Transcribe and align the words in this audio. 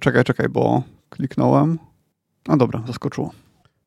Czekaj, 0.00 0.24
czekaj, 0.24 0.48
bo 0.48 0.82
kliknąłem. 1.10 1.78
A 2.48 2.56
dobra, 2.56 2.82
zaskoczyło. 2.86 3.30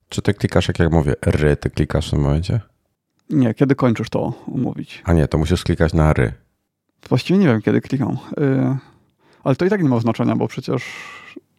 Czy 0.09 0.21
ty 0.21 0.33
klikasz, 0.33 0.67
jak 0.67 0.79
ja 0.79 0.89
mówię, 0.89 1.13
ry, 1.25 1.55
ty 1.55 1.69
klikasz 1.69 2.07
w 2.07 2.11
tym 2.11 2.19
momencie? 2.19 2.59
Nie, 3.29 3.53
kiedy 3.53 3.75
kończysz 3.75 4.09
to 4.09 4.33
umówić? 4.47 5.01
A 5.05 5.13
nie, 5.13 5.27
to 5.27 5.37
musisz 5.37 5.63
klikać 5.63 5.93
na 5.93 6.13
ry. 6.13 6.33
Właściwie 7.09 7.39
nie 7.39 7.47
wiem, 7.47 7.61
kiedy 7.61 7.81
klikam. 7.81 8.17
Yy, 8.37 8.77
ale 9.43 9.55
to 9.55 9.65
i 9.65 9.69
tak 9.69 9.83
nie 9.83 9.89
ma 9.89 9.99
znaczenia, 9.99 10.35
bo 10.35 10.47
przecież 10.47 10.83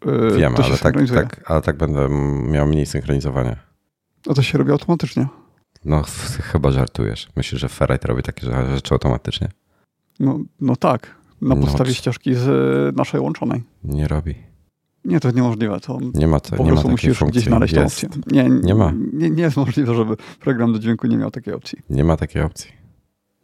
yy, 0.05 0.37
Wiem, 0.37 0.55
to 0.55 0.62
się 0.62 0.68
ale 0.68 0.79
tak, 0.79 0.95
tak, 1.15 1.51
ale 1.51 1.62
tak 1.62 1.77
będę 1.77 2.09
miał 2.48 2.66
mniej 2.66 2.87
synchronizowania. 2.87 3.57
A 4.30 4.34
to 4.34 4.43
się 4.43 4.59
robi 4.59 4.71
automatycznie. 4.71 5.27
No, 5.84 6.02
ch- 6.02 6.43
chyba 6.43 6.71
żartujesz. 6.71 7.29
Myślisz, 7.37 7.60
że 7.60 7.68
Ferrite 7.68 8.09
robi 8.09 8.23
takie 8.23 8.46
rzeczy 8.74 8.95
automatycznie? 8.95 9.48
No, 10.21 10.38
no 10.60 10.77
tak, 10.77 11.15
na 11.41 11.56
podstawie 11.56 11.91
czy- 11.91 11.95
ścieżki 11.95 12.34
z 12.34 12.48
y, 12.48 12.97
naszej 12.97 13.20
łączonej. 13.20 13.62
Nie 13.84 14.09
robi. 14.09 14.34
Nie, 15.05 15.20
to 15.20 15.29
jest 15.29 15.37
niemożliwe. 15.37 15.80
To 15.80 15.98
Nie 16.15 16.27
ma, 16.27 16.41
to, 16.41 16.57
po 16.57 16.57
nie 16.57 16.62
ma 16.62 16.66
prostu 16.69 16.83
takiej 16.83 16.93
musisz 16.93 17.19
funkcji. 17.19 17.41
gdzieś 17.41 17.48
znaleźć 17.48 17.74
tę 17.74 17.80
jest. 17.80 18.05
opcję. 18.05 18.20
Nie, 18.33 18.48
Nie 18.48 18.74
ma. 18.74 18.93
Nie, 19.12 19.30
nie 19.30 19.43
jest 19.43 19.57
możliwe, 19.57 19.95
żeby 19.95 20.16
program 20.41 20.73
do 20.73 20.79
dźwięku 20.79 21.07
nie 21.07 21.16
miał 21.16 21.30
takiej 21.30 21.55
opcji. 21.55 21.79
Nie 21.91 22.05
ma 22.05 22.16
takiej 22.16 22.43
opcji. 22.43 22.73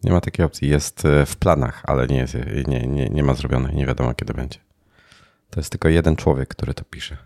Nie 0.04 0.12
ma 0.12 0.20
takiej 0.20 0.46
opcji. 0.46 0.68
Jest 0.68 1.04
e, 1.04 1.26
w 1.26 1.36
planach, 1.36 1.82
ale 1.84 2.06
nie, 2.06 2.16
jest, 2.16 2.36
nie, 2.68 2.86
nie, 2.86 3.08
nie 3.08 3.22
ma 3.22 3.34
zrobionej. 3.34 3.74
Nie 3.76 3.86
wiadomo, 3.86 4.14
kiedy 4.14 4.34
będzie. 4.34 4.58
To 5.50 5.60
jest 5.60 5.70
tylko 5.70 5.88
jeden 5.88 6.16
człowiek, 6.16 6.48
który 6.48 6.74
to 6.74 6.84
pisze. 6.84 7.16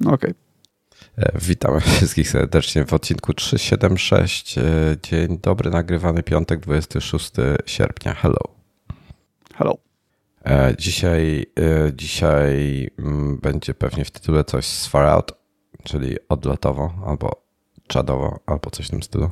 No 0.00 0.12
okej. 0.12 0.34
E, 1.18 1.38
Witamy 1.38 1.80
wszystkich 1.96 2.28
serdecznie 2.30 2.84
w 2.84 2.92
odcinku 2.94 3.34
376. 3.34 4.58
E, 4.58 4.62
Dzień 5.02 5.38
dobry, 5.42 5.70
nagrywany 5.70 6.22
piątek, 6.22 6.60
26 6.60 7.32
sierpnia. 7.66 8.14
Hello. 8.14 8.38
Hello. 9.54 9.74
E, 10.44 10.74
Dzisiaj, 10.78 11.46
e, 11.58 11.92
dzisiaj 11.94 12.88
mm, 12.98 13.38
będzie 13.38 13.74
pewnie 13.74 14.04
w 14.04 14.10
tytule 14.10 14.44
coś 14.44 14.66
z 14.66 14.86
far 14.86 15.06
out, 15.06 15.32
czyli 15.84 16.16
odlotowo, 16.28 16.92
albo 17.06 17.30
czadowo, 17.86 18.38
albo 18.46 18.70
coś 18.70 18.86
w 18.86 18.90
tym 18.90 19.02
stylu. 19.02 19.30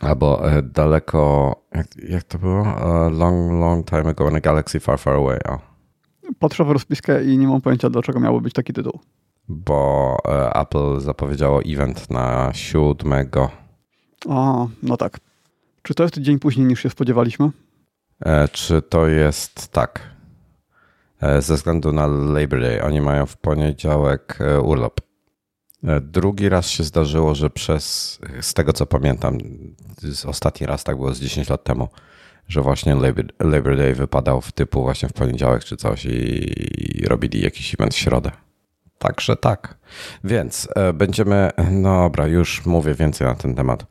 Albo 0.00 0.52
e, 0.52 0.62
daleko, 0.62 1.54
jak, 1.74 1.86
jak 2.08 2.24
to 2.24 2.38
było? 2.38 2.64
Long, 3.10 3.52
long 3.60 3.90
time 3.90 4.08
ago 4.08 4.30
in 4.30 4.36
a 4.36 4.40
galaxy 4.40 4.80
far, 4.80 4.98
far 4.98 5.14
away. 5.14 5.38
O. 5.44 5.58
Patrzę 6.38 6.64
w 6.64 6.70
rozpiskę 6.70 7.24
i 7.24 7.38
nie 7.38 7.48
mam 7.48 7.60
pojęcia, 7.60 7.90
dlaczego 7.90 8.20
miałby 8.20 8.40
być 8.40 8.52
taki 8.52 8.72
tytuł. 8.72 9.00
Bo 9.48 10.16
Apple 10.54 11.00
zapowiedziało 11.00 11.62
event 11.66 12.10
na 12.10 12.50
7. 12.54 13.28
A, 14.28 14.66
no 14.82 14.96
tak. 14.96 15.20
Czy 15.82 15.94
to 15.94 16.02
jest 16.02 16.18
dzień 16.18 16.38
później 16.38 16.66
niż 16.66 16.82
się 16.82 16.90
spodziewaliśmy? 16.90 17.50
E, 18.20 18.48
Czy 18.48 18.82
to 18.82 19.06
jest 19.06 19.68
tak? 19.68 20.00
E, 21.22 21.42
Ze 21.42 21.54
względu 21.54 21.92
na 21.92 22.06
Labor 22.06 22.60
Day. 22.60 22.82
Oni 22.82 23.00
mają 23.00 23.26
w 23.26 23.36
poniedziałek 23.36 24.38
e, 24.40 24.60
urlop. 24.60 25.00
Drugi 26.00 26.48
raz 26.48 26.68
się 26.68 26.84
zdarzyło, 26.84 27.34
że 27.34 27.50
przez, 27.50 28.18
z 28.40 28.54
tego 28.54 28.72
co 28.72 28.86
pamiętam, 28.86 29.38
ostatni 30.26 30.66
raz 30.66 30.84
tak 30.84 30.96
było 30.96 31.14
z 31.14 31.20
10 31.20 31.48
lat 31.48 31.64
temu, 31.64 31.88
że 32.48 32.62
właśnie 32.62 32.94
Labor, 33.40 33.76
Day 33.76 33.94
wypadał 33.94 34.40
w 34.40 34.52
typu 34.52 34.82
właśnie 34.82 35.08
w 35.08 35.12
poniedziałek 35.12 35.64
czy 35.64 35.76
coś 35.76 36.04
i, 36.04 37.00
i 37.00 37.06
robili 37.06 37.42
jakiś 37.42 37.74
event 37.74 37.94
w 37.94 37.98
środę. 37.98 38.30
Także 38.98 39.36
tak. 39.36 39.78
Więc 40.24 40.68
będziemy, 40.94 41.50
no 41.70 42.02
dobra, 42.02 42.26
już 42.26 42.66
mówię 42.66 42.94
więcej 42.94 43.26
na 43.26 43.34
ten 43.34 43.54
temat. 43.54 43.86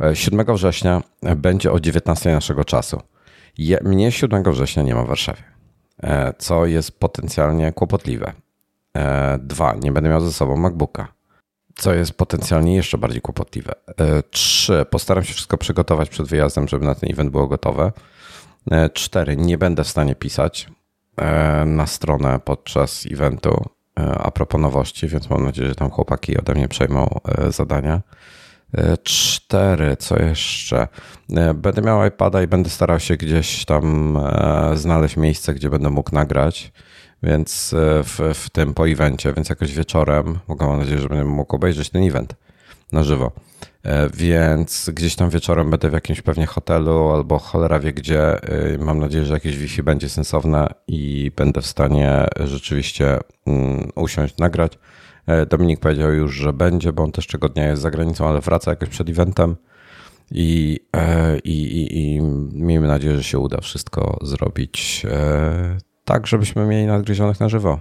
E, 0.00 0.16
7 0.16 0.46
września 0.54 1.02
będzie 1.36 1.72
o 1.72 1.80
19 1.80 2.32
naszego 2.32 2.64
czasu. 2.64 3.00
Je, 3.58 3.78
mnie 3.84 4.12
7 4.12 4.42
września 4.42 4.82
nie 4.82 4.94
ma 4.94 5.04
w 5.04 5.08
Warszawie, 5.08 5.42
e, 6.02 6.32
co 6.38 6.66
jest 6.66 6.98
potencjalnie 6.98 7.72
kłopotliwe. 7.72 8.32
E, 8.96 9.38
Dwa, 9.38 9.74
nie 9.74 9.92
będę 9.92 10.10
miał 10.10 10.20
ze 10.20 10.32
sobą 10.32 10.56
MacBooka, 10.56 11.08
co 11.74 11.94
jest 11.94 12.12
potencjalnie 12.12 12.76
jeszcze 12.76 12.98
bardziej 12.98 13.20
kłopotliwe. 13.20 13.72
E, 13.86 14.22
Trzy, 14.22 14.86
postaram 14.90 15.24
się 15.24 15.34
wszystko 15.34 15.58
przygotować 15.58 16.08
przed 16.08 16.26
wyjazdem, 16.26 16.68
żeby 16.68 16.84
na 16.84 16.94
ten 16.94 17.12
event 17.12 17.30
było 17.30 17.48
gotowe. 17.48 17.92
Cztery, 18.92 19.36
nie 19.36 19.58
będę 19.58 19.84
w 19.84 19.88
stanie 19.88 20.14
pisać 20.14 20.68
na 21.66 21.86
stronę 21.86 22.40
podczas 22.44 23.06
eventu 23.10 23.64
a 23.94 24.30
propos 24.30 24.60
nowości, 24.60 25.08
więc 25.08 25.30
mam 25.30 25.44
nadzieję, 25.44 25.68
że 25.68 25.74
tam 25.74 25.90
chłopaki 25.90 26.38
ode 26.38 26.54
mnie 26.54 26.68
przejmą 26.68 27.20
zadania. 27.48 28.00
E, 28.74 28.96
Cztery, 29.02 29.96
co 29.96 30.22
jeszcze? 30.22 30.88
E, 31.36 31.54
Będę 31.54 31.82
miał 31.82 32.06
iPada 32.06 32.42
i 32.42 32.46
będę 32.46 32.70
starał 32.70 33.00
się 33.00 33.16
gdzieś 33.16 33.64
tam 33.64 34.16
e, 34.16 34.76
znaleźć 34.76 35.16
miejsce, 35.16 35.54
gdzie 35.54 35.70
będę 35.70 35.90
mógł 35.90 36.14
nagrać, 36.14 36.72
więc 37.22 37.74
e, 37.74 38.02
w, 38.02 38.20
w 38.34 38.50
tym 38.50 38.74
po 38.74 38.88
evencie, 38.88 39.32
więc 39.32 39.48
jakoś 39.48 39.72
wieczorem, 39.72 40.38
mogę 40.48 40.66
mam 40.66 40.78
nadzieję, 40.78 40.98
że 40.98 41.08
będę 41.08 41.24
mógł 41.24 41.56
obejrzeć 41.56 41.90
ten 41.90 42.02
event 42.02 42.34
na 42.92 43.02
żywo. 43.02 43.32
Więc 44.14 44.90
gdzieś 44.94 45.16
tam 45.16 45.30
wieczorem 45.30 45.70
będę 45.70 45.90
w 45.90 45.92
jakimś 45.92 46.22
pewnie 46.22 46.46
hotelu 46.46 47.10
albo 47.10 47.38
cholera 47.38 47.80
wie 47.80 47.92
gdzie. 47.92 48.38
Mam 48.78 48.98
nadzieję, 48.98 49.24
że 49.24 49.34
jakieś 49.34 49.56
Wi-Fi 49.56 49.82
będzie 49.82 50.08
sensowne 50.08 50.68
i 50.86 51.32
będę 51.36 51.60
w 51.60 51.66
stanie 51.66 52.26
rzeczywiście 52.40 53.18
mm, 53.46 53.90
usiąść, 53.94 54.36
nagrać. 54.36 54.78
E, 55.26 55.46
Dominik 55.46 55.80
powiedział 55.80 56.12
już, 56.12 56.34
że 56.34 56.52
będzie, 56.52 56.92
bo 56.92 57.02
on 57.02 57.12
też 57.12 57.26
tego 57.26 57.48
dnia 57.48 57.66
jest 57.66 57.82
za 57.82 57.90
granicą, 57.90 58.28
ale 58.28 58.40
wraca 58.40 58.70
jakoś 58.70 58.88
przed 58.88 59.08
eventem. 59.08 59.56
I, 60.30 60.80
e, 60.96 61.38
i, 61.38 61.62
i, 61.62 62.14
I 62.16 62.20
miejmy 62.52 62.88
nadzieję, 62.88 63.16
że 63.16 63.24
się 63.24 63.38
uda 63.38 63.60
wszystko 63.60 64.18
zrobić 64.22 65.06
e, 65.10 65.78
tak, 66.04 66.26
żebyśmy 66.26 66.66
mieli 66.66 66.86
nadgryzionych 66.86 67.40
na 67.40 67.48
żywo. 67.48 67.80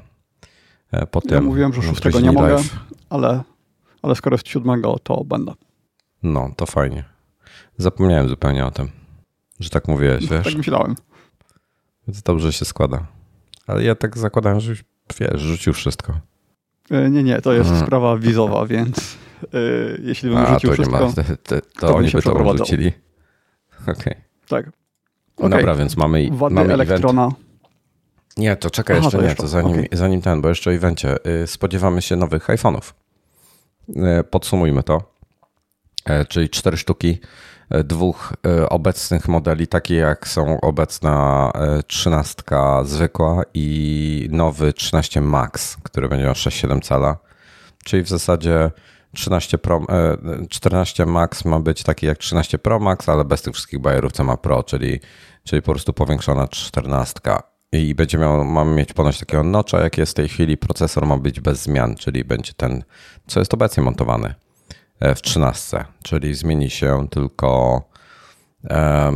E, 0.92 1.06
Po 1.08 1.22
Ja 1.30 1.42
mówiłem, 1.42 1.74
że 1.74 1.82
szóstego 1.82 2.20
nie 2.20 2.32
mogę, 2.32 2.58
ale, 3.10 3.44
ale 4.02 4.16
skoro 4.16 4.34
jest 4.34 4.48
siódmego, 4.48 5.00
to 5.04 5.24
będę. 5.24 5.54
No, 6.24 6.52
to 6.58 6.66
fajnie. 6.66 7.04
Zapomniałem 7.78 8.30
zupełnie 8.30 8.66
o 8.66 8.72
tym, 8.72 8.90
że 9.60 9.70
tak 9.70 9.88
mówiłeś, 9.88 10.28
wiesz? 10.28 10.44
Tak 10.46 10.56
myślałem. 10.56 10.96
Więc 12.08 12.22
dobrze 12.22 12.54
się 12.54 12.66
składa. 12.66 13.06
Ale 13.68 13.84
ja 13.84 13.96
tak 13.96 14.18
zakładałem, 14.18 14.60
że 14.60 14.74
wiesz, 15.20 15.42
rzucił 15.42 15.74
wszystko. 15.74 16.14
E, 16.92 17.10
Nie, 17.10 17.24
nie, 17.24 17.42
to 17.42 17.54
jest 17.54 17.70
Mhm. 17.70 17.86
sprawa 17.88 18.18
wizowa, 18.18 18.66
więc 18.66 18.98
e, 19.54 19.58
jeśli 20.02 20.30
bym 20.30 20.38
A, 20.38 20.54
rzucił 20.54 20.70
to 20.70 20.76
nie 20.76 20.84
wszystko, 20.84 21.08
ma, 21.08 21.14
to, 21.14 21.22
to, 21.44 21.68
to 21.80 21.96
oni 21.96 22.12
by 22.12 22.22
to 22.22 22.58
rzucili. 22.58 22.92
Okej. 23.88 24.16
tak. 24.48 24.66
Okej. 25.38 25.50
Dobra, 25.50 25.76
więc 25.76 25.98
mamy, 25.98 26.30
Wady 26.32 26.56
mamy 26.56 26.74
event. 26.74 26.90
elektrona. 26.90 27.30
Nie, 28.38 28.56
to 28.56 28.70
czekaj 28.70 28.98
Aha, 28.98 29.04
jeszcze 29.06 29.18
to 29.18 29.22
nie, 29.24 29.28
jeszcze, 29.30 29.44
to 29.44 29.50
zanim, 29.50 29.72
okej. 29.72 29.88
zanim 29.92 30.22
ten, 30.22 30.42
bo 30.42 30.50
jeszcze 30.50 30.70
o 30.70 30.74
evencie. 30.74 31.16
Y, 31.44 31.48
Spodziewamy 31.48 32.02
się 32.02 32.16
nowych 32.16 32.48
iPhone'ów. 32.48 32.94
Y, 33.90 34.24
Podsumujmy 34.24 34.84
to. 34.84 35.14
E, 36.06 36.26
Czyli 36.26 36.50
cztery 36.50 36.78
sztuki 36.78 37.20
dwóch 37.84 38.34
e, 38.46 38.70
obecnych 38.70 39.28
modeli, 39.28 39.68
takie 39.68 39.96
jak 39.96 40.28
są 40.28 40.62
obecna 40.62 41.52
e, 41.56 41.84
13 41.84 42.44
zwykła 42.84 43.44
i 43.54 44.28
nowy 44.32 44.74
13 44.74 45.22
Max, 45.22 45.78
który 45.84 46.10
będzie 46.10 46.26
miał 46.26 46.34
6,7 46.34 46.82
cala. 46.82 47.18
Czyli 47.84 48.04
w 48.04 48.10
zasadzie 48.10 48.72
13 49.16 49.58
Pro, 49.58 49.82
e, 49.90 50.18
14 50.50 51.06
Max 51.06 51.46
ma 51.46 51.60
być 51.60 51.84
taki 51.84 52.06
jak 52.06 52.18
13 52.18 52.60
Pro 52.60 52.80
Max, 52.80 53.10
ale 53.10 53.26
bez 53.26 53.42
tych 53.42 53.54
wszystkich 53.54 53.80
bajerów, 53.80 54.12
co 54.12 54.24
ma 54.24 54.38
Pro, 54.38 54.64
czyli, 54.64 55.00
czyli 55.44 55.62
po 55.62 55.72
prostu 55.72 55.94
powiększona 55.94 56.48
14. 56.48 57.20
I 57.72 57.96
będzie 57.96 58.18
miał, 58.18 58.46
mamy 58.46 58.76
mieć 58.76 58.94
ponoć 58.94 59.20
takiego 59.20 59.44
notcha, 59.44 59.80
jak 59.80 59.98
jest 59.98 60.12
w 60.12 60.16
tej 60.16 60.30
chwili. 60.30 60.58
Procesor 60.58 61.06
ma 61.06 61.18
być 61.18 61.40
bez 61.40 61.62
zmian, 61.62 61.96
czyli 61.96 62.24
będzie 62.24 62.54
ten, 62.54 62.84
co 63.28 63.40
jest 63.40 63.54
obecnie 63.54 63.84
montowany 63.84 64.28
e, 64.28 64.36
w 65.02 65.22
13. 65.22 65.86
Czyli 66.04 66.36
zmieni 66.36 66.70
się 66.70 67.08
tylko, 67.10 67.82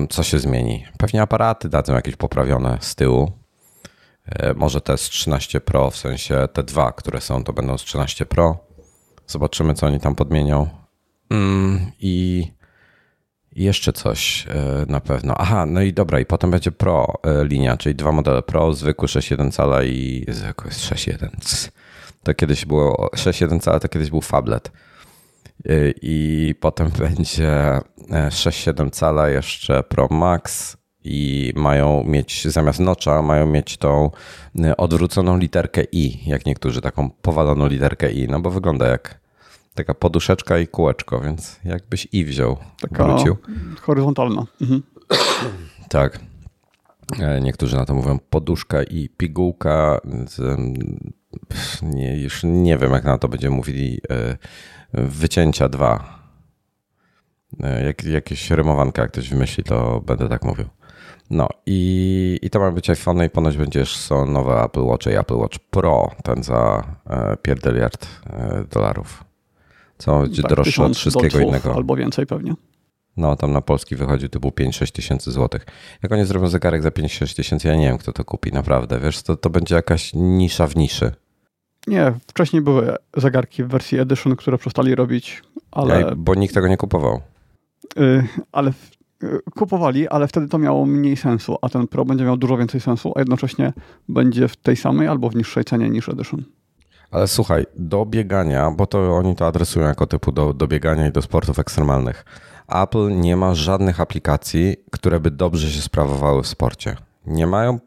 co 0.10 0.24
się 0.24 0.40
zmieni? 0.40 0.86
Pewnie 0.98 1.22
aparaty 1.22 1.70
dadzą 1.70 1.94
jakieś 1.94 2.16
poprawione 2.16 2.78
z 2.82 2.96
tyłu. 2.96 3.32
E, 4.26 4.54
Może 4.54 4.82
te 4.82 4.98
z 4.98 5.02
13 5.02 5.62
Pro, 5.62 5.92
w 5.92 5.98
sensie 5.98 6.48
te 6.54 6.64
dwa, 6.64 6.92
które 6.92 7.22
są, 7.22 7.44
to 7.44 7.54
będą 7.54 7.78
z 7.78 7.82
13 7.82 8.26
Pro. 8.26 8.58
Zobaczymy, 9.28 9.74
co 9.74 9.88
oni 9.88 10.00
tam 10.00 10.16
podmienią. 10.16 10.70
Mm, 11.30 11.92
I 12.00 12.48
jeszcze 13.52 13.94
coś 13.94 14.48
e, 14.48 14.86
na 14.88 15.02
pewno. 15.02 15.34
Aha, 15.38 15.66
no 15.66 15.82
i 15.82 15.94
dobra, 15.94 16.20
i 16.20 16.26
potem 16.26 16.52
będzie 16.52 16.72
Pro 16.72 17.14
e, 17.24 17.46
linia, 17.46 17.78
czyli 17.78 17.96
dwa 17.96 18.12
modele 18.12 18.42
Pro, 18.42 18.74
zwykły 18.74 19.08
6.1 19.08 19.52
cala 19.52 19.84
i 19.84 20.26
zwykły 20.28 20.72
6.1. 20.72 21.30
Cs. 21.42 21.72
To 22.24 22.34
kiedyś 22.34 22.66
było 22.66 23.10
6.1 23.16 23.60
cala, 23.60 23.80
to 23.80 23.88
kiedyś 23.90 24.10
był 24.10 24.22
Fablet. 24.22 24.72
E, 25.66 25.92
I 26.02 26.56
potem 26.60 26.90
będzie 27.00 27.50
e, 27.50 27.82
6.7 28.30 28.90
cala 28.92 29.30
jeszcze 29.30 29.84
Pro 29.84 30.08
Max 30.12 30.78
i 31.04 31.54
mają 31.56 32.04
mieć 32.04 32.48
zamiast 32.48 32.80
nocza, 32.80 33.22
mają 33.22 33.48
mieć 33.48 33.78
tą 33.78 34.12
e, 34.64 34.78
odwróconą 34.78 35.38
literkę 35.38 35.84
I, 35.92 36.30
jak 36.30 36.46
niektórzy, 36.46 36.82
taką 36.82 37.10
powaloną 37.10 37.68
literkę 37.68 38.12
I, 38.12 38.28
no 38.28 38.40
bo 38.40 38.52
wygląda 38.52 38.88
jak 38.88 39.20
taka 39.74 39.94
poduszeczka 39.94 40.58
i 40.58 40.68
kółeczko, 40.68 41.20
więc 41.22 41.60
jakbyś 41.64 42.08
I 42.12 42.26
wziął, 42.26 42.58
Taka 42.82 43.04
wrócił. 43.04 43.38
horyzontalna. 43.82 44.46
Mhm. 44.62 44.84
Tak. 45.90 46.20
Niektórzy 47.42 47.76
na 47.76 47.86
to 47.86 47.94
mówią 47.94 48.20
poduszka 48.30 48.84
i 48.84 49.10
pigułka. 49.10 50.00
Nie, 51.82 52.22
już 52.22 52.42
nie 52.44 52.78
wiem, 52.78 52.92
jak 52.92 53.04
na 53.04 53.18
to 53.18 53.28
będziemy 53.28 53.56
mówili. 53.56 54.02
Wycięcia 54.94 55.70
dwa. 55.70 56.20
Jak, 57.86 58.04
jakieś 58.04 58.52
rymowanka, 58.52 59.02
jak 59.02 59.12
ktoś 59.12 59.30
wymyśli, 59.30 59.64
to 59.64 60.02
będę 60.06 60.30
tak 60.30 60.44
mówił. 60.44 60.66
No 61.30 61.48
i, 61.66 62.40
i 62.42 62.50
to 62.50 62.60
ma 62.60 62.72
być 62.72 62.90
iPhone 62.90 63.24
i 63.24 63.30
ponoć 63.30 63.58
będziesz 63.58 63.98
są 63.98 64.26
nowe 64.26 64.64
Apple 64.64 64.84
Watch 64.84 65.08
i 65.08 65.16
Apple 65.16 65.36
Watch 65.36 65.60
Pro, 65.60 66.12
ten 66.24 66.44
za 66.44 66.84
e, 67.10 67.38
pierdeliard 67.38 68.08
e, 68.30 68.64
dolarów. 68.72 69.24
Co 69.98 70.22
będzie 70.22 70.42
tak, 70.42 70.52
droższe 70.52 70.84
od 70.84 70.98
wszystkiego 70.98 71.40
innego. 71.40 71.76
Albo 71.76 71.96
więcej 71.96 72.26
pewnie. 72.26 72.54
No, 73.18 73.36
tam 73.36 73.52
na 73.52 73.62
polski 73.62 73.96
wychodzi 73.96 74.30
typu 74.30 74.50
5-6 74.50 74.92
tysięcy 74.92 75.32
złotych. 75.32 75.66
Jak 76.04 76.12
oni 76.12 76.26
zrobią 76.26 76.48
zegarek 76.48 76.84
za 76.84 76.90
5-6 76.90 77.36
tysięcy, 77.36 77.68
ja 77.68 77.76
nie 77.76 77.88
wiem, 77.88 77.98
kto 77.98 78.14
to 78.14 78.26
kupi, 78.26 78.52
naprawdę. 78.52 79.00
Wiesz, 79.00 79.22
to, 79.22 79.38
to 79.38 79.50
będzie 79.50 79.76
jakaś 79.76 80.12
nisza 80.14 80.68
w 80.68 80.76
niszy. 80.76 81.12
Nie, 81.88 82.14
wcześniej 82.28 82.62
były 82.62 82.96
zegarki 83.18 83.64
w 83.64 83.68
wersji 83.68 84.00
Edition, 84.00 84.36
które 84.36 84.58
przestali 84.58 84.96
robić, 84.96 85.44
ale... 85.72 86.02
Ja, 86.02 86.16
bo 86.16 86.36
nikt 86.36 86.54
tego 86.54 86.68
nie 86.68 86.78
kupował. 86.78 87.22
Yy, 87.96 88.28
ale 88.52 88.72
kupowali, 89.56 90.08
ale 90.08 90.28
wtedy 90.28 90.48
to 90.48 90.58
miało 90.58 90.86
mniej 90.86 91.18
sensu, 91.18 91.58
a 91.62 91.70
ten 91.70 91.88
Pro 91.88 92.06
będzie 92.06 92.26
miał 92.26 92.38
dużo 92.38 92.58
więcej 92.58 92.82
sensu, 92.82 93.14
a 93.16 93.20
jednocześnie 93.20 93.74
będzie 94.10 94.48
w 94.48 94.56
tej 94.56 94.76
samej 94.76 95.08
albo 95.08 95.30
w 95.30 95.36
niższej 95.36 95.64
cenie 95.64 95.90
niż 95.90 96.10
Edition. 96.10 96.44
Ale 97.12 97.28
słuchaj, 97.28 97.66
do 97.76 98.06
biegania, 98.06 98.72
bo 98.72 98.86
to 98.86 99.16
oni 99.16 99.36
to 99.36 99.48
adresują 99.48 99.88
jako 99.88 100.08
typu 100.08 100.32
do, 100.32 100.54
do 100.54 100.68
biegania 100.68 101.08
i 101.08 101.12
do 101.12 101.22
sportów 101.22 101.60
ekstremalnych. 101.60 102.26
Apple 102.68 103.20
nie 103.20 103.36
ma 103.38 103.54
żadnych 103.54 104.02
aplikacji, 104.02 104.76
które 104.92 105.20
by 105.20 105.32
dobrze 105.32 105.72
się 105.72 105.82
sprawowały 105.82 106.44
w 106.44 106.48
sporcie. 106.48 106.96
Nie 107.26 107.48
mają 107.48 107.74
e, 107.74 107.80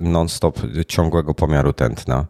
non-stop 0.00 0.60
ciągłego 0.88 1.34
pomiaru 1.34 1.72
tętna. 1.72 2.26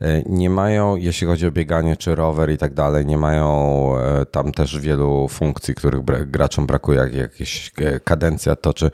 E, 0.00 0.22
nie 0.26 0.50
mają, 0.50 0.96
jeśli 0.96 1.26
chodzi 1.26 1.46
o 1.46 1.50
bieganie 1.50 1.96
czy 1.96 2.14
rower 2.14 2.50
i 2.50 2.58
tak 2.58 2.74
dalej, 2.74 3.06
nie 3.06 3.16
mają 3.16 3.48
e, 3.96 4.26
tam 4.26 4.52
też 4.52 4.78
wielu 4.78 5.28
funkcji, 5.28 5.74
których 5.74 6.30
graczom 6.30 6.66
brakuje, 6.66 6.98
jak 6.98 7.14
jakieś 7.14 7.72
e, 7.78 8.00
kadencja 8.00 8.56
to, 8.56 8.74
czy 8.74 8.90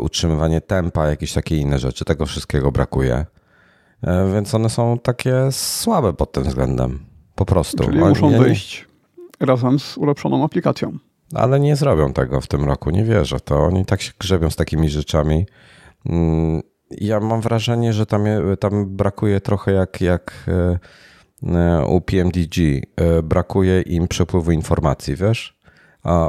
utrzymywanie 0.00 0.60
tempa, 0.60 1.08
jakieś 1.08 1.32
takie 1.32 1.56
inne 1.56 1.78
rzeczy. 1.78 2.04
Tego 2.04 2.26
wszystkiego 2.26 2.72
brakuje. 2.72 3.26
Więc 4.34 4.54
one 4.54 4.70
są 4.70 4.98
takie 4.98 5.34
słabe 5.50 6.12
pod 6.12 6.32
tym 6.32 6.44
względem. 6.44 6.98
Po 7.34 7.44
prostu. 7.44 7.84
Czyli 7.84 7.98
muszą 7.98 8.30
ja 8.30 8.38
wyjść 8.38 8.88
razem 9.40 9.78
z 9.78 9.96
ulepszoną 9.96 10.44
aplikacją. 10.44 10.98
Ale 11.34 11.60
nie 11.60 11.76
zrobią 11.76 12.12
tego 12.12 12.40
w 12.40 12.46
tym 12.46 12.64
roku, 12.64 12.90
nie 12.90 13.04
wierzę. 13.04 13.40
To 13.40 13.58
oni 13.58 13.84
tak 13.84 14.02
się 14.02 14.12
grzebią 14.18 14.50
z 14.50 14.56
takimi 14.56 14.88
rzeczami. 14.88 15.46
Ja 16.90 17.20
mam 17.20 17.40
wrażenie, 17.40 17.92
że 17.92 18.06
tam, 18.06 18.24
tam 18.60 18.86
brakuje 18.86 19.40
trochę 19.40 19.72
jak, 19.72 20.00
jak 20.00 20.32
e, 20.48 20.78
e, 21.42 21.86
u 21.86 22.00
PMDG. 22.00 22.56
E, 22.96 23.22
brakuje 23.22 23.82
im 23.82 24.08
przepływu 24.08 24.52
informacji, 24.52 25.16
wiesz? 25.16 25.58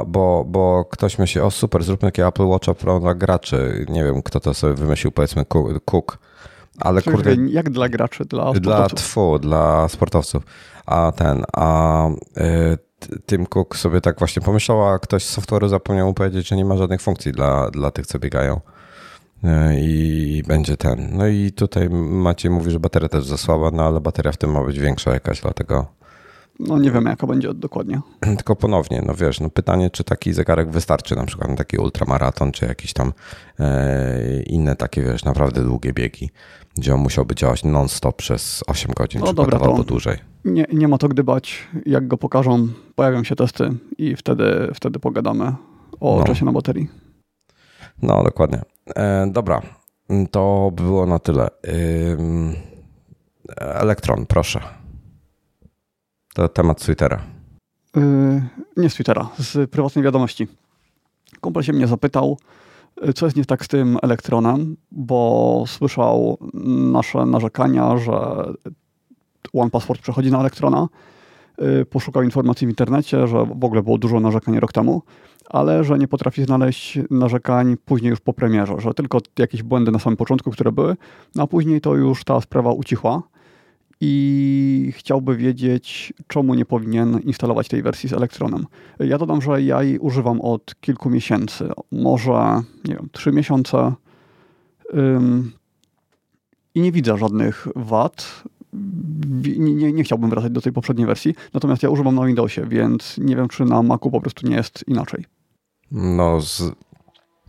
Bo, 0.06 0.44
bo 0.48 0.84
ktoś 0.84 1.18
myśli, 1.18 1.40
o 1.40 1.50
super, 1.50 1.82
zróbmy 1.82 2.08
takie 2.08 2.26
Apple 2.26 2.46
Watcha 2.46 2.74
Pro 2.74 3.00
dla 3.00 3.14
graczy. 3.14 3.86
Nie 3.88 4.04
wiem, 4.04 4.22
kto 4.22 4.40
to 4.40 4.54
sobie 4.54 4.74
wymyślił, 4.74 5.12
powiedzmy 5.12 5.44
Cook. 5.84 6.18
Ale 6.80 7.02
Czyli 7.02 7.16
kurde, 7.16 7.34
jak 7.34 7.70
dla 7.70 7.88
graczy? 7.88 8.24
Dla 8.24 8.42
sportowców? 8.42 8.62
Dla 8.62 8.88
tfu, 8.88 9.38
dla 9.38 9.88
sportowców. 9.88 10.42
A 10.86 11.12
ten, 11.16 11.44
a 11.52 12.08
y, 12.08 12.78
Tim 13.26 13.46
Cook 13.46 13.76
sobie 13.76 14.00
tak 14.00 14.18
właśnie 14.18 14.42
pomyślał, 14.42 14.88
a 14.88 14.98
ktoś 14.98 15.24
z 15.24 15.38
software'u 15.38 15.68
zapomniał 15.68 16.06
mu 16.06 16.14
powiedzieć, 16.14 16.48
że 16.48 16.56
nie 16.56 16.64
ma 16.64 16.76
żadnych 16.76 17.02
funkcji 17.02 17.32
dla, 17.32 17.70
dla 17.70 17.90
tych, 17.90 18.06
co 18.06 18.18
biegają. 18.18 18.60
E, 19.44 19.80
i 19.80 20.42
będzie 20.46 20.76
ten. 20.76 21.08
No 21.12 21.26
i 21.26 21.52
tutaj 21.52 21.90
Maciej 21.90 22.50
mówi, 22.50 22.70
że 22.70 22.80
bateria 22.80 23.08
też 23.08 23.24
za 23.24 23.36
słaba, 23.36 23.70
no 23.70 23.82
ale 23.82 24.00
bateria 24.00 24.32
w 24.32 24.36
tym 24.36 24.50
ma 24.50 24.64
być 24.64 24.78
większa 24.78 25.10
jakaś, 25.10 25.40
dlatego... 25.40 25.86
No 26.58 26.78
nie 26.78 26.90
wiem, 26.90 27.04
jaka 27.04 27.26
będzie 27.26 27.54
dokładnie. 27.54 28.00
Tylko 28.36 28.56
ponownie, 28.56 29.02
no 29.06 29.14
wiesz, 29.14 29.40
no 29.40 29.50
pytanie, 29.50 29.90
czy 29.90 30.04
taki 30.04 30.32
zegarek 30.32 30.70
wystarczy 30.70 31.16
na 31.16 31.26
przykład 31.26 31.50
na 31.50 31.56
taki 31.56 31.76
ultramaraton, 31.76 32.52
czy 32.52 32.66
jakieś 32.66 32.92
tam 32.92 33.12
e, 33.60 34.42
inne 34.42 34.76
takie, 34.76 35.02
wiesz, 35.02 35.24
naprawdę 35.24 35.64
długie 35.64 35.92
biegi, 35.92 36.30
gdzie 36.76 36.94
on 36.94 37.00
musiałby 37.00 37.34
działać 37.34 37.64
non-stop 37.64 38.16
przez 38.16 38.64
8 38.66 38.92
godzin, 38.96 39.20
no 39.20 39.26
czy 39.26 39.34
dobra, 39.34 39.58
dłużej. 39.86 40.18
Nie, 40.44 40.66
nie 40.72 40.88
ma 40.88 40.98
to 40.98 41.08
gdybać, 41.08 41.68
jak 41.86 42.08
go 42.08 42.16
pokażą, 42.16 42.68
pojawią 42.94 43.24
się 43.24 43.36
testy 43.36 43.70
i 43.98 44.16
wtedy, 44.16 44.70
wtedy 44.74 44.98
pogadamy 44.98 45.52
o 46.00 46.16
no. 46.18 46.24
czasie 46.24 46.44
na 46.44 46.52
baterii. 46.52 46.88
No, 48.02 48.22
dokładnie. 48.24 48.62
E, 48.96 49.26
dobra, 49.26 49.62
to 50.30 50.70
by 50.74 50.82
było 50.82 51.06
na 51.06 51.18
tyle. 51.18 51.48
Elektron, 53.56 54.26
proszę. 54.26 54.60
To 56.34 56.48
temat 56.48 56.80
Twittera. 56.80 57.20
Yy, 57.96 58.42
nie 58.76 58.90
z 58.90 58.94
Twittera, 58.94 59.28
z 59.38 59.70
prywatnej 59.70 60.04
wiadomości. 60.04 60.46
Kumpel 61.40 61.62
się 61.62 61.72
mnie 61.72 61.86
zapytał, 61.86 62.38
y, 63.08 63.12
co 63.12 63.26
jest 63.26 63.36
nie 63.36 63.44
tak 63.44 63.64
z 63.64 63.68
tym 63.68 63.98
elektronem, 64.02 64.76
bo 64.90 65.64
słyszał 65.66 66.38
nasze 66.92 67.26
narzekania, 67.26 67.96
że 67.96 68.44
OnePassword 69.52 70.00
przechodzi 70.00 70.30
na 70.30 70.40
elektrona. 70.40 70.88
Yy, 71.58 71.86
poszukał 71.86 72.22
informacji 72.22 72.66
w 72.66 72.70
internecie, 72.70 73.26
że 73.26 73.46
w 73.46 73.64
ogóle 73.64 73.82
było 73.82 73.98
dużo 73.98 74.20
narzekań 74.20 74.60
rok 74.60 74.72
temu 74.72 75.02
ale 75.50 75.84
że 75.84 75.98
nie 75.98 76.08
potrafi 76.08 76.44
znaleźć 76.44 76.98
narzekań 77.10 77.76
później 77.84 78.10
już 78.10 78.20
po 78.20 78.32
premierze, 78.32 78.74
że 78.78 78.94
tylko 78.94 79.20
jakieś 79.38 79.62
błędy 79.62 79.90
na 79.90 79.98
samym 79.98 80.16
początku, 80.16 80.50
które 80.50 80.72
były, 80.72 80.96
no 81.34 81.42
a 81.42 81.46
później 81.46 81.80
to 81.80 81.94
już 81.94 82.24
ta 82.24 82.40
sprawa 82.40 82.72
ucichła 82.72 83.22
i 84.00 84.92
chciałby 84.96 85.36
wiedzieć, 85.36 86.12
czemu 86.26 86.54
nie 86.54 86.64
powinien 86.64 87.20
instalować 87.20 87.68
tej 87.68 87.82
wersji 87.82 88.08
z 88.08 88.12
Elektronem. 88.12 88.66
Ja 89.00 89.18
dodam, 89.18 89.42
że 89.42 89.62
ja 89.62 89.82
jej 89.82 89.98
używam 89.98 90.40
od 90.40 90.74
kilku 90.80 91.10
miesięcy, 91.10 91.68
może, 91.92 92.62
nie 92.84 92.94
wiem, 92.94 93.08
trzy 93.12 93.32
miesiące 93.32 93.92
ym, 94.94 95.52
i 96.74 96.80
nie 96.80 96.92
widzę 96.92 97.18
żadnych 97.18 97.68
wad. 97.76 98.44
Nie, 99.42 99.74
nie, 99.74 99.92
nie, 99.92 100.04
chciałbym 100.04 100.30
wracać 100.30 100.52
do 100.52 100.60
tej 100.60 100.72
poprzedniej 100.72 101.06
wersji, 101.06 101.34
natomiast 101.54 101.82
ja 101.82 101.90
używam 101.90 102.14
na 102.14 102.26
Windowsie, 102.26 102.66
więc 102.66 103.18
nie 103.18 103.36
wiem, 103.36 103.48
czy 103.48 103.64
na 103.64 103.82
Macu 103.82 104.10
po 104.10 104.20
prostu 104.20 104.48
nie 104.48 104.56
jest 104.56 104.84
inaczej. 104.88 105.24
No, 105.90 106.40
z 106.40 106.62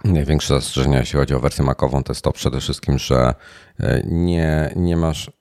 największe 0.04 0.54
zastrzeżenia, 0.54 1.00
jeśli 1.00 1.20
chodzi 1.20 1.36
o 1.36 1.40
wersję 1.40 1.66
makową, 1.66 2.04
to 2.04 2.12
jest 2.12 2.22
to 2.22 2.32
przede 2.32 2.60
wszystkim, 2.60 2.98
że 2.98 3.34
e, 3.80 4.02
nie, 4.06 4.74
nie 4.76 4.98
masz. 4.98 5.32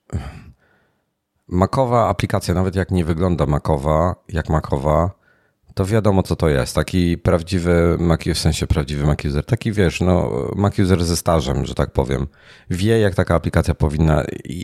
Makowa 1.47 2.09
aplikacja, 2.09 2.53
nawet 2.53 2.75
jak 2.75 2.91
nie 2.91 3.05
wygląda 3.05 3.45
makowa, 3.45 4.15
jak 4.29 4.49
makowa, 4.49 5.11
to 5.73 5.85
wiadomo 5.85 6.23
co 6.23 6.35
to 6.35 6.49
jest. 6.49 6.75
Taki 6.75 7.17
prawdziwy 7.17 7.97
Mac, 7.99 8.21
w 8.23 8.37
sensie 8.37 8.67
prawdziwy 8.67 9.05
Mac 9.05 9.25
user, 9.25 9.45
taki 9.45 9.71
wiesz, 9.71 10.01
no 10.01 10.31
Mac 10.55 10.79
user 10.79 11.03
ze 11.03 11.17
stażem, 11.17 11.65
że 11.65 11.75
tak 11.75 11.91
powiem. 11.91 12.27
Wie 12.69 12.99
jak 12.99 13.15
taka 13.15 13.35
aplikacja 13.35 13.73
powinna, 13.73 14.23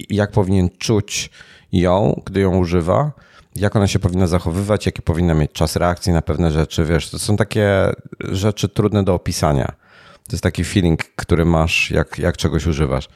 jak 0.09 0.31
powinien 0.31 0.69
czuć 0.77 1.29
ją, 1.71 2.21
gdy 2.25 2.39
ją 2.39 2.57
używa 2.57 3.11
jak 3.57 3.75
ona 3.75 3.87
się 3.87 3.99
powinna 3.99 4.27
zachowywać, 4.27 4.85
jaki 4.85 5.01
powinna 5.01 5.33
mieć 5.33 5.51
czas 5.51 5.75
reakcji 5.75 6.13
na 6.13 6.21
pewne 6.21 6.51
rzeczy. 6.51 6.85
Wiesz, 6.85 7.09
to 7.09 7.19
są 7.19 7.37
takie 7.37 7.91
rzeczy 8.19 8.69
trudne 8.69 9.03
do 9.03 9.13
opisania. 9.13 9.65
To 10.27 10.33
jest 10.33 10.43
taki 10.43 10.63
feeling, 10.63 11.03
który 11.15 11.45
masz, 11.45 11.91
jak, 11.91 12.19
jak 12.19 12.37
czegoś 12.37 12.67
używasz. 12.67 13.09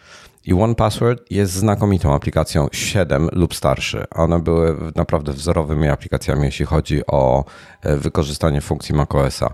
I 0.45 0.53
One 0.53 0.75
Password 0.75 1.31
jest 1.31 1.53
znakomitą 1.53 2.13
aplikacją 2.13 2.67
7 2.71 3.29
lub 3.31 3.55
starszy. 3.55 4.05
One 4.11 4.39
były 4.39 4.77
naprawdę 4.95 5.33
wzorowymi 5.33 5.87
aplikacjami, 5.87 6.43
jeśli 6.43 6.65
chodzi 6.65 7.01
o 7.07 7.45
e, 7.81 7.97
wykorzystanie 7.97 8.61
funkcji 8.61 8.95
macOSa. 8.95 9.53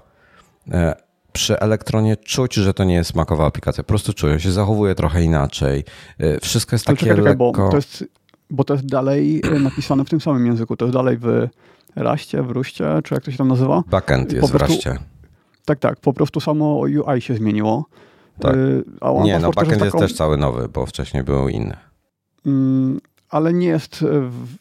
E, 0.71 0.95
przy 1.33 1.59
elektronie 1.59 2.17
czuć, 2.17 2.53
że 2.53 2.73
to 2.73 2.83
nie 2.83 2.95
jest 2.95 3.15
makowa 3.15 3.45
aplikacja. 3.45 3.83
Po 3.83 3.87
prostu 3.87 4.13
czują 4.13 4.39
się 4.39 4.51
zachowuje 4.51 4.95
trochę 4.95 5.23
inaczej. 5.23 5.83
E, 6.19 6.39
wszystko 6.39 6.75
jest 6.75 6.85
takie 6.85 7.05
czekaj, 7.05 7.23
lekko... 7.23 7.51
Bo 7.51 7.69
to 7.69 7.75
jest 7.75 8.03
bo 8.49 8.63
to 8.63 8.73
jest 8.73 8.85
dalej 8.85 9.41
napisane 9.59 10.05
w 10.05 10.09
tym 10.09 10.21
samym 10.21 10.45
języku. 10.45 10.77
To 10.77 10.85
jest 10.85 10.93
dalej 10.93 11.17
w 11.17 11.47
Raście, 11.95 12.43
w 12.43 12.51
Ruście, 12.51 12.99
czy 13.03 13.13
jak 13.13 13.23
to 13.23 13.31
się 13.31 13.37
tam 13.37 13.47
nazywa? 13.47 13.83
Backend 13.87 14.33
jest 14.33 14.51
prostu, 14.51 14.57
w 14.57 14.61
Raście. 14.61 14.97
Tak, 15.65 15.79
tak. 15.79 15.99
Po 15.99 16.13
prostu 16.13 16.39
samo 16.39 16.65
UI 16.79 17.21
się 17.21 17.35
zmieniło. 17.35 17.85
Tak. 18.39 18.55
E, 19.01 19.23
nie, 19.23 19.39
no 19.39 19.51
backend 19.51 19.81
jest, 19.81 19.91
taką... 19.91 19.99
też 19.99 20.13
cały 20.13 20.37
nowy, 20.37 20.67
bo 20.67 20.85
wcześniej 20.85 21.23
był 21.23 21.49
inny. 21.49 21.77
Mm, 22.45 22.99
ale 23.29 23.53
nie 23.53 23.67
jest, 23.67 24.05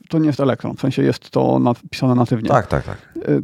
to 0.08 0.18
nie 0.18 0.26
jest 0.26 0.40
Electron, 0.40 0.76
w 0.76 0.80
sensie 0.80 1.02
jest 1.02 1.30
to 1.30 1.58
napisane 1.58 2.14
natywnie. 2.14 2.48
Tak, 2.48 2.66
tak, 2.66 2.84
tak. 2.84 2.96
E, 3.28 3.40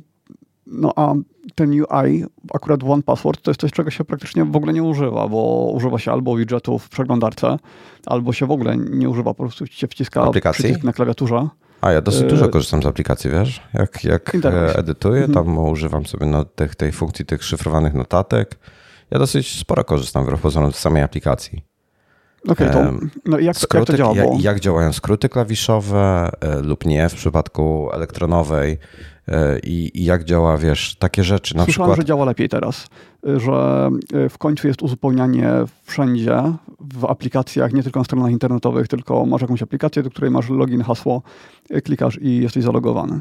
no 0.67 0.93
a 0.97 1.15
ten 1.55 1.71
UI, 1.71 2.25
akurat 2.55 2.85
One 2.85 3.03
Password, 3.03 3.43
to 3.43 3.51
jest 3.51 3.61
coś, 3.61 3.73
czego 3.73 3.91
się 3.91 4.05
praktycznie 4.05 4.45
w 4.45 4.57
ogóle 4.57 4.73
nie 4.73 4.83
używa, 4.83 5.29
bo 5.29 5.71
używa 5.75 5.99
się 5.99 6.13
albo 6.13 6.37
widgetów 6.37 6.85
w 6.85 6.89
przeglądarce, 6.89 7.57
albo 8.07 8.33
się 8.33 8.47
w 8.47 8.51
ogóle 8.51 8.77
nie 8.77 9.09
używa, 9.09 9.35
po 9.35 9.43
prostu 9.45 9.67
się 9.67 9.87
wciska 9.87 10.23
Aplikacji? 10.23 10.65
przycisk 10.65 10.85
na 10.85 10.93
klawiaturze. 10.93 11.49
A 11.81 11.93
ja 11.93 12.01
dosyć 12.01 12.31
dużo 12.31 12.47
e, 12.47 12.49
korzystam 12.49 12.83
z 12.83 12.87
aplikacji, 12.87 13.31
wiesz? 13.31 13.63
Jak, 13.75 14.05
jak 14.05 14.33
edytuję, 14.75 15.25
mhm. 15.25 15.33
tam 15.33 15.59
używam 15.59 16.07
sobie 16.07 16.27
no, 16.27 16.45
tych, 16.45 16.75
tej 16.75 16.93
funkcji 16.93 17.25
tych 17.25 17.45
szyfrowanych 17.45 17.95
notatek. 17.95 18.59
Ja 19.13 19.19
dosyć 19.19 19.59
sporo 19.59 19.85
korzystam 19.85 20.25
wbrew 20.25 20.41
pozorom 20.41 20.73
z 20.73 20.77
samej 20.77 21.03
aplikacji. 21.03 21.63
Okej, 22.49 22.69
okay, 22.69 22.83
to 22.83 22.93
no 23.25 23.39
jak, 23.39 23.57
skróty, 23.57 23.93
jak 23.93 24.01
to 24.01 24.15
działa? 24.15 24.33
Jak, 24.33 24.43
jak, 24.43 24.61
działają 24.61 24.93
skróty 24.93 25.29
klawiszowe 25.29 26.31
e, 26.41 26.61
lub 26.61 26.87
nie 26.87 27.09
w 27.09 27.15
przypadku 27.15 27.91
elektronowej 27.93 28.79
e, 29.29 29.59
i, 29.59 30.05
jak 30.05 30.25
działa, 30.25 30.59
wiesz, 30.59 30.97
takie 30.97 31.25
rzeczy. 31.25 31.57
Na 31.57 31.65
Słyszałem, 31.65 31.91
przykład... 31.91 31.97
że 31.97 32.09
działa 32.09 32.25
lepiej 32.25 32.49
teraz, 32.49 32.87
że 33.23 33.91
e, 34.15 34.29
w 34.29 34.39
końcu 34.39 34.69
jest 34.69 34.83
uzupełnianie 34.83 35.51
wszędzie 35.85 36.43
w 36.81 37.05
aplikacjach, 37.05 37.73
nie 37.73 37.83
tylko 37.83 38.01
na 38.01 38.05
stronach 38.05 38.31
internetowych, 38.31 38.89
tylko 38.89 39.27
masz 39.27 39.43
jakąś 39.43 39.63
aplikację, 39.63 40.03
do 40.03 40.11
której 40.11 40.31
masz 40.31 40.49
login, 40.49 40.83
hasło, 40.83 41.23
klikasz 41.85 42.19
i 42.23 42.37
jesteś 42.43 42.65
zalogowany. 42.65 43.21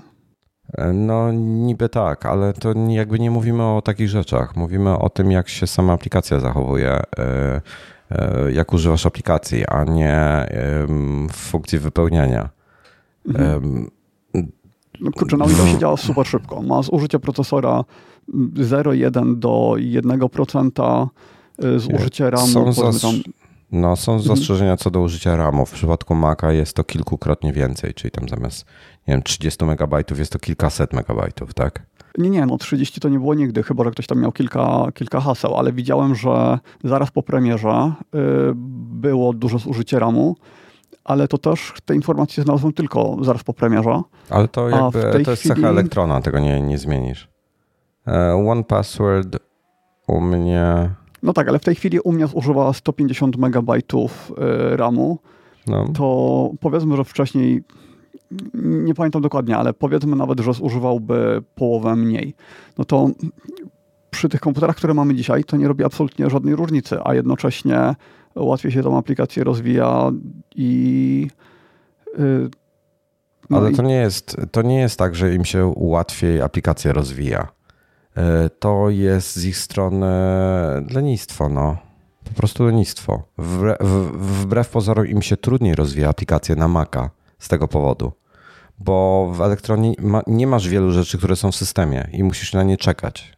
No 0.93 1.31
niby 1.31 1.89
tak, 1.89 2.25
ale 2.25 2.53
to 2.53 2.73
jakby 2.89 3.19
nie 3.19 3.31
mówimy 3.31 3.63
o 3.63 3.81
takich 3.81 4.09
rzeczach. 4.09 4.55
Mówimy 4.55 4.97
o 4.97 5.09
tym, 5.09 5.31
jak 5.31 5.49
się 5.49 5.67
sama 5.67 5.93
aplikacja 5.93 6.39
zachowuje 6.39 7.01
E, 8.11 8.51
jak 8.51 8.73
używasz 8.73 9.05
aplikacji, 9.05 9.65
a 9.67 9.83
nie 9.83 10.45
funkcji 11.33 11.79
wypełniania. 11.79 12.49
Mhm. 13.27 13.91
No 15.01 15.11
kurczę, 15.11 15.37
na 15.37 15.45
Windowsie 15.45 15.77
działa 15.79 15.97
super 15.97 16.27
szybko. 16.27 16.61
Ma 16.61 16.81
zużycie 16.81 17.19
procesora 17.19 17.83
0,1 18.29 19.39
do 19.39 19.75
1% 19.77 21.07
e, 21.63 21.79
zużycie 21.79 22.29
RAMu. 22.29 22.47
Są, 22.47 22.73
zas... 22.73 23.01
tam... 23.01 23.13
no, 23.71 23.95
są 23.95 24.13
mhm. 24.13 24.35
zastrzeżenia 24.35 24.77
co 24.77 24.91
do 24.91 25.01
użycia 25.01 25.35
RAMu. 25.35 25.65
W 25.65 25.71
przypadku 25.71 26.15
Maca 26.15 26.51
jest 26.51 26.75
to 26.75 26.83
kilkukrotnie 26.83 27.53
więcej, 27.53 27.93
czyli 27.93 28.11
tam 28.11 28.29
zamiast 28.29 28.65
nie 29.08 29.13
wiem, 29.13 29.24
30 29.24 29.65
MB 29.65 30.17
jest 30.17 30.31
to 30.31 30.39
kilkaset 30.39 30.93
megabajtów, 30.93 31.53
tak? 31.53 31.86
Nie, 32.17 32.29
nie, 32.29 32.46
no 32.46 32.58
30 32.58 33.01
to 33.01 33.10
nie 33.10 33.20
było 33.20 33.34
nigdy, 33.34 33.63
chyba 33.63 33.84
że 33.84 33.91
ktoś 33.91 34.08
tam 34.08 34.22
miał 34.22 34.31
kilka, 34.31 34.88
kilka 34.93 35.20
haseł, 35.20 35.55
ale 35.55 35.74
widziałem, 35.74 36.15
że 36.15 36.60
zaraz 36.84 37.12
po 37.12 37.24
premierze 37.24 37.93
y, 38.15 38.17
było 38.55 39.34
duże 39.34 39.60
zużycie 39.60 40.00
RAMu, 40.00 40.36
ale 41.03 41.27
to 41.27 41.38
też 41.38 41.74
te 41.86 41.96
informacje 41.96 42.43
znalazłem 42.43 42.74
tylko 42.74 43.17
zaraz 43.22 43.43
po 43.43 43.53
premierze. 43.53 44.01
Ale 44.29 44.48
to 44.48 44.70
jakby 44.70 45.24
to 45.24 45.31
jest 45.31 45.41
chwili... 45.41 45.55
cecha 45.55 45.70
elektrona, 45.70 46.22
tego 46.22 46.39
nie, 46.39 46.62
nie 46.62 46.77
zmienisz. 46.77 47.29
Uh, 48.08 48.50
one 48.50 48.63
Password 48.63 49.38
u 50.08 50.22
mnie... 50.22 50.89
No 51.24 51.34
tak, 51.34 51.48
ale 51.48 51.60
w 51.60 51.63
tej 51.63 51.75
chwili 51.75 52.00
u 52.00 52.12
mnie 52.12 52.27
zużywa 52.27 52.74
150 52.74 53.38
megabajtów 53.38 54.31
y, 54.74 54.77
RAMu. 54.77 55.20
No. 55.67 55.88
To 55.93 56.50
powiedzmy, 56.60 56.98
że 56.98 57.03
wcześniej 57.03 57.63
nie 58.63 58.93
pamiętam 58.93 59.21
dokładnie, 59.21 59.57
ale 59.57 59.73
powiedzmy 59.73 60.15
nawet, 60.15 60.39
że 60.39 60.53
zużywałby 60.53 61.43
połowę 61.55 61.95
mniej, 61.95 62.35
no 62.77 62.85
to 62.85 63.09
przy 64.09 64.29
tych 64.29 64.41
komputerach, 64.41 64.75
które 64.75 64.93
mamy 64.93 65.15
dzisiaj, 65.15 65.43
to 65.43 65.57
nie 65.57 65.67
robi 65.67 65.83
absolutnie 65.83 66.29
żadnej 66.29 66.55
różnicy, 66.55 66.97
a 67.03 67.13
jednocześnie 67.13 67.95
łatwiej 68.35 68.71
się 68.71 68.83
tą 68.83 68.97
aplikację 68.97 69.43
rozwija 69.43 70.11
i. 70.55 71.27
Yy, 72.17 72.50
no 73.50 73.57
ale 73.57 73.71
i... 73.71 73.75
to, 73.75 73.83
nie 73.83 73.95
jest, 73.95 74.38
to 74.51 74.61
nie 74.61 74.79
jest 74.79 75.00
tak, 75.00 75.15
że 75.15 75.35
im 75.35 75.45
się 75.45 75.73
łatwiej 75.75 76.41
aplikacja 76.41 76.93
rozwija. 76.93 77.47
Yy, 78.15 78.23
to 78.59 78.89
jest 78.89 79.35
z 79.35 79.45
ich 79.45 79.57
strony 79.57 80.07
lenistwo, 80.93 81.50
no. 81.50 81.77
Po 82.23 82.33
prostu 82.33 82.65
lenistwo. 82.65 83.23
Wbrew, 83.38 83.77
wbrew 84.13 84.69
pozorom 84.69 85.07
im 85.07 85.21
się 85.21 85.38
trudniej 85.38 85.75
rozwija 85.75 86.09
aplikację 86.09 86.55
na 86.55 86.67
Maca 86.67 87.09
z 87.39 87.47
tego 87.47 87.67
powodu 87.67 88.11
bo 88.83 89.31
w 89.33 89.41
elektronie 89.41 89.93
ma, 90.00 90.21
nie 90.27 90.47
masz 90.47 90.67
wielu 90.67 90.91
rzeczy, 90.91 91.17
które 91.17 91.35
są 91.35 91.51
w 91.51 91.55
systemie 91.55 92.07
i 92.13 92.23
musisz 92.23 92.53
na 92.53 92.63
nie 92.63 92.77
czekać. 92.77 93.33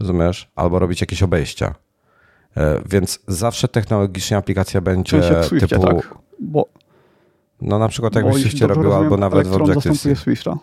Rozumiesz? 0.00 0.50
Albo 0.56 0.78
robić 0.78 1.00
jakieś 1.00 1.22
obejścia. 1.22 1.74
E, 2.56 2.80
więc 2.90 3.20
zawsze 3.28 3.68
technologicznie 3.68 4.36
aplikacja 4.36 4.80
będzie 4.80 5.42
Swiftie, 5.42 5.68
typu... 5.68 5.82
Tak, 5.82 6.14
bo... 6.40 6.66
No 7.60 7.78
na 7.78 7.88
przykład 7.88 8.14
jakbyś 8.14 8.36
w 8.36 8.40
Swiftie 8.40 8.66
robił, 8.66 8.92
albo 8.92 9.16
nawet 9.16 9.48
w 9.48 9.52
Objective-C. 9.52 10.16
Swifta. 10.16 10.58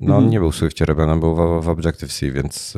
No 0.00 0.14
mhm. 0.14 0.30
nie 0.30 0.40
był 0.40 0.50
w 0.50 0.56
Swiftie 0.56 0.84
robiony, 0.84 1.20
był 1.20 1.34
w, 1.34 1.64
w 1.64 1.68
Objective-C, 1.68 2.30
więc 2.32 2.76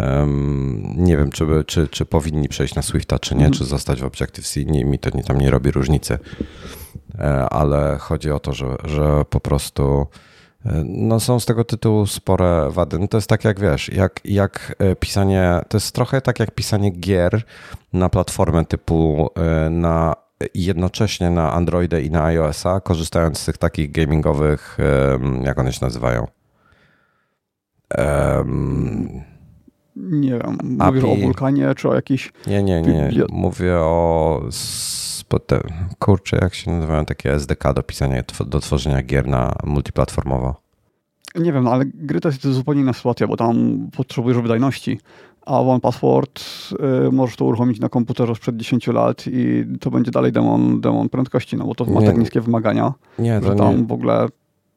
um, 0.00 0.94
nie 0.96 1.16
wiem, 1.16 1.30
czy, 1.30 1.64
czy, 1.66 1.88
czy 1.88 2.04
powinni 2.04 2.48
przejść 2.48 2.74
na 2.74 2.82
Swifta, 2.82 3.18
czy 3.18 3.34
nie, 3.34 3.44
mhm. 3.44 3.52
czy 3.52 3.64
zostać 3.64 4.00
w 4.00 4.04
Objective-C. 4.04 4.64
Nie, 4.64 4.84
mi 4.84 4.98
to 4.98 5.10
nie, 5.16 5.24
tam 5.24 5.38
nie 5.38 5.50
robi 5.50 5.70
różnicy. 5.70 6.18
E, 7.18 7.48
ale 7.48 7.98
chodzi 7.98 8.30
o 8.30 8.40
to, 8.40 8.52
że, 8.52 8.76
że 8.84 9.24
po 9.30 9.40
prostu 9.40 10.06
e, 10.66 10.82
no 10.84 11.20
są 11.20 11.40
z 11.40 11.46
tego 11.46 11.64
tytułu 11.64 12.06
spore 12.06 12.70
wady. 12.70 12.98
No 12.98 13.08
to 13.08 13.16
jest 13.16 13.28
tak 13.28 13.44
jak 13.44 13.60
wiesz, 13.60 13.88
jak, 13.88 14.20
jak 14.24 14.76
e, 14.78 14.96
pisanie, 14.96 15.60
to 15.68 15.76
jest 15.76 15.94
trochę 15.94 16.20
tak 16.20 16.40
jak 16.40 16.50
pisanie 16.50 16.90
gier 16.90 17.42
na 17.92 18.08
platformę 18.08 18.64
typu 18.64 19.30
na 19.70 20.14
jednocześnie 20.54 21.30
na 21.30 21.52
Androida 21.52 21.98
i 21.98 22.10
na 22.10 22.24
iOS-a, 22.24 22.80
korzystając 22.80 23.38
z 23.38 23.44
tych 23.44 23.58
takich 23.58 23.92
gamingowych, 23.92 24.78
jak 25.44 25.58
one 25.58 25.72
się 25.72 25.84
nazywają? 25.84 26.26
Um, 27.98 29.33
nie 29.96 30.30
wiem, 30.30 30.58
mówisz 30.62 31.04
API. 31.04 31.12
o 31.12 31.16
wulkanie 31.24 31.74
czy 31.76 31.88
o 31.88 31.94
jakiś... 31.94 32.32
Nie, 32.46 32.62
nie, 32.62 32.82
nie, 32.82 33.10
mówię 33.30 33.76
o 33.76 34.42
te, 35.38 35.60
kurczę, 35.98 36.38
jak 36.42 36.54
się 36.54 36.70
nazywają 36.70 37.04
takie 37.04 37.32
SDK 37.32 37.72
do 37.72 37.82
pisania, 37.82 38.22
do 38.46 38.60
tworzenia 38.60 39.02
gier 39.02 39.26
na 39.26 39.54
multiplatformowo? 39.64 40.54
Nie 41.34 41.52
wiem, 41.52 41.64
no, 41.64 41.72
ale 41.72 41.84
gry 41.84 42.20
to 42.20 42.28
jest 42.28 42.42
zupełnie 42.42 42.80
inna 42.80 42.92
sytuacja, 42.92 43.26
bo 43.26 43.36
tam 43.36 43.78
potrzebujesz 43.96 44.38
wydajności, 44.38 45.00
a 45.46 45.60
One 45.60 45.80
Password 45.80 46.44
y, 47.08 47.12
możesz 47.12 47.36
to 47.36 47.44
uruchomić 47.44 47.80
na 47.80 47.88
komputerze 47.88 48.34
sprzed 48.34 48.56
10 48.56 48.86
lat 48.86 49.24
i 49.26 49.64
to 49.80 49.90
będzie 49.90 50.10
dalej 50.10 50.32
demon, 50.32 50.80
demon 50.80 51.08
prędkości, 51.08 51.56
no 51.56 51.66
bo 51.66 51.74
to 51.74 51.84
ma 51.84 52.02
tak 52.02 52.18
niskie 52.18 52.40
wymagania, 52.40 52.92
nie, 53.18 53.40
że 53.42 53.54
tam 53.54 53.76
nie. 53.76 53.84
w 53.84 53.92
ogóle 53.92 54.28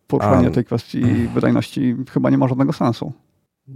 poruszanie 0.08 0.52
tej 0.52 0.66
kwestii 0.66 1.04
wydajności 1.34 1.96
chyba 2.12 2.30
nie 2.30 2.38
ma 2.38 2.48
żadnego 2.48 2.74
sensu. 2.74 3.14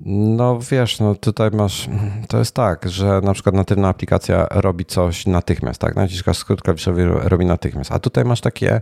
No 0.05 0.60
wiesz, 0.71 1.00
no 1.00 1.15
tutaj 1.15 1.51
masz, 1.51 1.89
to 2.27 2.38
jest 2.38 2.55
tak, 2.55 2.89
że 2.89 3.21
na 3.24 3.33
przykład 3.33 3.55
natywna 3.55 3.88
aplikacja 3.88 4.48
robi 4.51 4.86
coś 4.86 5.25
natychmiast, 5.25 5.81
tak? 5.81 5.95
Naciskasz 5.95 6.38
skrót 6.38 6.62
klawiszowy, 6.62 7.05
robi 7.05 7.45
natychmiast, 7.45 7.91
a 7.91 8.00
tutaj 8.00 8.25
masz 8.25 8.41
takie 8.41 8.81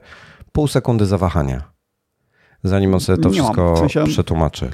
pół 0.52 0.68
sekundy 0.68 1.06
zawahania, 1.06 1.72
zanim 2.64 2.94
on 2.94 3.00
sobie 3.00 3.24
to 3.24 3.30
nie 3.30 3.36
wszystko 3.36 3.64
mam, 3.64 3.76
w 3.76 3.80
sensie... 3.80 4.04
przetłumaczy. 4.04 4.70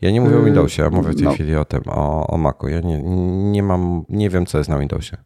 Ja 0.00 0.10
nie 0.10 0.20
mówię 0.20 0.36
o 0.36 0.38
yy, 0.38 0.44
Windowsie, 0.44 0.82
ja 0.82 0.90
mówię 0.90 1.10
w 1.10 1.16
tej 1.16 1.24
no. 1.24 1.32
chwili 1.32 1.56
o 1.56 1.64
tym, 1.64 1.80
o, 1.86 2.26
o 2.26 2.38
Macu. 2.38 2.68
Ja 2.68 2.80
nie, 2.80 3.02
nie 3.52 3.62
mam, 3.62 4.04
nie 4.08 4.30
wiem 4.30 4.46
co 4.46 4.58
jest 4.58 4.70
na 4.70 4.78
Windowsie. 4.78 5.16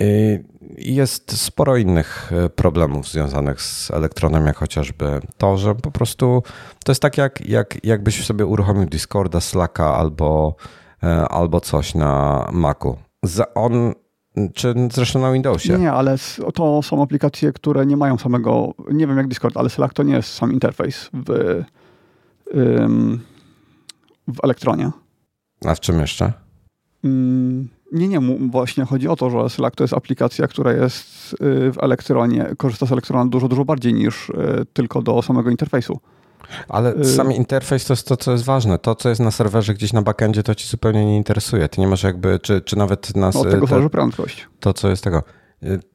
Y, 0.00 0.44
jest 0.78 1.38
sporo 1.38 1.76
innych 1.76 2.32
y, 2.46 2.50
problemów 2.50 3.08
związanych 3.08 3.62
z 3.62 3.90
elektronem, 3.90 4.46
jak 4.46 4.56
chociażby 4.56 5.20
to, 5.38 5.56
że 5.56 5.74
po 5.74 5.90
prostu 5.90 6.42
to 6.84 6.92
jest 6.92 7.02
tak, 7.02 7.18
jak, 7.18 7.48
jak 7.48 7.84
jakbyś 7.84 8.26
sobie 8.26 8.46
uruchomił 8.46 8.86
Discorda, 8.86 9.40
Slacka 9.40 9.94
albo, 9.94 10.56
y, 11.04 11.06
albo 11.06 11.60
coś 11.60 11.94
na 11.94 12.44
Macu. 12.52 12.96
On, 13.54 13.92
czy 14.54 14.74
zresztą 14.92 15.20
na 15.20 15.32
Windowsie. 15.32 15.78
Nie, 15.78 15.92
ale 15.92 16.16
to 16.54 16.82
są 16.82 17.02
aplikacje, 17.02 17.52
które 17.52 17.86
nie 17.86 17.96
mają 17.96 18.18
samego, 18.18 18.74
nie 18.92 19.06
wiem 19.06 19.16
jak 19.16 19.28
Discord, 19.28 19.56
ale 19.56 19.70
Slack 19.70 19.94
to 19.94 20.02
nie 20.02 20.14
jest 20.14 20.34
sam 20.34 20.52
interfejs 20.52 21.10
w, 21.12 21.62
w 24.28 24.44
elektronie. 24.44 24.90
A 25.64 25.74
w 25.74 25.80
czym 25.80 26.00
jeszcze? 26.00 26.32
Nie, 27.92 28.08
nie, 28.08 28.20
właśnie 28.50 28.84
chodzi 28.84 29.08
o 29.08 29.16
to, 29.16 29.30
że 29.30 29.50
Slack 29.50 29.76
to 29.76 29.84
jest 29.84 29.94
aplikacja, 29.94 30.48
która 30.48 30.72
jest 30.72 31.32
y, 31.32 31.36
w 31.72 31.78
elektronie, 31.80 32.46
korzysta 32.56 32.86
z 32.86 32.92
elektrona 32.92 33.26
dużo, 33.26 33.48
dużo 33.48 33.64
bardziej 33.64 33.94
niż 33.94 34.28
y, 34.28 34.34
tylko 34.72 35.02
do 35.02 35.22
samego 35.22 35.50
interfejsu. 35.50 36.00
Ale 36.68 36.94
y, 36.94 37.04
sam 37.04 37.32
interfejs 37.32 37.84
to 37.84 37.92
jest 37.92 38.08
to, 38.08 38.16
co 38.16 38.32
jest 38.32 38.44
ważne. 38.44 38.78
To, 38.78 38.94
co 38.94 39.08
jest 39.08 39.20
na 39.20 39.30
serwerze 39.30 39.74
gdzieś 39.74 39.92
na 39.92 40.02
backendzie, 40.02 40.42
to 40.42 40.54
ci 40.54 40.68
zupełnie 40.68 41.06
nie 41.06 41.16
interesuje. 41.16 41.68
Ty 41.68 41.80
nie 41.80 41.88
masz 41.88 42.02
jakby, 42.02 42.38
czy, 42.38 42.60
czy 42.60 42.76
nawet 42.76 43.16
nas... 43.16 43.36
Od 43.36 43.50
tego 43.50 43.66
zależy 43.66 43.90
prędkość. 43.90 44.48
To, 44.60 44.72
co 44.72 44.88
jest 44.88 45.04
tego. 45.04 45.22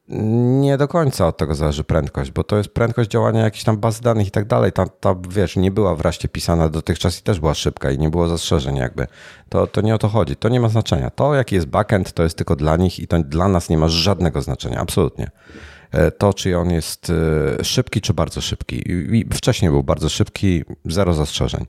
Nie 0.08 0.76
do 0.78 0.88
końca 0.88 1.26
od 1.26 1.36
tego 1.36 1.54
zależy 1.54 1.84
prędkość, 1.84 2.30
bo 2.30 2.44
to 2.44 2.56
jest 2.56 2.68
prędkość 2.68 3.10
działania 3.10 3.42
jakichś 3.42 3.64
tam 3.64 3.76
baz 3.76 4.00
danych 4.00 4.26
i 4.26 4.30
tak 4.30 4.44
dalej. 4.44 4.72
Ta, 4.72 4.86
ta 4.86 5.16
wiesz, 5.28 5.56
nie 5.56 5.70
była 5.70 5.94
wreszcie 5.94 6.28
pisana 6.28 6.68
dotychczas 6.68 7.20
i 7.20 7.22
też 7.22 7.40
była 7.40 7.54
szybka 7.54 7.90
i 7.90 7.98
nie 7.98 8.10
było 8.10 8.28
zastrzeżeń 8.28 8.76
jakby. 8.76 9.06
To, 9.48 9.66
to 9.66 9.80
nie 9.80 9.94
o 9.94 9.98
to 9.98 10.08
chodzi. 10.08 10.36
To 10.36 10.48
nie 10.48 10.60
ma 10.60 10.68
znaczenia. 10.68 11.10
To, 11.10 11.34
jaki 11.34 11.54
jest 11.54 11.66
backend, 11.66 12.12
to 12.12 12.22
jest 12.22 12.36
tylko 12.36 12.56
dla 12.56 12.76
nich 12.76 12.98
i 12.98 13.06
to 13.06 13.22
dla 13.22 13.48
nas 13.48 13.68
nie 13.68 13.78
ma 13.78 13.88
żadnego 13.88 14.42
znaczenia. 14.42 14.80
Absolutnie. 14.80 15.30
E, 15.90 16.10
to, 16.10 16.34
czy 16.34 16.58
on 16.58 16.70
jest 16.70 17.12
e, 17.60 17.64
szybki, 17.64 18.00
czy 18.00 18.14
bardzo 18.14 18.40
szybki. 18.40 18.82
I 18.92 19.26
wcześniej 19.34 19.70
był 19.70 19.82
bardzo 19.82 20.08
szybki, 20.08 20.64
zero 20.84 21.14
zastrzeżeń. 21.14 21.66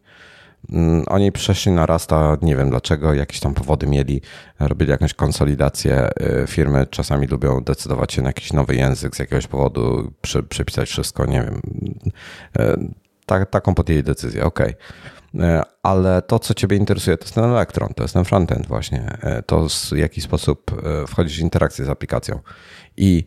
Mm, 0.71 1.03
oni 1.07 1.31
przeszli 1.31 1.71
na 1.71 1.85
Rasta, 1.85 2.37
nie 2.41 2.55
wiem 2.55 2.69
dlaczego, 2.69 3.13
jakieś 3.13 3.39
tam 3.39 3.53
powody 3.53 3.87
mieli, 3.87 4.21
robili 4.59 4.91
jakąś 4.91 5.13
konsolidację. 5.13 6.09
Y, 6.43 6.47
firmy 6.47 6.87
czasami 6.89 7.27
lubią 7.27 7.63
decydować 7.63 8.13
się 8.13 8.21
na 8.21 8.29
jakiś 8.29 8.53
nowy 8.53 8.75
język 8.75 9.15
z 9.15 9.19
jakiegoś 9.19 9.47
powodu, 9.47 10.11
przepisać 10.49 10.89
wszystko, 10.89 11.25
nie 11.25 11.41
wiem. 11.43 11.61
Y, 12.59 12.93
tak, 13.25 13.49
taką 13.49 13.75
podjęli 13.75 14.03
decyzję, 14.03 14.43
ok. 14.43 14.59
ale 15.83 16.21
to, 16.21 16.39
co 16.39 16.53
Ciebie 16.53 16.77
interesuje, 16.77 17.17
to 17.17 17.23
jest 17.23 17.35
ten 17.35 17.43
elektron, 17.43 17.93
to 17.95 18.03
jest 18.03 18.13
ten 18.13 18.25
frontend 18.25 18.67
właśnie. 18.67 19.17
To 19.45 19.67
w 19.69 19.97
jaki 19.97 20.21
sposób 20.21 20.71
wchodzisz 21.07 21.37
w 21.37 21.41
interakcję 21.41 21.85
z 21.85 21.89
aplikacją. 21.89 22.39
I 22.97 23.23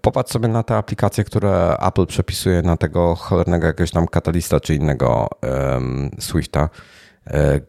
popatrz 0.00 0.32
sobie 0.32 0.48
na 0.48 0.62
te 0.62 0.76
aplikacje, 0.76 1.24
które 1.24 1.76
Apple 1.78 2.06
przepisuje 2.06 2.62
na 2.62 2.76
tego 2.76 3.14
cholernego 3.14 3.66
jakiegoś 3.66 3.90
tam 3.90 4.06
katalista 4.06 4.60
czy 4.60 4.74
innego 4.74 5.28
um, 5.42 6.10
Swifta, 6.18 6.68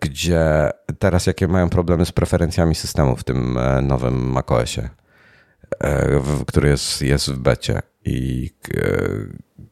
gdzie 0.01 0.69
teraz 0.99 1.25
jakie 1.25 1.47
mają 1.47 1.69
problemy 1.69 2.05
z 2.05 2.11
preferencjami 2.11 2.75
systemu 2.75 3.15
w 3.15 3.23
tym 3.23 3.59
nowym 3.81 4.31
macOSie, 4.31 4.89
który 6.47 6.69
jest, 6.69 7.01
jest 7.01 7.31
w 7.31 7.37
becie 7.37 7.81
i 8.05 8.49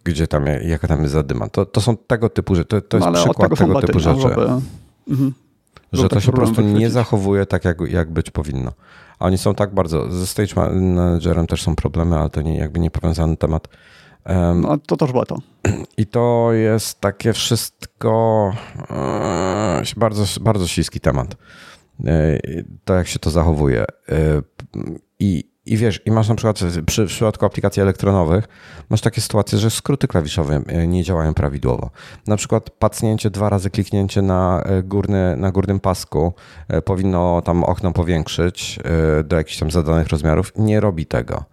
gdzie 0.03 0.27
tam, 0.27 0.45
jaka 0.45 0.87
tam 0.87 1.01
jest 1.01 1.13
zadyma. 1.13 1.49
To, 1.49 1.65
to 1.65 1.81
są 1.81 1.97
tego 1.97 2.29
typu 2.29 2.55
rzeczy, 2.55 2.67
to, 2.67 2.81
to 2.81 2.97
jest 2.97 3.07
no, 3.07 3.13
przykład 3.13 3.37
tego, 3.37 3.55
tego 3.55 3.81
typu 3.81 3.99
rzeczy. 3.99 4.21
Żeby... 4.21 4.41
Mhm. 5.07 5.33
Że 5.93 6.09
to 6.09 6.19
się 6.19 6.31
po 6.31 6.37
prostu 6.37 6.61
nie 6.61 6.89
zachowuje 6.89 7.45
tak, 7.45 7.65
jak, 7.65 7.81
jak 7.81 8.11
być 8.11 8.31
powinno. 8.31 8.71
A 9.19 9.25
oni 9.25 9.37
są 9.37 9.55
tak 9.55 9.73
bardzo, 9.73 10.11
ze 10.11 10.27
stage 10.27 10.55
managerem 10.55 11.47
też 11.47 11.61
są 11.61 11.75
problemy, 11.75 12.17
ale 12.17 12.29
to 12.29 12.41
nie, 12.41 12.57
jakby 12.57 12.79
nie 12.79 12.91
powiązany 12.91 13.37
temat. 13.37 13.67
Um, 14.25 14.61
no 14.61 14.77
to 14.77 14.97
też 14.97 15.11
to. 15.27 15.37
I 15.97 16.05
to 16.05 16.49
jest 16.53 17.01
takie 17.01 17.33
wszystko 17.33 18.53
e, 18.89 19.83
bardzo, 19.97 20.25
bardzo 20.41 20.67
śliski 20.67 20.99
temat. 20.99 21.35
E, 22.05 22.39
to 22.85 22.93
jak 22.93 23.07
się 23.07 23.19
to 23.19 23.29
zachowuje. 23.29 23.81
E, 24.09 24.41
I 25.19 25.48
i 25.65 25.77
wiesz, 25.77 26.01
i 26.05 26.11
masz 26.11 26.29
na 26.29 26.35
przykład 26.35 26.59
przy, 26.85 27.05
w 27.05 27.07
przypadku 27.07 27.45
aplikacji 27.45 27.81
elektronowych, 27.81 28.47
masz 28.89 29.01
takie 29.01 29.21
sytuacje, 29.21 29.57
że 29.57 29.69
skróty 29.69 30.07
klawiszowe 30.07 30.61
e, 30.67 30.87
nie 30.87 31.03
działają 31.03 31.33
prawidłowo. 31.33 31.89
Na 32.27 32.37
przykład 32.37 32.69
pacnięcie, 32.69 33.29
dwa 33.29 33.49
razy 33.49 33.69
kliknięcie 33.69 34.21
na, 34.21 34.63
e, 34.65 34.83
górny, 34.83 35.35
na 35.37 35.51
górnym 35.51 35.79
pasku 35.79 36.33
e, 36.67 36.81
powinno 36.81 37.41
tam 37.41 37.63
okno 37.63 37.91
powiększyć 37.91 38.79
do 39.23 39.35
jakichś 39.35 39.57
tam 39.59 39.71
zadanych 39.71 40.07
rozmiarów. 40.07 40.51
Nie 40.55 40.79
robi 40.79 41.05
tego. 41.05 41.43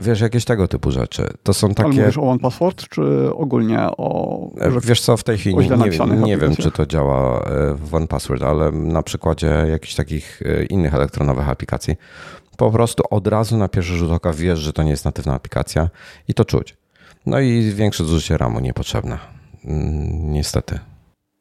Wiesz, 0.00 0.20
jakieś 0.20 0.44
tego 0.44 0.68
typu 0.68 0.90
rzeczy. 0.90 1.26
To 1.42 1.54
są 1.54 1.68
takie. 1.68 1.88
Ale 1.88 2.00
mówisz 2.00 2.18
o 2.18 2.22
One 2.22 2.38
Password, 2.38 2.88
czy 2.88 3.34
ogólnie 3.34 3.78
o. 3.80 4.50
Wiesz 4.82 5.00
co, 5.00 5.16
w 5.16 5.24
tej 5.24 5.38
chwili 5.38 5.56
nie, 5.56 5.68
nie, 5.68 6.16
nie 6.16 6.36
wiem, 6.36 6.56
czy 6.56 6.70
to 6.70 6.86
działa 6.86 7.44
w 7.74 7.94
One 7.94 8.06
Password, 8.06 8.42
ale 8.42 8.72
na 8.72 9.02
przykładzie 9.02 9.46
jakichś 9.70 9.94
takich 9.94 10.42
innych 10.70 10.94
elektronowych 10.94 11.48
aplikacji 11.48 11.96
po 12.60 12.70
prostu 12.70 13.02
od 13.10 13.26
razu 13.26 13.56
na 13.56 13.68
pierwszy 13.68 13.96
rzut 13.96 14.10
oka 14.10 14.32
wiesz, 14.32 14.58
że 14.58 14.72
to 14.72 14.82
nie 14.82 14.90
jest 14.90 15.04
natywna 15.04 15.34
aplikacja 15.34 15.90
i 16.28 16.34
to 16.34 16.44
czuć. 16.44 16.76
No 17.26 17.40
i 17.40 17.72
większe 17.74 18.04
zużycie 18.04 18.38
RAMu 18.38 18.60
niepotrzebne. 18.60 19.18
Mm, 19.64 20.32
niestety. 20.32 20.78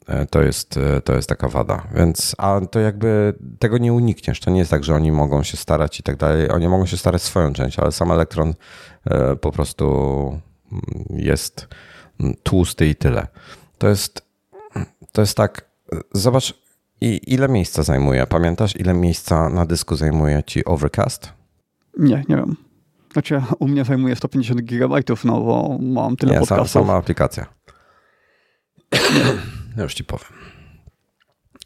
E, 0.07 0.25
to 0.25 0.41
jest, 0.41 0.77
e, 0.77 1.01
to 1.01 1.15
jest 1.15 1.29
taka 1.29 1.47
wada. 1.49 1.87
Więc, 1.95 2.35
a 2.37 2.61
to 2.71 2.79
jakby 2.79 3.33
tego 3.59 3.77
nie 3.77 3.93
unikniesz. 3.93 4.39
To 4.39 4.51
nie 4.51 4.59
jest 4.59 4.71
tak, 4.71 4.83
że 4.83 4.95
oni 4.95 5.11
mogą 5.11 5.43
się 5.43 5.57
starać 5.57 5.99
i 5.99 6.03
tak 6.03 6.15
dalej. 6.15 6.51
Oni 6.51 6.67
mogą 6.67 6.85
się 6.85 6.97
starać 6.97 7.21
swoją 7.21 7.53
część, 7.53 7.79
ale 7.79 7.91
sam 7.91 8.11
elektron 8.11 8.53
e, 9.05 9.35
po 9.35 9.51
prostu 9.51 9.85
mm, 10.71 11.05
jest 11.09 11.67
mm, 12.19 12.35
tłusty 12.43 12.87
i 12.87 12.95
tyle. 12.95 13.27
To 13.77 13.87
jest, 13.87 14.21
to 15.11 15.21
jest 15.21 15.37
tak. 15.37 15.69
Zobacz, 16.13 16.53
i 17.01 17.33
ile 17.33 17.47
miejsca 17.47 17.83
zajmuje? 17.83 18.27
Pamiętasz, 18.27 18.75
ile 18.75 18.93
miejsca 18.93 19.49
na 19.49 19.65
dysku 19.65 19.95
zajmuje 19.95 20.43
ci 20.43 20.65
Overcast? 20.65 21.33
Nie, 21.97 22.23
nie 22.29 22.35
wiem. 22.35 22.55
Znaczy, 23.13 23.41
u 23.59 23.67
mnie 23.67 23.85
zajmuje 23.85 24.15
150 24.15 24.61
gigabajtów, 24.61 25.25
no 25.25 25.41
bo 25.41 25.77
mam 25.81 26.15
tyle 26.15 26.33
nie, 26.33 26.39
podcastów. 26.39 26.69
sama 26.69 26.93
aplikacja. 26.93 27.45
Ja 29.77 29.83
już 29.83 29.93
ci 29.93 30.03
powiem. 30.03 30.33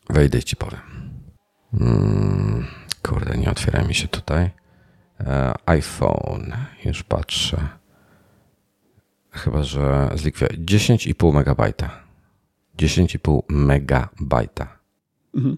Wejdę 0.09 0.37
i 0.37 0.43
ci 0.43 0.55
powiem. 0.55 0.81
Hmm, 1.79 2.65
kurde, 3.03 3.37
nie 3.37 3.51
otwiera 3.51 3.83
mi 3.83 3.93
się 3.93 4.07
tutaj. 4.07 4.49
E, 5.19 5.53
iPhone, 5.65 6.53
już 6.85 7.03
patrzę. 7.03 7.57
Chyba, 9.31 9.63
że 9.63 10.09
zlikwiduję. 10.15 10.59
10,5 10.59 11.33
megabajta. 11.33 11.89
10,5 12.77 13.41
megabajta. 13.49 14.82
Mhm. 15.33 15.57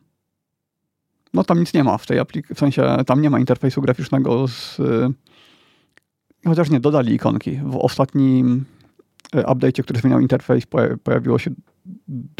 No 1.33 1.43
tam 1.43 1.59
nic 1.59 1.73
nie 1.73 1.83
ma 1.83 1.97
w 1.97 2.05
tej 2.05 2.19
aplikacji, 2.19 2.55
w 2.55 2.59
sensie 2.59 2.97
tam 3.05 3.21
nie 3.21 3.29
ma 3.29 3.39
interfejsu 3.39 3.81
graficznego 3.81 4.47
z... 4.47 4.79
Y, 4.79 5.13
chociaż 6.45 6.69
nie, 6.69 6.79
dodali 6.79 7.13
ikonki. 7.13 7.59
W 7.65 7.75
ostatnim 7.75 8.65
y, 9.35 9.37
update'cie, 9.37 9.83
który 9.83 9.99
zmieniał 9.99 10.19
interfejs, 10.19 10.65
pojawiło 11.03 11.39
się 11.39 11.51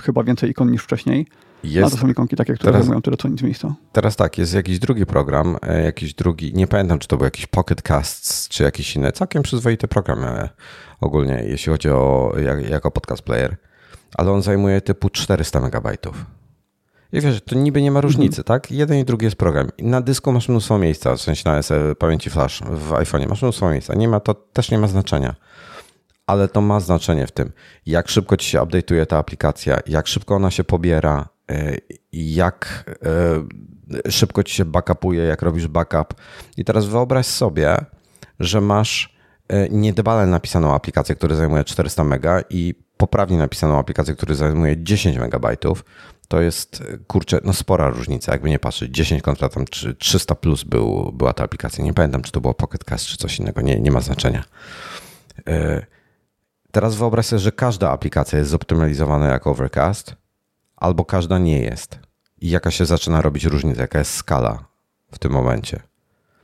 chyba 0.04 0.24
więcej 0.24 0.50
ikon 0.50 0.71
niż 0.71 0.84
wcześniej. 0.84 1.28
Jest, 1.63 1.82
no 1.82 1.89
to 1.89 1.98
są 1.98 2.08
ikonki 2.08 2.36
takie, 2.36 2.54
które 2.54 2.71
teraz, 2.71 2.86
zajmują 2.86 3.02
tyle 3.02 3.17
co 3.17 3.28
nic 3.28 3.41
miejsca. 3.41 3.76
Teraz 3.91 4.15
tak, 4.15 4.38
jest 4.38 4.54
jakiś 4.54 4.80
drugi 4.80 5.06
program, 5.06 5.58
e, 5.62 5.84
jakiś 5.84 6.13
drugi, 6.13 6.54
nie 6.54 6.67
pamiętam 6.67 7.00
czy 7.00 7.08
to 7.08 7.17
był 7.17 7.26
jakiś 7.26 7.48
Pocket 7.48 7.82
Casts, 7.82 8.50
czy 8.50 8.63
jakiś 8.63 8.95
inny, 8.95 9.12
całkiem 9.12 9.43
przyzwoity 9.43 9.88
program 9.88 10.24
e, 10.24 10.50
ogólnie, 11.02 11.43
jeśli 11.48 11.71
chodzi 11.71 11.89
o 11.89 12.34
jak, 12.43 12.69
jako 12.69 12.91
podcast 12.91 13.21
player, 13.21 13.56
ale 14.17 14.32
on 14.32 14.41
zajmuje 14.41 14.82
typu 14.82 15.10
400 15.10 15.62
megabajtów. 15.62 16.26
I 17.15 17.21
wiesz, 17.21 17.41
to 17.41 17.56
niby 17.56 17.82
nie 17.82 17.91
ma 17.91 18.01
różnicy, 18.01 18.41
mhm. 18.41 18.43
tak? 18.43 18.71
Jeden 18.71 18.97
i 18.97 19.06
drugi 19.06 19.25
jest 19.25 19.36
program. 19.36 19.69
Na 19.80 20.01
dysku 20.01 20.32
masz 20.32 20.49
mnóstwo 20.49 20.78
miejsca, 20.78 21.15
w 21.15 21.21
sensie 21.21 21.49
na 21.49 21.60
pamięci 21.99 22.30
flash 22.30 22.62
w 22.62 22.89
iPhone'ie 22.91 23.28
masz 23.30 23.41
mnóstwo 23.41 23.71
miejsca. 23.71 23.95
Nie 23.95 24.08
ma, 24.08 24.19
to 24.19 24.34
też 24.34 24.71
nie 24.71 24.78
ma 24.78 24.88
znaczenia. 24.88 25.36
Ale 26.28 26.47
to 26.47 26.62
ma 26.62 26.80
znaczenie 26.80 27.28
w 27.28 27.32
tym, 27.32 27.51
jak 27.86 28.10
szybko 28.10 28.38
ci 28.38 28.49
się 28.49 28.60
update'uje 28.60 29.06
ta 29.06 29.17
aplikacja, 29.17 29.78
jak 29.88 30.08
szybko 30.08 30.36
ona 30.36 30.51
się 30.51 30.63
pobiera, 30.63 31.30
e, 31.51 31.78
jak 32.13 32.86
e, 34.06 34.12
szybko 34.12 34.43
ci 34.43 34.56
się 34.56 34.65
backupuje, 34.65 35.23
jak 35.23 35.41
robisz 35.41 35.67
backup. 35.67 36.13
I 36.58 36.65
teraz 36.65 36.86
wyobraź 36.86 37.25
sobie, 37.25 37.78
że 38.39 38.62
masz 38.62 39.17
e, 39.47 39.69
niedbale 39.69 40.25
napisaną 40.25 40.73
aplikację, 40.73 41.15
która 41.15 41.36
zajmuje 41.36 41.63
400 41.63 42.04
mega 42.04 42.41
i 42.49 42.86
poprawnie 42.97 43.38
napisaną 43.38 43.80
aplikację, 43.80 44.15
która 44.15 44.36
zajmuje 44.36 44.84
10 44.84 45.17
megabajtów, 45.17 45.86
to 46.27 46.41
jest, 46.41 46.83
kurczę, 47.07 47.39
no 47.43 47.53
spora 47.53 47.89
różnica, 47.89 48.31
jakby 48.31 48.49
nie 48.49 48.59
patrzeć. 48.59 48.91
10 48.91 49.21
kontra 49.21 49.49
tam 49.49 49.65
300 49.99 50.35
plus 50.35 50.63
był, 50.63 51.11
była 51.11 51.33
ta 51.33 51.43
aplikacja. 51.43 51.83
Nie 51.83 51.93
pamiętam, 51.93 52.21
czy 52.21 52.31
to 52.31 52.41
było 52.41 52.53
Pocket 52.53 52.83
Cast, 52.83 53.05
czy 53.05 53.17
coś 53.17 53.39
innego. 53.39 53.61
Nie, 53.61 53.79
nie 53.79 53.91
ma 53.91 54.01
znaczenia. 54.01 54.43
E, 55.47 55.85
teraz 56.71 56.95
wyobraź 56.95 57.25
sobie, 57.25 57.39
że 57.39 57.51
każda 57.51 57.91
aplikacja 57.91 58.39
jest 58.39 58.51
zoptymalizowana 58.51 59.27
jak 59.27 59.47
Overcast, 59.47 60.15
albo 60.75 61.05
każda 61.05 61.38
nie 61.38 61.59
jest. 61.59 61.99
I 62.41 62.49
jaka 62.49 62.71
się 62.71 62.85
zaczyna 62.85 63.21
robić 63.21 63.45
różnica, 63.45 63.81
jaka 63.81 63.99
jest 63.99 64.13
skala 64.13 64.65
w 65.11 65.19
tym 65.19 65.31
momencie. 65.31 65.79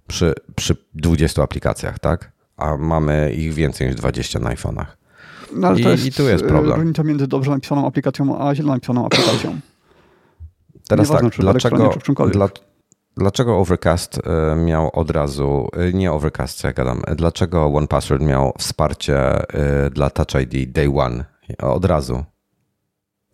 Przy, 0.08 0.34
przy 0.56 0.76
20 0.94 1.44
aplikacjach, 1.44 2.00
tak? 2.00 2.32
A 2.58 2.78
mamy 2.78 3.34
ich 3.34 3.54
więcej 3.54 3.88
niż 3.88 3.96
20 3.96 4.39
na 4.39 4.56
iPhone'ach. 4.56 5.01
No, 5.54 5.68
ale 5.68 5.80
I, 5.80 5.84
to 5.84 5.90
jest, 5.90 6.06
I 6.06 6.12
tu 6.12 6.24
jest 6.24 6.46
problem. 6.46 6.80
Różnica 6.80 7.04
między 7.04 7.28
dobrze 7.28 7.52
napisaną 7.52 7.88
aplikacją, 7.88 8.48
a 8.48 8.56
źle 8.56 8.66
napisaną 8.66 9.06
aplikacją. 9.06 9.60
Teraz 10.90 11.10
Nieważne, 11.10 11.30
tak, 11.30 11.40
dlaczego, 11.40 11.94
dla, 12.32 12.50
dlaczego 13.18 13.58
Overcast 13.58 14.20
e, 14.28 14.56
miał 14.56 14.90
od 14.94 15.12
razu, 15.12 15.68
e, 15.74 15.94
nie 15.94 16.12
Overcast, 16.12 16.58
co 16.58 16.68
ja 16.68 16.74
gadam, 16.74 17.02
dlaczego 17.16 17.66
OnePassword 17.66 18.22
miał 18.22 18.54
wsparcie 18.58 19.18
e, 19.18 19.90
dla 19.90 20.10
Touch 20.10 20.42
ID 20.42 20.72
Day 20.72 20.94
One 20.96 21.26
od 21.58 21.86
razu, 21.86 22.24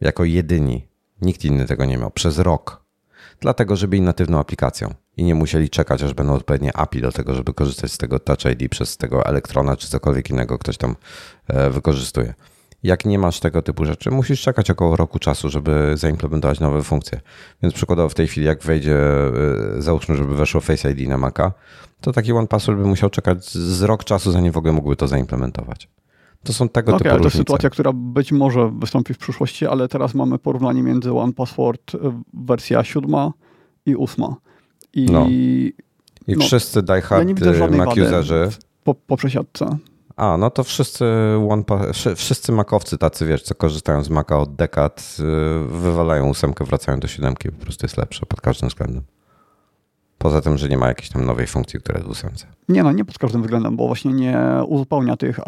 jako 0.02 0.24
jedyni. 0.24 0.88
Nikt 1.22 1.46
inny 1.46 1.66
tego 1.66 1.86
nie 1.86 1.98
miał 1.98 2.12
przez 2.12 2.40
rok. 2.40 2.84
Dlatego, 3.40 3.76
że 3.76 3.88
byli 3.88 4.02
natywną 4.02 4.40
aplikacją 4.40 4.94
i 5.18 5.24
nie 5.24 5.36
musieli 5.36 5.70
czekać, 5.70 6.04
aż 6.04 6.14
będą 6.14 6.34
odpowiednie 6.34 6.78
API 6.78 7.02
do 7.02 7.12
tego, 7.12 7.34
żeby 7.34 7.54
korzystać 7.54 7.92
z 7.92 7.98
tego 7.98 8.20
Touch 8.20 8.46
ID 8.46 8.72
przez 8.72 8.98
tego 8.98 9.26
elektrona 9.26 9.76
czy 9.76 9.88
cokolwiek 9.88 10.30
innego 10.30 10.58
ktoś 10.58 10.78
tam 10.78 10.96
wykorzystuje. 11.70 12.34
Jak 12.84 13.06
nie 13.06 13.20
masz 13.20 13.40
tego 13.40 13.62
typu 13.62 13.86
rzeczy, 13.86 14.12
musisz 14.12 14.42
czekać 14.42 14.72
około 14.72 14.96
roku 14.96 15.20
czasu, 15.20 15.50
żeby 15.50 15.94
zaimplementować 15.96 16.60
nowe 16.60 16.84
funkcje. 16.84 17.22
Więc 17.64 17.74
przykładowo 17.74 18.10
w 18.10 18.14
tej 18.14 18.28
chwili, 18.28 18.48
jak 18.48 18.64
wejdzie, 18.64 18.98
e, 18.98 19.82
załóżmy, 19.82 20.16
żeby 20.16 20.36
weszło 20.36 20.62
Face 20.62 20.92
ID 20.92 21.10
na 21.10 21.18
Maca, 21.18 21.52
to 22.02 22.14
taki 22.14 22.34
One 22.34 22.48
Password 22.48 22.80
by 22.80 22.88
musiał 22.88 23.10
czekać 23.10 23.46
z 23.52 23.82
rok 23.82 24.04
czasu, 24.04 24.32
zanim 24.32 24.52
w 24.52 24.58
ogóle 24.58 24.74
mógłby 24.74 24.96
to 24.96 25.08
zaimplementować. 25.08 25.90
To 26.44 26.54
są 26.54 26.70
tego 26.70 26.92
okay, 26.92 27.00
typu 27.00 27.10
ale 27.10 27.20
to 27.20 27.26
jest 27.26 27.38
sytuacja, 27.38 27.70
która 27.70 27.92
być 27.94 28.32
może 28.32 28.72
wystąpi 28.80 29.14
w 29.14 29.18
przyszłości, 29.18 29.68
ale 29.68 29.88
teraz 29.88 30.14
mamy 30.14 30.40
porównanie 30.40 30.84
między 30.84 31.14
One 31.14 31.34
Password 31.34 31.96
e, 31.96 32.22
wersja 32.34 32.84
siódma 32.84 33.32
i 33.86 33.96
ósma. 33.96 34.36
I, 34.94 35.06
no. 35.06 35.26
I 35.30 35.74
no, 36.28 36.46
wszyscy 36.46 36.84
diehard 36.84 37.42
ja 37.42 37.68
Mac 37.68 37.98
userzy 37.98 38.50
po, 38.84 38.94
po 38.94 39.18
przesiadce. 39.18 39.78
A, 40.16 40.38
no 40.38 40.50
to 40.50 40.64
wszyscy, 40.64 41.06
one, 41.50 41.64
wszyscy 42.16 42.52
makowcy 42.52 42.98
tacy, 42.98 43.26
wiesz, 43.26 43.44
co 43.44 43.56
korzystają 43.56 44.04
z 44.04 44.10
Maca 44.10 44.40
od 44.40 44.56
dekad, 44.56 45.18
y, 45.20 45.68
wywalają 45.68 46.30
ósemkę, 46.30 46.66
wracają 46.66 47.00
do 47.00 47.08
siódemki, 47.08 47.52
po 47.52 47.62
prostu 47.62 47.86
jest 47.86 47.98
lepsze 47.98 48.26
pod 48.26 48.42
każdym 48.42 48.70
względem. 48.70 49.04
Poza 50.18 50.42
tym, 50.42 50.58
że 50.58 50.70
nie 50.70 50.78
ma 50.78 50.88
jakiejś 50.88 51.10
tam 51.10 51.26
nowej 51.26 51.48
funkcji, 51.48 51.80
która 51.80 51.98
jest 51.98 52.08
w 52.08 52.12
ósemce. 52.12 52.48
Nie 52.70 52.84
no, 52.84 52.92
nie 52.92 53.06
pod 53.06 53.18
każdym 53.18 53.42
względem, 53.42 53.76
bo 53.78 53.88
właśnie 53.88 54.14
nie 54.14 54.40
uzupełnia 54.68 55.18
tych 55.18 55.40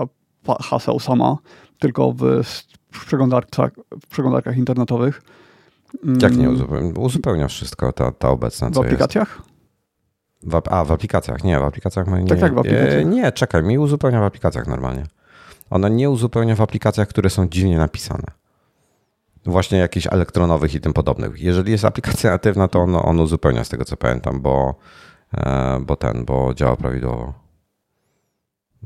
haseł 0.62 1.00
sama, 1.00 1.38
tylko 1.80 2.12
w 2.12 2.24
w 2.92 3.06
przeglądarkach, 3.06 3.72
w 4.04 4.08
przeglądarkach 4.08 4.58
internetowych. 4.58 5.22
Jak 6.22 6.38
nie 6.38 6.44
mm. 6.44 6.56
uzupełnia? 6.56 7.00
Uzupełnia 7.00 7.48
wszystko 7.48 7.92
ta, 7.92 8.12
ta 8.12 8.30
obecna, 8.30 8.70
W 8.70 8.78
aplikacjach? 8.78 9.42
W, 10.44 10.62
a, 10.70 10.86
w 10.86 10.92
aplikacjach, 10.92 11.44
nie, 11.44 11.60
w 11.60 11.64
aplikacjach 11.64 12.08
nie. 12.08 12.26
Tak, 12.26 12.40
tak, 12.40 12.54
w 12.54 12.58
aplikacjach. 12.58 12.94
E, 12.94 13.06
nie, 13.06 13.32
czekaj, 13.32 13.64
mi 13.64 13.78
uzupełnia 13.78 14.20
w 14.20 14.24
aplikacjach 14.24 14.68
normalnie. 14.68 15.04
Ona 15.70 15.90
nie 15.90 16.10
uzupełnia 16.10 16.56
w 16.56 16.62
aplikacjach, 16.62 17.08
które 17.08 17.30
są 17.30 17.48
dziwnie 17.48 17.78
napisane. 17.78 18.24
Właśnie 19.46 19.78
jakichś 19.78 20.08
elektronowych 20.08 20.76
i 20.76 20.82
tym 20.82 20.94
podobnych. 20.94 21.42
Jeżeli 21.42 21.72
jest 21.72 21.86
aplikacja 21.86 22.32
natywna, 22.40 22.68
to 22.68 22.80
on, 22.80 22.96
on 22.96 23.20
uzupełnia 23.20 23.64
z 23.64 23.70
tego 23.70 23.86
co 23.86 23.98
pamiętam, 23.98 24.42
bo, 24.42 24.76
e, 25.38 25.80
bo 25.82 25.96
ten, 25.96 26.26
bo 26.26 26.54
działa 26.54 26.76
prawidłowo. 26.76 27.34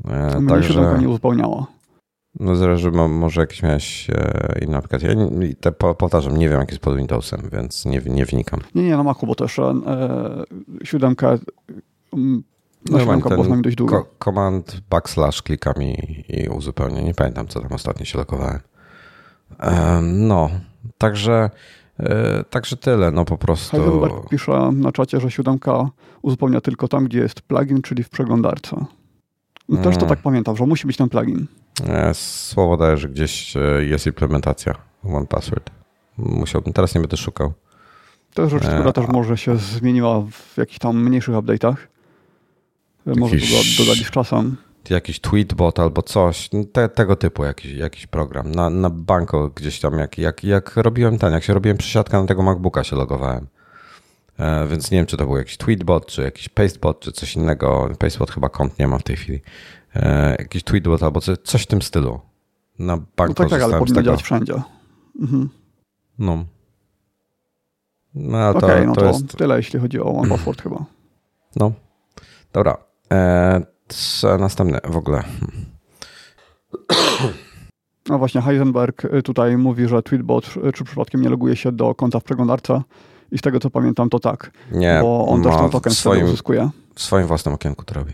E, 0.04 0.30
to 0.32 0.40
także 0.48 0.98
nie 1.00 1.08
uzupełniało. 1.08 1.73
No 2.40 2.56
zależy, 2.56 2.90
może 2.90 3.40
jakieś 3.40 3.62
miałeś 3.62 4.10
e, 4.10 4.58
inne 4.62 4.76
aplikacje. 4.76 5.08
Ja 5.08 5.14
te, 5.60 5.72
powtarzam, 5.72 6.36
nie 6.36 6.48
wiem 6.48 6.60
jak 6.60 6.70
jest 6.70 6.82
pod 6.82 6.96
Windowsem, 6.96 7.40
więc 7.52 7.84
nie, 7.84 8.00
nie 8.06 8.24
wnikam. 8.24 8.60
Nie, 8.74 8.82
nie, 8.82 8.96
na 8.96 9.02
Macu, 9.02 9.26
bo 9.26 9.34
też 9.34 9.58
e, 9.58 9.74
siódemka 10.84 11.38
na 12.90 13.00
siódemka 13.00 13.30
było 13.30 13.56
dość 13.56 13.76
długo. 13.76 14.06
Command 14.24 14.80
backslash 14.90 15.42
klikam 15.42 15.74
i, 15.82 16.24
i 16.28 16.48
uzupełnię. 16.48 17.02
Nie 17.02 17.14
pamiętam, 17.14 17.46
co 17.46 17.60
tam 17.60 17.72
ostatnio 17.72 18.04
się 18.04 18.18
lokowałem. 18.18 18.60
E, 19.60 20.00
no, 20.02 20.50
także 20.98 21.50
e, 22.00 22.44
Także 22.44 22.76
tyle, 22.76 23.10
no 23.10 23.24
po 23.24 23.38
prostu. 23.38 23.76
Heidelberg 23.76 24.28
pisze 24.28 24.70
na 24.72 24.92
czacie, 24.92 25.20
że 25.20 25.30
siódemka 25.30 25.90
uzupełnia 26.22 26.60
tylko 26.60 26.88
tam, 26.88 27.04
gdzie 27.04 27.18
jest 27.18 27.40
plugin, 27.40 27.82
czyli 27.82 28.02
w 28.02 28.08
przeglądarce. 28.08 28.84
Też 29.68 29.94
to 29.94 30.00
mm. 30.00 30.08
tak 30.08 30.18
pamiętam, 30.18 30.56
że 30.56 30.66
musi 30.66 30.86
być 30.86 30.96
ten 30.96 31.08
plugin. 31.08 31.46
E, 31.88 32.14
słowo 32.14 32.76
daje, 32.76 32.96
że 32.96 33.08
gdzieś 33.08 33.56
e, 33.56 33.60
jest 33.84 34.06
implementacja 34.06 34.74
One 35.04 35.26
Password. 35.26 35.70
Musiałbym, 36.18 36.72
teraz 36.72 36.94
nie 36.94 37.00
będę 37.00 37.16
szukał. 37.16 37.52
To 38.34 38.42
jest 38.42 38.52
rzecz, 38.52 38.62
która 38.62 38.90
e, 38.90 38.92
też 38.92 39.08
może 39.08 39.36
się 39.36 39.56
zmieniła 39.56 40.20
w 40.30 40.56
jakichś 40.56 40.78
tam 40.78 41.04
mniejszych 41.04 41.34
update'ach. 41.34 41.76
Może 43.06 43.34
jakiś, 43.34 43.78
dodać 43.78 43.98
z 43.98 44.10
czasem. 44.10 44.56
Jakiś 44.90 45.20
tweetbot 45.20 45.78
albo 45.78 46.02
coś, 46.02 46.50
te, 46.72 46.88
tego 46.88 47.16
typu 47.16 47.44
jakiś, 47.44 47.72
jakiś 47.72 48.06
program. 48.06 48.50
Na, 48.50 48.70
na 48.70 48.90
banko 48.90 49.50
gdzieś 49.54 49.80
tam, 49.80 49.98
jak, 49.98 50.18
jak, 50.18 50.44
jak 50.44 50.76
robiłem 50.76 51.18
ten, 51.18 51.32
jak 51.32 51.44
się 51.44 51.54
robiłem 51.54 51.78
przesiadkę 51.78 52.20
na 52.20 52.26
tego 52.26 52.42
MacBooka 52.42 52.84
się 52.84 52.96
logowałem. 52.96 53.46
E, 54.38 54.66
więc 54.66 54.90
nie 54.90 54.98
wiem, 54.98 55.06
czy 55.06 55.16
to 55.16 55.26
był 55.26 55.36
jakiś 55.36 55.56
tweetbot, 55.56 56.06
czy 56.06 56.22
jakiś 56.22 56.48
pastebot, 56.48 57.00
czy 57.00 57.12
coś 57.12 57.36
innego. 57.36 57.88
Pastebot 57.98 58.30
chyba 58.30 58.48
kont 58.48 58.78
nie 58.78 58.88
ma 58.88 58.98
w 58.98 59.02
tej 59.02 59.16
chwili. 59.16 59.40
E, 59.96 60.36
jakiś 60.38 60.62
tweetbot 60.62 61.02
albo 61.02 61.20
coś, 61.20 61.62
w 61.62 61.66
tym 61.66 61.82
stylu. 61.82 62.20
Na 62.78 62.96
bank 62.96 63.28
no 63.28 63.34
tak, 63.34 63.48
tak, 63.48 63.62
ale 63.62 63.78
powinno 63.78 64.02
działać 64.02 64.22
wszędzie. 64.22 64.54
Mhm. 65.20 65.48
No. 66.18 66.44
No, 68.14 68.52
to, 68.52 68.58
okay, 68.58 68.86
no 68.86 68.94
to, 68.94 69.00
to 69.00 69.06
jest... 69.06 69.36
tyle, 69.36 69.56
jeśli 69.56 69.80
chodzi 69.80 70.00
o 70.00 70.14
One 70.14 70.38
chyba. 70.62 70.84
No. 71.56 71.72
Dobra. 72.52 72.76
E, 73.12 73.62
co 73.88 74.38
następne 74.38 74.80
w 74.84 74.96
ogóle? 74.96 75.24
No 78.08 78.18
właśnie, 78.18 78.40
Heisenberg 78.40 79.04
y, 79.04 79.22
tutaj 79.22 79.56
mówi, 79.56 79.88
że 79.88 80.02
Tweetbot 80.02 80.54
y, 80.68 80.72
czy 80.72 80.84
przypadkiem 80.84 81.20
nie 81.20 81.28
loguje 81.28 81.56
się 81.56 81.72
do 81.72 81.94
konta 81.94 82.20
w 82.20 82.24
przeglądarce 82.24 82.82
i 83.34 83.38
z 83.38 83.40
tego 83.40 83.60
co 83.60 83.70
pamiętam 83.70 84.10
to 84.10 84.18
tak. 84.18 84.50
Nie, 84.72 84.98
bo 85.02 85.26
on 85.26 85.42
też 85.42 85.56
ten 85.56 85.70
token 85.70 85.92
swoim, 85.92 86.24
uzyskuje. 86.24 86.70
W 86.94 87.02
swoim 87.02 87.26
własnym 87.26 87.54
okienku 87.54 87.84
to 87.84 87.94
robi 87.94 88.12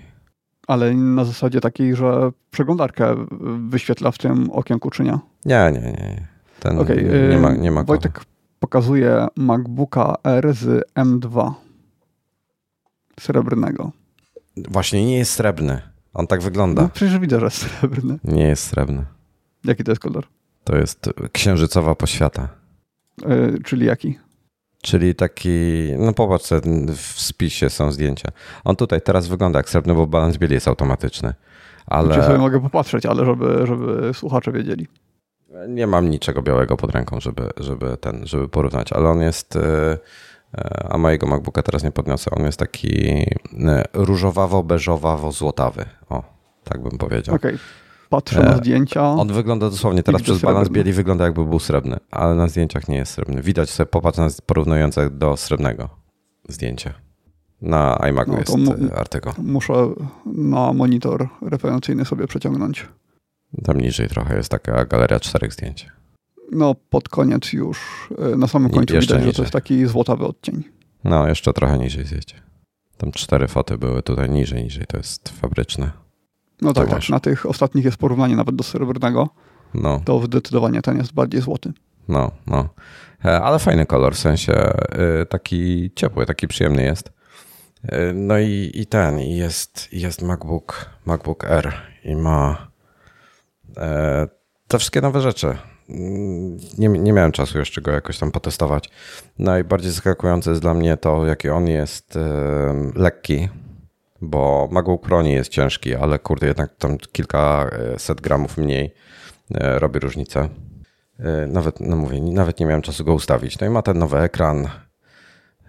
ale 0.70 0.94
na 0.94 1.24
zasadzie 1.24 1.60
takiej, 1.60 1.96
że 1.96 2.32
przeglądarkę 2.50 3.26
wyświetla 3.68 4.10
w 4.10 4.18
tym 4.18 4.50
okienku, 4.50 4.90
czy 4.90 5.02
nie? 5.02 5.18
Nie, 5.44 5.70
nie, 5.72 5.80
nie. 5.80 6.28
Ten 6.60 6.78
okay, 6.78 7.28
nie, 7.30 7.38
ma, 7.38 7.52
nie 7.52 7.70
ma 7.70 7.84
Wojtek 7.84 8.20
pokazuje 8.58 9.26
MacBooka 9.36 10.16
R 10.24 10.54
z 10.54 10.84
M2 10.94 11.52
srebrnego. 13.20 13.92
Właśnie 14.56 15.06
nie 15.06 15.18
jest 15.18 15.32
srebrny. 15.32 15.80
On 16.14 16.26
tak 16.26 16.42
wygląda. 16.42 16.82
No, 16.82 16.88
przecież 16.88 17.18
widzę, 17.18 17.40
że 17.40 17.44
jest 17.44 17.56
srebrny. 17.78 18.18
Nie 18.24 18.42
jest 18.42 18.64
srebrny. 18.64 19.04
Jaki 19.64 19.84
to 19.84 19.92
jest 19.92 20.02
kolor? 20.02 20.26
To 20.64 20.76
jest 20.76 21.10
księżycowa 21.32 21.94
poświata. 21.94 22.48
Yy, 23.26 23.58
czyli 23.64 23.86
jaki? 23.86 24.18
Czyli 24.82 25.14
taki, 25.14 25.88
no 25.98 26.12
popatrz, 26.12 26.48
w 26.96 27.20
spisie 27.20 27.70
są 27.70 27.92
zdjęcia. 27.92 28.28
On 28.64 28.76
tutaj 28.76 29.00
teraz 29.00 29.28
wygląda 29.28 29.58
jak 29.58 29.70
srebrny, 29.70 29.94
bo 29.94 30.06
balans 30.06 30.36
bieli 30.36 30.54
jest 30.54 30.68
automatyczny. 30.68 31.34
Ale... 31.86 32.06
Znaczy 32.06 32.22
sobie 32.22 32.38
mogę 32.38 32.60
popatrzeć, 32.60 33.06
ale 33.06 33.24
żeby, 33.24 33.66
żeby 33.66 34.14
słuchacze 34.14 34.52
wiedzieli. 34.52 34.86
Nie 35.68 35.86
mam 35.86 36.10
niczego 36.10 36.42
białego 36.42 36.76
pod 36.76 36.90
ręką, 36.90 37.20
żeby, 37.20 37.50
żeby, 37.56 37.96
ten, 37.96 38.26
żeby 38.26 38.48
porównać, 38.48 38.92
ale 38.92 39.08
on 39.08 39.20
jest, 39.20 39.56
e, 39.56 39.98
e, 40.54 40.86
a 40.90 40.98
mojego 40.98 41.26
MacBooka 41.26 41.62
teraz 41.62 41.84
nie 41.84 41.92
podniosę, 41.92 42.30
on 42.30 42.44
jest 42.44 42.58
taki 42.58 43.08
e, 43.08 43.84
różowawo-beżowawo-złotawy. 43.92 45.84
O, 46.08 46.22
tak 46.64 46.82
bym 46.82 46.98
powiedział. 46.98 47.34
Okej. 47.34 47.54
Okay. 47.54 47.89
Patrzę 48.10 48.42
na 48.42 48.56
zdjęcia. 48.56 49.02
On 49.02 49.32
wygląda 49.32 49.70
dosłownie, 49.70 50.02
teraz 50.02 50.22
przez 50.22 50.40
balans 50.40 50.68
bieli 50.68 50.92
wygląda 50.92 51.24
jakby 51.24 51.44
był 51.46 51.58
srebrny, 51.58 51.96
ale 52.10 52.34
na 52.34 52.48
zdjęciach 52.48 52.88
nie 52.88 52.96
jest 52.96 53.12
srebrny. 53.12 53.42
Widać 53.42 53.70
sobie, 53.70 53.86
popatrz 53.86 54.18
na 54.18 54.28
porównujące 54.46 55.10
do 55.10 55.36
srebrnego 55.36 55.88
zdjęcia. 56.48 56.94
Na 57.62 57.98
iMacu 58.08 58.30
no, 58.30 58.38
jest 58.38 58.92
artykuł. 58.94 59.32
Muszę 59.38 59.74
na 60.26 60.72
monitor 60.72 61.28
referencyjny 61.42 62.04
sobie 62.04 62.26
przeciągnąć. 62.26 62.88
Tam 63.64 63.80
niżej 63.80 64.08
trochę 64.08 64.36
jest 64.36 64.50
taka 64.50 64.84
galeria 64.84 65.20
czterech 65.20 65.52
zdjęć. 65.52 65.88
No 66.52 66.74
pod 66.90 67.08
koniec 67.08 67.52
już, 67.52 68.08
e, 68.32 68.36
na 68.36 68.46
samym 68.46 68.70
końcu 68.70 68.94
jeszcze 68.94 69.14
widać, 69.14 69.26
niżej. 69.26 69.32
że 69.32 69.36
to 69.36 69.42
jest 69.42 69.52
taki 69.52 69.86
złotawy 69.86 70.24
odcień. 70.24 70.64
No, 71.04 71.28
jeszcze 71.28 71.52
trochę 71.52 71.78
niżej 71.78 72.04
zjedzie. 72.04 72.34
Tam 72.96 73.12
cztery 73.12 73.48
foty 73.48 73.78
były 73.78 74.02
tutaj 74.02 74.30
niżej, 74.30 74.64
niżej, 74.64 74.86
to 74.86 74.96
jest 74.96 75.28
fabryczne. 75.28 75.99
No 76.62 76.72
tak, 76.72 76.88
tak, 76.88 77.08
na 77.08 77.20
tych 77.20 77.46
ostatnich 77.46 77.84
jest 77.84 77.96
porównanie 77.96 78.36
nawet 78.36 78.56
do 78.56 78.64
srebrnego. 78.64 79.28
No. 79.74 80.00
To 80.04 80.22
zdecydowanie 80.22 80.82
ten 80.82 80.96
jest 80.96 81.12
bardziej 81.12 81.40
złoty. 81.40 81.72
No, 82.08 82.30
no. 82.46 82.68
E, 83.24 83.40
ale 83.40 83.58
fajny 83.58 83.86
kolor, 83.86 84.14
w 84.14 84.18
sensie 84.18 84.52
e, 84.52 85.26
taki 85.26 85.90
ciepły, 85.96 86.26
taki 86.26 86.48
przyjemny 86.48 86.82
jest. 86.82 87.12
E, 87.82 88.12
no 88.12 88.38
i, 88.38 88.70
i 88.74 88.86
ten, 88.86 89.18
jest, 89.18 89.88
jest 89.92 90.22
MacBook, 90.22 90.90
MacBook 91.06 91.44
R 91.44 91.72
i 92.04 92.16
ma 92.16 92.70
te 94.68 94.78
wszystkie 94.78 95.00
nowe 95.00 95.20
rzeczy. 95.20 95.56
Nie, 96.78 96.88
nie 96.88 97.12
miałem 97.12 97.32
czasu 97.32 97.58
jeszcze 97.58 97.80
go 97.80 97.90
jakoś 97.90 98.18
tam 98.18 98.30
potestować. 98.30 98.90
Najbardziej 99.38 99.90
zaskakujące 99.90 100.50
jest 100.50 100.62
dla 100.62 100.74
mnie 100.74 100.96
to, 100.96 101.26
jaki 101.26 101.48
on 101.48 101.66
jest 101.66 102.18
lekki 102.94 103.48
bo 104.20 104.68
MacBook 104.70 105.02
Pro 105.02 105.22
nie 105.22 105.32
jest 105.32 105.50
ciężki, 105.50 105.94
ale 105.94 106.18
kurde, 106.18 106.46
jednak 106.46 106.76
tam 106.76 106.98
kilka 106.98 107.70
set 107.98 108.20
gramów 108.20 108.58
mniej 108.58 108.94
e, 109.54 109.78
robi 109.78 109.98
różnicę. 109.98 110.48
E, 111.18 111.46
nawet, 111.46 111.80
no 111.80 111.96
mówię, 111.96 112.20
nawet 112.20 112.60
nie 112.60 112.66
miałem 112.66 112.82
czasu 112.82 113.04
go 113.04 113.14
ustawić. 113.14 113.58
No 113.58 113.66
i 113.66 113.70
ma 113.70 113.82
ten 113.82 113.98
nowy 113.98 114.18
ekran, 114.18 114.68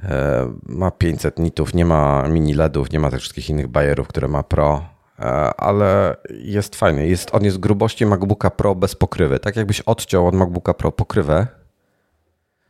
e, 0.03 0.53
ma 0.63 0.91
500 0.91 1.39
nitów, 1.39 1.73
nie 1.73 1.85
ma 1.85 2.27
mini 2.29 2.53
LEDów, 2.53 2.91
nie 2.91 2.99
ma 2.99 3.11
tych 3.11 3.19
wszystkich 3.19 3.49
innych 3.49 3.67
bajerów, 3.67 4.07
które 4.07 4.27
ma 4.27 4.43
Pro, 4.43 4.85
ale 5.57 6.17
jest 6.29 6.75
fajny. 6.75 7.07
Jest, 7.07 7.35
on 7.35 7.43
jest 7.43 7.57
grubości 7.57 8.05
MacBooka 8.05 8.49
Pro 8.49 8.75
bez 8.75 8.95
pokrywy. 8.95 9.39
Tak 9.39 9.55
jakbyś 9.55 9.81
odciął 9.81 10.27
od 10.27 10.35
MacBooka 10.35 10.73
Pro 10.73 10.91
pokrywę, 10.91 11.47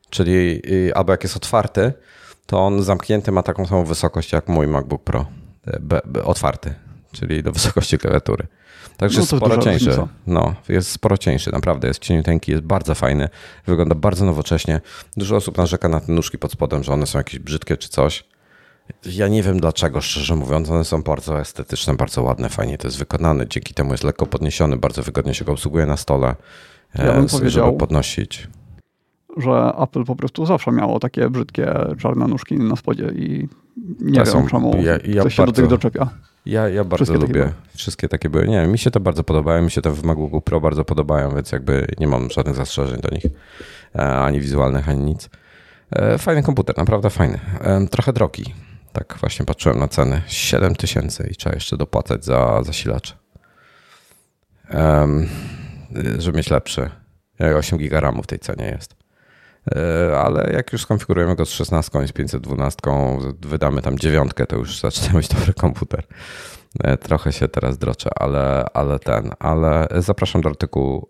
czyli 0.09 0.61
albo 0.95 1.13
jak 1.13 1.23
jest 1.23 1.37
otwarty, 1.37 1.93
to 2.45 2.59
on 2.59 2.83
zamknięty 2.83 3.31
ma 3.31 3.43
taką 3.43 3.65
samą 3.65 3.83
wysokość 3.83 4.31
jak 4.31 4.47
mój 4.47 4.67
MacBook 4.67 5.03
Pro 5.03 5.25
otwarty, 6.23 6.73
czyli 7.11 7.43
do 7.43 7.51
wysokości 7.51 7.97
klawiatury. 7.97 8.47
Także 8.97 9.17
no 9.17 9.21
jest 9.21 9.35
sporo 9.35 9.57
cieńszy. 9.57 9.85
Różnica. 9.85 10.07
No, 10.27 10.55
jest 10.69 10.91
sporo 10.91 11.17
cieńszy, 11.17 11.51
naprawdę. 11.51 11.87
Jest 11.87 11.99
cieniuteńki, 11.99 12.51
jest 12.51 12.63
bardzo 12.63 12.95
fajny, 12.95 13.29
wygląda 13.67 13.95
bardzo 13.95 14.25
nowocześnie. 14.25 14.81
Dużo 15.17 15.35
osób 15.35 15.57
narzeka 15.57 15.89
na 15.89 15.99
te 15.99 16.11
nóżki 16.11 16.37
pod 16.37 16.51
spodem, 16.51 16.83
że 16.83 16.93
one 16.93 17.07
są 17.07 17.17
jakieś 17.17 17.39
brzydkie 17.39 17.77
czy 17.77 17.89
coś. 17.89 18.23
Ja 19.05 19.27
nie 19.27 19.43
wiem 19.43 19.59
dlaczego, 19.59 20.01
szczerze 20.01 20.35
mówiąc, 20.35 20.69
one 20.69 20.85
są 20.85 21.03
bardzo 21.03 21.39
estetyczne, 21.39 21.95
bardzo 21.95 22.23
ładne, 22.23 22.49
fajnie 22.49 22.77
to 22.77 22.87
jest 22.87 22.97
wykonane. 22.97 23.47
Dzięki 23.47 23.73
temu 23.73 23.91
jest 23.91 24.03
lekko 24.03 24.25
podniesiony, 24.25 24.77
bardzo 24.77 25.03
wygodnie 25.03 25.33
się 25.33 25.45
go 25.45 25.51
obsługuje 25.51 25.85
na 25.85 25.97
stole, 25.97 26.35
ja 26.95 27.13
bym 27.13 27.25
e, 27.25 27.27
powiedział, 27.27 27.65
żeby 27.65 27.77
podnosić. 27.77 28.47
Że 29.37 29.73
Apple 29.77 30.03
po 30.03 30.15
prostu 30.15 30.45
zawsze 30.45 30.71
miało 30.71 30.99
takie 30.99 31.29
brzydkie 31.29 31.73
czarne 31.99 32.27
nóżki 32.27 32.57
na 32.57 32.75
spodzie 32.75 33.11
i 33.15 33.47
nie 33.99 34.23
to 34.23 34.33
wiem 34.33 34.47
czemu 34.47 34.75
ja, 34.83 34.97
ja 35.03 35.29
się 35.29 35.43
bardzo, 35.43 35.45
do 35.45 35.51
tych 35.51 35.67
doczepia. 35.67 36.09
Ja, 36.45 36.69
ja 36.69 36.83
bardzo 36.83 37.05
Wszystkie 37.05 37.27
lubię. 37.27 37.53
Wszystkie 37.75 38.07
takie 38.07 38.29
były. 38.29 38.47
Nie, 38.47 38.67
mi 38.67 38.77
się 38.77 38.91
to 38.91 38.99
bardzo 38.99 39.23
podobają. 39.23 39.61
Mi 39.61 39.71
się 39.71 39.81
te 39.81 39.91
w 39.91 40.03
MacBooku 40.03 40.41
Pro 40.41 40.61
bardzo 40.61 40.85
podobają, 40.85 41.35
więc 41.35 41.51
jakby 41.51 41.87
nie 41.99 42.07
mam 42.07 42.29
żadnych 42.29 42.55
zastrzeżeń 42.55 43.01
do 43.01 43.09
nich. 43.09 43.25
E, 43.95 44.15
ani 44.15 44.39
wizualnych, 44.39 44.89
ani 44.89 44.99
nic. 44.99 45.29
E, 45.91 46.17
fajny 46.17 46.43
komputer, 46.43 46.77
naprawdę 46.77 47.09
fajny. 47.09 47.39
E, 47.61 47.87
trochę 47.87 48.13
drogi. 48.13 48.53
Tak 48.93 49.17
właśnie 49.19 49.45
patrzyłem 49.45 49.79
na 49.79 49.87
ceny. 49.87 50.21
7 50.27 50.75
tysięcy 50.75 51.27
i 51.31 51.35
trzeba 51.35 51.55
jeszcze 51.55 51.77
dopłacać 51.77 52.25
za 52.25 52.63
zasilacz. 52.63 53.17
żeby 56.17 56.37
mieć 56.37 56.49
lepszy. 56.49 56.89
8 57.57 57.79
GB 57.79 57.99
RAMu 57.99 58.23
w 58.23 58.27
tej 58.27 58.39
cenie 58.39 58.65
jest. 58.65 59.00
Ale 60.17 60.51
jak 60.53 60.73
już 60.73 60.81
skonfigurujemy 60.81 61.35
go 61.35 61.45
z 61.45 61.49
16 61.49 62.03
i 62.03 62.07
z 62.07 62.11
512, 62.11 62.79
wydamy 63.41 63.81
tam 63.81 63.99
dziewiątkę, 63.99 64.45
to 64.45 64.55
już 64.55 64.79
zaczyna 64.79 65.13
być 65.13 65.27
dobry 65.27 65.53
komputer. 65.53 66.03
Trochę 67.01 67.31
się 67.31 67.47
teraz 67.47 67.77
droczę, 67.77 68.09
ale, 68.15 68.65
ale 68.73 68.99
ten, 68.99 69.31
ale 69.39 69.87
zapraszam 69.97 70.41
do 70.41 70.49
artykułu. 70.49 71.09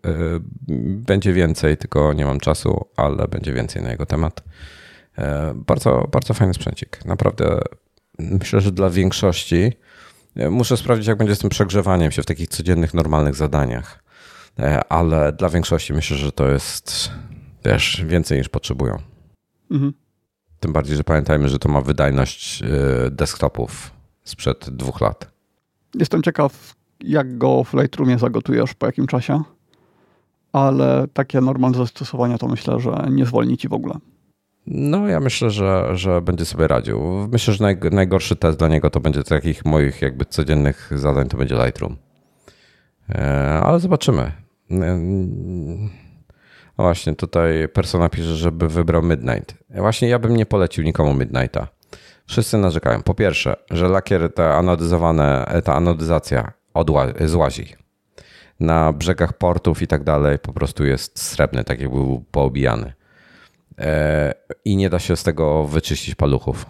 Będzie 0.88 1.34
więcej, 1.34 1.78
tylko 1.78 2.14
nie 2.14 2.26
mam 2.26 2.40
czasu, 2.40 2.86
ale 2.98 3.28
będzie 3.28 3.54
więcej 3.54 3.84
na 3.84 3.92
jego 3.92 4.06
temat. 4.06 4.44
Bardzo, 5.56 6.08
bardzo 6.12 6.34
fajny 6.34 6.54
sprzęcik. 6.54 7.06
Naprawdę 7.06 7.60
myślę, 8.20 8.62
że 8.62 8.72
dla 8.72 8.90
większości 8.90 9.74
muszę 10.50 10.78
sprawdzić, 10.78 11.08
jak 11.08 11.18
będzie 11.18 11.36
z 11.36 11.40
tym 11.40 11.50
przegrzewaniem 11.50 12.12
się 12.12 12.22
w 12.22 12.26
takich 12.26 12.50
codziennych, 12.50 12.94
normalnych 12.94 13.36
zadaniach. 13.36 14.04
Ale 14.90 15.34
dla 15.34 15.50
większości 15.50 15.94
myślę, 15.94 16.18
że 16.18 16.32
to 16.32 16.48
jest, 16.48 17.12
wiesz, 17.66 18.06
więcej 18.08 18.38
niż 18.38 18.50
potrzebują. 18.50 18.98
Mhm. 19.72 19.94
Tym 20.60 20.74
bardziej, 20.74 20.98
że 20.98 21.04
pamiętajmy, 21.04 21.50
że 21.50 21.60
to 21.60 21.70
ma 21.70 21.82
wydajność 21.82 22.64
desktopów 23.12 23.92
sprzed 24.24 24.70
dwóch 24.70 25.02
lat. 25.02 25.32
Jestem 25.96 26.24
ciekaw, 26.24 26.76
jak 27.00 27.38
go 27.38 27.64
w 27.64 27.74
Lightroomie 27.74 28.20
zagotujesz 28.20 28.74
po 28.74 28.86
jakim 28.86 29.08
czasie, 29.08 29.44
ale 30.54 31.08
takie 31.14 31.42
normalne 31.42 31.78
zastosowania 31.78 32.38
to 32.38 32.48
myślę, 32.48 32.80
że 32.80 33.08
nie 33.12 33.26
zwolni 33.26 33.58
ci 33.58 33.68
w 33.68 33.74
ogóle. 33.74 33.96
No, 34.68 35.08
ja 35.08 35.20
myślę, 35.20 35.50
że, 35.50 35.90
że 35.94 36.22
będzie 36.22 36.46
sobie 36.46 36.68
radził. 36.68 37.28
Myślę, 37.32 37.54
że 37.54 37.64
naj, 37.64 37.78
najgorszy 37.92 38.36
test 38.36 38.60
dla 38.60 38.68
niego 38.68 38.90
to 38.90 39.00
będzie 39.00 39.24
takich 39.24 39.66
moich 39.66 40.02
jakby 40.02 40.26
codziennych 40.26 40.92
zadań, 40.96 41.30
to 41.30 41.38
będzie 41.38 41.56
Lightroom. 41.56 41.98
E, 43.10 43.62
ale 43.64 43.80
zobaczymy. 43.80 44.32
No 46.82 46.86
właśnie, 46.86 47.16
tutaj 47.16 47.70
persona 47.74 48.10
pisze, 48.10 48.36
żeby 48.36 48.68
wybrał 48.70 49.04
Midnight. 49.04 49.56
Właśnie 49.70 50.10
ja 50.10 50.20
bym 50.20 50.38
nie 50.38 50.46
polecił 50.46 50.84
nikomu 50.84 51.14
Midnighta. 51.14 51.68
Wszyscy 52.28 52.58
narzekają. 52.58 53.04
Po 53.04 53.14
pierwsze, 53.14 53.56
że 53.72 53.88
lakier, 53.88 54.34
ta 54.34 54.56
anodyzowane, 54.56 55.62
ta 55.64 55.76
anodyzacja 55.76 56.52
odła- 56.74 57.28
złazi. 57.28 57.76
Na 58.60 58.94
brzegach 58.94 59.34
portów 59.34 59.82
i 59.82 59.88
tak 59.88 60.04
dalej 60.04 60.40
po 60.40 60.54
prostu 60.54 60.86
jest 60.86 61.20
srebrny, 61.20 61.64
tak 61.64 61.82
jakby 61.82 61.96
był 61.96 62.26
poobijany. 62.32 62.94
E, 63.80 64.34
I 64.66 64.76
nie 64.76 64.90
da 64.90 65.00
się 65.00 65.16
z 65.16 65.24
tego 65.24 65.66
wyczyścić 65.66 66.16
paluchów. 66.16 66.66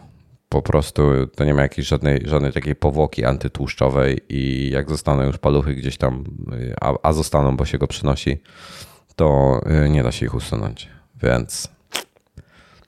Po 0.50 0.62
prostu 0.62 1.28
to 1.36 1.46
nie 1.46 1.54
ma 1.54 1.62
jakiejś 1.62 1.88
żadnej, 1.88 2.22
żadnej 2.26 2.54
takiej 2.54 2.76
powłoki 2.76 3.26
antytłuszczowej 3.26 4.20
i 4.30 4.70
jak 4.74 4.90
zostaną 4.90 5.24
już 5.24 5.38
paluchy 5.38 5.76
gdzieś 5.76 5.98
tam, 5.98 6.24
a, 6.82 6.94
a 7.04 7.14
zostaną, 7.14 7.58
bo 7.58 7.66
się 7.66 7.78
go 7.78 7.88
przynosi, 7.88 8.42
to 9.16 9.60
e, 9.66 9.90
nie 9.90 10.04
da 10.04 10.12
się 10.12 10.26
ich 10.26 10.36
usunąć. 10.36 10.90
Więc 11.24 11.70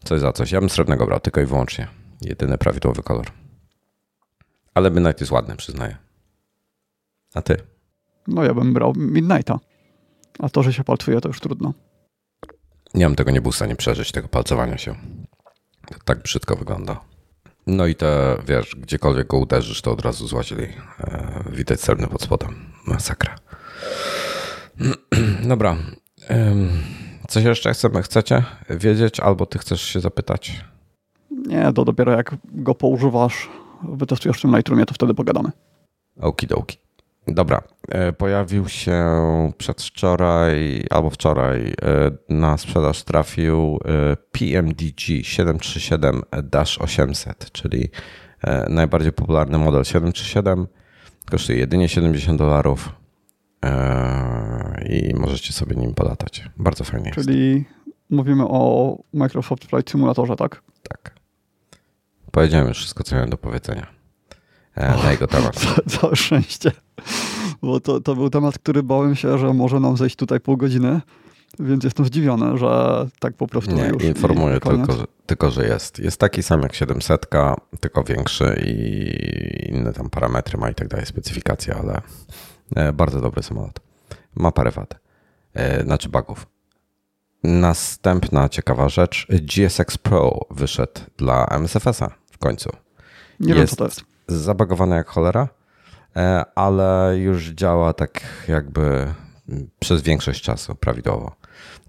coś 0.04 0.20
za 0.20 0.32
coś. 0.32 0.52
Ja 0.52 0.60
bym 0.60 0.70
srebrnego 0.70 1.06
brał 1.06 1.20
tylko 1.20 1.42
i 1.42 1.46
wyłącznie. 1.46 1.88
Jedyny 2.22 2.58
prawidłowy 2.58 3.04
kolor. 3.04 3.26
Ale 4.74 4.92
Midnight 4.92 5.20
jest 5.20 5.32
ładny, 5.32 5.56
przyznaję. 5.56 5.98
A 7.34 7.42
ty? 7.42 7.58
No 8.28 8.44
ja 8.44 8.54
bym 8.54 8.74
brał 8.74 8.94
Midnighta. 8.96 9.60
A 10.40 10.50
to, 10.50 10.64
że 10.64 10.74
się 10.74 10.84
palcuje, 10.84 11.22
to 11.22 11.28
już 11.28 11.40
trudno. 11.40 11.74
Nie 12.94 13.06
mam 13.06 13.16
tego 13.16 13.32
nie 13.32 13.42
był 13.42 13.52
w 13.52 13.56
stanie 13.56 13.76
przeżyć, 13.76 14.12
tego 14.12 14.28
palcowania 14.28 14.78
się. 14.78 14.96
To 15.88 15.96
tak 16.06 16.24
brzydko 16.24 16.56
wygląda. 16.56 17.00
No 17.68 17.86
i 17.86 17.96
te, 17.96 18.38
wiesz, 18.48 18.76
gdziekolwiek 18.76 19.28
go 19.28 19.38
uderzysz, 19.38 19.82
to 19.82 19.92
od 19.92 20.02
razu 20.02 20.28
złazili. 20.28 20.64
E, 21.00 21.44
widać 21.52 21.82
srebrny 21.82 22.08
pod 22.08 22.22
spodem. 22.22 22.74
Masakra. 22.88 23.36
Dobra. 25.52 25.78
Coś 27.28 27.44
jeszcze 27.44 27.74
chcemy, 27.74 28.02
chcecie 28.02 28.44
wiedzieć, 28.70 29.20
albo 29.20 29.46
ty 29.46 29.60
chcesz 29.60 29.82
się 29.82 30.00
zapytać? 30.00 30.62
Nie, 31.32 31.74
to 31.74 31.86
dopiero 31.86 32.12
jak 32.12 32.36
go 32.44 32.76
poużywasz, 32.76 33.50
wytestujesz 33.84 34.38
w 34.38 34.42
tym 34.42 34.56
Lightroomie, 34.56 34.86
to 34.86 34.94
wtedy 34.94 35.14
pogadamy. 35.14 35.52
Okidoki. 36.22 36.78
Dobra, 37.28 37.62
e, 37.90 38.14
pojawił 38.14 38.70
się 38.70 39.06
przedwczoraj 39.58 40.86
albo 40.90 41.10
wczoraj 41.10 41.62
e, 41.62 41.74
na 42.30 42.58
sprzedaż 42.58 43.04
trafił 43.04 43.80
e, 43.86 44.16
PMDG 44.32 45.24
737-800, 45.24 47.52
czyli 47.52 47.90
najbardziej 48.70 49.12
popularny 49.12 49.58
model 49.58 49.84
737. 49.84 50.68
Kosztuje 51.32 51.60
jedynie 51.60 51.90
70 51.90 52.40
dolarów 52.40 52.90
i 54.90 55.14
możecie 55.16 55.54
sobie 55.54 55.76
nim 55.76 55.94
polatać. 55.94 56.50
Bardzo 56.58 56.84
fajnie 56.84 57.12
Czyli 57.12 57.54
jest. 57.54 57.66
mówimy 58.10 58.44
o 58.48 58.98
Microsoft 59.14 59.66
Flight 59.66 59.92
Simulatorze, 59.92 60.36
tak? 60.36 60.62
Tak. 60.90 61.16
Powiedziałem 62.32 62.68
już 62.68 62.78
wszystko, 62.78 63.04
co 63.04 63.16
miałem 63.16 63.30
do 63.30 63.38
powiedzenia 63.38 63.88
na 64.76 65.12
jego 65.12 65.28
temat. 65.28 65.56
Całe 66.00 66.16
szczęście. 66.16 66.72
Bo 67.62 67.80
to, 67.80 68.02
to 68.02 68.16
był 68.16 68.30
temat, 68.30 68.60
który 68.60 68.84
bałem 68.84 69.16
się, 69.16 69.38
że 69.38 69.54
może 69.54 69.80
nam 69.80 69.98
zejść 69.98 70.16
tutaj 70.16 70.40
pół 70.40 70.58
godziny, 70.58 71.02
więc 71.60 71.84
jestem 71.84 72.06
zdziwiony, 72.06 72.58
że 72.58 73.06
tak 73.20 73.34
po 73.34 73.48
prostu 73.48 73.76
Nie, 73.76 73.86
już 73.86 74.04
informuję 74.04 74.60
tylko 74.60 74.94
że, 74.94 75.04
tylko, 75.26 75.52
że 75.52 75.68
jest. 75.68 76.00
Jest 76.00 76.20
taki 76.20 76.44
sam 76.44 76.62
jak 76.62 76.76
700, 76.76 77.26
tylko 77.80 78.04
większy 78.04 78.62
i 78.66 79.70
inne 79.70 79.94
tam 79.94 80.10
parametry 80.10 80.58
ma 80.58 80.70
i 80.70 80.76
tak 80.76 80.88
dalej, 80.88 81.06
specyfikacje, 81.06 81.76
ale 81.76 82.02
bardzo 82.94 83.22
dobry 83.22 83.44
samolot. 83.44 83.80
Ma 84.36 84.52
parę 84.52 84.72
wad, 84.72 84.96
e, 85.54 85.84
znaczy 85.84 86.10
bugów. 86.10 86.48
Następna 87.44 88.50
ciekawa 88.50 88.90
rzecz, 88.90 89.28
GSX 89.30 89.98
Pro 89.98 90.40
wyszedł 90.52 91.02
dla 91.18 91.46
MSFS-a 91.46 92.10
w 92.32 92.38
końcu. 92.38 92.70
Nie 93.40 93.48
jest 93.54 93.58
wiem, 93.60 93.68
co 93.68 93.76
to 93.76 93.86
jest. 93.86 94.04
Zabagowane 94.28 94.96
jak 94.96 95.08
cholera 95.08 95.48
E, 96.16 96.46
ale 96.56 97.18
już 97.18 97.50
działa 97.50 97.94
tak 97.94 98.22
jakby 98.48 99.14
przez 99.80 100.02
większość 100.02 100.42
czasu 100.42 100.76
prawidłowo. 100.76 101.36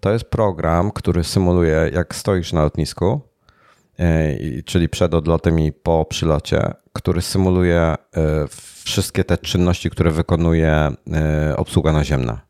To 0.00 0.12
jest 0.12 0.24
program, 0.24 0.90
który 0.90 1.24
symuluje, 1.24 1.90
jak 1.92 2.14
stoisz 2.14 2.52
na 2.52 2.62
lotnisku, 2.62 3.20
e, 3.98 4.62
czyli 4.62 4.88
przed 4.88 5.14
odlotem 5.14 5.60
i 5.60 5.72
po 5.72 6.04
przylocie, 6.04 6.74
który 6.92 7.22
symuluje 7.22 7.80
e, 7.80 7.96
wszystkie 8.84 9.24
te 9.24 9.38
czynności, 9.38 9.90
które 9.90 10.10
wykonuje 10.10 10.92
obsługa 11.56 11.92
naziemna. 11.92 12.40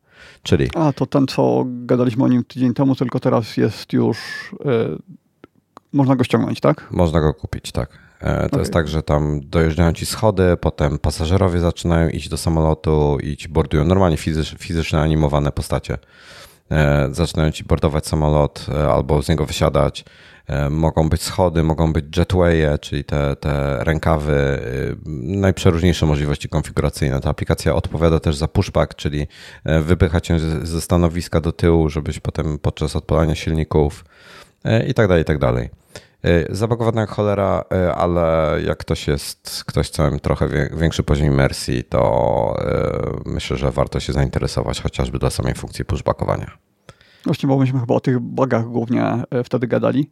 Czyli. 0.43 0.69
A 0.75 0.93
to 0.93 1.07
ten, 1.07 1.27
co 1.27 1.65
gadaliśmy 1.67 2.25
o 2.25 2.29
nim 2.29 2.45
tydzień 2.45 2.75
temu, 2.75 2.95
tylko 2.95 3.21
teraz 3.21 3.57
jest 3.57 3.93
już. 3.93 4.19
można 5.93 6.17
go 6.17 6.25
ściągnąć, 6.25 6.61
tak? 6.61 6.89
Można 6.91 7.21
go 7.21 7.35
kupić, 7.35 7.73
tak. 7.73 8.05
E, 8.25 8.41
to 8.41 8.47
okay. 8.47 8.59
jest 8.59 8.73
tak, 8.73 8.89
że 8.89 9.03
tam 9.03 9.41
dojeżdżają 9.41 9.93
ci 9.93 10.07
schody, 10.07 10.57
potem 10.61 10.99
pasażerowie 10.99 11.61
zaczynają 11.61 12.09
iść 12.09 12.29
do 12.29 12.37
samolotu 12.37 13.19
i 13.23 13.37
ci 13.37 13.49
bordują 13.49 13.85
normalnie 13.85 14.17
fizycz, 14.17 14.55
fizycznie 14.59 15.01
animowane 15.01 15.53
postacie. 15.53 15.99
E, 16.71 17.09
zaczynają 17.13 17.51
ci 17.51 17.65
bordować 17.65 18.07
samolot 18.07 18.67
e, 18.69 18.93
albo 18.93 19.23
z 19.23 19.29
niego 19.29 19.47
wysiadać. 19.47 20.05
Mogą 20.71 21.09
być 21.09 21.23
schody, 21.23 21.63
mogą 21.63 21.93
być 21.93 22.17
jetwaye, 22.17 22.79
czyli 22.79 23.05
te, 23.05 23.37
te 23.37 23.85
rękawy, 23.85 24.61
najprzeróżniejsze 25.23 26.07
możliwości 26.07 26.49
konfiguracyjne. 26.49 27.21
Ta 27.21 27.31
aplikacja 27.31 27.75
odpowiada 27.75 28.21
też 28.21 28.37
za 28.37 28.49
pushback, 28.49 28.95
czyli 28.95 29.27
wypycha 29.65 30.21
cię 30.21 30.39
ze 30.63 30.81
stanowiska 30.81 31.41
do 31.41 31.53
tyłu, 31.53 31.89
żebyś 31.89 32.21
potem 32.21 32.59
podczas 32.59 32.97
odpalania 32.97 33.35
silników 33.35 34.05
i 34.87 34.95
tak 34.95 35.09
dalej, 35.09 35.23
i 35.23 35.25
tak 35.25 35.39
dalej. 35.39 35.71
Y, 36.25 36.47
zabagowana 36.51 37.01
jak 37.01 37.11
cholera, 37.11 37.65
y, 37.89 37.95
ale 37.95 38.57
jak 38.67 38.79
ktoś 38.79 39.09
jest, 39.09 39.65
ktoś 39.67 39.87
chce 39.87 40.19
trochę 40.23 40.49
większy 40.77 41.03
poziom 41.03 41.27
imersji, 41.27 41.85
to 41.85 42.57
y, 43.27 43.31
myślę, 43.31 43.57
że 43.57 43.71
warto 43.71 44.01
się 44.01 44.13
zainteresować 44.13 44.81
chociażby 44.81 45.19
dla 45.19 45.31
samej 45.31 45.55
funkcji 45.55 45.85
pushbackowania. 45.85 46.64
Właśnie, 47.25 47.49
bo 47.49 47.59
myśmy 47.59 47.81
chyba 47.81 47.95
o 47.95 48.01
tych 48.01 48.21
bugach 48.21 48.65
głównie 48.69 49.23
wtedy 49.45 49.67
gadali. 49.67 50.11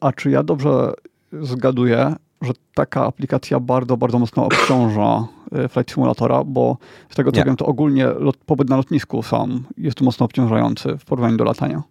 A 0.00 0.12
czy 0.12 0.30
ja 0.30 0.42
dobrze 0.42 0.92
zgaduję, 1.32 2.16
że 2.42 2.52
taka 2.74 3.06
aplikacja 3.06 3.60
bardzo, 3.60 3.96
bardzo 3.96 4.18
mocno 4.18 4.44
obciąża 4.44 5.26
Flight 5.68 5.92
Simulatora, 5.92 6.44
bo 6.44 6.76
z 7.10 7.14
tego 7.14 7.32
co 7.32 7.38
Nie. 7.38 7.44
wiem, 7.44 7.56
to 7.56 7.66
ogólnie 7.66 8.06
lot, 8.06 8.36
pobyt 8.36 8.68
na 8.68 8.76
lotnisku 8.76 9.22
sam 9.22 9.64
jest 9.78 10.00
mocno 10.00 10.26
obciążający 10.26 10.96
w 10.98 11.04
porównaniu 11.04 11.36
do 11.36 11.44
latania. 11.44 11.82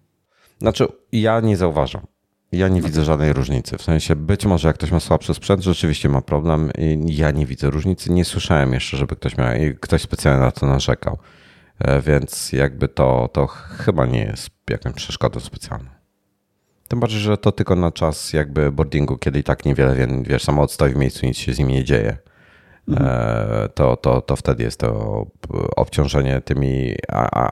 Znaczy, 0.59 0.87
ja 1.11 1.39
nie 1.39 1.57
zauważam. 1.57 2.01
Ja 2.51 2.67
nie 2.67 2.81
widzę 2.81 3.03
żadnej 3.03 3.33
różnicy. 3.33 3.77
W 3.77 3.81
sensie 3.81 4.15
być 4.15 4.45
może 4.45 4.67
jak 4.67 4.77
ktoś 4.77 4.91
ma 4.91 4.99
słabszy 4.99 5.33
sprzęt, 5.33 5.63
rzeczywiście 5.63 6.09
ma 6.09 6.21
problem. 6.21 6.71
Ja 7.05 7.31
nie 7.31 7.45
widzę 7.45 7.69
różnicy. 7.69 8.11
Nie 8.11 8.25
słyszałem 8.25 8.73
jeszcze, 8.73 8.97
żeby 8.97 9.15
ktoś 9.15 9.37
miał 9.37 9.47
ktoś 9.81 10.01
specjalnie 10.01 10.41
na 10.41 10.51
to 10.51 10.65
narzekał. 10.65 11.17
E, 11.79 12.01
więc 12.01 12.51
jakby 12.51 12.87
to, 12.87 13.29
to 13.33 13.47
chyba 13.47 14.05
nie 14.05 14.23
jest 14.23 14.49
jakąś 14.69 14.93
przeszkodą 14.93 15.39
specjalną. 15.39 15.89
Tym 16.87 16.99
bardziej, 16.99 17.19
że 17.19 17.37
to 17.37 17.51
tylko 17.51 17.75
na 17.75 17.91
czas 17.91 18.33
jakby 18.33 18.71
boardingu, 18.71 19.17
kiedy 19.17 19.39
i 19.39 19.43
tak 19.43 19.65
niewiele, 19.65 20.07
wiesz, 20.21 20.43
samolot 20.43 20.71
stoi 20.71 20.93
w 20.93 20.95
miejscu, 20.95 21.25
nic 21.25 21.37
się 21.37 21.53
z 21.53 21.59
nim 21.59 21.67
nie 21.67 21.83
dzieje. 21.83 22.17
mhm. 22.87 23.69
to, 23.75 23.97
to, 23.97 24.21
to 24.21 24.35
wtedy 24.35 24.63
jest 24.63 24.79
to 24.79 25.25
obciążenie 25.75 26.41
tymi 26.41 26.95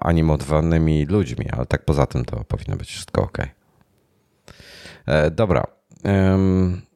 animowanymi 0.02 1.06
ludźmi, 1.06 1.46
ale 1.52 1.66
tak 1.66 1.86
poza 1.86 2.06
tym 2.06 2.26
to 2.26 2.44
powinno 2.44 2.78
być 2.78 2.88
wszystko 2.88 3.22
ok. 3.22 3.38
Dobra. 5.32 5.68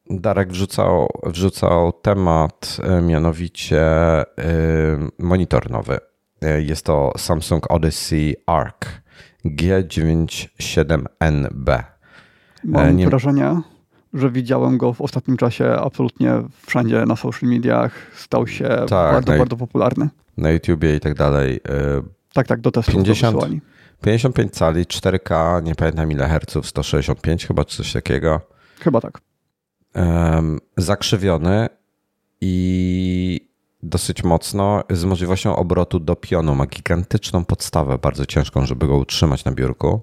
Darek 0.10 0.52
wrzucał, 0.52 1.10
wrzucał 1.26 1.92
temat, 1.92 2.78
mianowicie 3.02 3.86
monitor 5.20 5.72
nowy. 5.72 6.00
Jest 6.60 6.86
to 6.86 7.14
Samsung 7.18 7.72
Odyssey 7.72 8.36
Arc 8.46 8.86
G97NB. 9.46 11.84
Mam 12.64 12.98
Nie... 12.98 13.08
wrażenie, 13.08 13.62
że 14.14 14.32
widziałem 14.32 14.78
go 14.78 14.94
w 14.94 15.02
ostatnim 15.02 15.38
czasie 15.38 15.72
absolutnie 15.72 16.32
wszędzie 16.68 17.06
na 17.06 17.16
social 17.16 17.50
mediach. 17.50 17.92
Stał 18.16 18.48
się 18.48 18.68
tak, 18.68 18.90
bardzo, 18.90 19.38
bardzo 19.38 19.58
popularny. 19.58 20.10
Na 20.38 20.52
YouTubie 20.52 20.96
i 20.96 21.00
tak 21.00 21.14
dalej. 21.14 21.60
Tak, 22.34 22.48
tak, 22.48 22.62
do 22.62 22.72
testu 22.72 22.92
50, 22.92 23.38
55 24.02 24.54
cali, 24.54 24.86
4K, 24.86 25.64
nie 25.64 25.76
pamiętam 25.76 26.12
ile 26.12 26.28
herców, 26.28 26.68
165 26.68 27.48
chyba, 27.48 27.66
czy 27.66 27.78
coś 27.78 27.94
takiego. 27.94 28.42
Chyba 28.80 29.02
tak. 29.02 29.22
Um, 29.96 30.60
zakrzywiony 30.78 31.70
i 32.42 33.49
dosyć 33.84 34.24
mocno, 34.24 34.84
z 34.90 35.06
możliwością 35.06 35.56
obrotu 35.56 36.00
do 36.00 36.16
pionu. 36.16 36.56
Ma 36.56 36.66
gigantyczną 36.66 37.46
podstawę, 37.46 37.98
bardzo 37.98 38.26
ciężką, 38.26 38.66
żeby 38.66 38.88
go 38.88 38.98
utrzymać 38.98 39.46
na 39.46 39.52
biurku. 39.52 40.02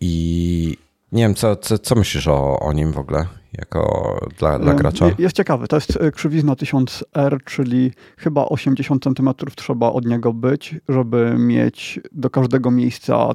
I 0.00 0.76
nie 1.12 1.22
wiem, 1.22 1.34
co, 1.34 1.56
co, 1.56 1.78
co 1.78 1.94
myślisz 1.94 2.28
o, 2.28 2.60
o 2.60 2.72
nim 2.72 2.92
w 2.92 2.98
ogóle? 2.98 3.26
Jako 3.58 4.20
dla, 4.38 4.58
dla 4.58 4.74
gracza? 4.74 5.06
Jest 5.18 5.36
ciekawy. 5.36 5.68
To 5.68 5.76
jest 5.76 5.98
e, 6.00 6.12
krzywizna 6.12 6.52
1000R, 6.54 7.38
czyli 7.44 7.92
chyba 8.16 8.46
80 8.46 9.04
cm 9.04 9.30
trzeba 9.56 9.92
od 9.92 10.04
niego 10.04 10.32
być, 10.32 10.74
żeby 10.88 11.34
mieć 11.38 12.00
do 12.12 12.30
każdego 12.30 12.70
miejsca 12.70 13.30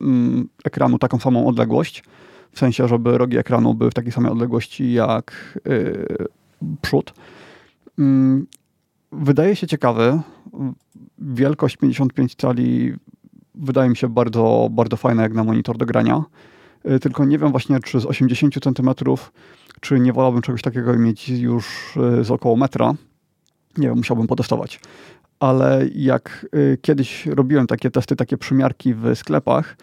mm, 0.00 0.48
ekranu 0.64 0.98
taką 0.98 1.18
samą 1.18 1.46
odległość. 1.46 2.04
W 2.52 2.58
sensie, 2.58 2.88
żeby 2.88 3.18
rogi 3.18 3.38
ekranu 3.38 3.74
były 3.74 3.90
w 3.90 3.94
takiej 3.94 4.12
samej 4.12 4.32
odległości 4.32 4.92
jak 4.92 5.58
yy, 5.64 6.26
przód. 6.82 7.14
Yy, 7.98 8.04
wydaje 9.12 9.56
się 9.56 9.66
ciekawy. 9.66 10.20
Wielkość 11.18 11.76
55 11.76 12.34
cali 12.34 12.94
wydaje 13.54 13.90
mi 13.90 13.96
się 13.96 14.08
bardzo, 14.08 14.68
bardzo 14.70 14.96
fajna 14.96 15.22
jak 15.22 15.34
na 15.34 15.44
monitor 15.44 15.76
do 15.76 15.86
grania. 15.86 16.24
Y, 16.90 17.00
tylko 17.00 17.24
nie 17.24 17.38
wiem 17.38 17.50
właśnie, 17.50 17.80
czy 17.80 18.00
z 18.00 18.06
80 18.06 18.54
cm, 18.64 18.90
czy 19.80 20.00
nie 20.00 20.12
wolałbym 20.12 20.42
czegoś 20.42 20.62
takiego 20.62 20.98
mieć 20.98 21.28
już 21.28 21.96
y, 21.96 22.24
z 22.24 22.30
około 22.30 22.56
metra. 22.56 22.94
Nie 23.78 23.88
wiem, 23.88 23.96
musiałbym 23.96 24.26
potestować. 24.26 24.80
Ale 25.40 25.86
jak 25.94 26.46
y, 26.54 26.78
kiedyś 26.82 27.26
robiłem 27.26 27.66
takie 27.66 27.90
testy, 27.90 28.16
takie 28.16 28.36
przymiarki 28.36 28.94
w 28.94 29.14
sklepach, 29.14 29.76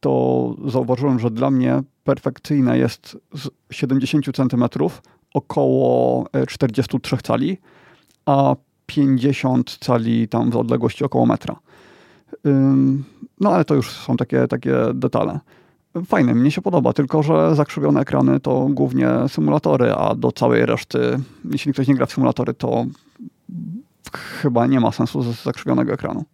to 0.00 0.54
zauważyłem, 0.66 1.18
że 1.18 1.30
dla 1.30 1.50
mnie 1.50 1.82
perfekcyjne 2.04 2.78
jest 2.78 3.16
z 3.34 3.48
70 3.70 4.26
cm 4.36 4.64
około 5.34 6.26
43 6.48 7.16
cali, 7.16 7.58
a 8.26 8.56
50 8.86 9.78
cali 9.80 10.28
tam 10.28 10.50
w 10.50 10.56
odległości 10.56 11.04
około 11.04 11.26
metra. 11.26 11.56
No 13.40 13.52
ale 13.52 13.64
to 13.64 13.74
już 13.74 13.90
są 13.90 14.16
takie, 14.16 14.48
takie 14.48 14.74
detale. 14.94 15.40
Fajne, 16.06 16.34
mnie 16.34 16.50
się 16.50 16.62
podoba, 16.62 16.92
tylko 16.92 17.22
że 17.22 17.54
zakrzywione 17.54 18.00
ekrany 18.00 18.40
to 18.40 18.68
głównie 18.70 19.08
symulatory, 19.28 19.92
a 19.92 20.14
do 20.14 20.32
całej 20.32 20.66
reszty, 20.66 21.18
jeśli 21.50 21.72
ktoś 21.72 21.88
nie 21.88 21.94
gra 21.94 22.06
w 22.06 22.12
symulatory, 22.12 22.54
to 22.54 22.86
chyba 24.14 24.66
nie 24.66 24.80
ma 24.80 24.92
sensu 24.92 25.22
z 25.22 25.42
zakrzywionego 25.42 25.92
ekranu. 25.92 26.24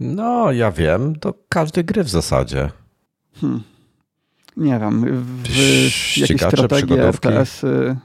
No, 0.00 0.52
ja 0.52 0.70
wiem, 0.72 1.16
to 1.16 1.34
każdy 1.48 1.84
gry 1.84 2.04
w 2.04 2.08
zasadzie. 2.08 2.70
Hmm. 3.34 3.62
Nie 4.56 4.78
wiem, 4.78 5.04
w 5.44 6.16
jakieś 6.16 6.40
strategie, 6.40 7.08
RTS-y, 7.08 7.96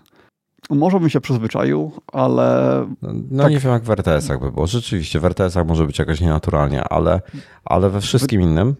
może 0.76 1.00
bym 1.00 1.10
się 1.10 1.22
przyzwyczaił, 1.22 1.92
ale... 2.14 2.88
No 3.32 3.44
tak... 3.44 3.52
nie 3.52 3.60
wiem 3.60 3.72
jak 3.72 3.84
w 3.84 3.90
RTS-ach 3.90 4.40
by 4.40 4.52
było. 4.52 4.68
Rzeczywiście 4.68 5.20
w 5.20 5.26
RTS-ach 5.26 5.68
może 5.68 5.86
być 5.86 6.00
jakoś 6.00 6.22
nienaturalnie, 6.22 6.84
ale, 6.84 7.22
ale 7.66 7.90
we 7.90 8.02
wszystkim 8.02 8.42
innym... 8.42 8.76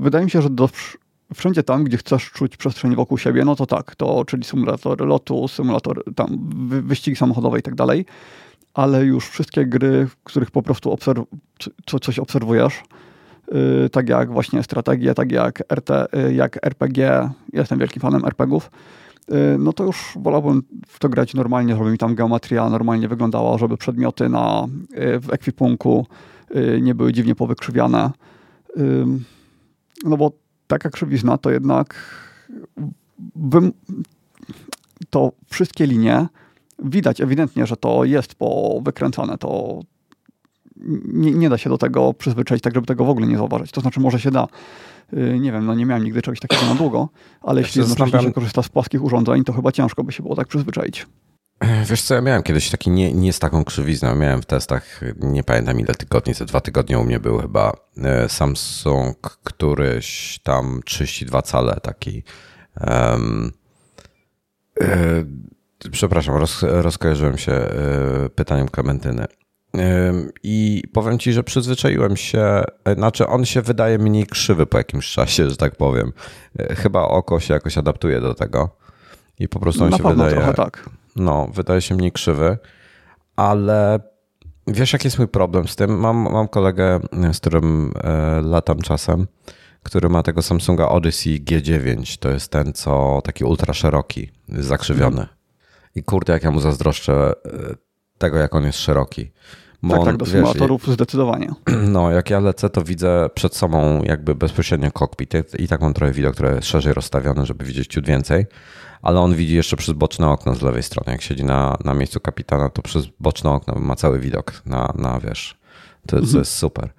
Wydaje 0.00 0.24
mi 0.24 0.30
się, 0.30 0.42
że 0.42 0.50
do 0.50 0.68
wszędzie 1.34 1.62
tam, 1.62 1.84
gdzie 1.84 1.96
chcesz 1.96 2.30
czuć 2.30 2.56
przestrzeń 2.56 2.94
wokół 2.94 3.18
siebie, 3.18 3.44
no 3.44 3.56
to 3.56 3.66
tak, 3.66 3.96
to 3.96 4.24
czyli 4.24 4.44
symulator 4.44 5.06
lotu, 5.06 5.48
symulator 5.48 6.02
tam 6.14 6.38
wyścigi 6.82 7.16
samochodowe 7.16 7.58
i 7.58 7.62
tak 7.62 7.74
dalej, 7.74 8.06
ale 8.74 9.04
już 9.04 9.28
wszystkie 9.28 9.66
gry, 9.66 10.06
w 10.06 10.16
których 10.16 10.50
po 10.50 10.62
prostu 10.62 10.92
obserw 10.92 11.24
co, 11.86 11.98
coś 11.98 12.18
obserwujesz, 12.18 12.82
yy, 13.52 13.90
tak 13.90 14.08
jak 14.08 14.32
właśnie 14.32 14.62
strategie, 14.62 15.14
tak 15.14 15.32
jak, 15.32 15.62
RT, 15.74 15.90
yy, 16.12 16.34
jak 16.34 16.66
RPG, 16.66 17.30
jestem 17.52 17.78
wielkim 17.78 18.02
fanem 18.02 18.24
RPGów, 18.24 18.70
no 19.58 19.72
to 19.72 19.84
już 19.84 20.12
wolałbym 20.16 20.62
w 20.86 20.98
to 20.98 21.08
grać 21.08 21.34
normalnie, 21.34 21.76
żeby 21.76 21.90
mi 21.90 21.98
tam 21.98 22.14
geometria 22.14 22.70
normalnie 22.70 23.08
wyglądała, 23.08 23.58
żeby 23.58 23.76
przedmioty 23.76 24.28
na, 24.28 24.66
y, 24.92 25.20
w 25.20 25.32
ekwipunku 25.32 26.06
y, 26.56 26.80
nie 26.82 26.94
były 26.94 27.12
dziwnie 27.12 27.34
powykrzywiane. 27.34 28.10
No 30.04 30.16
bo 30.16 30.32
taka 30.66 30.90
krzywizna 30.90 31.38
to 31.38 31.50
jednak 31.50 31.94
to 35.10 35.32
wszystkie 35.50 35.86
linie 35.86 36.26
widać 36.78 37.20
ewidentnie, 37.20 37.66
że 37.66 37.76
to 37.76 38.04
jest 38.04 38.34
powykręcane. 38.34 39.38
To 39.38 39.80
nie, 41.06 41.30
nie, 41.30 41.48
da 41.48 41.58
się 41.58 41.70
do 41.70 41.78
tego 41.78 42.14
przyzwyczaić, 42.14 42.62
tak 42.62 42.74
żeby 42.74 42.86
tego 42.86 43.04
w 43.04 43.08
ogóle 43.08 43.26
nie 43.26 43.36
zauważyć. 43.36 43.70
To 43.70 43.80
znaczy, 43.80 44.00
może 44.00 44.20
się 44.20 44.30
da. 44.30 44.46
Y, 45.12 45.38
nie 45.38 45.52
wiem, 45.52 45.66
no 45.66 45.74
nie 45.74 45.86
miałem 45.86 46.04
nigdy 46.04 46.22
czegoś 46.22 46.40
takiego 46.40 46.66
na 46.66 46.74
długo, 46.74 47.08
ale 47.40 47.60
jeśli 47.60 47.80
jednocześnie 47.80 48.20
się 48.20 48.32
korzysta 48.32 48.62
z 48.62 48.68
płaskich 48.68 49.02
urządzeń, 49.02 49.44
to 49.44 49.52
chyba 49.52 49.72
ciężko 49.72 50.04
by 50.04 50.12
się 50.12 50.22
było 50.22 50.36
tak 50.36 50.48
przyzwyczaić. 50.48 51.06
Wiesz 51.90 52.02
co, 52.02 52.14
ja 52.14 52.20
miałem 52.20 52.42
kiedyś 52.42 52.70
taki, 52.70 52.90
nie, 52.90 53.12
nie 53.12 53.32
z 53.32 53.38
taką 53.38 53.64
krzywizną, 53.64 54.16
miałem 54.16 54.42
w 54.42 54.46
testach, 54.46 55.00
nie 55.20 55.44
pamiętam 55.44 55.80
ile 55.80 55.94
tygodni, 55.94 56.34
ze 56.34 56.44
dwa 56.44 56.60
tygodnie 56.60 56.98
u 56.98 57.04
mnie 57.04 57.20
był 57.20 57.38
chyba 57.38 57.72
e, 57.96 58.28
Samsung, 58.28 59.38
któryś 59.44 60.40
tam 60.42 60.80
32 60.84 61.42
cale 61.42 61.80
taki. 61.82 62.22
Um, 62.80 63.52
przepraszam, 65.92 66.34
roz, 66.34 66.62
rozkojarzyłem 66.62 67.38
się 67.38 67.52
e, 67.52 68.28
pytaniem 68.34 68.68
Klementyny. 68.68 69.26
I 70.42 70.82
powiem 70.92 71.18
ci, 71.18 71.32
że 71.32 71.42
przyzwyczaiłem 71.42 72.16
się, 72.16 72.62
znaczy 72.96 73.26
on 73.26 73.44
się 73.44 73.62
wydaje 73.62 73.98
mniej 73.98 74.26
krzywy 74.26 74.66
po 74.66 74.78
jakimś 74.78 75.12
czasie, 75.12 75.50
że 75.50 75.56
tak 75.56 75.76
powiem. 75.76 76.12
Chyba 76.58 77.02
oko 77.02 77.40
się 77.40 77.54
jakoś 77.54 77.78
adaptuje 77.78 78.20
do 78.20 78.34
tego. 78.34 78.76
I 79.38 79.48
po 79.48 79.60
prostu 79.60 79.84
on 79.84 79.90
Na 79.90 79.96
się 79.96 80.02
wydaje. 80.02 80.34
Trochę 80.34 80.54
tak 80.54 80.90
no, 81.16 81.48
wydaje 81.54 81.80
się 81.80 81.94
mniej 81.94 82.12
krzywy, 82.12 82.58
ale 83.36 84.00
wiesz, 84.66 84.92
jaki 84.92 85.06
jest 85.06 85.18
mój 85.18 85.28
problem 85.28 85.68
z 85.68 85.76
tym? 85.76 85.98
Mam, 86.00 86.16
mam 86.16 86.48
kolegę, 86.48 87.00
z 87.32 87.40
którym 87.40 87.92
e, 88.04 88.40
latam 88.42 88.78
czasem, 88.82 89.26
który 89.82 90.08
ma 90.08 90.22
tego 90.22 90.42
Samsunga 90.42 90.88
Odyssey 90.88 91.44
G9. 91.44 92.18
To 92.18 92.30
jest 92.30 92.50
ten, 92.50 92.72
co 92.72 93.20
taki 93.24 93.44
ultra 93.44 93.74
szeroki, 93.74 94.30
zakrzywiony. 94.48 95.16
Mm. 95.16 95.28
I 95.94 96.02
kurde, 96.02 96.32
jak 96.32 96.42
ja 96.42 96.50
mu 96.50 96.60
zazdroszczę 96.60 97.12
e, 97.12 97.32
tego, 98.18 98.38
jak 98.38 98.54
on 98.54 98.64
jest 98.64 98.78
szeroki. 98.78 99.32
Bo 99.88 99.96
tak, 99.96 100.04
tak, 100.04 100.16
do 100.16 100.26
symulatorów 100.26 100.86
zdecydowanie. 100.86 101.48
No, 101.94 102.10
jak 102.10 102.30
ja 102.30 102.40
lecę, 102.40 102.70
to 102.70 102.82
widzę 102.82 103.30
przed 103.34 103.56
sobą 103.56 104.02
jakby 104.02 104.34
bezpośrednio 104.34 104.90
kokpit 104.90 105.32
i 105.58 105.68
tak 105.68 105.80
mam 105.80 105.94
trochę 105.94 106.12
widok, 106.12 106.34
które 106.34 106.54
jest 106.54 106.68
szerzej 106.68 106.94
rozstawione, 106.94 107.46
żeby 107.46 107.64
widzieć 107.64 107.88
ciut 107.88 108.06
więcej 108.06 108.46
ale 109.04 109.20
on 109.20 109.34
widzi 109.34 109.54
jeszcze 109.54 109.76
przez 109.76 109.94
boczne 109.94 110.28
okno 110.28 110.54
z 110.54 110.62
lewej 110.62 110.82
strony. 110.82 111.12
Jak 111.12 111.22
siedzi 111.22 111.44
na, 111.44 111.76
na 111.84 111.94
miejscu 111.94 112.20
kapitana, 112.20 112.68
to 112.68 112.82
przez 112.82 113.06
boczne 113.20 113.50
okno 113.50 113.74
ma 113.74 113.96
cały 113.96 114.20
widok 114.20 114.62
na, 114.66 114.92
na 114.94 115.20
wiesz, 115.20 115.56
to, 116.06 116.16
mhm. 116.16 116.32
to 116.32 116.38
jest 116.38 116.52
super. 116.52 116.90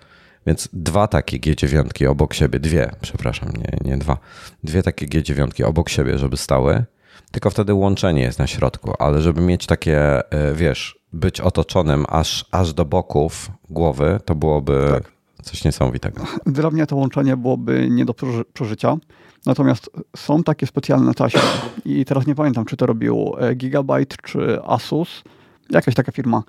Więc 0.48 0.70
dwa 0.74 1.08
takie 1.08 1.40
G9 1.40 2.08
obok 2.08 2.34
siebie, 2.34 2.60
dwie, 2.60 2.92
przepraszam, 3.02 3.50
nie, 3.58 3.92
nie 3.92 3.98
dwa, 3.98 4.18
dwie 4.64 4.84
takie 4.84 5.08
G9 5.08 5.64
obok 5.64 5.90
siebie, 5.90 6.18
żeby 6.18 6.38
stały, 6.38 6.86
tylko 7.32 7.50
wtedy 7.50 7.74
łączenie 7.74 8.22
jest 8.22 8.40
na 8.40 8.48
środku, 8.48 8.94
ale 9.00 9.22
żeby 9.22 9.42
mieć 9.42 9.66
takie, 9.66 10.32
e, 10.32 10.54
wiesz, 10.54 11.00
być 11.14 11.42
otoczonym 11.42 12.06
aż, 12.10 12.46
aż 12.52 12.74
do 12.74 12.86
boków 12.86 13.52
głowy, 13.70 14.20
to 14.26 14.36
byłoby 14.36 14.88
tak. 14.92 15.12
coś 15.44 15.64
niesamowitego. 15.64 16.24
Dla 16.46 16.72
mnie 16.72 16.88
to 16.88 16.96
łączenie 16.96 17.38
byłoby 17.38 17.88
nie 17.90 18.06
do 18.06 18.14
przeżycia. 18.54 18.98
Natomiast 19.46 19.90
są 20.16 20.44
takie 20.44 20.68
specjalne 20.68 21.14
taśmy 21.14 21.42
i 21.86 22.06
teraz 22.06 22.28
nie 22.28 22.36
pamiętam, 22.36 22.66
czy 22.66 22.78
to 22.78 22.86
robił 22.86 23.36
e, 23.40 23.56
Gigabyte, 23.56 24.16
czy 24.24 24.64
Asus, 24.64 25.24
jakaś 25.70 25.96
taka 25.96 26.12
firma. 26.12 26.44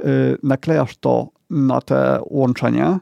E, 0.00 0.04
naklejasz 0.42 0.96
to 0.96 1.28
na 1.50 1.80
te 1.80 2.20
łączenie 2.30 2.98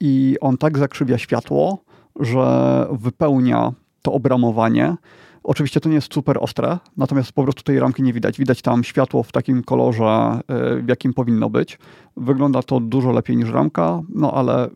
i 0.00 0.36
on 0.40 0.58
tak 0.58 0.78
zakrzywia 0.78 1.18
światło, 1.18 1.84
że 2.20 2.86
wypełnia 2.90 3.72
to 4.02 4.12
obramowanie, 4.12 4.96
Oczywiście 5.44 5.80
to 5.80 5.88
nie 5.88 5.94
jest 5.94 6.14
super 6.14 6.38
ostre, 6.40 6.78
natomiast 6.96 7.32
po 7.32 7.42
prostu 7.42 7.62
tej 7.62 7.80
ramki 7.80 8.02
nie 8.02 8.12
widać. 8.12 8.38
Widać 8.38 8.62
tam 8.62 8.84
światło 8.84 9.22
w 9.22 9.32
takim 9.32 9.62
kolorze, 9.62 10.40
w 10.82 10.88
jakim 10.88 11.14
powinno 11.14 11.50
być. 11.50 11.78
Wygląda 12.16 12.62
to 12.62 12.80
dużo 12.80 13.12
lepiej 13.12 13.36
niż 13.36 13.50
ramka, 13.50 14.00
no 14.08 14.32
ale 14.32 14.68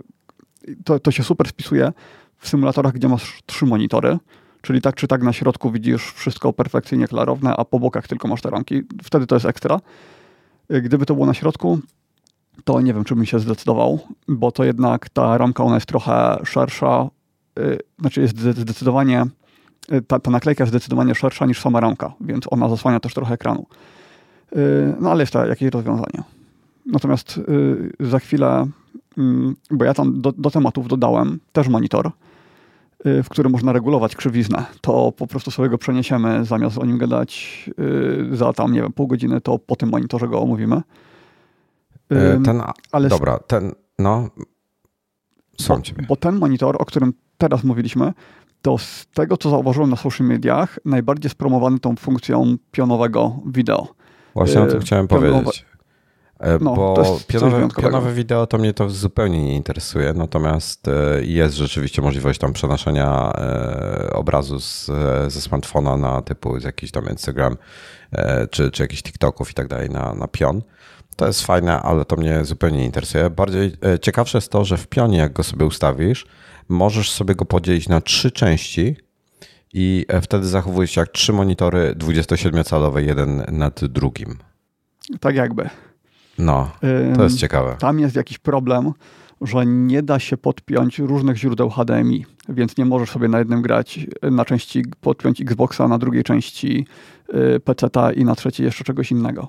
to, 0.84 0.98
to 0.98 1.10
się 1.10 1.22
super 1.22 1.48
spisuje 1.48 1.92
w 2.36 2.48
symulatorach, 2.48 2.92
gdzie 2.92 3.08
masz 3.08 3.42
trzy 3.46 3.66
monitory, 3.66 4.18
czyli 4.62 4.80
tak 4.80 4.94
czy 4.94 5.06
tak 5.06 5.22
na 5.22 5.32
środku 5.32 5.70
widzisz 5.70 6.12
wszystko 6.12 6.52
perfekcyjnie 6.52 7.08
klarowne, 7.08 7.56
a 7.56 7.64
po 7.64 7.78
bokach 7.78 8.08
tylko 8.08 8.28
masz 8.28 8.42
te 8.42 8.50
ramki. 8.50 8.82
Wtedy 9.02 9.26
to 9.26 9.36
jest 9.36 9.46
ekstra. 9.46 9.80
Gdyby 10.82 11.06
to 11.06 11.14
było 11.14 11.26
na 11.26 11.34
środku, 11.34 11.78
to 12.64 12.80
nie 12.80 12.94
wiem, 12.94 13.04
czy 13.04 13.14
bym 13.14 13.26
się 13.26 13.38
zdecydował, 13.38 14.00
bo 14.28 14.52
to 14.52 14.64
jednak 14.64 15.08
ta 15.08 15.38
ramka, 15.38 15.64
ona 15.64 15.74
jest 15.74 15.86
trochę 15.86 16.38
szersza, 16.44 17.08
yy, 17.56 17.78
znaczy 17.98 18.20
jest 18.20 18.38
zdecydowanie, 18.38 19.24
ta, 20.06 20.18
ta 20.18 20.30
naklejka 20.30 20.64
jest 20.64 20.72
zdecydowanie 20.72 21.14
szersza 21.14 21.46
niż 21.46 21.60
sama 21.60 21.80
ramka, 21.80 22.12
więc 22.20 22.44
ona 22.50 22.68
zasłania 22.68 23.00
też 23.00 23.14
trochę 23.14 23.34
ekranu. 23.34 23.66
Yy, 24.52 24.96
no 25.00 25.10
ale 25.10 25.22
jest 25.22 25.32
to 25.32 25.46
jakieś 25.46 25.70
rozwiązanie. 25.70 26.22
Natomiast 26.86 27.38
y, 27.38 27.92
za 28.00 28.18
chwilę, 28.18 28.66
mm, 29.18 29.56
bo 29.70 29.84
ja 29.84 29.94
tam 29.94 30.20
do, 30.20 30.32
do 30.32 30.50
tematów 30.50 30.88
dodałem 30.88 31.40
też 31.52 31.68
monitor, 31.68 32.10
y, 33.06 33.22
w 33.22 33.28
którym 33.28 33.52
można 33.52 33.72
regulować 33.72 34.16
krzywiznę. 34.16 34.64
To 34.80 35.12
po 35.12 35.26
prostu 35.26 35.50
sobie 35.50 35.68
go 35.68 35.78
przeniesiemy, 35.78 36.44
zamiast 36.44 36.78
o 36.78 36.84
nim 36.84 36.98
gadać 36.98 37.64
y, 38.32 38.36
za 38.36 38.52
tam, 38.52 38.72
nie 38.72 38.82
wiem, 38.82 38.92
pół 38.92 39.06
godziny, 39.06 39.40
to 39.40 39.58
po 39.58 39.76
tym 39.76 39.88
monitorze 39.88 40.28
go 40.28 40.40
omówimy. 40.40 40.82
Ten, 42.44 42.62
ale 42.92 43.08
dobra, 43.08 43.38
ten, 43.38 43.72
no, 43.98 44.28
są 45.60 45.74
bo, 45.76 46.02
bo 46.08 46.16
ten 46.16 46.38
monitor, 46.38 46.76
o 46.78 46.84
którym 46.84 47.12
teraz 47.38 47.64
mówiliśmy, 47.64 48.12
to 48.66 48.78
z 48.78 49.06
tego, 49.14 49.36
co 49.36 49.50
zauważyłem 49.50 49.90
na 49.90 49.96
social 49.96 50.26
mediach, 50.26 50.78
najbardziej 50.84 51.30
spromowany 51.30 51.78
tą 51.78 51.96
funkcją 51.96 52.56
pionowego 52.70 53.36
wideo. 53.46 53.88
Właśnie 54.34 54.60
o 54.60 54.66
tym 54.66 54.80
chciałem 54.80 55.08
Pionowe... 55.08 55.30
powiedzieć. 55.30 55.64
E, 56.40 56.58
no, 56.60 56.74
bo 56.74 57.18
pionowe, 57.26 57.68
pionowe 57.82 58.12
wideo 58.12 58.46
to 58.46 58.58
mnie 58.58 58.74
to 58.74 58.90
zupełnie 58.90 59.44
nie 59.44 59.56
interesuje, 59.56 60.12
natomiast 60.12 60.88
e, 60.88 61.24
jest 61.24 61.56
rzeczywiście 61.56 62.02
możliwość 62.02 62.38
tam 62.38 62.52
przenoszenia 62.52 63.32
e, 63.38 64.10
obrazu 64.12 64.60
z, 64.60 64.86
ze 65.28 65.40
smartfona 65.40 65.96
na 65.96 66.22
typu 66.22 66.60
z 66.60 66.64
jakiś 66.64 66.90
tam 66.90 67.04
Instagram 67.10 67.56
czy, 68.50 68.70
czy 68.70 68.82
jakichś 68.82 69.02
TikToków 69.02 69.50
i 69.50 69.54
tak 69.54 69.68
dalej 69.68 69.90
na, 69.90 70.14
na 70.14 70.28
pion. 70.28 70.62
To 71.16 71.26
jest 71.26 71.46
fajne, 71.46 71.82
ale 71.82 72.04
to 72.04 72.16
mnie 72.16 72.44
zupełnie 72.44 72.78
nie 72.78 72.84
interesuje. 72.84 73.30
Bardziej 73.30 73.72
ciekawsze 74.00 74.38
jest 74.38 74.50
to, 74.50 74.64
że 74.64 74.76
w 74.76 74.86
pionie, 74.86 75.18
jak 75.18 75.32
go 75.32 75.42
sobie 75.42 75.66
ustawisz, 75.66 76.26
możesz 76.68 77.10
sobie 77.10 77.34
go 77.34 77.44
podzielić 77.44 77.88
na 77.88 78.00
trzy 78.00 78.30
części 78.30 78.96
i 79.72 80.06
wtedy 80.22 80.46
zachowuje 80.46 80.88
się 80.88 81.00
jak 81.00 81.08
trzy 81.08 81.32
monitory 81.32 81.94
27-calowe, 81.98 82.98
jeden 82.98 83.44
nad 83.52 83.84
drugim. 83.84 84.36
Tak 85.20 85.36
jakby. 85.36 85.70
No, 86.38 86.70
to 87.16 87.22
jest 87.22 87.38
ciekawe. 87.38 87.76
Tam 87.78 88.00
jest 88.00 88.16
jakiś 88.16 88.38
problem, 88.38 88.92
że 89.40 89.66
nie 89.66 90.02
da 90.02 90.18
się 90.18 90.36
podpiąć 90.36 90.98
różnych 90.98 91.36
źródeł 91.36 91.70
HDMI, 91.70 92.26
więc 92.48 92.76
nie 92.76 92.84
możesz 92.84 93.10
sobie 93.10 93.28
na 93.28 93.38
jednym 93.38 93.62
grać, 93.62 94.06
na 94.22 94.44
części 94.44 94.84
podpiąć 95.00 95.40
Xboxa, 95.40 95.88
na 95.88 95.98
drugiej 95.98 96.24
części 96.24 96.86
PC-ta 97.64 98.12
i 98.12 98.24
na 98.24 98.34
trzeciej 98.34 98.64
jeszcze 98.64 98.84
czegoś 98.84 99.10
innego. 99.10 99.48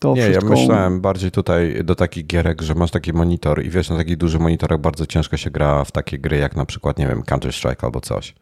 To 0.00 0.14
nie, 0.14 0.22
wszystko... 0.22 0.46
ja 0.46 0.60
myślałem 0.60 1.00
bardziej 1.00 1.30
tutaj 1.30 1.84
do 1.84 1.94
takich 1.94 2.26
gierek, 2.26 2.62
że 2.62 2.74
masz 2.74 2.90
taki 2.90 3.12
monitor 3.12 3.64
i 3.64 3.70
wiesz, 3.70 3.90
na 3.90 3.96
takich 3.96 4.16
dużych 4.16 4.40
monitorach 4.40 4.80
bardzo 4.80 5.06
ciężko 5.06 5.36
się 5.36 5.50
gra 5.50 5.84
w 5.84 5.92
takie 5.92 6.18
gry 6.18 6.36
jak 6.36 6.56
na 6.56 6.66
przykład, 6.66 6.98
nie 6.98 7.06
wiem, 7.06 7.22
Counter-Strike 7.22 7.84
albo 7.84 8.00
coś. 8.00 8.34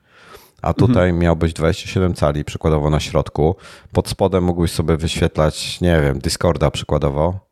A 0.63 0.75
tutaj 0.75 1.09
mhm. 1.09 1.19
miał 1.19 1.37
być 1.37 1.53
27 1.53 2.15
cali 2.15 2.45
przykładowo 2.45 2.91
na 2.91 3.01
środku. 3.01 3.57
Pod 3.93 4.09
spodem 4.09 4.45
mógłbyś 4.45 4.73
sobie 4.73 4.97
wyświetlać, 4.97 5.81
nie 5.81 6.01
wiem, 6.03 6.19
Discorda 6.19 6.71
przykładowo 6.71 7.49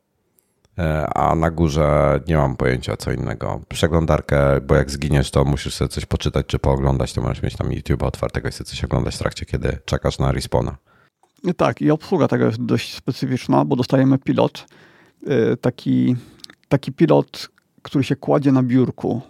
E, 0.77 1.07
a 1.15 1.35
na 1.35 1.51
górze 1.51 2.19
nie 2.27 2.37
mam 2.37 2.55
pojęcia 2.55 2.97
co 2.97 3.11
innego. 3.11 3.61
Przeglądarkę, 3.69 4.61
bo 4.61 4.75
jak 4.75 4.91
zginiesz, 4.91 5.31
to 5.31 5.45
musisz 5.45 5.73
sobie 5.73 5.89
coś 5.89 6.05
poczytać 6.05 6.45
czy 6.45 6.59
pooglądać, 6.59 7.13
to 7.13 7.21
możesz 7.21 7.43
mieć 7.43 7.55
tam 7.55 7.73
YouTube 7.73 8.03
otwartego 8.03 8.49
i 8.49 8.51
sobie 8.51 8.65
coś 8.65 8.83
oglądać 8.83 9.15
w 9.15 9.19
trakcie, 9.19 9.45
kiedy 9.45 9.77
czekasz 9.85 10.19
na 10.19 10.31
respawna. 10.31 10.77
Tak, 11.57 11.81
i 11.81 11.91
obsługa 11.91 12.27
tego 12.27 12.45
jest 12.45 12.63
dość 12.63 12.95
specyficzna, 12.95 13.65
bo 13.65 13.75
dostajemy 13.75 14.17
pilot, 14.17 14.65
e, 15.27 15.57
taki, 15.57 16.15
taki 16.69 16.91
pilot, 16.91 17.49
który 17.81 18.03
się 18.03 18.15
kładzie 18.15 18.51
na 18.51 18.63
biurku 18.63 19.21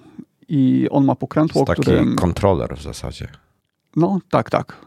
i 0.49 0.87
on 0.91 1.05
ma 1.05 1.15
pokrętło, 1.15 1.65
taki 1.65 1.81
którym... 1.81 2.15
kontroler 2.15 2.75
w 2.77 2.81
zasadzie. 2.81 3.27
No, 3.95 4.19
tak, 4.29 4.49
tak. 4.49 4.85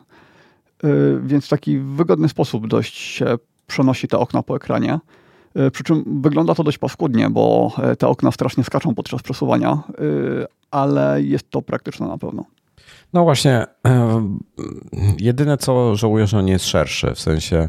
E, 0.85 0.89
więc 1.23 1.47
w 1.47 1.49
taki 1.49 1.79
wygodny 1.79 2.29
sposób 2.29 2.67
dość 2.67 2.97
się 2.97 3.39
przenosi 3.67 4.09
te 4.09 4.19
okna 4.19 4.43
po 4.43 4.57
ekranie. 4.57 4.99
E, 5.55 5.71
przy 5.71 5.85
czym 5.85 6.21
wygląda 6.23 6.55
to 6.55 6.65
dość 6.65 6.79
paskudnie, 6.79 7.31
bo 7.31 7.73
e, 7.79 7.97
te 7.97 8.09
okna 8.09 8.33
strasznie 8.33 8.65
skaczą 8.65 8.95
podczas 8.95 9.23
przesuwania, 9.23 9.83
ale 10.71 11.23
jest 11.23 11.51
to 11.51 11.63
praktyczne 11.63 12.09
na 12.09 12.19
pewno. 12.19 12.45
No 13.13 13.25
właśnie, 13.25 13.67
jedyne 15.19 15.57
co 15.57 15.97
żałuję, 15.97 16.27
że 16.27 16.39
on 16.39 16.45
nie 16.45 16.53
jest 16.53 16.67
szerszy, 16.67 17.15
w 17.15 17.21
sensie, 17.21 17.69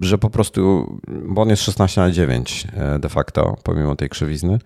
że 0.00 0.18
po 0.18 0.30
prostu, 0.30 0.86
bo 1.28 1.42
on 1.42 1.48
jest 1.48 1.62
16 1.62 2.00
na 2.00 2.10
9 2.10 2.66
de 2.98 3.08
facto, 3.08 3.56
pomimo 3.62 3.96
tej 3.96 4.08
krzywizny, 4.08 4.58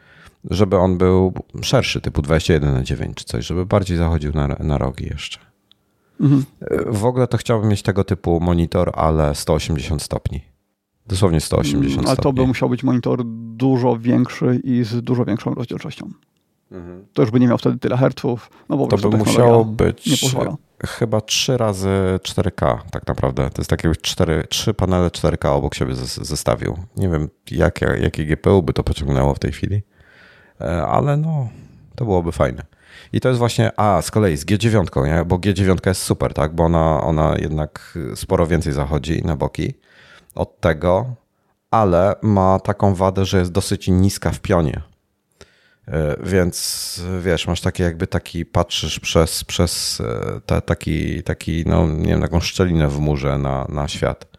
żeby 0.50 0.76
on 0.76 0.98
był 0.98 1.32
szerszy, 1.62 2.00
typu 2.00 2.22
21 2.22 2.74
na 2.74 2.82
9 2.82 3.16
czy 3.16 3.24
coś, 3.24 3.46
żeby 3.46 3.66
bardziej 3.66 3.96
zachodził 3.96 4.32
na, 4.32 4.46
na 4.48 4.78
rogi 4.78 5.04
jeszcze. 5.04 5.38
Mhm. 6.20 6.44
W 6.86 7.04
ogóle 7.04 7.26
to 7.26 7.36
chciałbym 7.36 7.70
mieć 7.70 7.82
tego 7.82 8.04
typu 8.04 8.40
monitor, 8.40 8.92
ale 8.94 9.34
180 9.34 10.02
stopni. 10.02 10.40
Dosłownie 11.06 11.40
180 11.40 12.08
Ale 12.08 12.16
to 12.16 12.32
by 12.32 12.46
musiał 12.46 12.68
być 12.68 12.82
monitor 12.82 13.22
dużo 13.56 13.98
większy 13.98 14.60
i 14.64 14.84
z 14.84 15.02
dużo 15.02 15.24
większą 15.24 15.54
rozdzielczością. 15.54 16.10
Mhm. 16.72 17.06
To 17.12 17.22
już 17.22 17.30
by 17.30 17.40
nie 17.40 17.48
miał 17.48 17.58
wtedy 17.58 17.78
tyle 17.78 17.96
herców. 17.96 18.50
No 18.68 18.76
bo 18.76 18.86
to 18.86 18.96
by 18.96 19.16
musiało 19.16 19.64
być 19.64 20.24
chyba 20.86 21.20
3 21.20 21.56
razy 21.56 21.88
4K 22.22 22.78
tak 22.90 23.06
naprawdę. 23.06 23.50
To 23.50 23.62
jest 23.62 23.70
takie 23.70 23.92
cztery, 24.02 24.44
3 24.48 24.74
panele 24.74 25.08
4K 25.08 25.48
obok 25.48 25.74
siebie 25.74 25.94
zestawił. 25.94 26.78
Nie 26.96 27.08
wiem, 27.08 27.28
jak, 27.50 27.80
jakie 27.80 28.24
GPU 28.24 28.62
by 28.62 28.72
to 28.72 28.84
pociągnęło 28.84 29.34
w 29.34 29.38
tej 29.38 29.52
chwili, 29.52 29.82
e, 30.60 30.82
ale 30.82 31.16
no, 31.16 31.48
to 31.96 32.04
byłoby 32.04 32.32
fajne. 32.32 32.62
I 33.12 33.20
to 33.20 33.28
jest 33.28 33.38
właśnie, 33.38 33.80
a 33.80 34.02
z 34.02 34.10
kolei 34.10 34.36
z 34.36 34.46
G9, 34.46 35.06
nie? 35.06 35.24
bo 35.24 35.36
G9 35.36 35.86
jest 35.86 36.02
super, 36.02 36.34
tak? 36.34 36.54
bo 36.54 36.64
ona, 36.64 37.00
ona 37.00 37.34
jednak 37.38 37.98
sporo 38.14 38.46
więcej 38.46 38.72
zachodzi 38.72 39.22
na 39.22 39.36
boki 39.36 39.74
od 40.34 40.60
tego, 40.60 41.14
ale 41.70 42.14
ma 42.22 42.60
taką 42.60 42.94
wadę, 42.94 43.24
że 43.24 43.38
jest 43.38 43.52
dosyć 43.52 43.88
niska 43.88 44.30
w 44.30 44.40
pionie. 44.40 44.80
E, 45.92 46.16
więc 46.24 47.02
wiesz, 47.22 47.46
masz 47.46 47.60
takie 47.60 47.84
jakby 47.84 48.06
taki, 48.06 48.46
patrzysz 48.46 49.00
przez, 49.00 49.44
przez 49.44 50.00
e, 50.00 50.40
te, 50.46 50.60
taki, 50.60 51.22
taki, 51.22 51.64
no 51.66 51.86
nie 51.86 52.08
wiem, 52.08 52.20
taką 52.20 52.40
szczelinę 52.40 52.88
w 52.88 52.98
murze 52.98 53.38
na, 53.38 53.66
na 53.68 53.88
świat. 53.88 54.38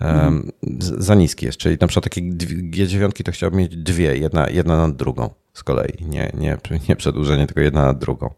Mhm. 0.00 0.50
Za 0.78 1.14
niski 1.14 1.46
jest, 1.46 1.58
czyli 1.58 1.76
na 1.80 1.86
przykład 1.86 2.04
takie 2.04 2.22
G9 2.70 3.22
to 3.22 3.32
chciałbym 3.32 3.60
mieć 3.60 3.76
dwie, 3.76 4.16
jedna, 4.16 4.50
jedna 4.50 4.76
nad 4.76 4.96
drugą 4.96 5.30
z 5.52 5.62
kolei, 5.62 5.92
nie, 6.00 6.32
nie, 6.34 6.58
nie 6.88 6.96
przedłużenie, 6.96 7.46
tylko 7.46 7.60
jedna 7.60 7.82
nad 7.82 7.98
drugą. 7.98 8.30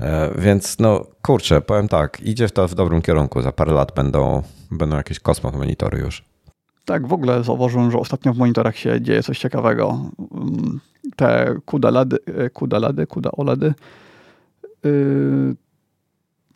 E, 0.00 0.30
więc 0.38 0.78
no 0.78 1.06
kurczę, 1.22 1.60
powiem 1.60 1.88
tak, 1.88 2.20
idzie 2.20 2.48
w 2.48 2.52
to 2.52 2.68
w 2.68 2.74
dobrym 2.74 3.02
kierunku. 3.02 3.42
Za 3.42 3.52
parę 3.52 3.72
lat 3.72 3.92
będą, 3.96 4.42
będą 4.70 4.96
jakieś 4.96 5.20
kosmos 5.20 5.54
monitory 5.54 5.98
już. 5.98 6.24
Tak, 6.84 7.06
w 7.06 7.12
ogóle 7.12 7.44
zauważyłem, 7.44 7.90
że 7.90 7.98
ostatnio 7.98 8.32
w 8.32 8.38
monitorach 8.38 8.76
się 8.76 9.00
dzieje 9.00 9.22
coś 9.22 9.38
ciekawego. 9.38 10.10
Te 11.16 11.56
CUDA 11.66 11.90
LEDy, 11.90 12.18
CUDA 13.08 13.30
OLEDy, 13.30 13.74
yy, 14.84 15.56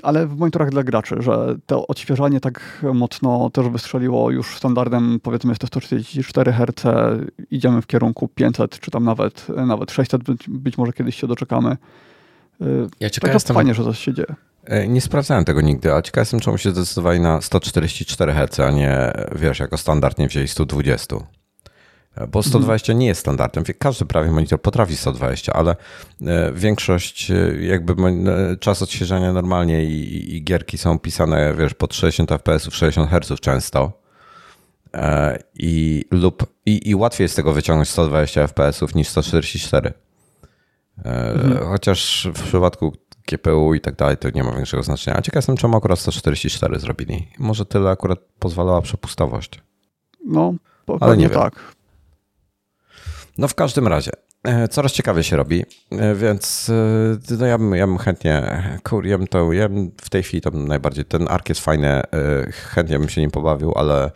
ale 0.02 0.26
w 0.26 0.36
monitorach 0.36 0.70
dla 0.70 0.82
graczy, 0.82 1.16
że 1.18 1.56
to 1.66 1.86
odświeżanie 1.86 2.40
tak 2.40 2.84
mocno 2.94 3.50
też 3.50 3.68
wystrzeliło 3.68 4.30
już 4.30 4.56
standardem, 4.56 5.20
powiedzmy 5.22 5.50
jest 5.50 5.60
to 5.60 5.66
144 5.66 6.52
Hz, 6.52 6.84
idziemy 7.50 7.82
w 7.82 7.86
kierunku 7.86 8.28
500, 8.28 8.80
czy 8.80 8.90
tam 8.90 9.04
nawet, 9.04 9.46
nawet 9.48 9.90
600, 9.90 10.22
być, 10.22 10.48
być 10.48 10.78
może 10.78 10.92
kiedyś 10.92 11.20
się 11.20 11.26
doczekamy. 11.26 11.76
Ja 13.00 13.10
ciekaw 13.10 13.28
tak 13.28 13.34
jestem, 13.34 13.54
fajnie, 13.54 13.74
że 13.74 13.84
coś 13.84 13.98
się 13.98 14.14
dzieje. 14.14 14.34
E, 14.64 14.88
nie 14.88 15.00
sprawdzałem 15.00 15.44
tego 15.44 15.60
nigdy, 15.60 15.94
a 15.94 16.02
ciekaw 16.02 16.22
jestem, 16.22 16.40
czemu 16.40 16.58
się 16.58 16.70
zdecydowali 16.70 17.20
na 17.20 17.40
144 17.40 18.32
Hz, 18.32 18.60
a 18.60 18.70
nie, 18.70 19.12
wiesz, 19.34 19.58
jako 19.58 19.76
standard 19.78 20.18
nie 20.18 20.28
wzięli 20.28 20.48
120. 20.48 21.16
E, 22.20 22.26
bo 22.26 22.42
120 22.42 22.92
nie 22.92 23.06
jest 23.06 23.20
standardem. 23.20 23.64
Każdy 23.78 24.04
prawie 24.04 24.30
monitor 24.30 24.62
potrafi 24.62 24.96
120, 24.96 25.52
ale 25.52 25.76
e, 26.26 26.52
większość, 26.52 27.32
jakby 27.60 27.94
czas 28.60 28.82
odświeżania 28.82 29.32
normalnie 29.32 29.84
i, 29.84 30.36
i 30.36 30.44
gierki 30.44 30.78
są 30.78 30.98
pisane, 30.98 31.54
wiesz, 31.58 31.74
pod 31.74 31.94
60 31.94 32.30
fps, 32.30 32.68
60 32.70 33.10
Hz 33.10 33.40
często. 33.40 34.00
I, 35.54 36.04
lub, 36.10 36.46
i, 36.66 36.90
I 36.90 36.94
łatwiej 36.94 37.24
jest 37.24 37.36
tego 37.36 37.52
wyciągnąć 37.52 37.88
120 37.88 38.46
fps 38.46 38.94
niż 38.94 39.08
144. 39.08 39.92
Mhm. 41.04 41.58
Chociaż 41.68 42.28
w 42.34 42.42
przypadku 42.42 42.92
GPU 43.28 43.74
i 43.74 43.80
tak 43.80 43.96
dalej, 43.96 44.16
to 44.16 44.30
nie 44.30 44.44
ma 44.44 44.52
większego 44.52 44.82
znaczenia. 44.82 45.16
A 45.16 45.22
ciekaw 45.22 45.36
jestem, 45.36 45.56
czemu 45.56 45.76
akurat 45.76 45.98
144 45.98 46.78
zrobili. 46.78 47.28
Może 47.38 47.66
tyle 47.66 47.90
akurat 47.90 48.18
pozwalała 48.38 48.82
przepustowość. 48.82 49.62
No, 50.26 50.54
Ale 51.00 51.16
nie 51.16 51.30
tak. 51.30 51.74
No 53.40 53.48
w 53.48 53.54
każdym 53.54 53.88
razie, 53.88 54.10
e, 54.42 54.68
coraz 54.68 54.92
ciekawiej 54.92 55.24
się 55.24 55.36
robi, 55.36 55.64
e, 55.90 56.14
więc 56.14 56.70
e, 57.30 57.36
no 57.38 57.46
ja, 57.46 57.58
bym, 57.58 57.74
ja 57.74 57.86
bym 57.86 57.98
chętnie, 57.98 58.62
kur, 58.82 59.06
ja 59.06 59.18
bym 59.18 59.26
to, 59.26 59.52
ja 59.52 59.68
bym 59.68 59.90
w 60.00 60.10
tej 60.10 60.22
chwili 60.22 60.40
to 60.40 60.50
najbardziej, 60.50 61.04
ten 61.04 61.28
ark 61.28 61.48
jest 61.48 61.60
fajny, 61.60 62.02
chętnie 62.52 62.98
bym 62.98 63.08
się 63.08 63.20
nim 63.20 63.30
pobawił, 63.30 63.72
ale 63.76 64.10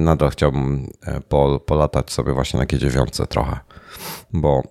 nadal 0.00 0.30
chciałbym 0.30 0.90
po, 1.28 1.60
polatać 1.60 2.12
sobie 2.12 2.32
właśnie 2.32 2.60
na 2.60 2.66
G9 2.66 3.26
trochę, 3.26 3.58
bo 4.32 4.62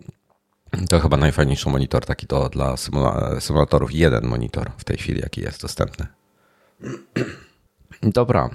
to 0.90 1.00
chyba 1.00 1.18
najfajniejszy 1.18 1.70
monitor 1.70 2.06
taki 2.06 2.28
to 2.28 2.50
dla 2.50 2.78
symula 2.78 3.42
symulatorów. 3.42 3.94
Jeden 3.94 4.26
monitor 4.26 4.72
w 4.78 4.84
tej 4.84 4.98
chwili, 4.98 5.22
jaki 5.22 5.42
jest 5.42 5.62
dostępny. 5.62 6.08
Dobra, 8.04 8.50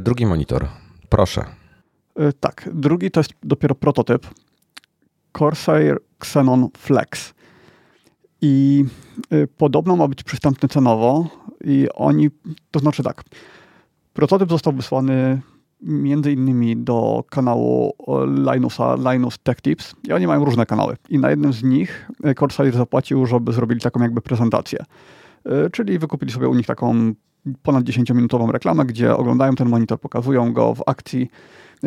drugi 0.00 0.26
monitor. 0.26 0.68
Proszę. 1.08 1.44
Tak, 2.40 2.68
drugi 2.72 3.10
to 3.10 3.20
jest 3.20 3.30
dopiero 3.42 3.74
prototyp. 3.74 4.26
Corsair 5.38 5.98
Xenon 6.18 6.68
Flex. 6.78 7.34
I 8.40 8.84
y, 9.32 9.48
podobno 9.56 9.96
ma 9.96 10.08
być 10.08 10.22
przystępny 10.22 10.68
cenowo 10.68 11.26
i 11.64 11.88
oni, 11.94 12.30
to 12.70 12.80
znaczy 12.80 13.02
tak, 13.02 13.22
prototyp 14.12 14.50
został 14.50 14.72
wysłany 14.72 15.40
między 15.82 16.32
innymi 16.32 16.76
do 16.76 17.24
kanału 17.30 17.94
Linusa, 18.52 18.96
Linus 19.12 19.38
Tech 19.38 19.60
Tips 19.60 19.94
i 20.08 20.12
oni 20.12 20.26
mają 20.26 20.44
różne 20.44 20.66
kanały 20.66 20.96
i 21.08 21.18
na 21.18 21.30
jednym 21.30 21.52
z 21.52 21.62
nich 21.62 22.10
y, 22.26 22.34
Corsair 22.34 22.76
zapłacił, 22.76 23.26
żeby 23.26 23.52
zrobili 23.52 23.80
taką 23.80 24.00
jakby 24.02 24.20
prezentację. 24.20 24.78
Y, 25.66 25.70
czyli 25.70 25.98
wykupili 25.98 26.32
sobie 26.32 26.48
u 26.48 26.54
nich 26.54 26.66
taką 26.66 27.12
ponad 27.62 27.84
10-minutową 27.84 28.50
reklamę, 28.50 28.84
gdzie 28.84 29.16
oglądają 29.16 29.54
ten 29.54 29.68
monitor, 29.68 30.00
pokazują 30.00 30.52
go 30.52 30.74
w 30.74 30.82
akcji, 30.86 31.30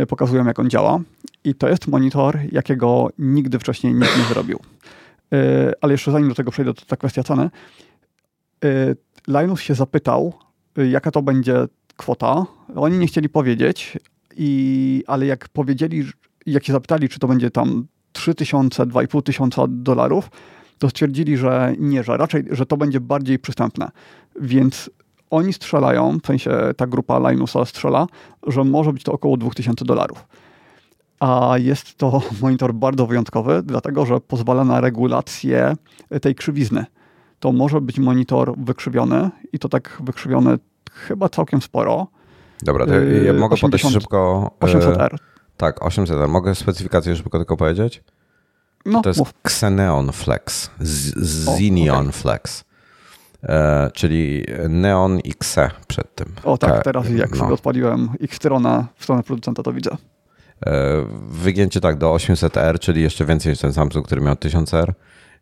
pokazują 0.08 0.46
jak 0.46 0.60
on 0.60 0.70
działa 0.70 1.00
i 1.48 1.56
to 1.56 1.70
jest 1.70 1.88
monitor, 1.88 2.40
jakiego 2.52 3.10
nigdy 3.20 3.60
wcześniej 3.60 3.94
nikt 3.94 4.18
nie 4.18 4.24
zrobił. 4.24 4.60
E, 5.34 5.72
ale 5.82 5.94
jeszcze 5.94 6.12
zanim 6.12 6.30
do 6.30 6.36
tego 6.36 6.52
przejdę, 6.52 6.74
to 6.74 6.86
ta 6.86 6.96
kwestia 6.96 7.24
ceny. 7.24 7.50
E, 8.64 8.96
Linus 9.28 9.62
się 9.62 9.76
zapytał, 9.76 10.34
e, 10.78 10.88
jaka 10.88 11.12
to 11.12 11.22
będzie 11.22 11.66
kwota. 11.98 12.46
Oni 12.76 12.98
nie 12.98 13.08
chcieli 13.08 13.30
powiedzieć, 13.30 13.98
i, 14.38 15.04
ale 15.08 15.26
jak 15.26 15.50
powiedzieli, 15.50 16.04
jak 16.46 16.66
się 16.66 16.74
zapytali, 16.74 17.10
czy 17.10 17.20
to 17.20 17.28
będzie 17.28 17.52
tam 17.52 17.88
3000, 18.12 18.86
2500 18.86 19.84
dolarów, 19.84 20.30
to 20.78 20.90
stwierdzili, 20.90 21.38
że 21.38 21.76
nie, 21.80 22.04
że 22.04 22.18
raczej, 22.18 22.44
że 22.52 22.66
to 22.66 22.78
będzie 22.78 23.00
bardziej 23.00 23.40
przystępne. 23.40 23.92
Więc 24.42 24.90
oni 25.30 25.54
strzelają, 25.54 26.20
w 26.24 26.28
sensie 26.28 26.52
ta 26.78 26.88
grupa 26.88 27.32
Linusa 27.32 27.66
strzela, 27.66 28.08
że 28.48 28.64
może 28.64 28.94
być 28.94 29.04
to 29.04 29.12
około 29.12 29.38
2000 29.38 29.86
dolarów 29.86 30.28
a 31.20 31.54
jest 31.58 31.96
to 31.96 32.22
monitor 32.42 32.74
bardzo 32.74 33.08
wyjątkowy, 33.08 33.62
dlatego 33.64 34.06
że 34.06 34.20
pozwala 34.20 34.64
na 34.64 34.82
regulację 34.82 35.76
tej 36.22 36.36
krzywizny. 36.36 36.86
To 37.40 37.52
może 37.52 37.82
być 37.82 38.00
monitor 38.00 38.54
wykrzywiony 38.58 39.30
i 39.54 39.60
to 39.60 39.70
tak 39.70 39.98
wykrzywiony 40.04 40.60
chyba 40.92 41.30
całkiem 41.30 41.62
sporo. 41.62 42.08
Dobra, 42.62 42.86
to 42.86 42.94
ja 43.00 43.34
mogę 43.34 43.54
80, 43.54 43.64
podać 43.64 43.82
szybko. 43.82 44.52
800R. 44.60 45.14
E, 45.14 45.18
tak, 45.58 45.80
800R. 45.80 46.30
Mogę 46.30 46.56
specyfikację 46.56 47.16
szybko 47.16 47.38
tylko 47.38 47.58
powiedzieć? 47.58 48.04
No, 48.86 49.02
to 49.02 49.10
jest 49.10 49.20
mów. 49.20 49.34
Xeneon 49.44 50.12
Flex, 50.12 50.70
Xeneon 51.18 52.00
okay. 52.00 52.12
Flex. 52.12 52.64
E, 53.44 53.92
czyli 53.94 54.46
Neon 54.70 55.20
XE 55.26 55.72
przed 55.88 56.16
tym. 56.16 56.34
O 56.44 56.58
tak, 56.58 56.84
teraz 56.84 57.10
jak 57.10 57.32
no. 57.32 57.38
sobie 57.38 57.54
odpaliłem 57.54 58.10
X-Trona 58.22 58.88
w 58.96 59.04
stronę 59.04 59.24
producenta, 59.24 59.64
to 59.64 59.74
widzę. 59.74 59.98
E, 60.66 61.06
wygięcie 61.28 61.82
tak 61.82 61.98
do 61.98 62.14
800R, 62.14 62.80
czyli 62.80 63.02
jeszcze 63.02 63.26
więcej 63.26 63.52
niż 63.52 63.60
ten 63.60 63.74
Samsung, 63.74 64.06
który 64.06 64.22
miał 64.22 64.36
1000R 64.36 64.94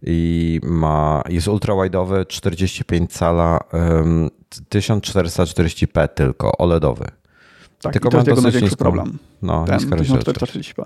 i 0.01 0.59
ma, 0.63 1.23
jest 1.29 1.47
ultrawide'owy 1.47 2.27
45 2.27 3.11
cala, 3.11 3.59
um, 3.73 4.29
1440p 4.69 6.07
tylko, 6.07 6.57
OLEDowy. 6.57 7.05
Tak, 7.81 7.93
tylko 7.93 8.09
to 8.09 8.17
jest 8.17 8.27
jego 8.27 8.41
największy 8.41 8.77
problem. 8.77 9.17
No, 9.41 9.65
ten 9.65 9.79
1440p. 9.79 10.83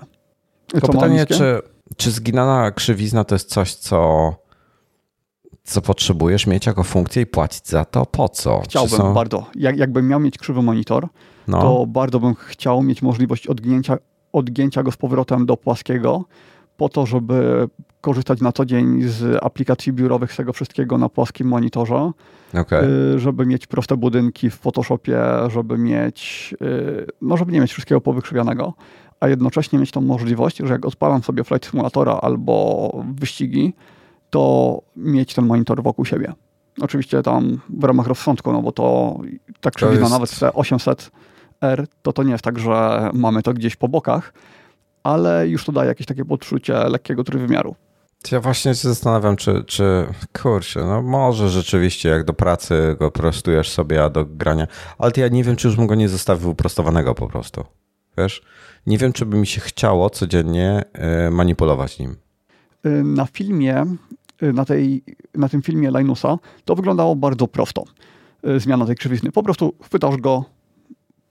Tylko 0.66 0.88
pytanie, 0.88 1.26
czy, 1.26 1.58
czy 1.96 2.10
zginana 2.10 2.70
krzywizna 2.70 3.24
to 3.24 3.34
jest 3.34 3.48
coś, 3.48 3.74
co 3.74 4.34
co 5.64 5.82
potrzebujesz 5.82 6.46
mieć 6.46 6.66
jako 6.66 6.84
funkcję 6.84 7.22
i 7.22 7.26
płacić 7.26 7.68
za 7.68 7.84
to? 7.84 8.06
Po 8.06 8.28
co? 8.28 8.60
Chciałbym 8.60 8.98
są... 8.98 9.14
bardzo. 9.14 9.46
Jak, 9.54 9.76
jakbym 9.76 10.08
miał 10.08 10.20
mieć 10.20 10.38
krzywy 10.38 10.62
monitor, 10.62 11.08
no. 11.48 11.60
to 11.62 11.86
bardzo 11.86 12.20
bym 12.20 12.34
chciał 12.34 12.82
mieć 12.82 13.02
możliwość 13.02 13.46
odgnięcia 13.46 13.98
odgięcia 14.32 14.82
go 14.82 14.92
z 14.92 14.96
powrotem 14.96 15.46
do 15.46 15.56
płaskiego, 15.56 16.24
po 16.76 16.88
to, 16.88 17.06
żeby 17.06 17.68
korzystać 18.00 18.40
na 18.40 18.52
co 18.52 18.64
dzień 18.64 19.02
z 19.02 19.44
aplikacji 19.44 19.92
biurowych, 19.92 20.32
z 20.32 20.36
tego 20.36 20.52
wszystkiego 20.52 20.98
na 20.98 21.08
płaskim 21.08 21.48
monitorze, 21.48 22.12
okay. 22.54 22.84
żeby 23.16 23.46
mieć 23.46 23.66
proste 23.66 23.96
budynki 23.96 24.50
w 24.50 24.54
Photoshopie, 24.54 25.22
żeby 25.48 25.78
mieć, 25.78 26.54
y, 26.62 27.06
no 27.22 27.36
żeby 27.36 27.52
nie 27.52 27.60
mieć 27.60 27.72
wszystkiego 27.72 28.00
powykrzywionego, 28.00 28.74
a 29.20 29.28
jednocześnie 29.28 29.78
mieć 29.78 29.90
tą 29.90 30.00
możliwość, 30.00 30.56
że 30.56 30.72
jak 30.72 30.86
odpalam 30.86 31.22
sobie 31.22 31.44
Flight 31.44 31.70
Simulatora 31.70 32.12
albo 32.12 33.04
wyścigi, 33.14 33.74
to 34.30 34.82
mieć 34.96 35.34
ten 35.34 35.46
monitor 35.46 35.82
wokół 35.82 36.04
siebie. 36.04 36.32
Oczywiście 36.80 37.22
tam 37.22 37.60
w 37.68 37.84
ramach 37.84 38.06
rozsądku, 38.06 38.52
no 38.52 38.62
bo 38.62 38.72
to 38.72 39.18
tak 39.60 39.74
jest... 39.82 40.10
nawet 40.10 40.38
te 40.38 40.52
800 40.52 41.10
R, 41.60 41.86
to 42.02 42.12
to 42.12 42.22
nie 42.22 42.32
jest 42.32 42.44
tak, 42.44 42.58
że 42.58 43.10
mamy 43.14 43.42
to 43.42 43.54
gdzieś 43.54 43.76
po 43.76 43.88
bokach, 43.88 44.32
ale 45.02 45.48
już 45.48 45.64
to 45.64 45.72
daje 45.72 45.88
jakieś 45.88 46.06
takie 46.06 46.24
poczucie 46.24 46.74
lekkiego 46.74 47.24
trójwymiaru. 47.24 47.74
Ja 48.32 48.40
właśnie 48.40 48.74
się 48.74 48.88
zastanawiam, 48.88 49.36
czy, 49.36 49.64
czy 49.66 50.06
kurczę, 50.42 50.84
no 50.84 51.02
może 51.02 51.48
rzeczywiście 51.48 52.08
jak 52.08 52.24
do 52.24 52.32
pracy 52.32 52.96
go 52.98 53.10
prostujesz 53.10 53.70
sobie, 53.70 54.04
a 54.04 54.10
do 54.10 54.24
grania, 54.24 54.66
ale 54.98 55.12
ja 55.16 55.28
nie 55.28 55.44
wiem, 55.44 55.56
czy 55.56 55.68
już 55.68 55.76
bym 55.76 55.86
go 55.86 55.94
nie 55.94 56.08
zostawił 56.08 56.54
prostowanego 56.54 57.14
po 57.14 57.28
prostu. 57.28 57.64
Wiesz? 58.18 58.42
Nie 58.86 58.98
wiem, 58.98 59.12
czy 59.12 59.26
by 59.26 59.36
mi 59.36 59.46
się 59.46 59.60
chciało 59.60 60.10
codziennie 60.10 60.84
e, 60.92 61.30
manipulować 61.30 61.98
nim. 61.98 62.16
Y, 62.86 63.04
na 63.04 63.26
filmie, 63.26 63.86
y, 64.42 64.52
na, 64.52 64.64
tej, 64.64 65.04
na 65.34 65.48
tym 65.48 65.62
filmie 65.62 65.90
Linusa 65.98 66.38
to 66.64 66.74
wyglądało 66.74 67.16
bardzo 67.16 67.48
prosto. 67.48 67.84
Y, 68.48 68.60
zmiana 68.60 68.86
tej 68.86 68.96
krzywizny. 68.96 69.32
Po 69.32 69.42
prostu 69.42 69.74
chwytasz 69.82 70.16
go, 70.16 70.44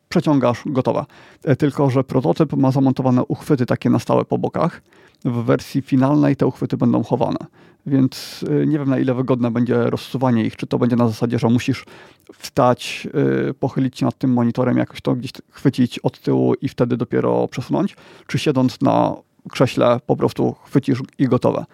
przeciągasz, 0.10 0.62
gotowa. 0.66 1.06
E, 1.44 1.56
tylko, 1.56 1.90
że 1.90 2.04
prototyp 2.04 2.54
ma 2.54 2.72
zamontowane 2.72 3.24
uchwyty 3.24 3.66
takie 3.66 3.90
na 3.90 4.00
stałe 4.00 4.26
po 4.26 4.38
bokach. 4.38 4.82
W 5.26 5.44
wersji 5.44 5.82
finalnej 5.82 6.36
te 6.36 6.48
uchwyty 6.48 6.78
będą 6.78 7.04
chowane. 7.04 7.38
Więc 7.86 8.46
e, 8.50 8.68
nie 8.68 8.80
wiem, 8.80 8.90
na 8.90 9.00
ile 9.00 9.14
wygodne 9.14 9.52
będzie 9.52 9.90
rozsuwanie 9.90 10.46
ich. 10.46 10.56
Czy 10.56 10.68
to 10.68 10.80
będzie 10.80 10.96
na 10.96 11.08
zasadzie, 11.08 11.40
że 11.40 11.50
musisz 11.50 11.86
wstać, 12.34 13.08
e, 13.50 13.54
pochylić 13.54 13.98
się 14.00 14.06
nad 14.06 14.18
tym 14.18 14.34
monitorem, 14.34 14.78
jakoś 14.78 15.02
to 15.02 15.16
gdzieś 15.16 15.32
chwycić 15.52 16.00
od 16.00 16.20
tyłu 16.20 16.54
i 16.54 16.70
wtedy 16.70 16.98
dopiero 16.98 17.48
przesunąć, 17.48 17.96
czy 18.28 18.40
siedząc 18.40 18.82
na 18.82 19.16
krześle 19.50 20.00
po 20.06 20.16
prostu 20.16 20.56
chwycisz 20.66 21.00
i 21.18 21.28
gotowe. 21.28 21.66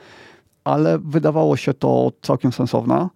Ale 0.64 1.00
wydawało 1.00 1.58
się 1.58 1.74
to 1.74 2.12
całkiem 2.22 2.52
sensowne, 2.52 3.10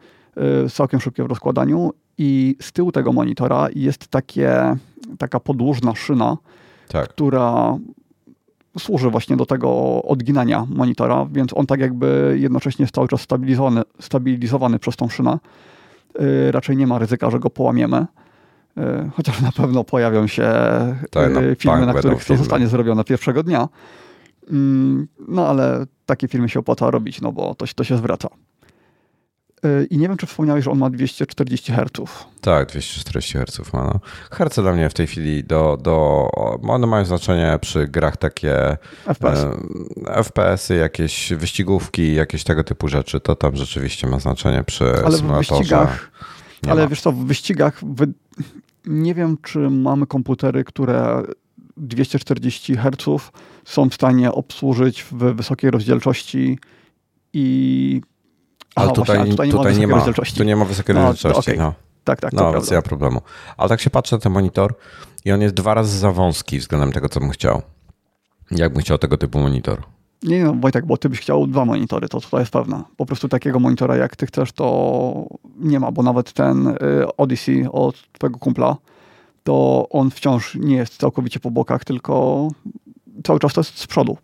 całkiem 0.72 1.00
szybkie 1.00 1.24
w 1.24 1.26
rozkładaniu 1.26 1.92
i 2.20 2.56
z 2.62 2.72
tyłu 2.72 2.92
tego 2.92 3.14
monitora 3.14 3.68
jest 3.76 4.08
takie, 4.08 4.76
taka 5.18 5.40
podłużna 5.40 5.96
szyna, 5.96 6.38
tak. 6.88 7.10
która 7.10 7.78
służy 8.80 9.10
właśnie 9.10 9.38
do 9.38 9.46
tego 9.46 9.70
odginania 10.04 10.66
monitora, 10.70 11.28
więc 11.32 11.52
on 11.54 11.66
tak 11.66 11.80
jakby 11.80 12.38
jednocześnie 12.40 12.84
jest 12.84 12.96
cały 12.96 13.08
czas 13.08 13.22
stabilizowany, 13.22 13.82
stabilizowany 14.00 14.80
przez 14.80 14.96
tą 14.96 15.10
szynę. 15.10 15.40
Yy, 16.20 16.52
raczej 16.52 16.78
nie 16.78 16.88
ma 16.88 17.00
ryzyka, 17.00 17.30
że 17.32 17.40
go 17.40 17.50
połamiemy. 17.50 18.06
Yy, 18.78 18.84
chociaż 19.16 19.42
na 19.42 19.52
pewno 19.52 19.84
pojawią 19.84 20.28
się 20.28 20.52
tak, 21.12 21.34
no, 21.34 21.42
filmy, 21.58 21.86
na 21.86 21.94
których 21.94 22.26
to 22.26 22.38
zostanie 22.38 22.68
zrobione 22.68 23.04
pierwszego 23.04 23.44
dnia. 23.44 23.70
Yy, 24.52 24.58
no 25.28 25.48
ale 25.48 25.86
takie 26.06 26.28
filmy 26.28 26.50
się 26.50 26.60
opłaca 26.60 26.92
robić, 26.92 27.22
no 27.22 27.32
bo 27.32 27.56
to, 27.56 27.66
to 27.76 27.84
się 27.84 27.98
zwraca. 27.98 28.30
I 29.90 29.98
nie 29.98 30.08
wiem, 30.08 30.18
czy 30.18 30.26
wspomniałeś, 30.26 30.66
że 30.66 30.72
on 30.72 30.78
ma 30.78 30.90
240 30.90 31.72
Hz. 31.72 31.92
Tak, 32.42 32.70
240 32.70 33.38
Hz 33.38 33.74
ma. 33.74 33.84
No. 33.84 34.00
Herce 34.32 34.62
dla 34.62 34.74
mnie 34.74 34.90
w 34.90 34.94
tej 34.94 35.08
chwili 35.08 35.44
do, 35.44 35.78
do. 35.82 36.28
One 36.68 36.88
mają 36.88 37.06
znaczenie 37.06 37.58
przy 37.62 37.88
grach 37.88 38.18
takie. 38.18 38.78
FPS. 39.06 39.44
E, 40.08 40.24
FPS-y, 40.24 40.76
jakieś 40.76 41.34
wyścigówki, 41.34 42.14
jakieś 42.14 42.44
tego 42.44 42.64
typu 42.64 42.88
rzeczy. 42.88 43.20
To 43.20 43.36
tam 43.36 43.56
rzeczywiście 43.56 44.08
ma 44.08 44.20
znaczenie 44.20 44.64
przy 44.64 44.86
ale 45.06 45.18
symulatorze. 45.18 45.56
W 45.56 45.58
wyścigach, 45.58 46.12
ale 46.68 46.82
ma. 46.82 46.88
wiesz 46.88 47.02
co, 47.02 47.12
w 47.12 47.26
wyścigach 47.26 47.80
wy... 47.86 48.08
nie 48.86 49.16
wiem, 49.16 49.38
czy 49.42 49.60
mamy 49.60 50.08
komputery, 50.08 50.64
które 50.64 51.24
240 51.78 52.76
Hz 52.76 53.34
są 53.66 53.90
w 53.90 53.94
stanie 53.94 54.32
obsłużyć 54.32 55.04
w 55.04 55.16
wysokiej 55.16 55.72
rozdzielczości 55.72 56.60
i 57.34 58.02
Ale 58.76 58.86
Aha, 58.86 58.96
tutaj, 58.96 59.16
właśnie, 59.18 59.32
tutaj 59.32 59.48
nie 59.48 59.54
ma 59.54 59.58
tutaj 59.60 59.78
nie, 59.80 59.88
wysokiej 59.88 60.32
ma, 60.34 60.38
tu 60.38 60.44
nie 60.44 60.56
ma 60.56 60.66
wysokiej 60.66 60.96
No, 60.96 61.02
rozdzielczości. 61.08 61.52
okej. 61.52 61.60
No, 61.60 61.74
Tak, 62.04 62.22
tak, 62.22 62.34
no 62.34 62.54
więc 62.54 62.72
nie 62.72 62.78
ma 62.78 62.82
problemu. 62.82 63.22
Ale 63.58 63.70
tak 63.70 63.82
się 63.82 63.90
patrzę 63.90 64.16
na 64.16 64.20
ten 64.20 64.32
monitor 64.32 64.76
i 65.26 65.32
on 65.32 65.42
jest 65.42 65.54
dwa 65.56 65.74
razy 65.74 66.00
za 66.00 66.12
wąski 66.12 66.60
względem 66.60 66.92
tego, 66.92 67.10
co 67.10 67.20
bym 67.20 67.30
chciał. 67.30 67.62
Jakbym 68.52 68.82
chciał 68.82 68.98
tego 68.98 69.18
typu 69.18 69.40
monitor. 69.40 69.82
Nie, 70.24 70.44
no 70.44 70.54
Wojtek, 70.54 70.86
bo 70.86 70.98
ty 70.98 71.10
byś 71.10 71.20
chciał 71.22 71.48
dwa 71.48 71.66
monitory, 71.66 72.10
to 72.10 72.22
tutaj 72.22 72.40
jest 72.40 72.52
pewne. 72.52 72.84
Po 72.98 73.06
prostu 73.06 73.30
takiego 73.30 73.60
monitora, 73.60 73.96
jak 73.96 74.16
ty 74.16 74.26
chcesz, 74.26 74.52
to 74.52 75.26
nie 75.60 75.80
ma, 75.80 75.92
bo 75.92 76.04
nawet 76.04 76.34
ten 76.34 76.68
y, 76.68 76.76
Odyssey 77.18 77.66
od 77.72 77.96
twojego 78.12 78.40
kumpla, 78.40 78.78
to 79.44 79.88
on 79.90 80.12
wciąż 80.12 80.56
nie 80.56 80.76
jest 80.76 80.98
całkowicie 80.98 81.40
po 81.40 81.52
bokach, 81.52 81.84
tylko 81.86 82.48
cały 83.24 83.40
czas 83.40 83.54
to 83.54 83.60
jest 83.62 83.78
z 83.80 83.88
przodu. 83.88 84.18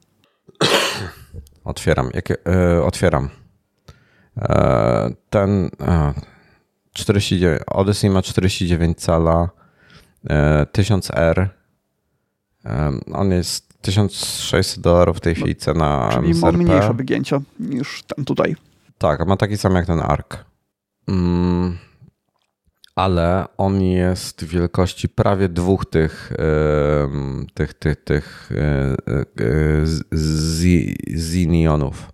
Otwieram. 1.63 2.09
Jakie, 2.13 2.35
e, 2.47 2.83
otwieram. 2.83 3.29
E, 4.37 5.09
ten 5.29 5.69
e, 5.81 6.13
49, 6.93 7.61
Odyssey 7.67 8.09
ma 8.09 8.21
49 8.21 8.97
cala, 9.01 9.49
e, 10.29 10.65
1000R. 10.73 11.47
E, 12.65 12.91
on 13.13 13.31
jest 13.31 13.81
1600 13.81 14.79
dolarów 14.79 15.17
w 15.17 15.19
tej 15.19 15.35
chwili 15.35 15.55
cena 15.55 16.09
Czyli 16.13 16.27
ma 16.33 16.47
MSRP. 16.49 16.57
mniejsze 16.57 16.93
wygięcie 16.93 17.39
niż 17.59 18.03
ten 18.03 18.25
tutaj. 18.25 18.55
Tak, 18.97 19.27
ma 19.27 19.37
taki 19.37 19.57
sam 19.57 19.75
jak 19.75 19.85
ten 19.85 19.99
ARK. 19.99 20.45
Mm, 21.07 21.77
ale 22.95 23.45
on 23.57 23.81
jest 23.81 24.43
wielkości 24.43 25.09
prawie 25.09 25.49
dwóch 25.49 25.85
tych 25.85 26.31
tych, 27.53 27.73
tych, 27.73 28.03
tych 28.03 28.49
e, 28.51 28.55
e, 29.43 29.85
z- 29.85 30.95
Zinionów. 31.15 32.11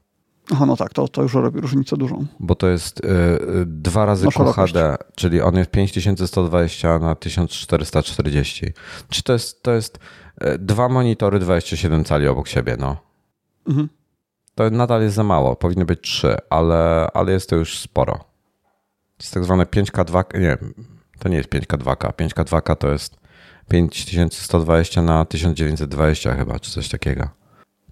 Aha, 0.52 0.66
no 0.66 0.78
tak, 0.78 0.93
to, 0.93 1.08
to 1.08 1.22
już 1.22 1.34
robi 1.34 1.62
różnicę 1.62 1.97
dużą. 1.97 2.26
Bo 2.39 2.56
to 2.56 2.68
jest 2.68 3.06
e, 3.06 3.10
e, 3.10 3.39
dwa 3.66 4.06
razy 4.06 4.32
szerokość. 4.32 4.74
QHD, 4.74 4.97
czyli 5.16 5.41
on 5.41 5.56
jest 5.56 5.72
5120 5.72 6.99
na 6.99 7.16
1440. 7.16 8.66
Czy 9.10 9.24
to 9.24 9.34
jest, 9.34 9.64
to 9.64 9.72
jest 9.72 9.99
e, 10.38 10.58
dwa 10.58 10.89
monitory 10.89 11.39
27 11.39 12.04
cali 12.04 12.28
obok 12.28 12.47
siebie, 12.47 12.76
no. 12.80 12.97
Mhm. 13.68 13.89
To 14.56 14.70
nadal 14.70 15.02
jest 15.02 15.16
za 15.16 15.24
mało, 15.24 15.56
powinny 15.56 15.86
być 15.86 16.02
trzy, 16.02 16.36
ale, 16.49 17.08
ale 17.14 17.32
jest 17.32 17.49
to 17.49 17.56
już 17.56 17.80
sporo. 17.80 18.14
To 19.18 19.24
jest 19.24 19.34
tak 19.34 19.43
zwane 19.43 19.64
5K2, 19.64 20.39
nie, 20.39 20.58
to 21.20 21.30
nie 21.30 21.38
jest 21.38 21.49
5K2K. 21.49 22.12
5K2K 22.12 22.76
to 22.76 22.91
jest 22.91 23.18
5120 23.70 25.02
na 25.02 25.26
1920 25.26 26.36
chyba, 26.36 26.60
czy 26.60 26.72
coś 26.72 26.89
takiego. 26.89 27.41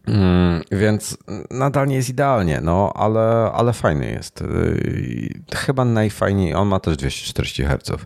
Mm, 0.10 0.62
więc 0.72 1.18
nadal 1.52 1.88
nie 1.88 1.96
jest 1.96 2.10
idealnie, 2.10 2.62
no, 2.62 2.94
ale, 2.96 3.52
ale 3.54 3.74
fajny 3.74 4.12
jest. 4.12 4.42
Yy, 4.42 5.30
Chyba 5.56 5.86
najfajniej, 5.86 6.54
on 6.56 6.68
ma 6.68 6.80
też 6.80 6.98
240 6.98 7.64
Hz. 7.64 8.06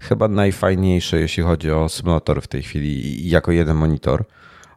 Chyba 0.00 0.28
najfajniejszy, 0.28 1.20
jeśli 1.20 1.42
chodzi 1.42 1.70
o 1.70 1.88
symulatory 1.88 2.40
w 2.40 2.48
tej 2.48 2.62
chwili, 2.62 3.28
jako 3.28 3.52
jeden 3.52 3.76
monitor. 3.76 4.24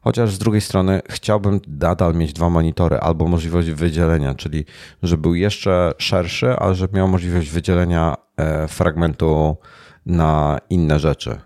Chociaż 0.02 0.34
z 0.34 0.38
drugiej 0.38 0.62
strony 0.62 1.02
chciałbym 1.10 1.60
nadal 1.68 2.16
mieć 2.16 2.34
dwa 2.34 2.50
monitory 2.50 2.98
albo 2.98 3.28
możliwość 3.28 3.70
wydzielenia, 3.70 4.36
czyli 4.36 4.66
żeby 5.04 5.22
był 5.22 5.36
jeszcze 5.36 5.92
szerszy, 5.98 6.56
ale 6.56 6.76
żeby 6.76 6.98
miał 6.98 7.08
możliwość 7.08 7.50
wydzielenia 7.50 8.16
e, 8.38 8.68
fragmentu 8.68 9.58
na 10.06 10.60
inne 10.70 11.00
rzeczy. 11.00 11.40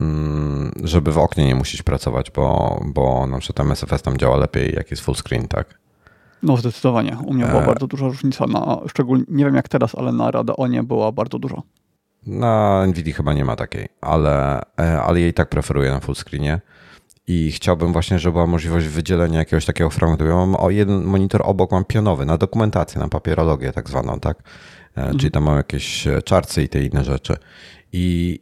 Mm, 0.00 0.72
Żeby 0.84 1.12
w 1.12 1.18
oknie 1.18 1.46
nie 1.46 1.54
musieć 1.54 1.82
pracować, 1.82 2.30
bo, 2.30 2.80
bo 2.86 3.26
na 3.26 3.38
przykład 3.38 3.66
MSFS 3.66 4.02
tam 4.02 4.16
działa 4.18 4.36
lepiej, 4.36 4.74
jak 4.74 4.90
jest 4.90 5.02
full 5.02 5.14
screen, 5.14 5.48
tak? 5.48 5.78
No 6.42 6.56
zdecydowanie. 6.56 7.16
U 7.26 7.34
mnie 7.34 7.46
była 7.46 7.62
E. 7.62 7.66
bardzo 7.66 7.86
duża 7.86 8.06
różnica, 8.06 8.46
na, 8.46 8.78
szczególnie, 8.88 9.24
nie 9.28 9.44
wiem 9.44 9.54
jak 9.54 9.68
teraz, 9.68 9.94
ale 9.94 10.12
na 10.12 10.30
Radeonie 10.30 10.82
była 10.82 11.12
bardzo 11.12 11.38
duża. 11.38 11.62
Na 12.26 12.84
NVIDIA 12.86 13.14
chyba 13.14 13.32
nie 13.32 13.44
ma 13.44 13.56
takiej, 13.56 13.88
ale, 14.00 14.60
e, 14.80 15.02
ale 15.02 15.20
jej 15.20 15.34
tak 15.34 15.48
preferuję 15.48 15.90
na 15.90 16.00
full 16.00 16.14
screenie. 16.14 16.60
I 17.26 17.52
chciałbym 17.52 17.92
właśnie, 17.92 18.18
żeby 18.18 18.32
była 18.32 18.46
możliwość 18.46 18.86
wydzielenia 18.86 19.38
jakiegoś 19.38 19.64
takiego 19.64 19.90
fragmentu. 19.90 20.24
Ja 20.24 20.34
mam 20.34 20.56
o 20.56 20.70
jeden 20.70 21.04
monitor 21.04 21.40
obok, 21.44 21.72
mam 21.72 21.84
pionowy, 21.84 22.26
na 22.26 22.38
dokumentację, 22.38 23.00
na 23.00 23.08
papierologię 23.08 23.72
tak 23.72 23.88
zwaną, 23.88 24.20
tak? 24.20 24.42
E, 24.96 25.10
Czyli 25.14 25.30
tam 25.30 25.42
mam 25.44 25.56
jakieś 25.56 26.06
e, 26.06 26.22
czarcy 26.22 26.62
i 26.62 26.68
te 26.68 26.82
inne 26.84 27.04
rzeczy. 27.04 27.36
I, 27.92 28.40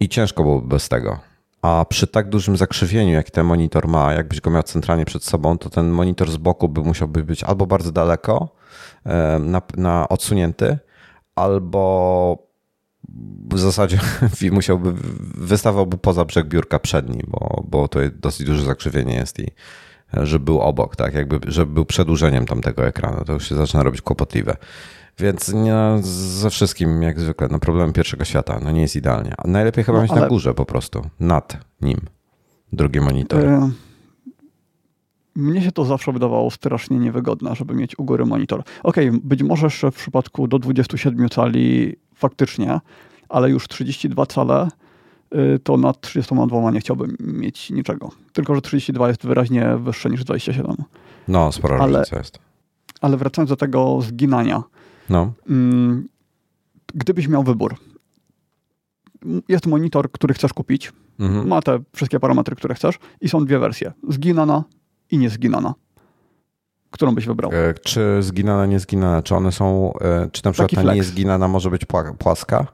I 0.00 0.08
ciężko 0.08 0.42
byłoby 0.42 0.68
bez 0.68 0.88
tego. 0.88 1.18
A 1.62 1.84
przy 1.88 2.06
tak 2.06 2.28
dużym 2.28 2.56
zakrzywieniu, 2.56 3.12
jaki 3.12 3.30
ten 3.30 3.46
monitor 3.46 3.88
ma, 3.88 4.12
jakbyś 4.12 4.40
go 4.40 4.50
miał 4.50 4.62
centralnie 4.62 5.04
przed 5.04 5.24
sobą, 5.24 5.58
to 5.58 5.70
ten 5.70 5.90
monitor 5.90 6.30
z 6.30 6.36
boku 6.36 6.68
by 6.68 6.80
musiałby 6.80 7.24
być 7.24 7.44
albo 7.44 7.66
bardzo 7.66 7.92
daleko, 7.92 8.48
na, 9.40 9.62
na 9.76 10.08
odsunięty, 10.08 10.78
albo 11.34 12.46
w 13.50 13.58
zasadzie 13.58 14.00
musiałby, 14.52 14.94
wystawałby 15.34 15.98
poza 15.98 16.24
brzeg 16.24 16.46
biurka 16.46 16.78
przedni, 16.78 17.22
bo, 17.28 17.64
bo 17.68 17.88
to 17.88 18.00
dosyć 18.12 18.46
duże 18.46 18.62
zakrzywienie 18.62 19.14
jest 19.14 19.38
i 19.38 19.50
żeby 20.12 20.44
był 20.44 20.60
obok, 20.60 20.96
tak, 20.96 21.14
jakby, 21.14 21.40
żeby 21.46 21.72
był 21.72 21.84
przedłużeniem 21.84 22.46
tamtego 22.46 22.86
ekranu, 22.86 23.24
to 23.24 23.32
już 23.32 23.48
się 23.48 23.54
zaczyna 23.54 23.82
robić 23.82 24.02
kłopotliwe. 24.02 24.56
Więc 25.18 25.52
nie, 25.52 25.74
ze 26.00 26.50
wszystkim, 26.50 27.02
jak 27.02 27.20
zwykle, 27.20 27.48
no 27.50 27.58
problem 27.58 27.92
pierwszego 27.92 28.24
świata, 28.24 28.60
no 28.64 28.70
nie 28.70 28.80
jest 28.80 28.96
idealnie. 28.96 29.34
A 29.38 29.48
najlepiej 29.48 29.84
chyba 29.84 29.98
No, 29.98 30.02
mieć 30.02 30.12
na 30.12 30.18
ale- 30.18 30.28
górze 30.28 30.54
po 30.54 30.64
prostu, 30.66 31.02
nad 31.20 31.58
nim, 31.80 32.00
drugi 32.72 33.00
monitor. 33.00 33.44
E, 33.44 33.70
Mnie 35.36 35.62
się 35.62 35.72
to 35.72 35.84
zawsze 35.84 36.12
wydawało 36.12 36.50
strasznie 36.50 36.98
niewygodne, 36.98 37.54
żeby 37.56 37.74
mieć 37.74 37.98
u 37.98 38.04
góry 38.04 38.26
monitor. 38.26 38.62
Okej, 38.82 39.10
być 39.12 39.42
może 39.42 39.66
jeszcze 39.66 39.90
w 39.90 39.94
przypadku 39.96 40.48
do 40.48 40.58
27 40.58 41.28
cali 41.28 41.96
faktycznie, 42.14 42.80
ale 43.28 43.50
już 43.50 43.68
32 43.68 44.26
cale 44.26 44.68
to 45.64 45.76
nad 45.76 46.00
32 46.00 46.70
nie 46.70 46.80
chciałbym 46.80 47.16
mieć 47.20 47.70
niczego. 47.70 48.10
Tylko, 48.32 48.54
że 48.54 48.60
32 48.60 49.08
jest 49.08 49.26
wyraźnie 49.26 49.76
wyższe 49.76 50.10
niż 50.10 50.24
27. 50.24 50.76
No, 51.28 51.52
spora 51.52 51.78
ale- 51.78 51.98
różnica 51.98 52.16
jest. 52.18 52.38
Ale 53.00 53.16
wracając 53.16 53.48
do 53.50 53.56
tego 53.56 53.98
zginania. 54.02 54.62
No, 55.10 55.32
Mm, 55.48 56.08
Gdybyś 56.94 57.28
miał 57.28 57.42
wybór, 57.42 57.74
jest 59.48 59.66
monitor, 59.66 60.10
który 60.12 60.34
chcesz 60.34 60.52
kupić, 60.52 60.92
mhm. 61.20 61.48
ma 61.48 61.62
te 61.62 61.78
wszystkie 61.94 62.20
parametry, 62.20 62.56
które 62.56 62.74
chcesz 62.74 62.98
i 63.20 63.28
są 63.28 63.44
dwie 63.44 63.58
wersje, 63.58 63.92
zginana 64.08 64.64
i 65.10 65.18
niezginana. 65.18 65.74
Którą 66.90 67.14
byś 67.14 67.26
wybrał? 67.26 67.50
E, 67.54 67.74
Czy 67.74 68.18
zginana, 68.22 68.66
nie 68.66 68.80
zginana? 68.80 69.22
Czy 69.22 69.34
one 69.34 69.52
są, 69.52 69.92
e, 70.00 70.28
czy 70.32 70.44
na 70.44 70.52
przykład 70.52 70.70
Taki 70.70 70.76
ta 70.76 70.82
flex. 70.82 70.96
niezginana 70.96 71.48
może 71.48 71.70
być 71.70 71.84
pła- 71.86 72.14
płaska? 72.14 72.66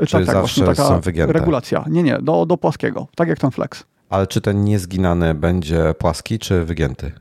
Tak, 0.00 0.08
czy 0.08 0.26
tak, 0.26 0.26
zawsze 0.26 0.40
właśnie 0.40 0.64
taka 0.64 0.88
są 0.88 1.00
wygięte? 1.00 1.32
regulacja. 1.32 1.84
Nie, 1.88 2.02
nie, 2.02 2.18
do, 2.22 2.46
do 2.46 2.56
płaskiego, 2.56 3.06
tak 3.16 3.28
jak 3.28 3.38
ten 3.38 3.50
flex. 3.50 3.84
Ale 4.08 4.26
czy 4.26 4.40
ten 4.40 4.64
niezginany 4.64 5.34
będzie 5.34 5.94
płaski 5.98 6.38
czy 6.38 6.64
wygięty? 6.64 7.12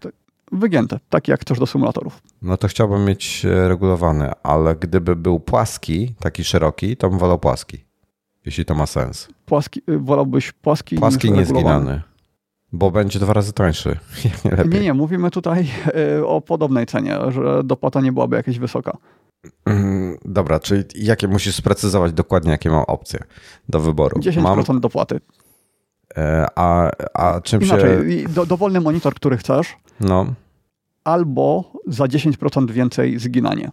Wygięte, 0.52 1.00
tak 1.10 1.28
jak 1.28 1.42
chcesz 1.42 1.60
do 1.60 1.66
symulatorów. 1.66 2.22
No 2.42 2.58
to 2.58 2.68
chciałbym 2.68 3.06
mieć 3.06 3.46
e, 3.46 3.68
regulowany, 3.68 4.32
ale 4.44 4.76
gdyby 4.76 5.16
był 5.16 5.40
płaski, 5.40 6.16
taki 6.20 6.44
szeroki, 6.44 6.98
to 6.98 7.10
bym 7.10 7.20
wolał 7.20 7.40
płaski. 7.40 7.86
Jeśli 8.46 8.66
to 8.66 8.76
ma 8.76 8.86
sens. 8.86 9.28
Płaski, 9.46 9.82
y, 9.90 10.00
wolałbyś 10.00 10.52
płaski, 10.52 10.96
Płaski 10.96 11.32
niż 11.32 11.38
niezginany. 11.38 12.02
Bo 12.72 12.92
będzie 12.92 13.20
dwa 13.20 13.34
razy 13.34 13.54
tańszy. 13.54 13.98
Nie. 14.72 14.80
Nie, 14.80 14.94
mówimy 14.94 15.32
tutaj 15.32 15.68
y, 16.18 16.28
o 16.28 16.42
podobnej 16.42 16.86
cenie, 16.86 17.18
że 17.30 17.64
dopłata 17.64 18.02
nie 18.02 18.12
byłaby 18.12 18.36
jakaś 18.36 18.60
wysoka. 18.60 18.98
Mm, 19.66 20.18
Dobra, 20.26 20.60
czyli 20.60 20.84
jakie 20.96 21.28
musisz 21.28 21.56
sprecyzować 21.56 22.14
dokładnie, 22.14 22.52
jakie 22.52 22.70
mam 22.70 22.84
opcje 22.88 23.20
do 23.70 23.80
wyboru? 23.80 24.20
10% 24.22 24.42
Mam, 24.68 24.80
dopłaty. 24.80 25.20
e, 26.18 26.46
a, 26.56 26.92
a 27.14 27.42
czym 27.42 27.62
się... 27.62 27.68
Inaczej, 27.68 28.12
i 28.12 28.28
do, 28.30 28.46
dowolny 28.46 28.82
monitor, 28.82 29.14
który 29.14 29.38
chcesz, 29.38 29.78
No, 30.00 30.34
albo 31.04 31.72
za 31.88 32.06
10% 32.06 32.72
więcej 32.72 33.20
zginanie. 33.20 33.72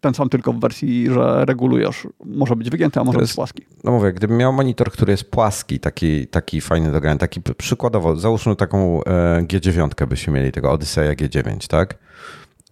Ten 0.00 0.14
sam 0.14 0.28
tylko 0.28 0.52
w 0.52 0.60
wersji, 0.60 1.10
że 1.10 1.44
regulujesz. 1.44 2.06
Może 2.24 2.56
być 2.56 2.70
wygięty, 2.70 3.00
a 3.00 3.04
może 3.04 3.16
To 3.16 3.20
być 3.20 3.28
jest- 3.28 3.36
płaski. 3.36 3.62
no 3.84 3.92
mówię, 3.92 4.12
gdybym 4.12 4.36
miał 4.36 4.52
monitor, 4.52 4.90
który 4.92 5.10
jest 5.12 5.30
płaski, 5.30 5.80
taki, 5.80 6.26
taki 6.26 6.60
fajny 6.60 6.92
do 6.92 7.00
grania, 7.00 7.18
taki 7.18 7.40
przykładowo, 7.56 8.16
załóżmy 8.16 8.56
taką 8.56 9.04
e, 9.04 9.42
G9 9.42 10.06
byśmy 10.06 10.32
mieli, 10.32 10.52
tego 10.52 10.72
Odyseja 10.72 11.12
G9, 11.14 11.66
tak? 11.66 11.98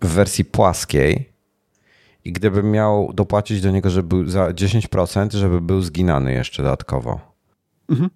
W 0.02 0.06
wersji 0.08 0.44
płaskiej 0.44 1.31
i 2.24 2.32
gdybym 2.32 2.70
miał 2.70 3.12
dopłacić 3.14 3.60
do 3.60 3.70
niego, 3.70 3.90
żeby 3.90 4.08
był 4.08 4.28
za 4.28 4.48
10%, 4.48 5.36
żeby 5.36 5.60
był 5.60 5.80
zginany 5.80 6.32
jeszcze 6.32 6.62
dodatkowo. 6.62 7.20
Mhm. 7.90 8.10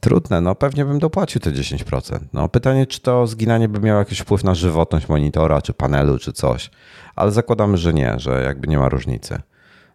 Trudne, 0.00 0.40
no 0.40 0.54
pewnie 0.54 0.84
bym 0.84 0.98
dopłacił 0.98 1.40
te 1.40 1.52
10%. 1.52 2.18
No 2.32 2.48
pytanie, 2.48 2.86
czy 2.86 3.00
to 3.00 3.26
zginanie 3.26 3.68
by 3.68 3.80
miało 3.80 3.98
jakiś 3.98 4.18
wpływ 4.18 4.44
na 4.44 4.54
żywotność 4.54 5.08
monitora, 5.08 5.62
czy 5.62 5.72
panelu, 5.72 6.18
czy 6.18 6.32
coś. 6.32 6.70
Ale 7.16 7.30
zakładamy, 7.30 7.76
że 7.76 7.94
nie, 7.94 8.14
że 8.16 8.42
jakby 8.42 8.68
nie 8.68 8.78
ma 8.78 8.88
różnicy. 8.88 9.42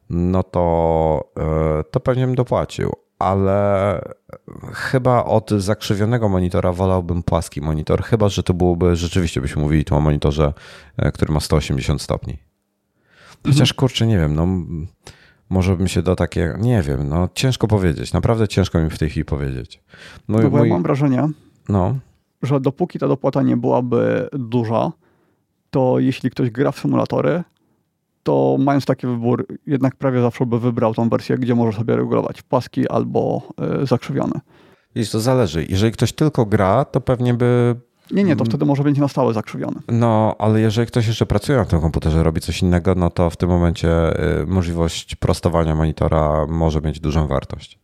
No 0.10 0.44
to, 0.44 1.32
e, 1.38 1.84
to 1.84 2.00
pewnie 2.00 2.26
bym 2.26 2.36
dopłacił. 2.36 2.92
Ale 3.20 4.02
chyba 4.74 5.24
od 5.24 5.52
zakrzywionego 5.52 6.30
monitora 6.30 6.74
wolałbym 6.74 7.24
płaski 7.24 7.62
monitor, 7.62 8.04
chyba 8.04 8.30
że 8.30 8.44
to 8.44 8.54
byłoby, 8.54 8.96
rzeczywiście 8.96 9.42
byśmy 9.42 9.62
mówili 9.62 9.86
tu 9.86 9.96
o 9.96 10.00
monitorze, 10.00 10.54
e, 10.98 11.12
który 11.12 11.34
ma 11.34 11.40
180 11.40 12.02
stopni. 12.02 12.49
Chociaż 13.46 13.74
kurczę, 13.74 14.08
nie 14.08 14.18
wiem, 14.18 14.36
no 14.36 14.48
może 15.50 15.78
bym 15.78 15.88
się 15.88 16.02
do 16.02 16.16
takie, 16.16 16.56
nie 16.60 16.82
wiem, 16.82 17.10
no 17.10 17.30
ciężko 17.34 17.68
powiedzieć, 17.68 18.14
naprawdę 18.14 18.48
ciężko 18.48 18.80
mi 18.80 18.90
w 18.90 18.98
tej 18.98 19.10
chwili 19.10 19.26
powiedzieć. 19.26 19.82
Mój, 20.28 20.44
no 20.44 20.50
bo 20.50 20.66
ja 20.66 20.74
mam 20.74 20.84
wrażenie, 20.84 21.28
no. 21.70 21.96
że 22.42 22.60
dopóki 22.60 23.00
ta 23.00 23.08
dopłata 23.08 23.42
nie 23.42 23.58
byłaby 23.58 24.30
duża, 24.34 24.92
to 25.70 26.00
jeśli 26.00 26.30
ktoś 26.30 26.50
gra 26.50 26.72
w 26.72 26.80
symulatory, 26.80 27.44
to 28.24 28.58
mając 28.60 28.86
taki 28.86 29.08
wybór, 29.08 29.46
jednak 29.68 29.96
prawie 29.96 30.22
zawsze 30.22 30.46
by 30.46 30.60
wybrał 30.60 30.94
tą 30.94 31.10
wersję, 31.10 31.38
gdzie 31.38 31.56
może 31.56 31.78
sobie 31.78 31.96
regulować 31.96 32.42
paski 32.42 32.90
albo 32.90 33.42
y, 33.84 33.86
zakrzywione. 33.86 34.40
Wiesz, 34.96 35.12
to 35.12 35.20
zależy. 35.20 35.66
Jeżeli 35.70 35.92
ktoś 35.92 36.14
tylko 36.14 36.46
gra, 36.46 36.86
to 36.86 37.02
pewnie 37.02 37.34
by 37.34 37.76
nie, 38.12 38.24
nie, 38.24 38.36
to 38.36 38.46
wtedy 38.46 38.66
może 38.66 38.84
być 38.84 38.98
na 38.98 39.08
stałe 39.08 39.34
zakrzywiony. 39.34 39.80
No, 39.88 40.36
ale 40.40 40.62
jeżeli 40.62 40.88
ktoś 40.88 41.08
jeszcze 41.08 41.26
pracuje 41.26 41.58
na 41.58 41.66
tym 41.66 41.82
komputerze, 41.82 42.24
robi 42.24 42.42
coś 42.42 42.62
innego, 42.62 42.96
no 42.96 43.10
to 43.10 43.30
w 43.30 43.38
tym 43.38 43.50
momencie 43.50 43.90
y, 44.42 44.46
możliwość 44.46 45.16
prostowania 45.16 45.76
monitora 45.76 46.46
może 46.48 46.82
mieć 46.82 47.00
dużą 47.00 47.28
wartość. 47.28 47.80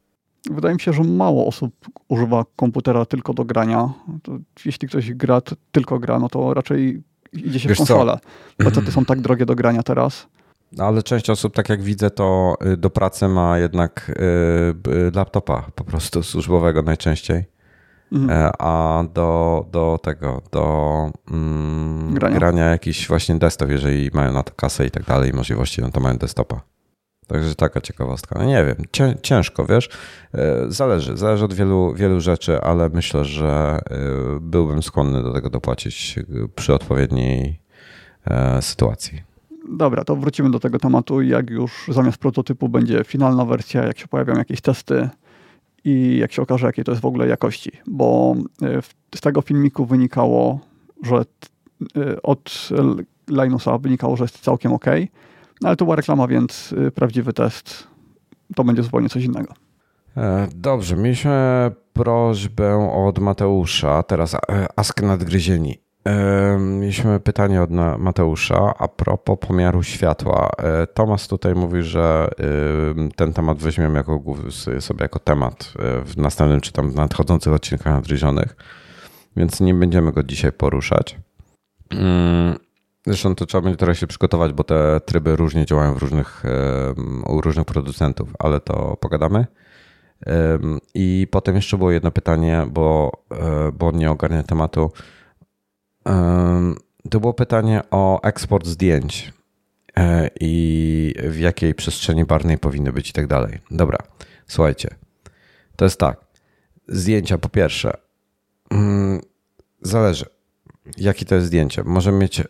Wydaje 0.52 0.74
mi 0.74 0.82
się, 0.82 0.94
że 0.94 1.04
mało 1.04 1.48
osób 1.48 1.74
używa 2.08 2.46
komputera 2.56 3.06
tylko 3.06 3.34
do 3.34 3.46
grania. 3.46 3.90
To 4.24 4.38
jeśli 4.66 4.88
ktoś 4.88 5.14
gra, 5.14 5.42
tylko 5.72 6.00
gra, 6.00 6.20
no 6.20 6.30
to 6.30 6.54
raczej 6.54 7.04
idzie 7.34 7.60
się 7.60 7.70
Wiesz 7.70 7.78
w 7.78 7.80
konsolę. 7.80 8.20
To 8.86 8.92
są 8.92 9.06
tak 9.06 9.22
drogie 9.26 9.46
do 9.46 9.56
grania 9.56 9.84
teraz. 9.84 10.28
Ale 10.78 11.04
część 11.04 11.30
osób, 11.30 11.54
tak 11.54 11.70
jak 11.70 11.82
widzę, 11.82 12.10
to 12.10 12.58
y, 12.66 12.78
do 12.78 12.90
pracy 12.90 13.28
ma 13.28 13.60
jednak 13.60 14.12
y, 14.88 15.12
laptopa 15.16 15.66
po 15.76 15.84
prostu 15.84 16.24
służbowego 16.24 16.82
najczęściej. 16.82 17.55
Mhm. 18.12 18.30
E, 18.30 18.52
a 18.60 19.04
do, 19.14 19.66
do 19.72 20.00
tego, 20.04 20.42
do 20.52 21.12
mm, 21.32 22.14
grania. 22.14 22.36
grania 22.36 22.66
jakiś 22.66 23.08
właśnie 23.08 23.36
desktop, 23.36 23.70
jeżeli 23.70 24.10
mają 24.14 24.32
na 24.34 24.44
to 24.44 24.54
kasę 24.54 24.86
i 24.86 24.92
tak 24.92 25.04
dalej, 25.04 25.34
możliwości, 25.34 25.82
no 25.82 25.92
to 25.92 26.00
mają 26.00 26.18
desktopa. 26.18 26.62
Także 27.28 27.56
taka 27.56 27.82
ciekawostka. 27.82 28.40
No 28.40 28.46
nie 28.46 28.66
wiem, 28.66 28.76
ciężko, 29.22 29.66
wiesz. 29.66 29.90
E, 30.34 30.66
zależy, 30.68 31.18
zależy 31.18 31.46
od 31.46 31.54
wielu, 31.54 31.94
wielu 31.94 32.22
rzeczy, 32.22 32.62
ale 32.62 32.90
myślę, 32.90 33.26
że 33.26 33.80
e, 33.90 33.98
byłbym 34.42 34.84
skłonny 34.84 35.24
do 35.24 35.34
tego 35.34 35.50
dopłacić 35.50 36.20
przy 36.56 36.74
odpowiedniej 36.74 37.66
sytuacji. 38.62 39.22
Dobra, 39.70 40.04
to 40.04 40.16
wrócimy 40.16 40.52
do 40.52 40.60
tego 40.60 40.80
tematu. 40.80 41.22
Jak 41.22 41.50
już 41.50 41.72
zamiast 41.88 42.18
prototypu 42.18 42.70
będzie 42.70 43.04
finalna 43.04 43.46
wersja, 43.46 43.84
jak 43.84 44.00
się 44.00 44.08
pojawią 44.08 44.34
jakieś 44.34 44.62
testy, 44.62 45.10
i 45.86 46.18
jak 46.18 46.32
się 46.32 46.42
okaże, 46.42 46.68
jakiej 46.68 46.86
to 46.86 46.92
jest 46.92 47.02
w 47.02 47.06
ogóle 47.06 47.28
jakości. 47.28 47.72
Bo 47.88 48.36
e, 48.62 48.82
z 49.16 49.22
tego 49.22 49.42
filmiku 49.42 49.86
wynikało, 49.86 50.60
że 51.04 51.16
e, 51.16 52.22
od 52.22 52.70
Linusa 53.30 53.78
wynikało, 53.78 54.16
że 54.16 54.24
jest 54.24 54.40
całkiem 54.40 54.74
ok, 54.74 54.86
no 55.62 55.68
ale 55.68 55.78
to 55.78 55.86
była 55.86 55.96
reklama, 55.96 56.28
więc 56.28 56.76
e, 56.88 56.92
prawdziwy 56.92 57.34
test 57.34 57.88
to 58.56 58.64
będzie 58.64 58.84
zupełnie 58.84 59.10
coś 59.10 59.24
innego. 59.24 59.54
Dobrze, 60.56 60.96
mieliśmy 60.96 61.72
prośbę 61.94 62.92
od 62.92 63.20
Mateusza, 63.20 64.04
teraz 64.04 64.36
Ask 64.76 65.02
Nadgryzieni. 65.02 65.85
Mieliśmy 66.60 67.20
pytanie 67.20 67.62
od 67.62 67.70
Mateusza 67.98 68.74
a 68.78 68.88
propos 68.88 69.40
pomiaru 69.40 69.84
światła. 69.84 70.50
E, 70.58 70.88
Tomasz 70.88 71.28
tutaj 71.28 71.56
mówi, 71.56 71.84
że 71.84 72.30
ten 73.16 73.34
temat 73.34 73.58
weźmiemy 73.58 73.98
jako, 73.98 74.22
sobie 74.80 75.02
jako 75.02 75.20
temat 75.20 75.74
e, 75.80 76.02
w 76.02 76.18
następnym 76.18 76.62
czy 76.62 76.72
tam 76.72 76.94
nadchodzących 76.94 77.54
odcinkach 77.54 77.94
nadgryzionych, 77.94 78.56
więc 79.38 79.60
nie 79.60 79.74
będziemy 79.74 80.12
go 80.12 80.24
dzisiaj 80.24 80.52
poruszać. 80.52 81.18
Mm, 81.90 82.56
zresztą 83.06 83.36
to 83.36 83.46
trzeba 83.46 83.62
będzie 83.62 83.78
trochę 83.78 83.96
się 83.96 84.08
przygotować, 84.08 84.54
bo 84.54 84.64
te 84.64 85.00
tryby 85.06 85.36
różnie 85.36 85.66
działają 85.66 85.94
w 85.94 85.98
różnych, 85.98 86.44
u 87.28 87.42
różnych 87.42 87.66
producentów, 87.66 88.30
ale 88.40 88.60
to 88.60 88.98
pogadamy. 88.98 89.46
I 90.94 91.28
potem 91.32 91.56
jeszcze 91.56 91.78
było 91.78 91.92
jedno 91.92 92.12
pytanie, 92.12 92.66
bo, 92.70 93.12
e, 93.32 93.72
bo 93.72 93.92
nie 93.92 94.12
ogarnia 94.12 94.44
tematu 94.44 94.92
to 97.10 97.20
było 97.20 97.34
pytanie 97.34 97.82
o 97.92 98.22
eksport 98.22 98.68
zdjęć 98.68 99.34
e, 99.98 100.30
i 100.40 101.14
w 101.24 101.40
jakiej 101.40 101.74
przestrzeni 101.74 102.26
barnej 102.26 102.58
powinny 102.58 102.94
być 102.94 103.10
i 103.10 103.14
tak 103.14 103.28
dalej. 103.28 103.60
Dobra, 103.72 103.98
słuchajcie. 104.48 104.96
To 105.76 105.86
jest 105.86 106.00
tak. 106.00 106.26
Zdjęcia 106.88 107.38
po 107.38 107.50
pierwsze. 107.50 107.98
Mm, 108.72 109.22
zależy. 109.82 110.26
Jakie 110.98 111.26
to 111.26 111.36
jest 111.36 111.48
zdjęcie? 111.48 111.84
Możemy 111.84 112.18
mieć, 112.18 112.40
e, 112.40 112.46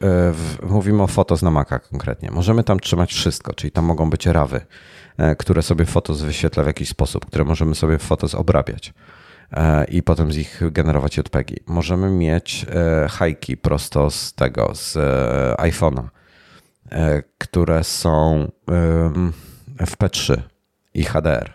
mówimy 0.63 1.03
o 1.03 1.07
fotos 1.07 1.41
na 1.41 1.51
Maca 1.51 1.79
konkretnie. 1.79 2.31
Możemy 2.31 2.63
tam 2.63 2.79
trzymać 2.79 3.13
wszystko, 3.13 3.53
czyli 3.53 3.71
tam 3.71 3.85
mogą 3.85 4.09
być 4.09 4.25
rawy, 4.25 4.65
e, 5.17 5.35
które 5.35 5.61
sobie 5.61 5.85
fotos 5.85 6.21
wyświetla 6.21 6.63
w 6.63 6.67
jakiś 6.67 6.89
sposób, 6.89 7.25
które 7.25 7.43
możemy 7.43 7.75
sobie 7.75 7.97
fotos 7.97 8.35
obrabiać. 8.35 8.93
E, 9.51 9.85
i 9.85 10.03
potem 10.03 10.31
z 10.31 10.37
ich 10.37 10.61
generować 10.71 11.17
JPEGi. 11.17 11.55
Możemy 11.67 12.09
mieć 12.09 12.65
e, 12.69 13.07
hajki 13.07 13.57
prosto 13.57 14.11
z 14.11 14.33
tego, 14.33 14.75
z 14.75 14.97
e, 14.97 15.55
iPhone'a, 15.63 16.03
które 17.37 17.83
są 17.83 18.51
w 19.79 19.97
P3 19.97 20.37
i 20.93 21.03
HDR. 21.03 21.53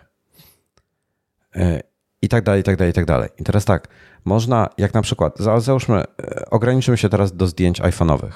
I 2.21 2.29
tak 2.29 2.43
dalej, 2.43 2.61
i 2.61 2.63
tak 2.63 2.75
dalej, 2.75 2.91
i 2.91 2.93
tak 2.93 3.05
dalej. 3.05 3.29
I 3.37 3.43
teraz 3.43 3.65
tak, 3.65 3.87
można, 4.25 4.69
jak 4.77 4.93
na 4.93 5.01
przykład, 5.01 5.39
załóżmy, 5.39 6.03
ograniczymy 6.51 6.97
się 6.97 7.09
teraz 7.09 7.35
do 7.35 7.47
zdjęć 7.47 7.81
iPhone'owych. 7.81 8.31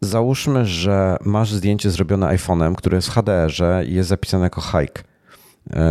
Załóżmy, 0.00 0.66
że 0.66 1.16
masz 1.20 1.52
zdjęcie 1.52 1.90
zrobione 1.90 2.26
iPhone'em, 2.26 2.74
które 2.74 2.96
jest 2.96 3.08
w 3.08 3.12
HDR-ze 3.12 3.84
i 3.84 3.94
jest 3.94 4.08
zapisane 4.08 4.44
jako 4.44 4.60
hike 4.60 5.04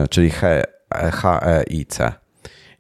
czyli 0.10 0.30
HEIC. 1.12 1.98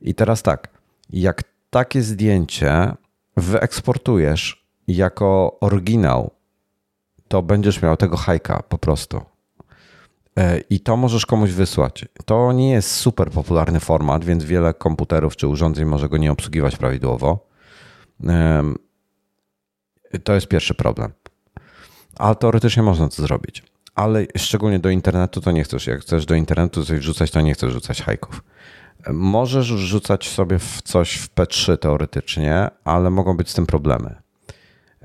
I 0.02 0.16
teraz 0.16 0.44
tak, 0.44 0.68
jak 1.10 1.44
takie 1.70 2.02
zdjęcie 2.02 2.94
wyeksportujesz 3.38 4.66
jako 4.88 5.58
oryginał, 5.60 6.32
to 7.28 7.42
będziesz 7.42 7.82
miał 7.82 7.98
tego 7.98 8.18
hajka 8.18 8.64
po 8.70 8.78
prostu. 8.78 9.22
E, 10.38 10.60
I 10.60 10.80
to 10.80 10.98
możesz 10.98 11.26
komuś 11.26 11.52
wysłać. 11.52 12.06
To 12.26 12.52
nie 12.52 12.72
jest 12.72 12.92
super 12.92 13.32
popularny 13.32 13.80
format, 13.80 14.26
więc 14.26 14.44
wiele 14.44 14.74
komputerów 14.74 15.36
czy 15.36 15.48
urządzeń 15.48 15.86
może 15.86 16.10
go 16.10 16.18
nie 16.18 16.32
obsługiwać 16.32 16.76
prawidłowo. 16.76 17.48
To 20.24 20.34
jest 20.34 20.48
pierwszy 20.48 20.74
problem. 20.74 21.14
Ale 22.16 22.36
teoretycznie 22.36 22.84
można 22.84 23.10
to 23.10 23.22
zrobić 23.22 23.73
ale 23.96 24.26
szczególnie 24.38 24.80
do 24.80 24.90
internetu 24.90 25.42
to 25.42 25.52
nie 25.52 25.64
chcesz. 25.64 25.88
Jak 25.88 26.02
chcesz 26.02 26.26
do 26.26 26.36
internetu 26.36 26.86
coś 26.86 27.00
wrzucać, 27.00 27.32
to 27.32 27.42
nie 27.42 27.54
chcesz 27.54 27.74
rzucać 27.74 28.02
hajków. 28.02 28.44
Możesz 29.14 29.66
rzucać 29.66 30.30
sobie 30.30 30.60
w 30.60 30.82
coś 30.82 31.16
w 31.16 31.30
P3 31.36 31.78
teoretycznie, 31.78 32.70
ale 32.84 33.10
mogą 33.10 33.38
być 33.38 33.50
z 33.50 33.54
tym 33.54 33.66
problemy. 33.66 34.16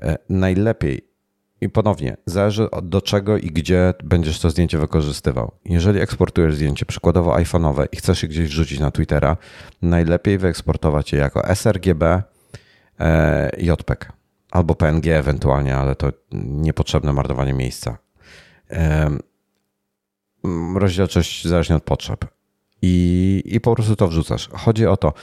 E, 0.01 0.17
najlepiej 0.29 1.09
i 1.61 1.69
ponownie, 1.69 2.17
zależy 2.25 2.67
do 2.83 3.01
czego 3.01 3.37
i 3.37 3.47
gdzie 3.47 3.93
będziesz 4.03 4.39
to 4.39 4.49
zdjęcie 4.49 4.77
wykorzystywał. 4.77 5.51
Jeżeli 5.65 5.99
eksportujesz 5.99 6.55
zdjęcie, 6.55 6.85
przykładowo 6.85 7.35
iPhone'owe 7.35 7.85
i 7.91 7.97
chcesz 7.97 8.23
je 8.23 8.29
gdzieś 8.29 8.49
wrzucić 8.49 8.79
na 8.79 8.91
Twittera, 8.91 9.37
najlepiej 9.81 10.37
wyeksportować 10.37 11.13
je 11.13 11.19
jako 11.19 11.55
sRGB, 11.55 12.23
e, 12.99 13.51
JPEG 13.57 14.11
albo 14.51 14.75
PNG 14.75 15.07
ewentualnie, 15.07 15.75
ale 15.75 15.95
to 15.95 16.11
niepotrzebne 16.31 17.13
marnowanie 17.13 17.53
miejsca 17.53 17.97
rozdzielczość 20.75 21.47
zależnie 21.47 21.75
od 21.75 21.83
potrzeb. 21.83 22.25
I, 22.81 23.41
I 23.45 23.61
po 23.61 23.75
prostu 23.75 23.95
to 23.95 24.07
wrzucasz. 24.07 24.49
Chodzi 24.53 24.85
o 24.85 24.97
to, 24.97 25.13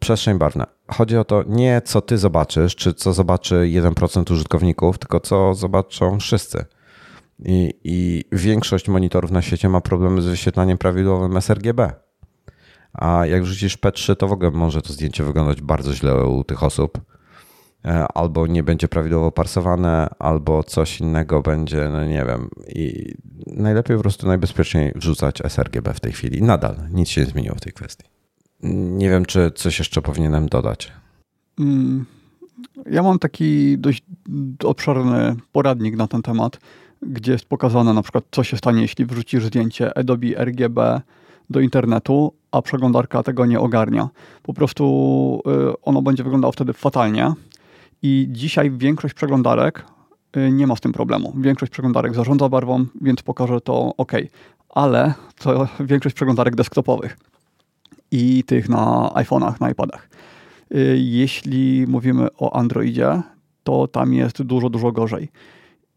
przestrzeń 0.00 0.38
barwna. 0.38 0.66
Chodzi 0.88 1.16
o 1.16 1.24
to 1.24 1.44
nie 1.46 1.82
co 1.84 2.00
ty 2.00 2.18
zobaczysz, 2.18 2.76
czy 2.76 2.94
co 2.94 3.12
zobaczy 3.12 3.54
1% 3.54 4.32
użytkowników, 4.32 4.98
tylko 4.98 5.20
co 5.20 5.54
zobaczą 5.54 6.20
wszyscy. 6.20 6.64
I, 7.44 7.74
I 7.84 8.24
większość 8.32 8.88
monitorów 8.88 9.30
na 9.30 9.42
świecie 9.42 9.68
ma 9.68 9.80
problemy 9.80 10.22
z 10.22 10.26
wyświetlaniem 10.26 10.78
prawidłowym 10.78 11.36
sRGB. 11.36 11.92
A 12.92 13.26
jak 13.26 13.42
wrzucisz 13.42 13.78
P3, 13.78 14.16
to 14.16 14.28
w 14.28 14.32
ogóle 14.32 14.50
może 14.50 14.82
to 14.82 14.92
zdjęcie 14.92 15.24
wyglądać 15.24 15.60
bardzo 15.60 15.94
źle 15.94 16.24
u 16.24 16.44
tych 16.44 16.62
osób 16.62 17.00
albo 18.14 18.46
nie 18.46 18.62
będzie 18.62 18.88
prawidłowo 18.88 19.32
parsowane, 19.32 20.08
albo 20.18 20.62
coś 20.62 21.00
innego 21.00 21.42
będzie, 21.42 21.88
no 21.92 22.04
nie 22.04 22.24
wiem. 22.24 22.48
I 22.68 23.14
najlepiej 23.46 23.96
po 23.96 24.02
prostu 24.02 24.26
najbezpieczniej 24.26 24.92
wrzucać 24.94 25.42
sRGB 25.48 25.94
w 25.94 26.00
tej 26.00 26.12
chwili. 26.12 26.42
Nadal 26.42 26.76
nic 26.90 27.08
się 27.08 27.20
nie 27.20 27.26
zmieniło 27.26 27.54
w 27.54 27.60
tej 27.60 27.72
kwestii. 27.72 28.04
Nie 28.62 29.10
wiem, 29.10 29.24
czy 29.24 29.50
coś 29.54 29.78
jeszcze 29.78 30.02
powinienem 30.02 30.48
dodać. 30.48 30.92
Mm, 31.60 32.06
ja 32.90 33.02
mam 33.02 33.18
taki 33.18 33.78
dość 33.78 34.02
obszerny 34.64 35.36
poradnik 35.52 35.96
na 35.96 36.06
ten 36.06 36.22
temat, 36.22 36.58
gdzie 37.02 37.32
jest 37.32 37.44
pokazane 37.44 37.92
na 37.92 38.02
przykład, 38.02 38.24
co 38.30 38.44
się 38.44 38.56
stanie, 38.56 38.82
jeśli 38.82 39.06
wrzucisz 39.06 39.44
zdjęcie 39.44 39.98
Adobe 39.98 40.44
RGB 40.44 41.00
do 41.50 41.60
internetu, 41.60 42.32
a 42.50 42.62
przeglądarka 42.62 43.22
tego 43.22 43.46
nie 43.46 43.60
ogarnia. 43.60 44.08
Po 44.42 44.54
prostu 44.54 45.42
y, 45.70 45.82
ono 45.82 46.02
będzie 46.02 46.24
wyglądało 46.24 46.52
wtedy 46.52 46.72
fatalnie, 46.72 47.32
i 48.02 48.26
dzisiaj 48.30 48.70
większość 48.70 49.14
przeglądarek 49.14 49.84
nie 50.52 50.66
ma 50.66 50.76
z 50.76 50.80
tym 50.80 50.92
problemu. 50.92 51.32
Większość 51.36 51.72
przeglądarek 51.72 52.14
zarządza 52.14 52.48
barwą, 52.48 52.86
więc 53.00 53.22
pokażę 53.22 53.60
to 53.60 53.92
OK. 53.96 54.12
Ale 54.68 55.14
to 55.38 55.68
większość 55.80 56.14
przeglądarek 56.14 56.56
desktopowych 56.56 57.18
i 58.10 58.44
tych 58.44 58.68
na 58.68 59.10
iPhone'ach, 59.14 59.60
na 59.60 59.70
iPadach. 59.70 60.08
Jeśli 60.96 61.84
mówimy 61.88 62.28
o 62.38 62.56
Androidzie, 62.56 63.22
to 63.64 63.88
tam 63.88 64.14
jest 64.14 64.42
dużo, 64.42 64.70
dużo 64.70 64.92
gorzej. 64.92 65.28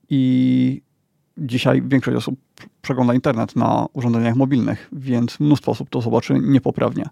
I 0.10 0.82
dzisiaj 1.38 1.82
większość 1.86 2.18
osób 2.18 2.40
przegląda 2.82 3.14
internet 3.14 3.56
na 3.56 3.86
urządzeniach 3.94 4.36
mobilnych, 4.36 4.90
więc 4.92 5.40
mnóstwo 5.40 5.72
osób 5.72 5.90
to 5.90 6.02
zobaczy 6.02 6.40
niepoprawnie. 6.42 7.10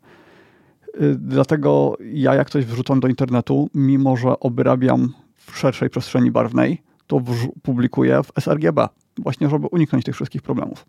Y, 1.01 1.15
dlatego 1.15 1.97
ja 2.13 2.35
jak 2.35 2.49
coś 2.49 2.65
wrzucam 2.65 2.99
do 2.99 3.07
internetu, 3.07 3.69
mimo 3.73 4.17
że 4.17 4.39
obrabiam 4.39 5.13
w 5.35 5.57
szerszej 5.57 5.89
przestrzeni 5.89 6.31
barwnej, 6.31 6.81
to 7.07 7.21
publikuję 7.63 8.21
w 8.23 8.41
sRGB, 8.41 8.87
właśnie 9.17 9.49
żeby 9.49 9.67
uniknąć 9.67 10.05
tych 10.05 10.15
wszystkich 10.15 10.41
problemów. 10.41 10.85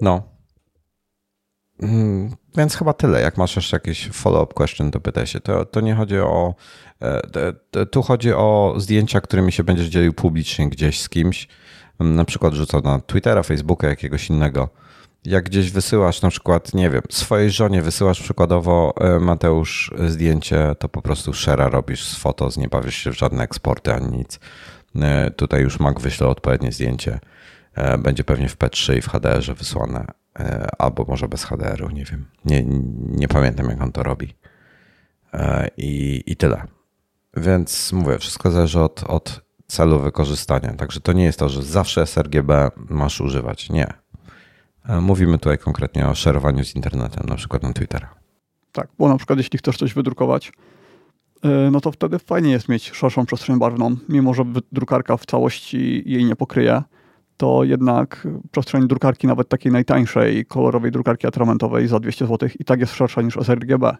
No. 0.00 0.22
Hmm, 1.80 2.30
więc 2.56 2.76
chyba 2.76 2.92
tyle. 2.92 3.20
Jak 3.20 3.38
masz 3.38 3.56
jeszcze 3.56 3.76
jakieś 3.76 4.08
follow-up 4.08 4.54
question, 4.54 4.90
to 4.90 5.00
pytaj 5.00 5.26
się. 5.26 5.40
To, 5.40 5.64
to 5.64 5.80
nie 5.80 5.94
chodzi 5.94 6.18
o. 6.18 6.54
E, 7.02 7.86
tu 7.86 8.02
chodzi 8.02 8.32
o 8.32 8.74
zdjęcia, 8.76 9.20
którymi 9.20 9.52
się 9.52 9.64
będziesz 9.64 9.86
dzielił 9.86 10.12
publicznie 10.12 10.68
gdzieś 10.68 11.00
z 11.00 11.08
kimś. 11.08 11.48
Na 12.00 12.24
przykład 12.24 12.54
rzucał 12.54 12.80
na 12.80 13.00
Twittera, 13.00 13.42
Facebooka, 13.42 13.88
jakiegoś 13.88 14.30
innego 14.30 14.68
jak 15.24 15.44
gdzieś 15.44 15.70
wysyłasz 15.70 16.22
na 16.22 16.30
przykład, 16.30 16.74
nie 16.74 16.90
wiem, 16.90 17.02
swojej 17.10 17.50
żonie 17.50 17.82
wysyłasz 17.82 18.20
przykładowo 18.20 18.94
e, 19.00 19.20
Mateusz 19.20 19.94
zdjęcie, 20.08 20.74
to 20.78 20.88
po 20.88 21.02
prostu 21.02 21.32
share 21.32 21.70
robisz 21.70 22.04
z 22.04 22.16
foto, 22.16 22.48
nie 22.56 22.68
bawisz 22.68 22.96
się 22.96 23.10
w 23.10 23.18
żadne 23.18 23.44
eksporty 23.44 23.94
ani 23.94 24.18
nic. 24.18 24.40
E, 24.96 25.30
tutaj 25.30 25.62
już 25.62 25.80
Mac 25.80 26.02
wyśle 26.02 26.28
odpowiednie 26.28 26.72
zdjęcie. 26.72 27.20
E, 27.74 27.98
będzie 27.98 28.24
pewnie 28.24 28.48
w 28.48 28.58
P3 28.58 28.96
i 28.96 29.02
w 29.02 29.08
HDR-ze 29.08 29.54
wysłane, 29.54 30.06
albo 30.78 31.04
może 31.08 31.28
bez 31.28 31.44
HDR-u, 31.44 31.90
nie 31.90 32.04
wiem. 32.04 32.24
Nie, 32.44 32.64
nie 33.08 33.28
pamiętam, 33.28 33.68
jak 33.68 33.82
on 33.82 33.92
to 33.92 34.02
robi. 34.02 34.34
I, 35.76 36.22
i 36.26 36.36
tyle. 36.36 36.66
Więc 37.36 37.92
mówię, 37.92 38.18
wszystko 38.18 38.50
zależy 38.50 38.80
od, 38.80 39.02
od 39.02 39.40
celu 39.66 40.00
wykorzystania. 40.00 40.72
Także 40.72 41.00
to 41.00 41.12
nie 41.12 41.24
jest 41.24 41.38
to, 41.38 41.48
że 41.48 41.62
zawsze 41.62 42.06
sRGB 42.06 42.70
masz 42.76 43.20
używać. 43.20 43.70
Nie 43.70 44.03
mówimy 45.00 45.38
tutaj 45.38 45.58
konkretnie 45.58 46.08
o 46.08 46.14
szerowaniu 46.14 46.64
z 46.64 46.76
internetem, 46.76 47.28
na 47.28 47.36
przykład 47.36 47.62
na 47.62 47.72
Twittera. 47.72 48.14
Tak, 48.72 48.88
bo 48.98 49.08
na 49.08 49.16
przykład 49.16 49.38
jeśli 49.38 49.58
chcesz 49.58 49.76
coś 49.76 49.94
wydrukować, 49.94 50.52
e, 51.42 51.70
no 51.70 51.80
to 51.80 51.92
wtedy 51.92 52.18
fajnie 52.18 52.50
jest 52.50 52.68
mieć 52.68 52.90
szerszą 52.90 53.26
przestrzeń 53.26 53.58
barwną. 53.58 53.96
Mimo, 54.08 54.34
że 54.34 54.44
drukarka 54.72 55.16
w 55.16 55.26
całości 55.26 56.02
jej 56.06 56.24
nie 56.24 56.36
pokryje, 56.36 56.82
to 57.36 57.64
jednak 57.64 58.28
przestrzeń 58.50 58.88
drukarki, 58.88 59.26
nawet 59.26 59.48
takiej 59.48 59.72
najtańszej, 59.72 60.46
kolorowej 60.46 60.90
drukarki 60.90 61.26
atramentowej 61.26 61.88
za 61.88 62.00
200 62.00 62.26
zł 62.26 62.48
i 62.58 62.64
tak 62.64 62.80
jest 62.80 62.94
szersza 62.94 63.22
niż 63.22 63.36
sRGB. 63.36 63.96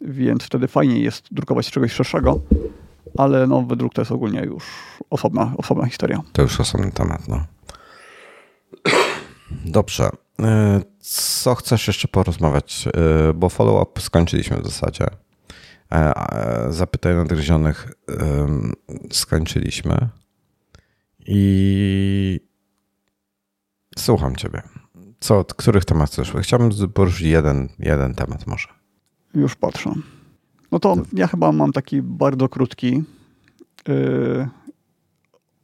Więc 0.00 0.42
wtedy 0.42 0.68
fajniej 0.68 1.02
jest 1.02 1.34
drukować 1.34 1.70
czegoś 1.70 1.92
szerszego, 1.92 2.40
ale 3.18 3.46
no, 3.46 3.62
wydruk 3.62 3.94
to 3.94 4.00
jest 4.00 4.12
ogólnie 4.12 4.40
już 4.40 4.64
osobna, 5.10 5.52
osobna 5.56 5.86
historia. 5.86 6.20
To 6.32 6.42
już 6.42 6.60
osobny 6.60 6.92
temat, 6.92 7.28
no. 7.28 7.44
Dobrze. 9.64 10.10
E, 10.42 10.80
co 11.00 11.54
chcesz 11.54 11.86
jeszcze 11.86 12.08
porozmawiać? 12.08 12.88
E, 12.88 13.32
bo 13.32 13.48
follow-up 13.48 14.00
skończyliśmy 14.00 14.56
w 14.56 14.64
zasadzie. 14.64 15.06
E, 15.92 16.12
zapytaj 16.68 17.14
nadgryzionych 17.14 17.92
skończyliśmy. 19.12 20.08
I 21.26 22.40
słucham 23.98 24.36
ciebie. 24.36 24.62
Co, 25.20 25.38
od 25.38 25.54
których 25.54 25.84
tematów 25.84 26.14
chcesz? 26.14 26.32
Chciałbym 26.42 26.70
poruszyć 26.94 27.20
jeden, 27.20 27.68
jeden 27.78 28.14
temat 28.14 28.46
może. 28.46 28.68
Już 29.34 29.56
patrzę. 29.56 29.94
No 30.72 30.78
to 30.78 30.96
ja 31.12 31.26
chyba 31.26 31.52
mam 31.52 31.72
taki 31.72 32.02
bardzo 32.02 32.48
krótki 32.48 33.02
yy, 33.88 34.48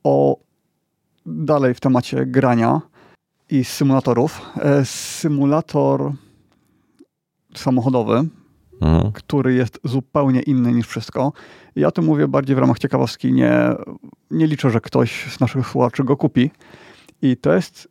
o 0.04 0.36
dalej 1.26 1.74
w 1.74 1.80
temacie 1.80 2.26
grania 2.26 2.80
i 3.50 3.64
symulatorów. 3.64 4.42
E, 4.60 4.84
symulator 4.84 6.12
samochodowy, 7.54 8.24
mhm. 8.80 9.12
który 9.12 9.54
jest 9.54 9.80
zupełnie 9.84 10.40
inny 10.40 10.72
niż 10.72 10.86
wszystko. 10.86 11.32
Ja 11.76 11.88
o 11.88 11.90
tym 11.90 12.04
mówię 12.04 12.28
bardziej 12.28 12.56
w 12.56 12.58
ramach 12.58 12.78
ciekawostki. 12.78 13.32
Nie, 13.32 13.52
nie 14.30 14.46
liczę, 14.46 14.70
że 14.70 14.80
ktoś 14.80 15.32
z 15.32 15.40
naszych 15.40 15.66
słuchaczy 15.66 16.04
go 16.04 16.16
kupi. 16.16 16.50
I 17.22 17.36
to 17.36 17.54
jest, 17.54 17.88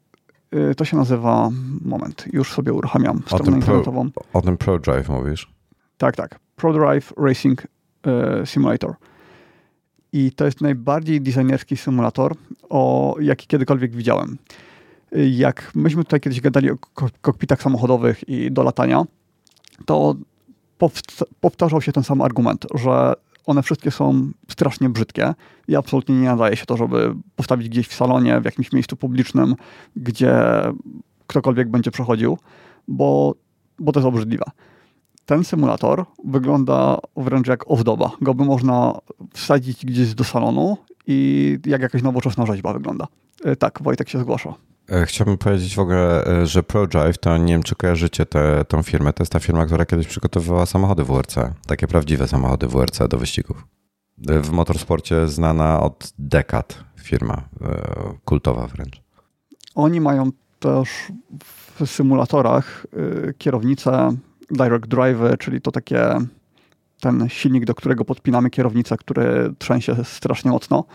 e, 0.51 0.75
to 0.75 0.85
się 0.85 0.97
nazywa, 0.97 1.49
moment, 1.81 2.25
już 2.33 2.53
sobie 2.53 2.73
uruchamiam 2.73 3.21
stronę 3.25 3.57
internetową. 3.57 4.09
o 4.33 4.41
tym 4.41 4.57
ProDrive 4.57 5.09
mówisz? 5.09 5.53
Tak, 5.97 6.15
tak. 6.15 6.39
ProDrive 6.55 7.13
Racing 7.17 7.67
e, 8.07 8.45
Simulator. 8.45 8.93
I 10.13 10.31
to 10.31 10.45
jest 10.45 10.61
najbardziej 10.61 11.21
designerski 11.21 11.77
symulator, 11.77 12.35
o 12.69 13.15
jaki 13.19 13.47
kiedykolwiek 13.47 13.95
widziałem 13.95 14.37
jak 15.11 15.71
myśmy 15.75 16.03
tutaj 16.03 16.19
kiedyś 16.19 16.41
gadali 16.41 16.71
o 16.71 16.77
kokpitach 17.21 17.61
samochodowych 17.61 18.29
i 18.29 18.51
do 18.51 18.63
latania, 18.63 19.03
to 19.85 20.15
powtarzał 21.41 21.81
się 21.81 21.91
ten 21.91 22.03
sam 22.03 22.21
argument, 22.21 22.65
że 22.73 23.13
one 23.45 23.63
wszystkie 23.63 23.91
są 23.91 24.31
strasznie 24.49 24.89
brzydkie 24.89 25.33
i 25.67 25.75
absolutnie 25.75 26.15
nie 26.15 26.27
nadaje 26.27 26.55
się 26.55 26.65
to, 26.65 26.77
żeby 26.77 27.15
postawić 27.35 27.69
gdzieś 27.69 27.87
w 27.87 27.93
salonie, 27.93 28.41
w 28.41 28.45
jakimś 28.45 28.71
miejscu 28.71 28.95
publicznym, 28.95 29.55
gdzie 29.95 30.33
ktokolwiek 31.27 31.69
będzie 31.69 31.91
przechodził, 31.91 32.37
bo, 32.87 33.35
bo 33.79 33.91
to 33.91 33.99
jest 33.99 34.07
obrzydliwe. 34.07 34.45
Ten 35.25 35.43
symulator 35.43 36.05
wygląda 36.25 36.97
wręcz 37.17 37.47
jak 37.47 37.71
ozdoba. 37.71 38.11
Go 38.21 38.33
by 38.33 38.45
można 38.45 38.99
wsadzić 39.33 39.85
gdzieś 39.85 40.13
do 40.13 40.23
salonu 40.23 40.77
i 41.07 41.59
jak 41.65 41.81
jakaś 41.81 42.01
nowoczesna 42.01 42.45
rzeźba 42.45 42.73
wygląda. 42.73 43.07
E, 43.43 43.55
tak, 43.55 43.79
Wojtek 43.81 44.09
się 44.09 44.19
zgłasza. 44.19 44.53
E, 44.91 45.05
chciałbym 45.05 45.37
powiedzieć 45.37 45.75
w 45.75 45.79
ogóle, 45.79 46.25
e, 46.25 46.45
że 46.47 46.63
ProDrive 46.63 47.17
to 47.17 47.37
nie 47.37 47.53
wiem, 47.53 47.63
czy 47.63 47.75
kojarzycie 47.75 48.25
tę 48.25 48.65
tą 48.67 48.83
firmę. 48.83 49.13
To 49.13 49.23
jest 49.23 49.31
ta 49.31 49.39
firma, 49.39 49.65
która 49.65 49.85
kiedyś 49.85 50.07
przygotowywała 50.07 50.65
samochody 50.65 51.03
WRC. 51.03 51.35
Takie 51.67 51.87
prawdziwe 51.87 52.27
samochody 52.27 52.67
WRC 52.67 53.07
do 53.09 53.17
wyścigów. 53.17 53.67
E, 54.27 54.39
w 54.39 54.51
motorsporcie 54.51 55.27
znana 55.27 55.79
od 55.79 56.13
dekad 56.19 56.83
firma, 57.03 57.41
kultowa 58.25 58.67
wręcz. 58.67 59.01
Oni 59.75 60.01
mają 60.01 60.31
też 60.59 60.89
w 61.79 61.87
symulatorach 61.87 62.87
kierownicę 63.37 64.15
Direct 64.51 64.85
Drive, 64.85 65.37
czyli 65.39 65.61
to 65.61 65.71
takie 65.71 66.15
ten 67.01 67.29
silnik, 67.29 67.65
do 67.65 67.75
którego 67.75 68.05
podpinamy 68.05 68.49
kierownicę, 68.49 68.97
który 68.97 69.53
trzęsie 69.57 69.95
strasznie 70.03 70.51
mocno 70.51 70.85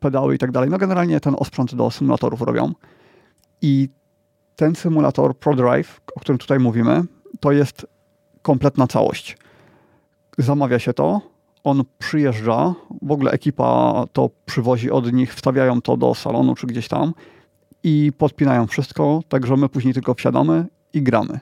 pedały 0.00 0.34
i 0.34 0.38
tak 0.38 0.52
dalej. 0.52 0.70
No 0.70 0.78
generalnie 0.78 1.20
ten 1.20 1.34
osprzęt 1.38 1.74
do 1.74 1.90
symulatorów 1.90 2.40
robią. 2.42 2.72
I 3.62 3.88
ten 4.56 4.74
symulator 4.74 5.36
ProDrive, 5.36 6.00
o 6.16 6.20
którym 6.20 6.38
tutaj 6.38 6.58
mówimy, 6.58 7.02
to 7.40 7.52
jest 7.52 7.86
kompletna 8.42 8.86
całość. 8.86 9.36
Zamawia 10.38 10.78
się 10.78 10.92
to, 10.92 11.20
on 11.64 11.82
przyjeżdża, 11.98 12.74
w 13.02 13.12
ogóle 13.12 13.30
ekipa 13.30 14.04
to 14.12 14.30
przywozi 14.46 14.90
od 14.90 15.12
nich, 15.12 15.34
wstawiają 15.34 15.82
to 15.82 15.96
do 15.96 16.14
salonu 16.14 16.54
czy 16.54 16.66
gdzieś 16.66 16.88
tam 16.88 17.14
i 17.82 18.12
podpinają 18.18 18.66
wszystko, 18.66 19.22
także 19.28 19.56
my 19.56 19.68
później 19.68 19.94
tylko 19.94 20.14
wsiadamy 20.14 20.66
i 20.92 21.02
gramy. 21.02 21.40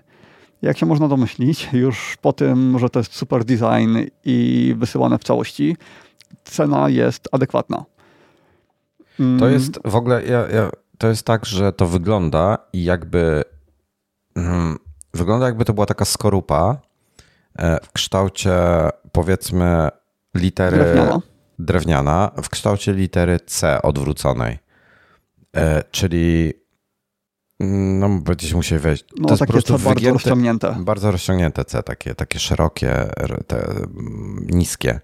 Jak 0.62 0.78
się 0.78 0.86
można 0.86 1.08
domyślić, 1.08 1.68
już 1.72 2.16
po 2.20 2.32
tym, 2.32 2.78
że 2.78 2.90
to 2.90 3.00
jest 3.00 3.14
super 3.14 3.44
design 3.44 3.98
i 4.24 4.74
wysyłane 4.78 5.18
w 5.18 5.24
całości, 5.24 5.76
cena 6.44 6.88
jest 6.88 7.28
adekwatna. 7.32 7.84
Mm. 9.20 9.38
To 9.40 9.48
jest 9.48 9.78
w 9.84 9.96
ogóle, 9.96 10.24
ja, 10.24 10.48
ja, 10.48 10.70
to 10.98 11.08
jest 11.08 11.26
tak, 11.26 11.46
że 11.46 11.72
to 11.72 11.86
wygląda 11.86 12.58
i 12.72 12.84
jakby 12.84 13.44
hmm, 14.34 14.78
wygląda 15.14 15.46
jakby 15.46 15.64
to 15.64 15.72
była 15.72 15.86
taka 15.86 16.04
skorupa 16.04 16.76
e, 17.58 17.78
w 17.82 17.92
kształcie 17.92 18.52
powiedzmy 19.12 19.88
litery 20.34 20.76
drewniana, 20.76 21.20
drewniana 21.58 22.30
w 22.42 22.48
kształcie 22.48 22.92
litery 22.92 23.40
C 23.46 23.82
odwróconej. 23.82 24.58
E, 25.56 25.84
czyli 25.90 26.52
no, 27.60 28.08
będziecie 28.08 28.56
musieli 28.56 28.80
wejść. 28.80 29.04
No, 29.18 29.28
to 29.28 29.32
jest 29.32 29.40
takie 29.40 29.46
po 29.46 29.52
prostu 29.52 29.78
bardzo 29.78 30.12
rozciągnięte. 30.12 30.76
Bardzo 30.80 31.10
rozciągnięte 31.10 31.64
C, 31.64 31.82
takie, 31.82 32.14
takie 32.14 32.38
szerokie, 32.38 33.10
te, 33.46 33.74
niskie 34.40 35.00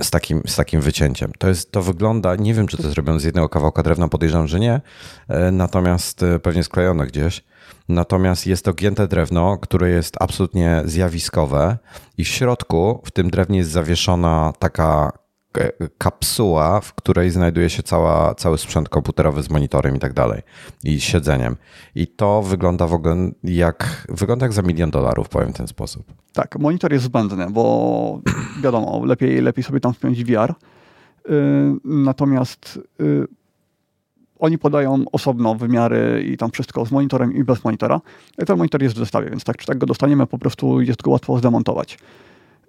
z 0.00 0.10
takim, 0.10 0.42
z 0.46 0.56
takim 0.56 0.80
wycięciem. 0.80 1.32
To, 1.38 1.48
jest, 1.48 1.72
to 1.72 1.82
wygląda, 1.82 2.36
nie 2.36 2.54
wiem, 2.54 2.66
czy 2.66 2.76
to 2.76 2.82
jest 2.82 2.94
zrobione 2.94 3.20
z 3.20 3.24
jednego 3.24 3.48
kawałka 3.48 3.82
drewna, 3.82 4.08
podejrzewam, 4.08 4.48
że 4.48 4.60
nie, 4.60 4.80
e, 5.28 5.50
natomiast 5.50 6.22
e, 6.22 6.38
pewnie 6.38 6.64
sklejone 6.64 7.06
gdzieś. 7.06 7.44
Natomiast 7.88 8.46
jest 8.46 8.64
to 8.64 8.74
gięte 8.74 9.08
drewno, 9.08 9.58
które 9.58 9.90
jest 9.90 10.16
absolutnie 10.20 10.82
zjawiskowe 10.84 11.78
i 12.18 12.24
w 12.24 12.28
środku 12.28 13.02
w 13.04 13.10
tym 13.10 13.30
drewnie 13.30 13.58
jest 13.58 13.70
zawieszona 13.70 14.52
taka 14.58 15.12
kapsuła, 15.98 16.80
w 16.80 16.94
której 16.94 17.30
znajduje 17.30 17.70
się 17.70 17.82
cała, 17.82 18.34
cały 18.34 18.58
sprzęt 18.58 18.88
komputerowy 18.88 19.42
z 19.42 19.50
monitorem 19.50 19.96
i 19.96 19.98
tak 19.98 20.12
dalej 20.12 20.42
i 20.84 21.00
siedzeniem. 21.00 21.56
I 21.94 22.06
to 22.06 22.42
wygląda 22.42 22.86
w 22.86 22.94
ogóle 22.94 23.30
jak, 23.44 24.06
wygląda 24.08 24.46
jak 24.46 24.52
za 24.52 24.62
milion 24.62 24.90
dolarów, 24.90 25.28
powiem 25.28 25.52
w 25.52 25.56
ten 25.56 25.68
sposób. 25.68 26.19
Tak, 26.32 26.58
monitor 26.58 26.92
jest 26.92 27.04
zbędny, 27.04 27.46
bo 27.50 28.20
wiadomo, 28.62 29.04
lepiej, 29.04 29.40
lepiej 29.42 29.64
sobie 29.64 29.80
tam 29.80 29.92
wpiąć 29.92 30.24
VR. 30.24 30.54
Natomiast 31.84 32.78
y, 33.00 33.26
oni 34.38 34.58
podają 34.58 35.04
osobno 35.12 35.54
wymiary 35.54 36.24
i 36.32 36.36
tam 36.36 36.50
wszystko 36.50 36.86
z 36.86 36.92
monitorem 36.92 37.34
i 37.34 37.44
bez 37.44 37.64
monitora. 37.64 38.00
Ten 38.46 38.56
monitor 38.56 38.82
jest 38.82 38.94
w 38.94 38.98
zestawie, 38.98 39.30
więc 39.30 39.44
tak 39.44 39.56
czy 39.56 39.66
tak 39.66 39.78
go 39.78 39.86
dostaniemy, 39.86 40.26
po 40.26 40.38
prostu 40.38 40.80
jest 40.80 41.02
go 41.02 41.10
łatwo 41.10 41.38
zdemontować. 41.38 41.98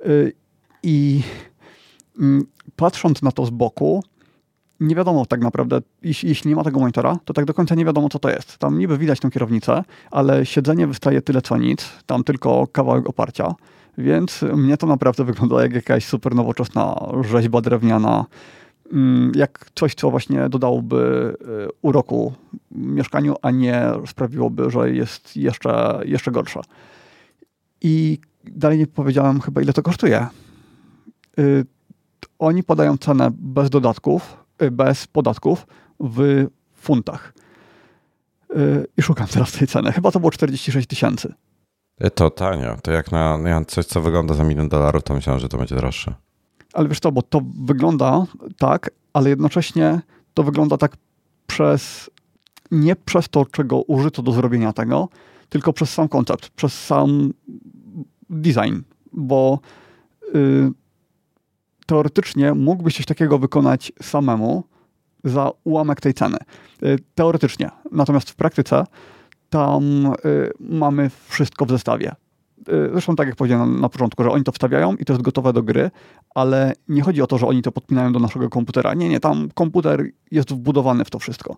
Y, 0.05 0.34
I 0.84 1.22
mm, 2.20 2.45
patrząc 2.76 3.22
na 3.22 3.32
to 3.32 3.45
z 3.45 3.49
boku, 3.49 4.03
nie 4.82 4.96
wiadomo 4.96 5.26
tak 5.26 5.42
naprawdę, 5.42 5.82
jeśli, 6.02 6.30
jeśli, 6.30 6.50
nie 6.50 6.56
ma 6.56 6.64
tego 6.64 6.80
monitora, 6.80 7.18
to 7.26 7.34
tak 7.34 7.46
do 7.46 7.54
końca 7.54 7.76
nie 7.76 7.86
wiadomo, 7.86 8.10
co 8.10 8.20
to 8.20 8.30
jest. 8.30 8.58
Tam 8.58 8.80
niby 8.80 8.98
widać 8.98 9.20
tę 9.20 9.30
kierownicę, 9.30 9.84
ale 10.12 10.46
siedzenie 10.46 10.88
wystaje 10.88 11.22
tyle 11.22 11.42
co 11.42 11.58
nic, 11.58 11.90
tam 12.06 12.24
tylko 12.24 12.68
kawałek 12.68 13.10
oparcia, 13.10 13.54
więc 13.98 14.42
mnie 14.42 14.78
to 14.78 14.88
naprawdę 14.88 15.24
wygląda 15.24 15.62
jak 15.62 15.74
jakaś 15.74 16.06
super 16.06 16.36
nowoczesna 16.36 16.96
rzeźba 17.32 17.62
drewniana, 17.62 18.26
mm, 18.94 19.32
jak 19.36 19.66
coś, 19.76 19.96
co 19.96 20.12
właśnie 20.12 20.50
dodałoby 20.50 21.34
y, 21.42 21.68
uroku 21.82 22.34
mieszkaniu, 22.72 23.36
a 23.42 23.52
nie 23.52 23.84
sprawiłoby, 24.06 24.72
że 24.72 24.92
jest 24.92 25.38
jeszcze, 25.38 26.02
jeszcze 26.06 26.32
gorsze. 26.32 26.60
I 27.82 28.20
dalej 28.44 28.78
nie 28.78 28.88
powiedziałem 28.88 29.42
chyba, 29.42 29.62
ile 29.62 29.74
to 29.74 29.84
kosztuje. 29.84 30.28
Y, 31.40 31.66
oni 32.40 32.64
podają 32.64 32.98
cenę 32.98 33.32
bez 33.34 33.70
dodatków, 33.70 34.41
bez 34.72 35.07
podatków 35.07 35.68
w 35.99 36.47
funtach. 36.74 37.34
I 38.97 39.01
szukam 39.01 39.28
teraz 39.28 39.51
tej 39.51 39.68
ceny. 39.68 39.91
Chyba 39.91 40.12
to 40.12 40.20
było 40.20 40.32
46 40.32 40.88
tysięcy. 40.88 41.34
To 42.16 42.30
tanio. 42.30 42.78
To 42.84 42.91
jak 42.91 43.12
na 43.12 43.38
coś, 43.68 43.86
co 43.86 44.01
wygląda 44.01 44.34
za 44.34 44.43
milion 44.43 44.70
dolarów, 44.70 45.03
to 45.03 45.14
myślałem, 45.14 45.39
że 45.39 45.49
to 45.49 45.57
będzie 45.57 45.76
droższe. 45.76 46.14
Ale 46.74 46.89
wiesz 46.89 46.99
to, 46.99 47.12
bo 47.12 47.22
to 47.22 47.41
wygląda 47.64 48.26
tak, 48.57 48.91
ale 49.14 49.30
jednocześnie 49.30 50.01
to 50.34 50.43
wygląda 50.43 50.78
tak 50.78 50.97
przez, 51.47 52.09
nie 52.72 52.95
przez 52.95 53.30
to, 53.30 53.45
czego 53.45 53.82
użyto 53.82 54.22
do 54.22 54.32
zrobienia 54.32 54.74
tego, 54.74 55.09
tylko 55.49 55.74
przez 55.74 55.93
sam 55.93 56.09
koncept, 56.09 56.49
przez 56.49 56.86
sam 56.86 57.34
design, 58.30 58.76
bo 59.14 59.59
y, 60.36 60.72
teoretycznie 61.92 62.54
mógłbyś 62.54 62.98
coś 62.98 63.06
takiego 63.06 63.39
wykonać 63.39 63.92
samemu 64.02 64.64
za 65.24 65.52
ułamek 65.64 66.02
tej 66.02 66.14
ceny. 66.14 66.38
Y, 66.84 67.00
teoretycznie. 67.16 67.70
Natomiast 67.92 68.30
w 68.30 68.36
praktyce 68.36 68.84
tam 69.50 70.06
y, 70.06 70.52
mamy 70.60 71.10
wszystko 71.28 71.66
w 71.66 71.70
zestawie. 71.70 72.12
Y, 72.60 72.89
zresztą 72.92 73.16
tak 73.16 73.28
jak 73.28 73.36
powiedziałem 73.36 73.74
na, 73.76 73.82
na, 73.82 73.89
początku, 73.89 74.24
że 74.24 74.32
oni 74.32 74.44
to 74.44 74.52
wstawiają 74.52 74.96
i 74.96 75.06
to 75.06 75.14
jest 75.14 75.24
gotowe 75.24 75.54
do 75.54 75.64
gry, 75.64 75.92
ale 76.36 76.74
nie 76.88 77.02
chodzi 77.02 77.22
o 77.22 77.28
to, 77.28 77.38
że 77.38 77.48
oni 77.48 77.62
to 77.62 77.72
podpinają 77.72 78.14
do 78.14 78.20
naszego 78.20 78.50
komputera. 78.50 78.94
Nie, 78.94 79.10
nie, 79.10 79.20
tam 79.20 79.50
komputer 79.54 80.06
jest 80.32 80.52
wbudowany 80.52 81.06
w 81.06 81.10
to 81.10 81.20
wszystko. 81.20 81.58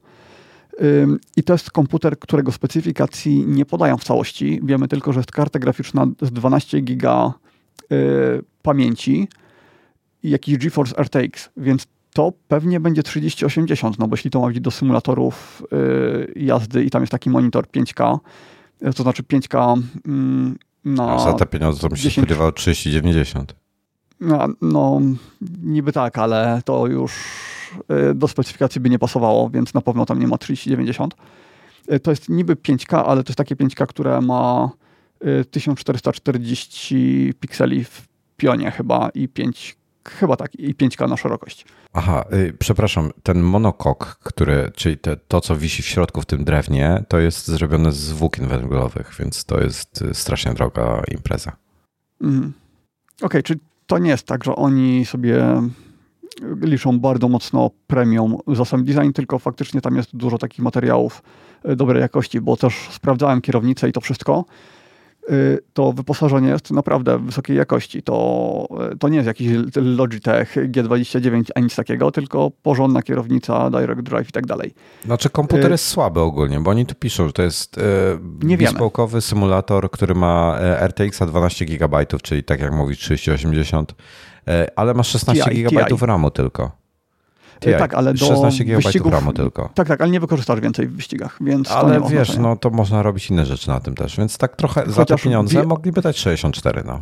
I 1.38 1.44
to 1.44 1.54
jest 1.54 1.72
komputer, 1.72 2.20
którego 2.20 2.52
specyfikacji 2.52 3.46
nie 3.48 3.66
podają 3.66 3.98
w 3.98 4.04
całości. 4.04 4.60
Wiemy 4.64 4.88
tylko, 4.88 5.14
że 5.14 5.20
jest 5.20 5.32
karta 5.32 5.60
graficzna 5.60 6.08
z 6.22 6.32
12 6.32 6.82
giga 6.82 7.34
pamięci 8.62 9.28
jakiś 10.24 10.58
GeForce 10.58 10.96
RTX, 11.04 11.50
więc 11.58 11.88
to 12.14 12.34
pewnie 12.48 12.80
będzie 12.80 13.04
3080, 13.04 14.00
no 14.00 14.08
bo 14.08 14.14
jeśli 14.14 14.32
to 14.32 14.40
ma 14.40 14.48
być 14.48 14.60
do 14.60 14.72
symulatorów 14.72 15.64
y, 15.74 16.34
jazdy 16.36 16.84
i 16.84 16.90
tam 16.90 17.02
jest 17.02 17.12
taki 17.12 17.30
monitor 17.30 17.66
5K, 17.68 18.20
to 18.96 19.04
znaczy 19.04 19.24
5K 19.24 19.82
mm, 20.06 20.58
na... 20.86 21.14
A 21.14 21.20
za 21.20 21.34
te 21.34 21.46
pieniądze 21.46 21.82
to 21.82 21.90
bym 21.90 21.98
się 21.98 22.04
10... 22.04 22.28
spodziewał 22.28 22.52
3090. 22.52 23.56
No, 24.20 24.48
no, 24.62 25.02
niby 25.64 25.92
tak, 25.92 26.18
ale 26.18 26.62
to 26.66 26.88
już 26.88 27.14
y, 28.12 28.14
do 28.16 28.28
specyfikacji 28.28 28.82
by 28.82 28.90
nie 28.90 29.00
pasowało, 29.00 29.50
więc 29.50 29.74
na 29.74 29.82
pewno 29.82 30.06
tam 30.06 30.20
nie 30.20 30.28
ma 30.28 30.38
3090. 30.38 31.16
Y, 31.92 32.00
to 32.00 32.12
jest 32.12 32.30
niby 32.30 32.56
5K, 32.56 33.04
ale 33.06 33.24
to 33.24 33.30
jest 33.30 33.38
takie 33.38 33.56
5K, 33.56 33.88
które 33.88 34.22
ma 34.22 34.70
1440 35.52 37.34
pikseli 37.40 37.84
w 37.84 38.08
pionie 38.38 38.72
chyba 38.72 39.10
i 39.10 39.28
5 39.28 39.76
chyba 40.10 40.36
tak, 40.36 40.56
i 40.56 40.76
5K 40.76 41.10
na 41.10 41.18
szerokość. 41.18 41.66
Aha, 41.94 42.26
y, 42.34 42.56
przepraszam, 42.60 43.12
ten 43.24 43.42
monokok, 43.42 44.20
który, 44.24 44.72
czyli 44.76 44.98
te, 44.98 45.18
to, 45.18 45.42
co 45.42 45.56
wisi 45.56 45.84
w 45.84 45.86
środku 45.86 46.22
w 46.22 46.26
tym 46.26 46.44
drewnie, 46.44 47.04
to 47.08 47.20
jest 47.20 47.48
zrobione 47.48 47.92
z 47.92 48.12
włókien 48.12 48.48
węglowych, 48.48 49.16
więc 49.20 49.46
to 49.46 49.60
jest 49.60 50.02
y, 50.02 50.14
strasznie 50.14 50.54
droga 50.54 51.04
impreza. 51.12 51.52
Mm. 52.22 52.54
Okej, 53.18 53.26
okay, 53.26 53.44
czyli 53.44 53.60
to 53.88 53.98
nie 53.98 54.10
jest 54.10 54.28
tak, 54.28 54.44
że 54.44 54.56
oni 54.56 55.06
sobie 55.06 55.62
liczą 56.62 57.00
bardzo 57.00 57.30
mocno 57.30 57.70
premium 57.88 58.38
za 58.48 58.66
sam 58.66 58.84
design, 58.84 59.12
tylko 59.12 59.40
faktycznie 59.40 59.82
tam 59.82 59.96
jest 59.96 60.16
dużo 60.16 60.38
takich 60.38 60.60
materiałów 60.60 61.22
y, 61.70 61.76
dobrej 61.76 62.02
jakości, 62.02 62.42
bo 62.42 62.58
też 62.58 62.90
sprawdzałem 62.92 63.42
kierownicę 63.42 63.90
i 63.90 63.92
to 63.92 64.02
wszystko 64.02 64.46
to 65.74 65.94
wyposażenie 65.94 66.50
jest 66.50 66.72
naprawdę 66.72 67.20
wysokiej 67.20 67.58
jakości. 67.58 68.04
To, 68.04 68.68
y, 68.94 68.98
to 68.98 69.10
nie 69.10 69.16
jest 69.16 69.28
jakiś 69.28 69.48
Logitech 69.76 70.56
G29 70.56 71.44
ani 71.56 71.64
nic 71.64 71.76
takiego, 71.76 72.12
tylko 72.12 72.52
porządna 72.62 73.02
kierownica, 73.02 73.70
direct 73.70 74.02
drive 74.02 74.30
i 74.30 74.32
tak 74.32 74.46
dalej. 74.46 74.74
Znaczy 75.06 75.30
komputer 75.30 75.68
y, 75.68 75.72
jest 75.72 75.88
słaby 75.88 76.20
ogólnie, 76.20 76.60
bo 76.60 76.72
oni 76.72 76.86
tu 76.86 76.96
piszą, 76.96 77.28
że 77.28 77.34
to 77.34 77.44
jest 77.44 77.80
nie 78.44 78.58
bespoke'owy 78.58 79.22
symulator, 79.22 79.92
który 79.92 80.16
ma 80.16 80.60
RTX 80.88 81.20
12 81.28 81.66
GB, 81.66 82.06
czyli 82.24 82.44
tak 82.44 82.60
jak 82.60 82.74
mówi 82.74 82.96
3080, 82.96 83.96
ale 84.76 84.94
ma 84.94 85.04
16 85.04 85.52
GB 85.52 85.86
RAMu 86.02 86.32
tylko. 86.32 86.83
TI. 87.64 87.80
Tak, 87.80 87.94
ale 87.94 88.14
do 88.14 88.26
16 88.26 88.66
GB 88.66 89.10
RAMu 89.12 89.34
tylko. 89.34 89.70
Tak, 89.74 89.88
tak, 89.88 90.02
ale 90.02 90.12
nie 90.12 90.20
wykorzystasz 90.20 90.60
więcej 90.60 90.88
w 90.88 90.96
wyścigach, 90.96 91.38
więc 91.42 91.72
Ale 91.72 92.02
wiesz, 92.10 92.38
no 92.38 92.56
to 92.56 92.70
można 92.70 93.04
robić 93.04 93.30
inne 93.30 93.46
rzeczy 93.46 93.68
na 93.70 93.80
tym 93.80 93.96
też, 93.96 94.18
więc 94.18 94.38
tak 94.38 94.56
trochę 94.56 94.82
Chociaż 94.82 94.96
za 94.96 95.06
te 95.06 95.18
pieniądze 95.18 95.64
mogliby 95.64 96.02
dać 96.02 96.18
64, 96.18 96.84
no. 96.86 97.00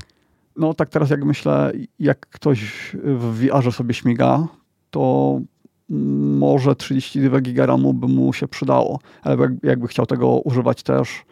No 0.55 0.73
tak 0.73 0.89
teraz 0.89 1.09
jak 1.09 1.25
myślę, 1.25 1.71
jak 1.99 2.19
ktoś 2.19 2.61
w 3.03 3.39
VR 3.39 3.73
sobie 3.73 3.93
śmiga, 3.93 4.47
to 4.89 5.39
może 5.89 6.75
32 6.75 7.41
GB 7.41 7.65
RAMu 7.65 7.93
by 7.93 8.07
mu 8.07 8.33
się 8.33 8.47
przydało, 8.47 8.99
ale 9.21 9.37
jakby 9.63 9.87
chciał 9.87 10.05
tego 10.05 10.27
używać 10.27 10.83
też, 10.83 11.23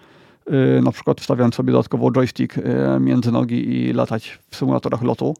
yy, 0.49 0.81
na 0.81 0.91
przykład 0.91 1.21
wstawiając 1.21 1.55
sobie 1.55 1.71
dodatkowo 1.71 2.11
joystick 2.11 2.57
yy, 2.57 2.63
między 2.99 3.31
nogi 3.31 3.75
i 3.75 3.93
latać 3.93 4.39
w 4.49 4.55
symulatorach 4.55 5.01
lotu, 5.01 5.35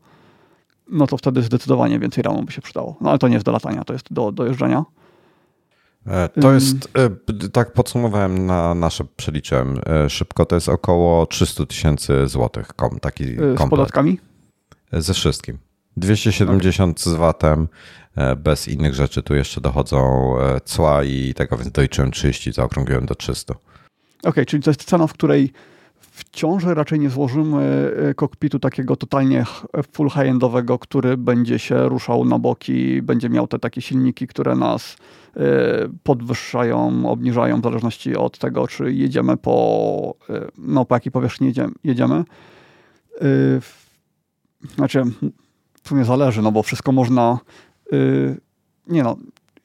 no 0.90 1.08
to 1.08 1.18
wtedy 1.18 1.42
zdecydowanie 1.42 2.00
więcej 2.00 2.24
ramu 2.24 2.44
by 2.44 2.52
się 2.52 2.62
przydało. 2.62 2.98
No 3.02 3.10
ale 3.10 3.20
to 3.20 3.28
nie 3.28 3.34
jest 3.34 3.46
do 3.46 3.52
latania, 3.52 3.84
to 3.84 3.94
jest 3.94 4.14
do, 4.14 4.32
do 4.32 4.46
jeżdżenia. 4.46 4.86
E, 6.08 6.30
to 6.42 6.54
jest, 6.54 6.90
e, 6.94 7.50
tak 7.50 7.74
podsumowałem 7.74 8.46
na 8.46 8.76
nasze, 8.76 9.04
przeliczyłem 9.16 9.82
e, 9.86 10.10
szybko, 10.10 10.46
to 10.46 10.56
jest 10.56 10.70
około 10.70 11.26
300 11.26 11.66
tysięcy 11.66 12.28
złotych 12.28 12.68
kom, 12.68 13.00
taki 13.00 13.36
komplet. 13.36 13.68
Z 13.68 13.70
podatkami? 13.70 14.20
Ze 14.92 15.14
wszystkim. 15.14 15.58
270 15.98 17.02
okay. 17.02 17.14
z 17.14 17.18
VAT-em, 17.18 17.68
bez 18.38 18.68
innych 18.68 18.94
rzeczy 18.94 19.24
tu 19.24 19.36
jeszcze 19.36 19.62
dochodzą 19.62 20.34
cła 20.66 21.04
i 21.04 21.34
tego, 21.34 21.58
więc 21.58 21.72
doliczyłem 21.72 22.12
30, 22.12 22.52
zaokrągliłem 22.52 23.06
do 23.06 23.16
300. 23.16 23.54
Okej, 23.54 23.64
okay, 24.24 24.46
czyli 24.46 24.64
to 24.64 24.70
jest 24.70 24.84
cena, 24.84 25.08
w 25.08 25.14
której 25.14 25.54
wciąż 26.20 26.64
raczej 26.64 27.00
nie 27.00 27.10
złożymy 27.10 27.92
e, 28.10 28.14
kokpitu 28.14 28.60
takiego 28.60 28.96
totalnie 28.96 29.46
full 29.92 30.10
high-endowego, 30.10 30.80
który 30.80 31.18
będzie 31.18 31.60
się 31.60 31.90
ruszał 31.90 32.26
na 32.26 32.40
boki, 32.40 33.02
będzie 33.02 33.30
miał 33.30 33.48
te 33.48 33.60
takie 33.60 33.82
silniki, 33.82 34.28
które 34.28 34.56
nas 34.56 34.98
e, 35.36 35.40
podwyższają, 36.04 37.10
obniżają 37.10 37.62
w 37.62 37.64
zależności 37.64 38.16
od 38.16 38.38
tego, 38.38 38.68
czy 38.68 38.94
jedziemy 38.94 39.38
po, 39.38 40.16
e, 40.30 40.48
no, 40.58 40.86
po 40.86 40.96
jakiej 40.96 41.12
powierzchni 41.12 41.54
jedziemy. 41.84 42.24
Znaczy, 44.76 45.04
w 45.84 45.88
sumie 45.88 46.06
zależy, 46.06 46.42
no 46.42 46.52
bo 46.52 46.64
wszystko 46.64 46.92
można, 46.92 47.40
nie 48.88 49.04
no, 49.04 49.18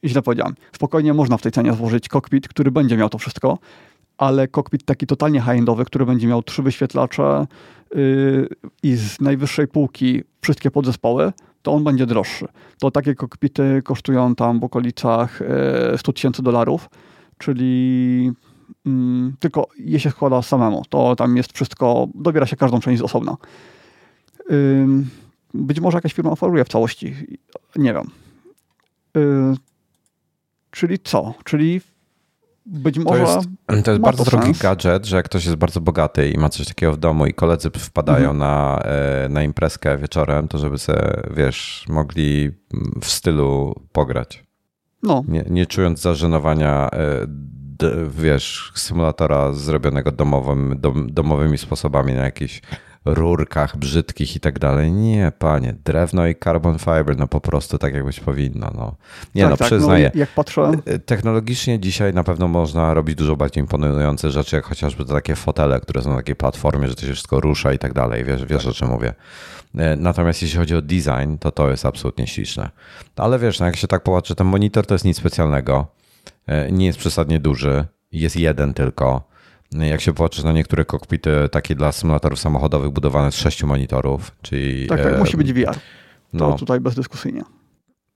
źle 0.05 0.23
powiedziałem, 0.23 0.55
spokojnie 0.73 1.15
można 1.15 1.37
w 1.37 1.43
tej 1.43 1.53
cenie 1.53 1.73
złożyć 1.73 2.09
kokpit, 2.09 2.49
który 2.49 2.71
będzie 2.71 2.97
miał 2.97 3.09
to 3.09 3.19
wszystko, 3.19 3.59
ale 4.19 4.49
kokpit 4.49 4.85
taki 4.85 5.07
totalnie 5.07 5.41
high-endowy, 5.41 5.85
który 5.85 6.07
będzie 6.07 6.27
miał 6.27 6.43
trzy 6.43 6.63
wyświetlacze 6.63 7.47
yy, 7.95 8.49
i 8.83 8.95
z 8.95 9.21
najwyższej 9.21 9.69
półki 9.69 10.23
wszystkie 10.41 10.71
podzespoły, 10.71 11.33
to 11.63 11.73
on 11.73 11.85
będzie 11.85 12.07
droższy. 12.07 12.47
To 12.79 12.91
takie 12.91 13.15
kokpity 13.15 13.83
kosztują 13.85 14.35
tam 14.35 14.61
w 14.61 14.65
okolicach 14.65 15.41
yy, 15.93 15.99
100 15.99 16.13
tysięcy 16.13 16.43
dolarów, 16.43 16.91
czyli 17.39 18.25
yy, 18.85 18.93
tylko 19.41 19.69
je 19.79 20.01
się 20.01 20.11
składa 20.11 20.43
samemu. 20.43 20.83
To 20.89 21.17
tam 21.17 21.37
jest 21.37 21.53
wszystko, 21.53 22.09
dobiera 22.15 22.47
się 22.47 22.57
każdą 22.57 22.81
część 22.81 23.01
z 23.01 23.03
osobna. 23.03 23.37
Być 25.55 25.81
może 25.81 25.97
jakaś 25.97 26.13
firma 26.13 26.31
oferuje 26.31 26.65
w 26.65 26.69
całości. 26.69 27.15
Nie 27.77 27.95
wiem. 27.95 28.11
Yy, 29.15 29.55
czyli 30.71 30.99
co? 30.99 31.35
Czyli 31.45 31.81
być 32.67 32.99
może. 32.99 33.25
To 33.25 33.75
jest, 33.75 33.85
to 33.85 33.91
jest 33.91 34.03
bardzo 34.03 34.25
to 34.25 34.31
drogi 34.31 34.53
gadżet, 34.53 35.07
że 35.07 35.17
jak 35.17 35.25
ktoś 35.25 35.45
jest 35.45 35.57
bardzo 35.57 35.81
bogaty 35.81 36.31
i 36.31 36.39
ma 36.39 36.49
coś 36.49 36.67
takiego 36.67 36.93
w 36.93 36.97
domu 36.97 37.27
i 37.27 37.35
koledzy 37.35 37.71
wpadają 37.71 38.31
mhm. 38.31 38.39
na, 38.39 38.83
e, 38.85 39.29
na 39.29 39.43
imprezkę 39.43 39.99
wieczorem, 39.99 40.49
to 40.49 40.59
żeby 40.59 40.79
sobie, 40.79 41.23
wiesz, 41.37 41.85
mogli 41.89 42.51
w 43.01 43.07
stylu 43.07 43.75
pograć. 43.93 44.45
No. 45.03 45.25
Nie, 45.29 45.45
nie 45.51 45.67
czując 45.67 46.01
zażenowania, 46.01 46.91
e, 46.93 47.27
wiesz, 48.09 48.73
symulatora 48.75 49.53
zrobionego 49.53 50.13
domowym, 50.13 50.77
dom, 50.79 51.13
domowymi 51.13 51.59
sposobami 51.59 52.13
na 52.13 52.25
jakiś 52.25 52.63
rurkach 53.05 53.77
brzydkich 53.77 54.37
i 54.37 54.41
tak 54.41 54.59
dalej. 54.59 54.93
Nie, 54.93 55.33
panie, 55.39 55.75
drewno 55.85 56.27
i 56.27 56.35
carbon 56.45 56.79
fiber, 56.79 57.17
no 57.17 57.29
po 57.29 57.41
prostu 57.41 57.79
tak 57.79 57.95
jakbyś 57.95 58.21
powinno. 58.21 58.71
No. 58.75 58.95
Nie 59.35 59.43
tak, 59.43 59.51
no, 59.51 59.57
tak, 59.57 59.67
przyznaję. 59.67 60.11
No, 60.15 60.21
jak 60.21 60.29
patrzę... 60.29 60.73
Y, 60.89 60.99
technologicznie 60.99 61.81
dzisiaj 61.81 62.15
na 62.15 62.25
pewno 62.25 62.49
można 62.49 62.95
robić 62.95 63.17
dużo 63.17 63.37
bardziej 63.37 63.61
imponujące 63.63 64.31
rzeczy, 64.31 64.57
jak 64.57 64.65
chociażby 64.65 65.05
te 65.05 65.13
takie 65.13 65.37
fotele, 65.37 65.81
które 65.81 66.03
są 66.03 66.11
na 66.11 66.17
takiej 66.17 66.37
platformie, 66.37 66.89
że 66.89 66.95
to 66.95 67.01
się 67.01 67.13
wszystko 67.13 67.41
rusza 67.41 67.73
i 67.73 67.79
tak 67.79 67.93
dalej. 67.93 68.25
Wiesz, 68.25 68.45
wiesz 68.45 68.63
tak. 68.63 68.71
o 68.71 68.75
czym 68.75 68.89
mówię. 68.89 69.15
Y, 69.75 69.79
natomiast 69.97 70.43
jeśli 70.43 70.59
chodzi 70.59 70.75
o 70.75 70.83
design, 70.83 71.37
to 71.41 71.53
to 71.53 71.71
jest 71.71 71.87
absolutnie 71.87 72.27
śliczne. 72.27 72.71
Ale 73.17 73.39
wiesz, 73.39 73.61
no 73.61 73.67
jak 73.67 73.77
się 73.77 73.87
tak 73.87 74.03
popatrzy, 74.03 74.35
ten 74.35 74.47
monitor 74.47 74.87
to 74.87 74.95
jest 74.95 75.05
nic 75.05 75.17
specjalnego. 75.17 75.87
Y, 76.69 76.73
nie 76.73 76.87
jest 76.87 76.99
przesadnie 76.99 77.41
duży. 77.41 77.85
Jest 78.13 78.37
jeden 78.37 78.75
tylko 78.75 79.34
jak 79.75 80.01
się 80.01 80.13
popatrzy 80.13 80.45
na 80.45 80.53
niektóre 80.53 80.85
kokpity 80.85 81.49
takie 81.49 81.75
dla 81.75 81.93
symulatorów 81.93 82.39
samochodowych 82.39 82.91
budowane 82.91 83.33
z 83.33 83.37
sześciu 83.37 83.67
monitorów, 83.67 84.33
czyli... 84.43 84.87
Tak, 84.87 85.03
tak, 85.03 85.19
musi 85.19 85.37
być 85.37 85.53
VR. 85.53 85.75
To 85.75 85.79
no, 86.33 86.59
tutaj 86.59 86.81
bezdyskusyjnie. 86.81 87.43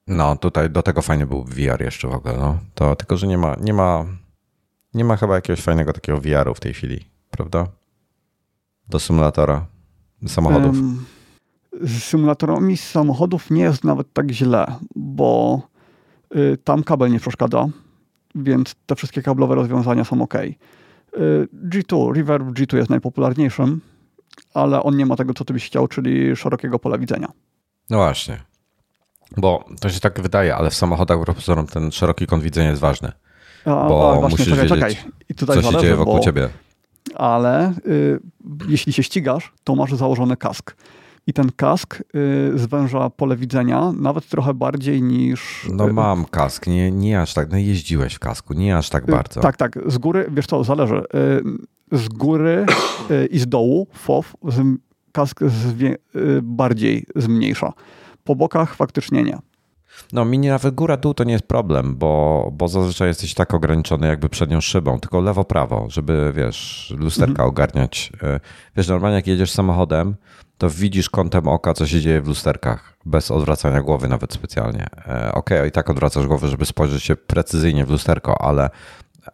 No, 0.06 0.36
tutaj 0.36 0.70
do 0.70 0.82
tego 0.82 1.02
fajny 1.02 1.26
był 1.26 1.44
VR 1.44 1.80
jeszcze 1.80 2.08
w 2.08 2.14
ogóle, 2.14 2.36
no. 2.36 2.58
To 2.74 2.96
tylko, 2.96 3.16
że 3.16 3.26
nie 3.26 3.38
ma, 3.38 3.56
nie 3.60 3.74
ma, 3.74 4.04
nie 4.94 5.04
ma 5.04 5.16
chyba 5.16 5.34
jakiegoś 5.34 5.60
fajnego 5.60 5.92
takiego 5.92 6.20
VR-u 6.20 6.54
w 6.54 6.60
tej 6.60 6.74
chwili, 6.74 7.04
prawda? 7.30 7.66
Do 8.88 8.98
symulatora 8.98 9.66
samochodów. 10.26 10.76
Um, 10.76 11.04
z 11.80 12.02
symulatorami 12.02 12.76
samochodów 12.76 13.50
nie 13.50 13.62
jest 13.62 13.84
nawet 13.84 14.12
tak 14.12 14.30
źle, 14.30 14.66
bo 14.96 15.60
y, 16.36 16.58
tam 16.64 16.82
kabel 16.82 17.12
nie 17.12 17.20
przeszkadza, 17.20 17.68
więc 18.34 18.74
te 18.86 18.94
wszystkie 18.94 19.22
kablowe 19.22 19.54
rozwiązania 19.54 20.04
są 20.04 20.22
ok. 20.22 20.34
Y, 21.18 21.48
G2, 21.68 22.16
Reverb 22.16 22.46
G2 22.46 22.76
jest 22.76 22.90
najpopularniejszym, 22.90 23.80
ale 24.54 24.82
on 24.82 24.96
nie 24.96 25.06
ma 25.06 25.16
tego, 25.16 25.34
co 25.34 25.44
ty 25.44 25.52
byś 25.52 25.66
chciał, 25.66 25.88
czyli 25.88 26.36
szerokiego 26.36 26.78
pola 26.78 26.98
widzenia. 26.98 27.28
No 27.90 27.96
właśnie. 27.96 28.40
Bo 29.36 29.64
to 29.80 29.88
się 29.88 30.00
tak 30.00 30.20
wydaje, 30.20 30.56
ale 30.56 30.70
w 30.70 30.74
samochodach 30.74 31.18
pozorom 31.34 31.66
ten 31.66 31.92
szeroki 31.92 32.26
kąt 32.26 32.42
widzenia 32.42 32.68
jest 32.70 32.80
ważny. 32.80 33.12
A, 33.64 33.70
bo 33.88 34.12
a, 34.12 34.20
właśnie, 34.20 34.30
musisz 34.30 34.48
czekaj, 34.48 34.68
wiedzieć, 34.68 34.98
czekaj. 34.98 35.12
I 35.28 35.34
tutaj 35.34 35.56
co 35.56 35.62
zależy, 35.62 35.78
się 35.78 35.82
dzieje 35.82 35.96
wokół 35.96 36.14
bo, 36.14 36.20
ciebie. 36.20 36.48
Ale 37.14 37.72
y, 37.86 38.20
jeśli 38.68 38.92
się 38.92 39.02
ścigasz, 39.02 39.52
to 39.64 39.74
masz 39.74 39.92
założony 39.92 40.36
kask 40.36 40.76
i 41.28 41.32
ten 41.32 41.50
kask 41.56 42.02
y, 42.14 42.58
zwęża 42.58 43.10
pole 43.10 43.36
widzenia 43.36 43.92
nawet 43.92 44.28
trochę 44.28 44.54
bardziej 44.54 45.02
niż... 45.02 45.68
No 45.72 45.88
y, 45.88 45.92
mam 45.92 46.24
kask, 46.24 46.66
nie, 46.66 46.90
nie 46.90 47.20
aż 47.20 47.34
tak, 47.34 47.50
no 47.50 47.58
jeździłeś 47.58 48.14
w 48.14 48.18
kasku, 48.18 48.54
nie 48.54 48.76
aż 48.76 48.88
tak 48.88 49.08
y, 49.08 49.12
bardzo. 49.12 49.40
Tak, 49.40 49.56
tak, 49.56 49.78
z 49.86 49.98
góry, 49.98 50.26
wiesz 50.30 50.46
co, 50.46 50.64
zależy. 50.64 51.02
Z 51.92 52.08
góry 52.08 52.66
i 53.30 53.38
z 53.38 53.46
dołu 53.46 53.86
FOW 53.92 54.36
kask 55.12 55.40
zwie, 55.44 55.96
bardziej 56.42 57.06
zmniejsza. 57.16 57.72
Po 58.24 58.34
bokach 58.34 58.74
faktycznie 58.74 59.22
nie. 59.22 59.38
No 60.12 60.24
mi 60.24 60.38
nawet 60.38 60.74
góra-dół 60.74 61.14
to 61.14 61.24
nie 61.24 61.32
jest 61.32 61.46
problem, 61.46 61.96
bo, 61.96 62.48
bo 62.52 62.68
zazwyczaj 62.68 63.08
jesteś 63.08 63.34
tak 63.34 63.54
ograniczony 63.54 64.06
jakby 64.06 64.28
przednią 64.28 64.60
szybą, 64.60 65.00
tylko 65.00 65.20
lewo-prawo, 65.20 65.86
żeby, 65.90 66.32
wiesz, 66.36 66.94
lusterka 66.98 67.30
mhm. 67.30 67.48
ogarniać. 67.48 68.12
Wiesz, 68.76 68.88
normalnie 68.88 69.16
jak 69.16 69.26
jedziesz 69.26 69.50
samochodem, 69.50 70.14
to 70.58 70.70
widzisz 70.70 71.10
kątem 71.10 71.48
oka, 71.48 71.74
co 71.74 71.86
się 71.86 72.00
dzieje 72.00 72.20
w 72.20 72.28
lusterkach, 72.28 72.96
bez 73.06 73.30
odwracania 73.30 73.82
głowy 73.82 74.08
nawet 74.08 74.32
specjalnie. 74.32 74.86
E, 75.06 75.32
okej, 75.32 75.58
okay, 75.58 75.68
i 75.68 75.72
tak 75.72 75.90
odwracasz 75.90 76.26
głowę, 76.26 76.48
żeby 76.48 76.66
spojrzeć 76.66 77.02
się 77.02 77.16
precyzyjnie 77.16 77.86
w 77.86 77.90
lusterko, 77.90 78.42
ale, 78.42 78.70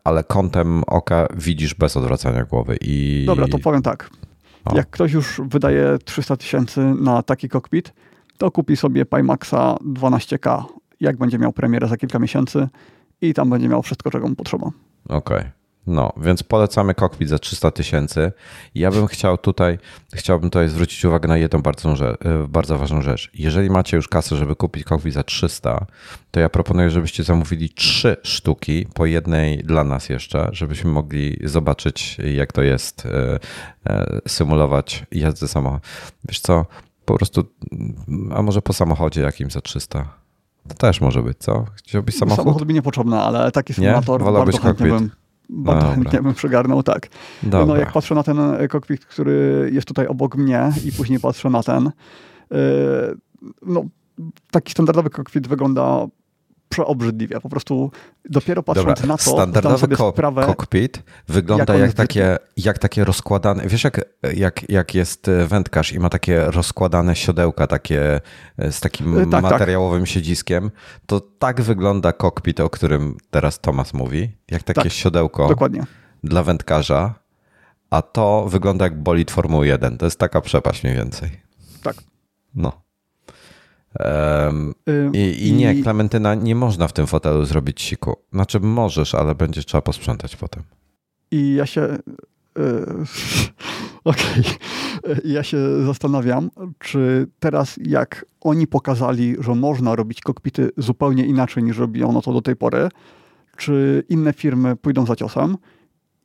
ale 0.04 0.24
kątem 0.24 0.82
oka 0.86 1.28
widzisz 1.36 1.74
bez 1.74 1.96
odwracania 1.96 2.44
głowy. 2.44 2.76
I... 2.80 3.24
Dobra, 3.26 3.48
to 3.48 3.58
powiem 3.58 3.82
tak. 3.82 4.10
O. 4.64 4.76
Jak 4.76 4.90
ktoś 4.90 5.12
już 5.12 5.40
wydaje 5.44 5.98
300 6.04 6.36
tysięcy 6.36 6.80
na 6.80 7.22
taki 7.22 7.48
kokpit, 7.48 7.92
to 8.38 8.50
kupi 8.50 8.76
sobie 8.76 9.04
Pimaxa 9.04 9.76
12K, 9.94 10.64
jak 11.00 11.16
będzie 11.16 11.38
miał 11.38 11.52
premierę 11.52 11.88
za 11.88 11.96
kilka 11.96 12.18
miesięcy 12.18 12.68
i 13.20 13.34
tam 13.34 13.50
będzie 13.50 13.68
miał 13.68 13.82
wszystko, 13.82 14.10
czego 14.10 14.28
mu 14.28 14.34
potrzeba. 14.34 14.66
Okej. 15.08 15.38
Okay. 15.38 15.63
No, 15.86 16.12
więc 16.16 16.42
polecamy 16.42 16.94
kokpit 16.94 17.28
za 17.28 17.38
300 17.38 17.70
tysięcy. 17.70 18.32
Ja 18.74 18.90
bym 18.90 19.06
chciał 19.06 19.38
tutaj, 19.38 19.78
chciałbym 20.14 20.50
tutaj 20.50 20.68
zwrócić 20.68 21.04
uwagę 21.04 21.28
na 21.28 21.36
jedną 21.36 21.62
bardzo, 21.62 21.96
rzecz, 21.96 22.20
bardzo 22.48 22.78
ważną 22.78 23.02
rzecz. 23.02 23.30
Jeżeli 23.34 23.70
macie 23.70 23.96
już 23.96 24.08
kasę, 24.08 24.36
żeby 24.36 24.56
kupić 24.56 24.84
kokpit 24.84 25.14
za 25.14 25.22
300, 25.22 25.86
to 26.30 26.40
ja 26.40 26.48
proponuję, 26.48 26.90
żebyście 26.90 27.24
zamówili 27.24 27.70
trzy 27.70 28.16
sztuki, 28.22 28.86
po 28.94 29.06
jednej 29.06 29.58
dla 29.58 29.84
nas 29.84 30.08
jeszcze, 30.08 30.48
żebyśmy 30.52 30.90
mogli 30.90 31.36
zobaczyć, 31.44 32.16
jak 32.34 32.52
to 32.52 32.62
jest 32.62 33.06
e, 33.06 33.38
e, 33.86 34.20
symulować 34.28 35.06
jazdę 35.12 35.48
samochodem. 35.48 35.80
Wiesz 36.28 36.40
co, 36.40 36.66
po 37.04 37.16
prostu, 37.16 37.44
a 38.34 38.42
może 38.42 38.62
po 38.62 38.72
samochodzie 38.72 39.20
jakimś 39.20 39.52
za 39.52 39.60
300? 39.60 40.08
To 40.68 40.74
też 40.74 41.00
może 41.00 41.22
być, 41.22 41.38
co? 41.38 41.64
Chciałbyś 41.74 42.14
samochód? 42.14 42.44
Samochód 42.44 42.68
mi 42.68 42.74
niepotrzebny, 42.74 43.16
ale 43.16 43.52
taki 43.52 43.74
symulator 43.74 44.22
nie? 44.22 44.32
bardzo 44.32 44.58
chętnie 44.58 45.08
bardzo 45.48 45.86
chętnie 45.86 46.22
bym 46.22 46.34
przygarnął, 46.34 46.82
tak. 46.82 47.08
Dobra. 47.42 47.66
No 47.66 47.76
jak 47.76 47.92
patrzę 47.92 48.14
na 48.14 48.22
ten 48.22 48.38
e, 48.40 48.68
kokpit, 48.68 49.06
który 49.06 49.68
jest 49.72 49.88
tutaj 49.88 50.06
obok 50.06 50.36
mnie 50.36 50.72
i 50.84 50.92
później 50.92 51.20
patrzę 51.20 51.50
na 51.50 51.62
ten, 51.62 51.86
e, 51.86 51.92
no 53.66 53.84
taki 54.50 54.72
standardowy 54.72 55.10
kokpit 55.10 55.48
wygląda 55.48 56.06
przeobrzydliwie. 56.68 57.40
Po 57.40 57.48
prostu 57.48 57.90
dopiero 58.30 58.62
patrząc 58.62 59.00
Dobra, 59.00 59.06
na 59.06 59.16
to, 59.16 59.30
standardowy 59.30 59.78
sobie 59.78 59.96
ko 59.96 60.10
sprawę, 60.12 60.46
kokpit 60.46 61.02
wygląda 61.28 61.74
jak, 61.74 61.82
jak 61.82 61.92
takie, 61.92 62.36
jak 62.56 62.78
takie 62.78 63.04
rozkładane, 63.04 63.66
wiesz 63.66 63.84
jak, 63.84 64.00
jak, 64.34 64.70
jak 64.70 64.94
jest 64.94 65.28
e, 65.28 65.46
wędkarz 65.46 65.92
i 65.92 66.00
ma 66.00 66.08
takie 66.08 66.44
rozkładane 66.44 67.16
siodełka 67.16 67.66
takie 67.66 68.20
e, 68.58 68.72
z 68.72 68.80
takim 68.80 69.14
tak, 69.14 69.30
tak. 69.30 69.52
materiałowym 69.52 70.00
tak. 70.00 70.08
siedziskiem, 70.08 70.70
to 71.06 71.20
tak 71.20 71.62
wygląda 71.62 72.12
kokpit, 72.12 72.60
o 72.60 72.70
którym 72.70 73.16
teraz 73.30 73.60
Tomas 73.60 73.94
mówi, 73.94 74.36
jak 74.50 74.62
takie 74.62 74.82
tak, 74.82 74.92
siodełko 74.92 75.48
dokładnie. 75.48 75.84
dla 76.24 76.42
wędkarza, 76.42 77.14
a 77.90 78.02
to 78.02 78.46
wygląda 78.48 78.84
jak 78.84 79.02
bolid 79.02 79.30
Formuły 79.30 79.66
1. 79.66 79.98
To 79.98 80.04
jest 80.04 80.18
taka 80.18 80.40
przepaść 80.40 80.82
mniej 80.82 80.96
więcej. 80.96 81.30
Tak. 81.82 81.96
No. 82.54 82.83
Um, 84.00 84.74
i, 85.12 85.48
I 85.48 85.52
nie, 85.52 85.82
Klementyna, 85.82 86.34
nie 86.34 86.54
można 86.54 86.88
w 86.88 86.92
tym 86.92 87.06
fotelu 87.06 87.44
zrobić 87.44 87.82
siku. 87.82 88.16
Znaczy 88.32 88.60
możesz, 88.60 89.14
ale 89.14 89.34
będzie 89.34 89.62
trzeba 89.62 89.82
posprzątać 89.82 90.36
potem. 90.36 90.62
I 91.30 91.54
ja 91.54 91.66
się... 91.66 91.98
Yy, 92.58 92.64
Okej. 94.04 94.44
Okay. 95.04 95.20
Ja 95.24 95.42
się 95.42 95.84
zastanawiam, 95.86 96.50
czy 96.78 97.26
teraz 97.38 97.78
jak 97.84 98.26
oni 98.40 98.66
pokazali, 98.66 99.36
że 99.40 99.54
można 99.54 99.96
robić 99.96 100.20
kokpity 100.20 100.70
zupełnie 100.76 101.26
inaczej 101.26 101.62
niż 101.62 101.78
robiono 101.78 102.22
to 102.22 102.32
do 102.32 102.42
tej 102.42 102.56
pory, 102.56 102.88
czy 103.56 104.04
inne 104.08 104.32
firmy 104.32 104.76
pójdą 104.76 105.06
za 105.06 105.16
ciosem 105.16 105.56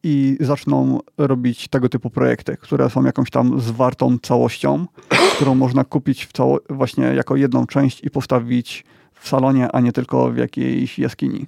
i 0.04 0.38
zaczną 0.40 1.00
robić 1.18 1.68
tego 1.68 1.90
typu 1.90 2.10
projekty, 2.10 2.58
które 2.58 2.90
są 2.90 3.06
jakąś 3.06 3.30
tam 3.30 3.62
zwartą 3.62 4.18
całością, 4.22 4.86
którą 5.36 5.56
można 5.56 5.84
kupić 5.84 6.26
w 6.26 6.34
cało- 6.34 6.60
właśnie 6.70 7.04
jako 7.04 7.36
jedną 7.36 7.66
część 7.66 8.04
i 8.04 8.10
postawić 8.10 8.86
w 9.14 9.30
salonie, 9.30 9.72
a 9.72 9.80
nie 9.80 9.92
tylko 9.92 10.32
w 10.32 10.38
jakiejś 10.38 11.00
jaskini. 11.00 11.46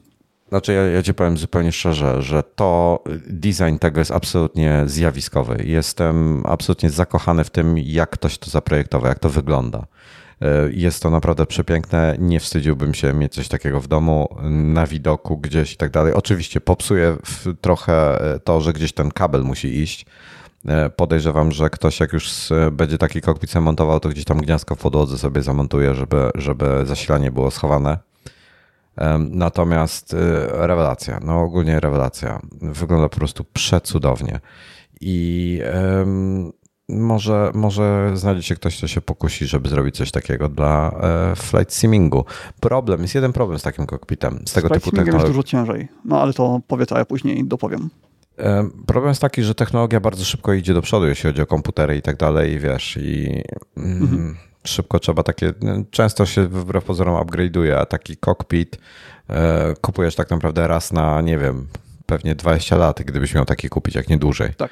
Znaczy, 0.50 0.74
ja, 0.74 0.82
ja 0.82 1.04
ci 1.04 1.14
powiem 1.14 1.38
zupełnie 1.38 1.72
szczerze, 1.72 2.22
że 2.22 2.44
to 2.44 3.04
design 3.28 3.78
tego 3.80 4.00
jest 4.00 4.12
absolutnie 4.12 4.84
zjawiskowy. 4.86 5.64
Jestem 5.66 6.44
absolutnie 6.46 6.90
zakochany 6.90 7.44
w 7.44 7.50
tym, 7.50 7.78
jak 7.78 8.10
ktoś 8.10 8.38
to 8.38 8.50
zaprojektował, 8.50 9.10
jak 9.10 9.20
to 9.20 9.30
wygląda. 9.30 9.86
E, 10.42 10.72
jest 10.72 11.04
to 11.04 11.10
naprawdę 11.10 11.46
przepiękne. 11.46 12.16
Nie 12.20 12.40
wstydziłbym 12.40 12.94
się 12.94 13.14
mieć 13.14 13.34
coś 13.34 13.48
takiego 13.48 13.82
w 13.82 13.88
domu, 13.88 14.36
na 14.50 14.88
widoku 14.88 15.38
gdzieś 15.38 15.74
i 15.74 15.78
tak 15.78 15.92
dalej. 15.92 16.14
Oczywiście 16.14 16.62
popsuje 16.62 17.18
trochę 17.62 18.22
e, 18.34 18.40
to, 18.40 18.62
że 18.62 18.74
gdzieś 18.74 18.94
ten 18.94 19.12
kabel 19.12 19.44
musi 19.44 19.80
iść. 19.80 20.06
E, 20.68 20.90
podejrzewam, 20.90 21.52
że 21.52 21.70
ktoś 21.70 22.00
jak 22.00 22.14
już 22.14 22.50
będzie 22.72 22.98
taki 22.98 23.22
kokpit 23.22 23.56
montował, 23.56 24.00
to 24.00 24.10
gdzieś 24.10 24.26
tam 24.26 24.42
gniazdko 24.42 24.76
w 24.76 24.80
podłodze 24.80 25.18
sobie 25.18 25.42
zamontuje, 25.42 25.96
żeby, 25.96 26.30
żeby 26.36 26.86
zasilanie 26.86 27.32
było 27.32 27.52
schowane. 27.52 27.98
Natomiast 29.20 30.16
rewelacja, 30.50 31.20
no 31.26 31.42
ogólnie 31.42 31.80
rewelacja. 31.80 32.40
Wygląda 32.62 33.10
po 33.10 33.18
prostu 33.18 33.46
przecudownie. 33.54 34.40
I 35.02 35.60
może, 36.92 37.52
może 37.54 38.12
znajdzie 38.14 38.44
się 38.44 38.56
ktoś, 38.56 38.78
kto 38.78 38.88
się 38.88 39.02
pokusi, 39.02 39.48
żeby 39.48 39.70
zrobić 39.70 39.98
coś 39.98 40.12
takiego 40.12 40.50
dla 40.50 40.92
e, 41.32 41.36
flight 41.36 41.76
simingu. 41.76 42.26
Problem, 42.60 43.02
jest 43.02 43.16
jeden 43.16 43.34
problem 43.34 43.60
z 43.60 43.64
takim 43.64 43.86
kokpitem, 43.86 44.40
z 44.46 44.54
tego 44.54 44.68
flight 44.68 44.84
typu 44.84 44.96
technologią. 44.96 45.24
jest 45.24 45.34
dużo 45.34 45.44
ciężej, 45.44 45.88
no 46.06 46.22
ale 46.22 46.34
to 46.34 46.60
powiedz, 46.68 46.92
a 46.92 46.98
ja 47.00 47.06
później 47.06 47.46
dopowiem. 47.46 47.90
E, 48.40 48.70
problem 48.86 49.10
jest 49.10 49.22
taki, 49.22 49.44
że 49.44 49.56
technologia 49.56 50.00
bardzo 50.00 50.26
szybko 50.26 50.54
idzie 50.54 50.74
do 50.74 50.82
przodu, 50.82 51.08
jeśli 51.08 51.30
chodzi 51.30 51.42
o 51.42 51.46
komputery 51.46 51.98
i 51.98 52.02
tak 52.02 52.18
dalej, 52.18 52.52
i 52.52 52.60
wiesz, 52.60 52.98
i 52.98 53.44
mm, 53.78 54.02
mhm. 54.02 54.36
szybko 54.64 55.00
trzeba 55.00 55.24
takie, 55.24 55.54
często 55.92 56.26
się 56.26 56.48
wbrew 56.48 56.84
pozorom 56.84 57.16
upgrade'uje, 57.16 57.72
a 57.72 57.86
taki 57.86 58.18
cockpit 58.18 58.78
e, 59.30 59.74
kupujesz 59.82 60.16
tak 60.16 60.30
naprawdę 60.30 60.68
raz 60.68 60.94
na, 60.94 61.22
nie 61.22 61.38
wiem, 61.38 61.68
pewnie 62.06 62.36
20 62.36 62.78
lat, 62.78 63.02
gdybyś 63.02 63.34
miał 63.36 63.46
taki 63.46 63.70
kupić, 63.70 63.96
jak 63.96 64.10
nie 64.10 64.18
dłużej. 64.18 64.54
Tak. 64.54 64.72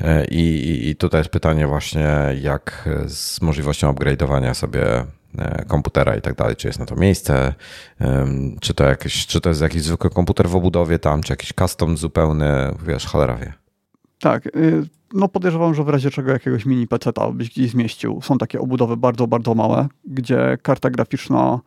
E, 0.00 0.24
I, 0.24 0.88
I 0.88 0.96
tutaj 0.96 1.20
jest 1.20 1.30
pytanie 1.30 1.66
właśnie, 1.66 2.08
jak 2.42 2.88
z 3.06 3.42
możliwością 3.42 3.92
upgrade'owania 3.92 4.54
sobie 4.54 5.04
e, 5.38 5.64
komputera 5.66 6.16
i 6.16 6.20
tak 6.20 6.34
dalej, 6.34 6.56
czy 6.56 6.66
jest 6.66 6.78
na 6.78 6.86
to 6.86 6.96
miejsce, 6.96 7.54
czy 8.60 8.74
to, 8.74 8.84
jakieś, 8.84 9.26
czy 9.26 9.40
to 9.40 9.48
jest 9.48 9.60
jakiś 9.60 9.82
zwykły 9.82 10.10
komputer 10.10 10.48
w 10.48 10.56
obudowie 10.56 10.98
tam, 10.98 11.22
czy 11.22 11.32
jakiś 11.32 11.52
custom 11.58 11.96
zupełny, 11.96 12.74
wiesz, 12.86 13.06
cholera 13.06 13.36
wie. 13.36 13.52
Tak, 14.20 14.46
y, 14.46 14.86
no 15.12 15.28
podejrzewam, 15.28 15.74
że 15.74 15.84
w 15.84 15.88
razie 15.88 16.10
czego 16.10 16.32
jakiegoś 16.32 16.66
mini 16.66 16.86
PC-ta 16.86 17.30
byś 17.30 17.50
gdzieś 17.50 17.70
zmieścił. 17.70 18.22
Są 18.22 18.38
takie 18.38 18.60
obudowy 18.60 18.96
bardzo, 18.96 19.26
bardzo 19.26 19.54
małe, 19.54 19.88
gdzie 20.04 20.58
karta 20.62 20.90
graficzna 20.90 21.60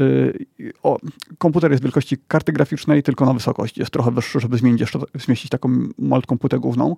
y, 0.00 0.46
o, 0.82 0.98
komputer 1.38 1.70
jest 1.70 1.82
wielkości 1.82 2.16
karty 2.28 2.52
graficznej, 2.52 3.02
tylko 3.02 3.24
na 3.24 3.32
wysokość. 3.32 3.78
Jest 3.78 3.90
trochę 3.90 4.10
wyższy, 4.10 4.40
żeby 4.40 4.58
zmienić 4.58 4.80
jeszcze, 4.80 4.98
zmieścić 5.14 5.50
taką 5.50 5.68
malutką 5.98 6.38
płytę 6.38 6.58
główną. 6.58 6.96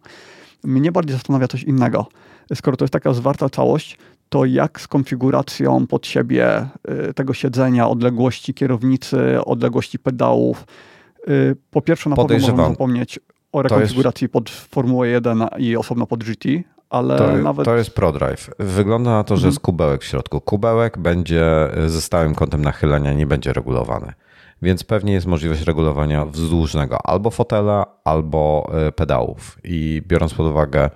Mnie 0.65 0.93
bardziej 0.93 1.16
zastanawia 1.16 1.49
coś 1.49 1.62
innego. 1.62 2.07
Skoro 2.55 2.77
to 2.77 2.85
jest 2.85 2.93
taka 2.93 3.12
zwarta 3.12 3.49
całość, 3.49 3.99
to 4.28 4.45
jak 4.45 4.81
z 4.81 4.89
konfiguracją 4.89 5.87
pod 5.87 6.07
siebie 6.07 6.69
y, 7.09 7.15
tego 7.15 7.35
siedzenia, 7.35 7.89
odległości 7.89 8.55
kierownicy, 8.55 9.45
odległości 9.45 9.99
pedałów. 9.99 10.66
Y, 11.28 11.57
po 11.70 11.81
pierwsze, 11.83 12.11
na 12.11 12.16
pewno 12.16 12.39
można 12.39 12.69
zapomnieć 12.69 13.20
o 13.53 13.62
rekonfiguracji 13.62 14.24
jest... 14.24 14.33
pod 14.33 14.51
Formułę 14.51 15.09
1 15.09 15.47
i 15.59 15.77
osobno 15.77 16.07
pod 16.07 16.24
GT, 16.24 16.49
ale 16.91 17.19
to, 17.19 17.37
nawet... 17.37 17.65
To 17.65 17.77
jest 17.77 17.91
ProDrive. 17.91 18.51
Wygląda 18.59 19.11
na 19.11 19.24
to, 19.24 19.37
że 19.37 19.41
mhm. 19.41 19.51
jest 19.51 19.61
kubełek 19.61 20.03
w 20.03 20.05
środku. 20.05 20.41
Kubełek 20.41 20.99
będzie 20.99 21.45
ze 21.87 22.01
stałym 22.01 22.35
kątem 22.35 22.62
nachylenia, 22.62 23.12
nie 23.12 23.27
będzie 23.27 23.53
regulowany 23.53 24.12
więc 24.62 24.85
pewnie 24.85 25.12
jest 25.12 25.27
możliwość 25.27 25.62
regulowania 25.62 26.27
wzdłużnego 26.27 27.07
albo 27.07 27.31
fotela, 27.31 27.87
albo 28.05 28.70
e, 28.73 28.93
pedałów. 28.93 29.59
I 29.65 30.03
biorąc 30.07 30.35
pod 30.35 30.47
uwagę, 30.47 30.91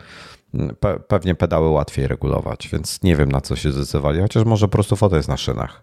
pe 0.81 1.01
pewnie 1.01 1.35
pedały 1.35 1.69
łatwiej 1.69 2.07
regulować, 2.07 2.69
więc 2.69 3.03
nie 3.03 3.17
wiem 3.17 3.33
na 3.33 3.41
co 3.41 3.57
się 3.57 3.73
zdecydowali, 3.73 4.21
chociaż 4.21 4.45
może 4.45 4.69
po 4.69 4.73
prostu 4.73 4.97
fotel 4.97 5.17
jest 5.19 5.29
na 5.29 5.37
szynach. 5.37 5.83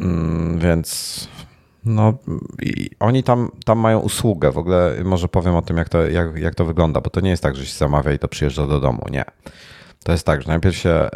Mm, 0.00 0.58
więc 0.58 1.28
no, 1.84 2.14
oni 3.00 3.22
tam, 3.22 3.50
tam 3.64 3.78
mają 3.78 3.98
usługę. 3.98 4.52
W 4.52 4.58
ogóle 4.58 4.94
może 5.04 5.28
powiem 5.28 5.56
o 5.56 5.62
tym, 5.62 5.76
jak 5.76 5.88
to, 5.88 6.02
jak, 6.02 6.36
jak 6.36 6.54
to 6.54 6.64
wygląda, 6.64 7.00
bo 7.00 7.10
to 7.10 7.20
nie 7.20 7.30
jest 7.30 7.42
tak, 7.42 7.56
że 7.56 7.66
się 7.66 7.78
zamawia 7.78 8.12
i 8.12 8.18
to 8.18 8.28
przyjeżdża 8.28 8.66
do 8.66 8.80
domu. 8.80 9.02
Nie. 9.10 9.24
To 10.04 10.12
jest 10.12 10.26
tak, 10.26 10.42
że 10.42 10.48
najpierw 10.48 10.76
się 10.76 11.08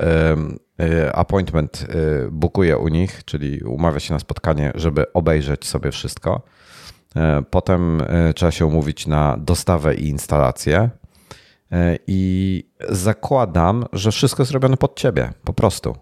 y, 0.80 1.12
appointment 1.12 1.86
y, 2.26 2.30
bukuje 2.30 2.78
u 2.78 2.88
nich, 2.88 3.24
czyli 3.24 3.62
umawia 3.62 4.00
się 4.00 4.14
na 4.14 4.20
spotkanie, 4.20 4.72
żeby 4.74 5.12
obejrzeć 5.12 5.66
sobie 5.66 5.90
wszystko. 5.90 6.42
E, 7.16 7.42
potem 7.50 8.00
e, 8.00 8.34
trzeba 8.34 8.50
się 8.52 8.66
umówić 8.66 9.06
na 9.06 9.36
dostawę 9.38 9.94
i 9.94 10.08
instalację. 10.08 10.90
E, 11.72 11.98
I 12.06 12.70
zakładam, 12.88 13.84
że 13.92 14.12
wszystko 14.12 14.42
jest 14.42 14.52
robione 14.52 14.76
pod 14.76 14.98
ciebie, 14.98 15.32
po 15.44 15.52
prostu. 15.52 15.96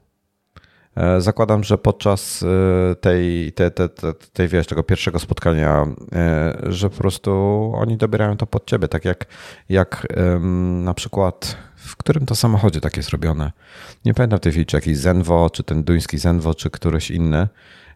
Zakładam, 1.19 1.65
że 1.65 1.79
podczas 1.79 2.45
tej, 3.01 3.53
tej, 3.53 3.71
tej, 3.71 3.89
tej, 4.33 4.49
wiesz, 4.49 4.67
tego 4.67 4.83
pierwszego 4.83 5.19
spotkania, 5.19 5.87
że 6.63 6.91
po 6.91 6.97
prostu 6.97 7.31
oni 7.77 7.97
dobierają 7.97 8.37
to 8.37 8.47
pod 8.47 8.67
ciebie, 8.67 8.89
tak 8.89 9.05
jak, 9.05 9.27
jak 9.69 10.07
na 10.85 10.95
przykład 10.95 11.57
w 11.85 11.97
którym 11.97 12.27
to 12.27 12.35
samochodzie 12.35 12.81
tak 12.81 12.97
jest 12.97 13.11
robione. 13.11 13.53
Nie 14.05 14.15
pamiętam 14.15 14.39
w 14.39 14.43
tej 14.43 14.53
chwili, 14.53 14.67
czy 14.67 14.77
jakiś 14.77 14.99
Zenvo, 14.99 15.51
czy 15.51 15.63
ten 15.63 15.85
duński 15.85 16.19
Zenvo, 16.19 16.55
czy 16.55 16.71
któryś 16.71 17.11
inny. 17.11 17.49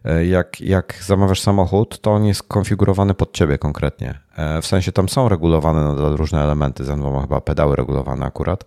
E, 0.05 0.25
jak, 0.25 0.61
jak 0.61 0.99
zamawiasz 1.03 1.41
samochód, 1.41 2.01
to 2.01 2.11
on 2.11 2.25
jest 2.25 2.43
konfigurowany 2.43 3.13
pod 3.13 3.33
ciebie 3.33 3.57
konkretnie. 3.57 4.19
E, 4.35 4.61
w 4.61 4.65
sensie 4.65 4.91
tam 4.91 5.09
są 5.09 5.29
regulowane 5.29 6.15
różne 6.15 6.43
elementy. 6.43 6.83
Zenvo 6.83 7.11
ma 7.11 7.21
chyba 7.21 7.41
pedały 7.41 7.75
regulowane 7.75 8.25
akurat 8.25 8.65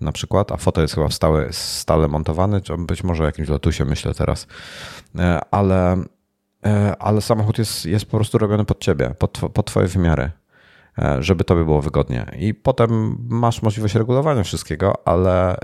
na 0.00 0.12
przykład, 0.12 0.52
a 0.52 0.56
fotel 0.56 0.84
jest 0.84 0.94
chyba 0.94 1.10
stałe, 1.10 1.48
stale 1.52 2.08
montowany, 2.08 2.60
czy 2.60 2.76
być 2.76 3.04
może 3.04 3.24
jakimś 3.24 3.48
lotusie 3.48 3.84
myślę 3.84 4.14
teraz, 4.14 4.46
e, 5.18 5.40
ale, 5.50 5.96
ale 6.98 7.20
samochód 7.20 7.58
jest, 7.58 7.86
jest 7.86 8.04
po 8.04 8.16
prostu 8.16 8.38
robiony 8.38 8.64
pod 8.64 8.80
ciebie, 8.80 9.14
pod, 9.18 9.38
pod 9.54 9.66
twoje 9.66 9.86
wymiary. 9.86 10.30
E, 10.98 11.22
żeby 11.22 11.44
tobie 11.44 11.64
było 11.64 11.82
wygodnie. 11.82 12.26
I 12.38 12.54
potem 12.54 13.18
masz 13.28 13.62
możliwość 13.62 13.94
regulowania 13.94 14.42
wszystkiego, 14.42 14.94
ale 15.04 15.56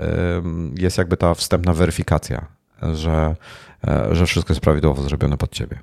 jest 0.79 0.99
jakby 0.99 1.17
ta 1.17 1.35
wstępna 1.35 1.75
weryfikacja, 1.75 2.47
że, 2.93 3.37
e, 3.89 4.15
że 4.15 4.27
wszystko 4.27 4.53
jest 4.53 4.61
prawidłowo 4.61 5.03
zrobione 5.03 5.37
pod 5.37 5.53
ciebie. 5.53 5.79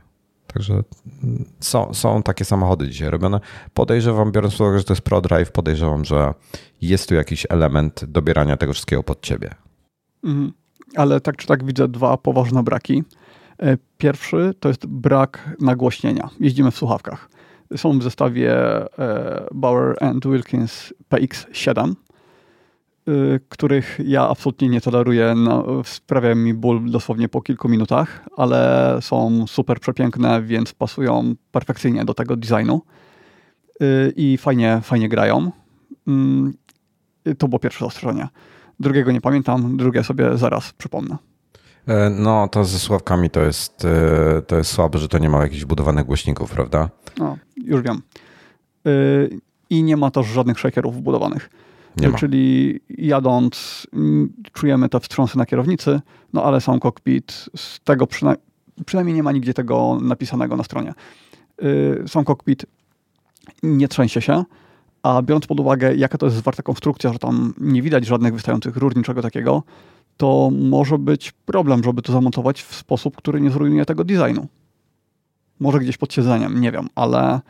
Także 0.48 0.74
mm, 1.24 1.46
są, 1.60 1.94
są 1.94 2.24
takie 2.24 2.46
samochody 2.46 2.90
dzisiaj 2.90 3.10
robione. 3.10 3.40
Podejrzewam, 3.74 4.32
biorąc 4.32 4.54
pod 4.54 4.62
uwagę, 4.62 4.78
że 4.78 4.84
to 4.84 4.94
jest 4.94 5.02
ProDrive, 5.02 5.52
podejrzewam, 5.52 6.06
że 6.06 6.34
jest 6.82 7.10
tu 7.10 7.16
jakiś 7.16 7.48
element 7.50 8.06
dobierania 8.06 8.58
tego 8.58 8.74
wszystkiego 8.74 9.04
pod 9.04 9.22
ciebie. 9.22 9.50
Mhm. 10.24 10.54
Ale 10.96 11.22
tak 11.22 11.38
czy 11.38 11.48
tak 11.48 11.64
widzę 11.64 11.88
dwa 11.88 12.18
poważne 12.18 12.64
braki. 12.64 13.04
E, 13.60 13.78
pierwszy 13.98 14.54
to 14.60 14.68
jest 14.68 14.86
brak 14.86 15.56
nagłośnienia. 15.62 16.30
Jeździmy 16.40 16.72
w 16.72 16.78
słuchawkach 16.78 17.30
są 17.76 18.00
w 18.00 18.04
zestawie 18.04 18.54
e, 19.00 19.48
Bauer 19.52 20.04
and 20.04 20.28
Wilkins 20.28 20.94
PX7, 21.10 21.94
y, 23.08 23.40
których 23.50 24.00
ja 24.06 24.28
absolutnie 24.30 24.70
nie 24.70 24.82
toleruję. 24.82 25.34
No, 25.38 25.82
sprawia 25.86 26.36
mi 26.36 26.54
ból 26.54 26.92
dosłownie 26.92 27.30
po 27.30 27.42
kilku 27.42 27.70
minutach, 27.70 28.26
ale 28.38 28.98
są 29.02 29.48
super 29.48 29.80
przepiękne, 29.80 30.42
więc 30.42 30.74
pasują 30.74 31.36
perfekcyjnie 31.52 32.06
do 32.06 32.14
tego 32.14 32.36
designu 32.36 32.82
y, 33.82 34.14
i 34.16 34.38
fajnie, 34.38 34.80
fajnie 34.84 35.10
grają. 35.10 35.52
Mm, 36.08 36.54
to 37.38 37.48
było 37.48 37.60
pierwsze 37.60 37.86
zastrzeżenie. 37.86 38.28
Drugiego 38.80 39.12
nie 39.12 39.22
pamiętam, 39.22 39.78
drugie 39.78 40.04
sobie 40.04 40.38
zaraz 40.38 40.74
przypomnę. 40.74 41.18
E, 41.88 42.10
no, 42.10 42.48
to 42.48 42.66
ze 42.66 42.80
sławkami 42.80 43.30
to 43.30 43.42
jest, 43.42 43.86
e, 43.86 44.42
to 44.42 44.58
jest 44.58 44.72
słabe, 44.72 45.00
że 45.00 45.08
to 45.08 45.18
nie 45.18 45.30
ma 45.30 45.42
jakichś 45.42 45.66
budowanych 45.66 46.06
głośników, 46.06 46.52
prawda? 46.52 46.90
No, 47.18 47.38
już 47.58 47.82
wiem. 47.82 48.02
E, 48.86 48.92
I 49.70 49.84
nie 49.84 49.98
ma 49.98 50.12
też 50.12 50.28
żadnych 50.28 50.60
shakerów 50.60 50.96
wbudowanych. 50.96 51.50
Nie 51.98 52.10
ma. 52.10 52.18
Czyli 52.18 52.80
jadąc, 52.90 53.88
czujemy 54.54 54.90
te 54.90 55.00
wstrząsy 55.00 55.38
na 55.38 55.46
kierownicy, 55.46 56.02
no 56.34 56.44
ale 56.44 56.62
sam 56.62 56.80
kokpit, 56.80 57.50
z 57.56 57.80
tego 57.80 58.08
przyna 58.08 58.36
przynajmniej 58.86 59.16
nie 59.16 59.24
ma 59.24 59.32
nigdzie 59.32 59.54
tego 59.54 59.98
napisanego 60.02 60.56
na 60.56 60.64
stronie. 60.64 60.94
Sam 62.08 62.24
kokpit 62.24 62.66
nie 63.64 63.88
trzęsie 63.88 64.22
się, 64.22 64.44
a 65.04 65.22
biorąc 65.22 65.48
pod 65.48 65.60
uwagę, 65.60 65.96
jaka 65.96 66.18
to 66.18 66.26
jest 66.26 66.38
zwarta 66.38 66.64
konstrukcja, 66.64 67.14
że 67.14 67.20
tam 67.20 67.54
nie 67.58 67.82
widać 67.82 68.06
żadnych 68.06 68.34
wystających 68.34 68.78
rur, 68.78 68.98
niczego 68.98 69.22
takiego, 69.22 69.64
to 70.18 70.52
może 70.52 70.98
być 70.98 71.32
problem, 71.32 71.84
żeby 71.84 72.02
to 72.02 72.14
zamontować 72.14 72.64
w 72.64 72.76
sposób, 72.76 73.18
który 73.18 73.42
nie 73.42 73.52
zrujnuje 73.52 73.86
tego 73.86 74.04
designu. 74.04 74.48
Może 75.60 75.80
gdzieś 75.80 75.98
pod 75.98 76.14
siedzeniem, 76.14 76.62
nie 76.62 76.72
wiem, 76.72 76.88
ale 76.96 77.42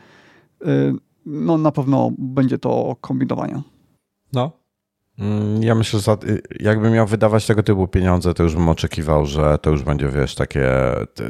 yy, 0.61 0.95
no, 1.25 1.57
na 1.57 1.71
pewno 1.71 2.11
będzie 2.17 2.57
to 2.57 2.95
kombinowanie. 3.01 3.61
No. 4.33 4.51
Mm, 5.19 5.63
ja 5.63 5.75
myślę, 5.75 5.99
że 5.99 6.17
jakbym 6.59 6.93
miał 6.93 7.07
wydawać 7.07 7.45
tego 7.45 7.63
typu 7.63 7.87
pieniądze, 7.87 8.33
to 8.33 8.43
już 8.43 8.55
bym 8.55 8.69
oczekiwał, 8.69 9.25
że 9.25 9.57
to 9.61 9.69
już 9.69 9.83
będzie, 9.83 10.09
wiesz, 10.09 10.35
takie 10.35 10.71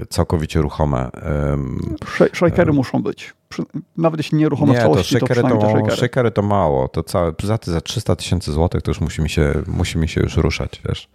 całkowicie 0.10 0.62
ruchome. 0.62 1.10
Shakery 2.34 2.74
muszą 2.74 3.04
być. 3.04 3.34
Nawet 3.98 4.20
jeśli 4.20 4.38
nie 4.38 4.50
ruchome 4.50 4.74
nie, 4.74 4.80
w 4.80 4.82
całości, 4.82 5.20
to, 5.20 5.26
shakery 5.26 5.42
to, 5.42 5.50
to 5.50 5.96
shakery. 5.96 6.32
to 6.32 6.42
mało. 6.42 6.88
To 6.88 7.04
całe, 7.04 7.34
za, 7.44 7.60
za 7.64 7.82
300 7.82 8.16
tysięcy 8.16 8.52
złotych 8.52 8.82
to 8.82 8.92
już 8.92 9.02
musi 9.02 9.22
mi, 9.22 9.30
się, 9.30 9.54
musi 9.68 9.98
mi 9.98 10.08
się 10.08 10.22
już 10.22 10.38
ruszać, 10.38 10.82
wiesz. 10.90 11.10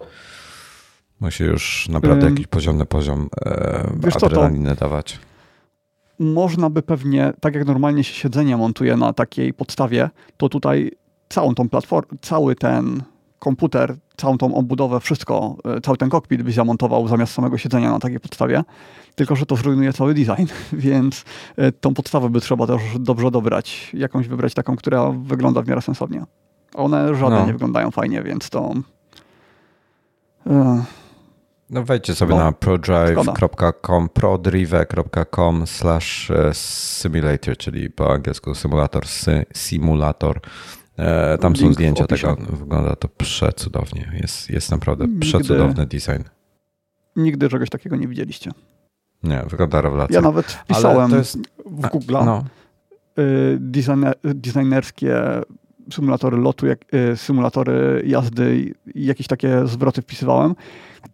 Musi 1.21 1.45
już 1.45 1.89
naprawdę 1.89 2.31
jakiś 2.31 2.47
poziomny 2.47 2.87
poziom 2.87 3.29
e, 3.47 3.91
wiesz 4.05 4.17
adrenaliny 4.17 4.69
co, 4.69 4.81
dawać. 4.81 5.19
Można 6.19 6.71
by 6.71 6.83
pewnie, 6.83 7.33
tak 7.41 7.55
jak 7.55 7.67
normalnie 7.67 8.05
się 8.05 8.15
siedzenie 8.15 8.57
montuje 8.57 8.97
na 8.97 9.13
takiej 9.13 9.55
podstawie, 9.55 10.11
to 10.37 10.49
tutaj 10.49 10.91
całą 11.31 11.55
tą 11.55 11.69
platformę, 11.69 12.19
cały 12.21 12.57
ten 12.57 13.03
komputer, 13.39 13.97
całą 14.17 14.39
tą 14.39 14.55
obudowę, 14.55 15.01
wszystko, 15.01 15.57
e, 15.65 15.81
cały 15.81 15.97
ten 15.97 16.09
kokpit 16.09 16.43
byś 16.43 16.55
zamontował 16.55 17.09
zamiast 17.09 17.33
samego 17.33 17.59
siedzenia 17.59 17.91
na 17.91 17.99
takiej 17.99 18.21
podstawie, 18.21 18.65
tylko 19.15 19.37
że 19.37 19.47
to 19.47 19.57
zrujnuje 19.57 19.93
cały 19.93 20.15
design, 20.15 20.47
więc 20.73 21.25
e, 21.57 21.73
tą 21.73 21.95
podstawę 21.95 22.31
by 22.31 22.41
trzeba 22.41 22.67
też 22.67 22.83
dobrze 22.99 23.31
dobrać, 23.31 23.91
jakąś 23.95 24.29
wybrać 24.29 24.55
taką, 24.55 24.77
która 24.77 25.11
wygląda 25.11 25.63
w 25.63 25.69
miarę 25.69 25.83
sensownie. 25.83 26.25
One 26.75 27.15
żadne 27.15 27.41
no. 27.41 27.47
nie 27.47 27.53
wyglądają 27.53 27.91
fajnie, 27.91 28.23
więc 28.23 28.51
to... 28.51 28.73
No 31.71 31.83
wejdźcie 31.83 32.15
sobie 32.15 32.35
no, 32.35 32.45
na 32.45 32.53
prodrive.com, 32.53 34.09
prodrive.com 34.09 35.67
slash 35.67 36.31
e, 36.31 36.51
simulator, 36.55 37.57
czyli 37.57 37.91
po 37.91 38.13
angielsku 38.13 38.55
symulator, 38.55 39.05
simulator. 39.55 40.41
E, 41.01 41.39
tam 41.39 41.57
są 41.57 41.73
zdjęcia 41.73 42.07
tego. 42.07 42.37
Wygląda 42.51 42.97
to 42.97 43.09
przecudownie. 43.09 44.13
Jest, 44.21 44.51
jest 44.51 44.71
naprawdę 44.71 45.05
nigdy, 45.05 45.21
przecudowny 45.21 45.87
design. 45.87 46.23
Nigdy 47.17 47.49
czegoś 47.49 47.71
takiego 47.71 47.97
nie 47.97 48.09
widzieliście. 48.09 48.51
Nie, 49.23 49.45
wygląda 49.51 49.81
rewelacyjnie. 49.81 50.17
Ja 50.17 50.23
nawet 50.23 50.47
wpisałem 50.47 51.11
jest... 51.11 51.39
w 51.67 51.89
Google 51.89 52.15
no. 52.25 52.45
Y, 53.19 53.59
designer, 53.61 54.15
designerskie 54.25 55.43
symulatory 55.93 56.37
lotu, 56.37 56.67
jak, 56.67 56.95
y, 56.95 57.17
symulatory 57.17 58.03
jazdy 58.07 58.75
jakieś 58.95 59.27
takie 59.27 59.67
zwroty 59.67 60.03
wpisywałem 60.03 60.55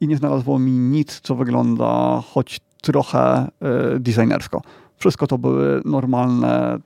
i 0.01 0.09
nie 0.09 0.17
znalazło 0.17 0.59
mi 0.59 0.73
nic, 0.73 1.21
co 1.21 1.35
wygląda 1.35 2.23
choć 2.27 2.61
trochę 2.83 3.49
y, 3.97 4.01
designersko. 4.01 4.63
Wszystko 4.97 5.27
to 5.27 5.39
były 5.39 5.83
normalne 5.85 6.79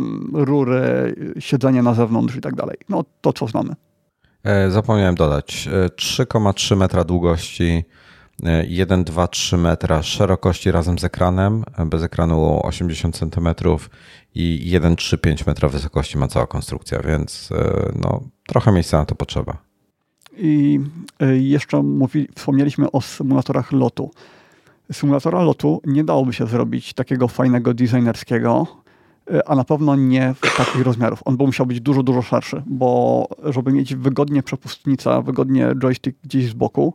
mm, 0.00 0.44
rury, 0.44 1.14
siedzenie 1.38 1.82
na 1.82 1.94
zewnątrz 1.94 2.36
i 2.36 2.40
tak 2.40 2.54
dalej. 2.54 2.76
No 2.88 3.04
to, 3.20 3.32
co 3.32 3.46
znamy. 3.46 3.74
E, 4.44 4.70
zapomniałem 4.70 5.14
dodać. 5.14 5.68
3,3 5.96 6.72
e, 6.72 6.76
metra 6.76 7.04
długości, 7.04 7.84
1, 8.68 9.04
2, 9.04 9.28
3 9.28 9.56
metra 9.56 10.02
szerokości 10.02 10.70
razem 10.70 10.98
z 10.98 11.04
ekranem, 11.04 11.64
bez 11.86 12.02
ekranu 12.02 12.60
80 12.62 13.16
cm 13.16 13.48
i 14.34 14.70
1, 14.70 14.96
3, 14.96 15.18
5 15.18 15.46
metra 15.46 15.68
wysokości 15.68 16.18
ma 16.18 16.28
cała 16.28 16.46
konstrukcja, 16.46 17.00
więc 17.02 17.48
e, 17.52 17.92
no, 18.02 18.20
trochę 18.46 18.72
miejsca 18.72 18.98
na 18.98 19.04
to 19.04 19.14
potrzeba. 19.14 19.56
I 20.36 20.80
e, 21.20 21.36
jeszcze 21.36 21.82
mówi, 21.82 22.28
wspomnieliśmy 22.36 22.90
o 22.90 23.00
symulatorach 23.00 23.72
lotu. 23.72 24.10
Symulatora 24.92 25.42
lotu 25.42 25.82
nie 25.86 26.04
dałoby 26.04 26.32
się 26.32 26.46
zrobić 26.46 26.94
takiego 26.94 27.28
fajnego 27.28 27.74
designerskiego, 27.74 28.66
e, 28.70 28.89
a 29.46 29.54
na 29.54 29.64
pewno 29.64 29.96
nie 29.96 30.34
w 30.34 30.56
takich 30.56 30.82
rozmiarów. 30.82 31.20
On 31.24 31.36
by 31.36 31.44
musiał 31.44 31.66
być 31.66 31.80
dużo, 31.80 32.02
dużo 32.02 32.22
szerszy, 32.22 32.62
bo 32.66 33.26
żeby 33.44 33.72
mieć 33.72 33.94
wygodnie 33.94 34.42
przepustnicę, 34.42 35.22
wygodnie 35.22 35.72
joystick 35.82 36.18
gdzieś 36.24 36.48
z 36.48 36.52
boku, 36.52 36.94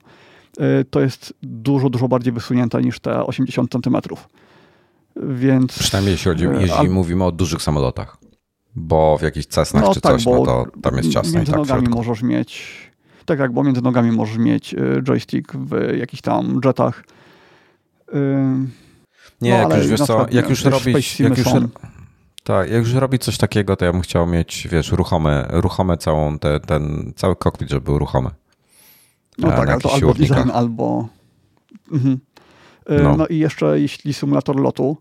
Y, 0.62 0.86
to 0.86 1.00
jest 1.02 1.34
dużo, 1.44 1.90
dużo 1.90 2.08
bardziej 2.08 2.34
wysunięte 2.34 2.82
niż 2.82 3.00
te 3.00 3.26
80 3.26 3.72
centymetrów. 3.72 4.30
Więc... 5.16 5.80
Przynajmniej 5.80 6.12
jeśli, 6.12 6.32
chodzi, 6.32 6.48
y, 6.48 6.62
jeśli 6.62 6.90
mówimy 6.90 7.24
o 7.24 7.32
dużych 7.32 7.62
samolotach. 7.62 8.18
Bo 8.76 9.18
w 9.18 9.22
jakichś 9.22 9.46
Cessnach 9.46 9.84
no, 9.84 9.94
czy 9.94 10.02
tak, 10.02 10.14
coś, 10.14 10.26
no 10.26 10.46
to 10.46 10.66
tam 10.82 10.98
jest 10.98 11.10
ciasno 11.10 11.34
między 11.34 11.52
i 11.52 11.54
tak 11.54 11.68
nogami 11.68 11.90
możesz 11.90 12.24
mieć 12.24 12.78
tak, 13.26 13.40
jak, 13.40 13.52
bo 13.52 13.64
między 13.64 13.82
nogami 13.82 14.12
możesz 14.12 14.38
mieć 14.38 14.74
y, 14.74 15.02
joystick 15.04 15.54
w 15.56 15.98
jakichś 15.98 16.22
tam 16.22 16.60
jetach. 16.66 17.04
Nie, 19.42 19.64
no, 19.64 19.70
jak 19.70 19.78
już 19.78 19.88
wiesz 19.88 20.02
co, 20.02 20.26
jak 20.32 20.50
już 20.50 20.66
robić, 20.66 21.20
jak 21.20 21.38
już, 21.38 21.48
tak, 22.46 22.72
jak 22.72 22.80
już 22.80 22.94
robić 22.94 23.24
coś 23.24 23.38
takiego, 23.38 23.76
to 23.76 23.86
ja 23.86 23.92
bym 23.92 24.02
chciał 24.02 24.28
mieć, 24.28 24.68
wiesz, 24.72 24.92
ruchome, 24.92 25.48
ruchome 25.50 25.98
całą 25.98 26.40
te, 26.40 26.60
ten, 26.60 27.14
cały 27.16 27.36
kokpit, 27.36 27.70
żeby 27.70 27.82
był 27.82 28.00
ruchomy. 28.00 28.30
No 29.38 29.52
tak, 29.52 29.70
albo, 29.70 29.94
albo 29.94 30.14
design, 30.14 30.52
albo... 30.54 31.08
Mhm. 31.92 32.20
E, 32.86 33.04
no. 33.04 33.18
no. 33.18 33.28
i 33.28 33.38
jeszcze 33.38 33.80
jeśli 33.80 34.14
symulator 34.14 34.60
lotu, 34.60 34.98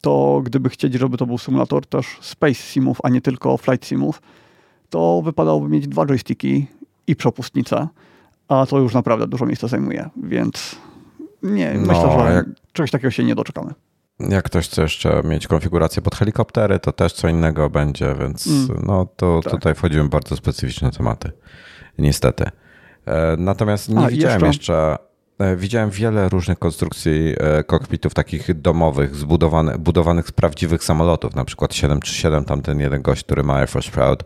to 0.00 0.40
gdyby 0.44 0.68
chcieć, 0.68 0.94
żeby 0.94 1.16
to 1.16 1.26
był 1.26 1.38
symulator 1.38 1.86
też 1.86 2.06
Space 2.20 2.54
Simów, 2.54 2.98
a 3.02 3.08
nie 3.08 3.20
tylko 3.20 3.56
Flight 3.56 3.86
Simów, 3.86 4.22
to 4.90 5.22
wypadałoby 5.24 5.68
mieć 5.68 5.88
dwa 5.88 6.06
joysticki 6.06 6.66
i 7.06 7.16
przepustnicę, 7.16 7.88
a 8.48 8.66
to 8.66 8.78
już 8.78 8.94
naprawdę 8.94 9.26
dużo 9.26 9.46
miejsca 9.46 9.68
zajmuje, 9.68 10.10
więc 10.16 10.76
nie, 11.42 11.74
no, 11.74 11.80
myślę, 11.80 12.18
że 12.18 12.34
jak, 12.34 12.46
czegoś 12.72 12.90
takiego 12.90 13.10
się 13.10 13.24
nie 13.24 13.34
doczekamy. 13.34 13.74
Jak 14.20 14.44
ktoś 14.44 14.68
chce 14.68 14.82
jeszcze 14.82 15.22
mieć 15.24 15.46
konfigurację 15.46 16.02
pod 16.02 16.14
helikoptery, 16.14 16.78
to 16.78 16.92
też 16.92 17.12
co 17.12 17.28
innego 17.28 17.70
będzie, 17.70 18.14
więc 18.20 18.46
mm, 18.46 18.82
no 18.86 19.06
to 19.16 19.40
tak. 19.44 19.52
tutaj 19.52 19.74
wchodzimy 19.74 20.04
w 20.04 20.08
bardzo 20.08 20.36
specyficzne 20.36 20.90
tematy. 20.90 21.32
Niestety. 21.98 22.50
E, 23.06 23.36
natomiast 23.38 23.88
nie 23.88 24.04
A, 24.04 24.08
widziałem 24.08 24.44
jeszcze... 24.44 24.46
jeszcze... 24.46 24.96
Widziałem 25.56 25.90
wiele 25.90 26.28
różnych 26.28 26.58
konstrukcji 26.58 27.34
e, 27.38 27.64
kokpitów 27.64 28.14
takich 28.14 28.60
domowych, 28.60 29.16
zbudowanych, 29.16 29.78
budowanych 29.78 30.28
z 30.28 30.32
prawdziwych 30.32 30.84
samolotów, 30.84 31.34
na 31.34 31.44
przykład 31.44 31.74
737, 31.74 32.44
tamten 32.44 32.80
jeden 32.80 33.02
gość, 33.02 33.24
który 33.24 33.42
ma 33.42 33.54
Air 33.54 33.68
Force 33.68 33.90
Proud, 33.90 34.24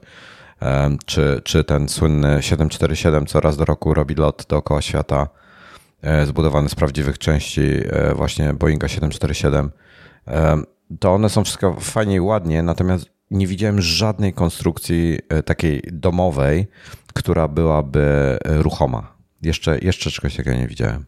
e, 0.63 0.97
czy, 1.07 1.41
czy 1.45 1.65
ten 1.65 1.89
słynny 1.89 2.43
747, 2.43 3.27
co 3.27 3.41
raz 3.41 3.57
do 3.57 3.65
roku 3.65 3.95
robi 3.95 4.15
lot 4.15 4.47
dookoła 4.49 4.83
świata, 4.83 5.29
zbudowany 6.27 6.69
z 6.69 6.75
prawdziwych 6.75 7.19
części 7.19 7.63
właśnie 8.17 8.55
Boeinga 8.55 8.89
747. 8.89 9.71
To 11.01 11.13
one 11.13 11.29
są 11.29 11.45
wszystko 11.45 11.77
fajnie 11.81 12.17
i 12.17 12.21
ładnie, 12.21 12.63
natomiast 12.63 13.11
nie 13.31 13.47
widziałem 13.47 13.81
żadnej 13.81 14.33
konstrukcji 14.33 15.19
takiej 15.45 15.83
domowej, 15.93 16.67
która 17.15 17.49
byłaby 17.49 18.01
e, 18.45 18.63
ruchoma. 18.63 19.13
Jeszcze, 19.43 19.79
jeszcze 19.79 20.11
czegoś 20.11 20.37
takiego 20.37 20.57
nie 20.57 20.67
widziałem. 20.67 21.05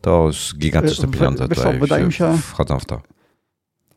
To 0.00 0.26
już 0.26 0.54
gigantyczne 0.58 1.08
pieniądze 1.08 1.48
Wiesz 1.48 1.58
tutaj 1.58 1.78
wydaje 1.78 2.06
mi 2.06 2.12
się, 2.12 2.38
wchodzą 2.38 2.78
w 2.78 2.84
to. 2.84 3.00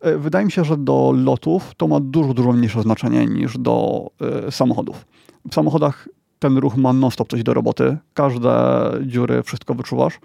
E, 0.01 0.17
wydaje 0.17 0.45
mi 0.45 0.51
się, 0.51 0.65
że 0.65 0.77
do 0.77 1.13
lotów 1.15 1.71
to 1.77 1.87
ma 1.87 1.99
dużo, 1.99 2.33
dużo 2.33 2.51
mniejsze 2.51 2.81
znaczenie 2.81 3.25
niż 3.25 3.57
do 3.57 4.07
samochodów. 4.49 5.05
W 5.51 5.53
samochodach 5.53 6.09
ten 6.39 6.57
ruch 6.57 6.77
ma 6.77 6.93
non-stop 6.93 7.29
coś 7.29 7.43
do 7.43 7.53
roboty. 7.53 7.97
Każde 8.13 8.51
dziury, 9.05 9.43
wszystko 9.43 9.73
wyczuwasz. 9.75 10.19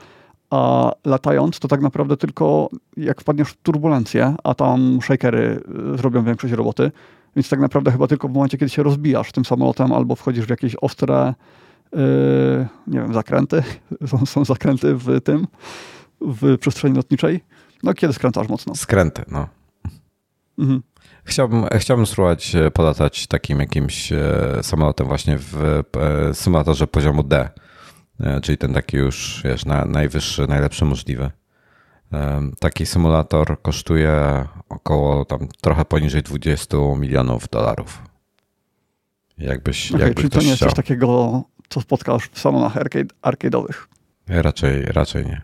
A 0.50 0.92
latając, 1.04 1.58
to 1.58 1.68
tak 1.68 1.80
naprawdę 1.80 2.16
tylko 2.16 2.68
jak 2.96 3.20
wpadniesz 3.20 3.48
w 3.48 3.56
turbulencję, 3.56 4.34
a 4.44 4.54
tam 4.54 4.98
shakery 5.02 5.60
zrobią 5.94 6.24
większość 6.24 6.54
roboty, 6.54 6.92
więc 7.36 7.48
tak 7.48 7.60
naprawdę 7.60 7.90
chyba 7.90 8.06
tylko 8.06 8.28
w 8.28 8.32
momencie, 8.32 8.58
kiedy 8.58 8.70
się 8.70 8.82
rozbijasz 8.82 9.32
tym 9.32 9.44
samolotem 9.44 9.92
albo 9.92 10.16
wchodzisz 10.16 10.46
w 10.46 10.50
jakieś 10.50 10.76
ostre, 10.76 11.34
yy, 11.92 12.00
nie 12.86 13.00
wiem, 13.00 13.14
zakręty, 13.14 13.62
są, 14.10 14.26
są 14.26 14.44
zakręty 14.44 14.94
w 14.94 15.20
tym, 15.20 15.46
w 16.20 16.58
przestrzeni 16.58 16.96
lotniczej, 16.96 17.40
no 17.82 17.94
kiedy 17.94 18.12
skręcasz 18.12 18.48
mocno. 18.48 18.74
Skręty, 18.74 19.22
no. 19.28 19.48
Mhm. 20.58 20.82
Chciałbym, 21.30 21.66
chciałbym 21.78 22.06
spróbować 22.06 22.54
e, 22.54 22.70
polatać 22.70 23.26
takim 23.26 23.60
jakimś 23.60 24.12
e, 24.12 24.18
samolotem 24.62 25.06
właśnie 25.06 25.38
w 25.38 25.82
e, 25.96 26.34
symulatorze 26.34 26.86
poziomu 26.86 27.22
D, 27.22 27.48
czyli 28.42 28.58
ten 28.58 28.74
taki 28.74 28.96
już, 28.96 29.40
wiesz, 29.44 29.64
na, 29.64 29.84
najwyższy, 29.84 30.46
najlepszy 30.46 30.84
możliwy. 30.84 31.30
Taki 32.58 32.86
symulator 32.86 33.62
kosztuje 33.62 34.44
około 34.68 35.24
tam 35.24 35.48
trochę 35.60 35.84
poniżej 35.84 36.22
20 36.22 36.76
milionów 36.96 37.48
dolarów. 37.48 38.02
Jakbyś, 39.38 39.92
okay, 39.92 40.06
jakbyś 40.06 40.22
czyli 40.22 40.30
to 40.30 40.40
nie 40.40 40.48
jest 40.48 40.60
coś 40.60 40.74
takiego, 40.74 41.42
co 41.68 41.80
spotkasz 41.80 42.28
w 42.32 42.40
salonach 42.40 42.76
arcade, 42.76 43.14
arcade'owych. 43.22 43.86
Raczej, 44.28 44.84
raczej 44.84 45.26
nie. 45.26 45.42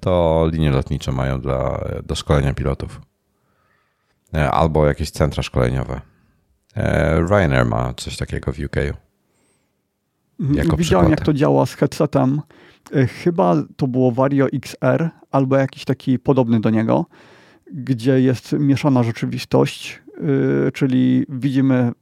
To 0.00 0.46
linie 0.52 0.70
lotnicze 0.70 1.12
mają 1.12 1.40
dla, 1.40 1.84
do 2.04 2.14
szkolenia 2.14 2.54
pilotów. 2.54 3.00
E, 4.34 4.50
albo 4.50 4.86
jakieś 4.86 5.10
centra 5.10 5.42
szkoleniowe. 5.42 6.00
E, 6.76 7.20
Ryanair 7.20 7.66
ma 7.66 7.94
coś 7.94 8.16
takiego 8.16 8.52
w 8.52 8.58
UK. 8.58 8.76
Mhm, 10.40 10.58
jako 10.58 10.76
Widziałem, 10.76 10.78
przykłady. 10.78 11.10
jak 11.10 11.20
to 11.20 11.32
działa 11.32 11.66
z 11.66 11.74
headsetem 11.74 12.40
E, 12.94 13.06
chyba 13.06 13.54
to 13.76 13.86
było 13.86 14.12
Vario 14.12 14.46
XR 14.52 15.10
albo 15.30 15.56
jakiś 15.56 15.84
taki 15.84 16.18
podobny 16.18 16.60
do 16.60 16.70
niego, 16.70 17.06
gdzie 17.72 18.20
jest 18.20 18.52
mieszana 18.52 19.02
rzeczywistość, 19.02 20.02
czyli 20.74 21.26
widzimy 21.28 21.92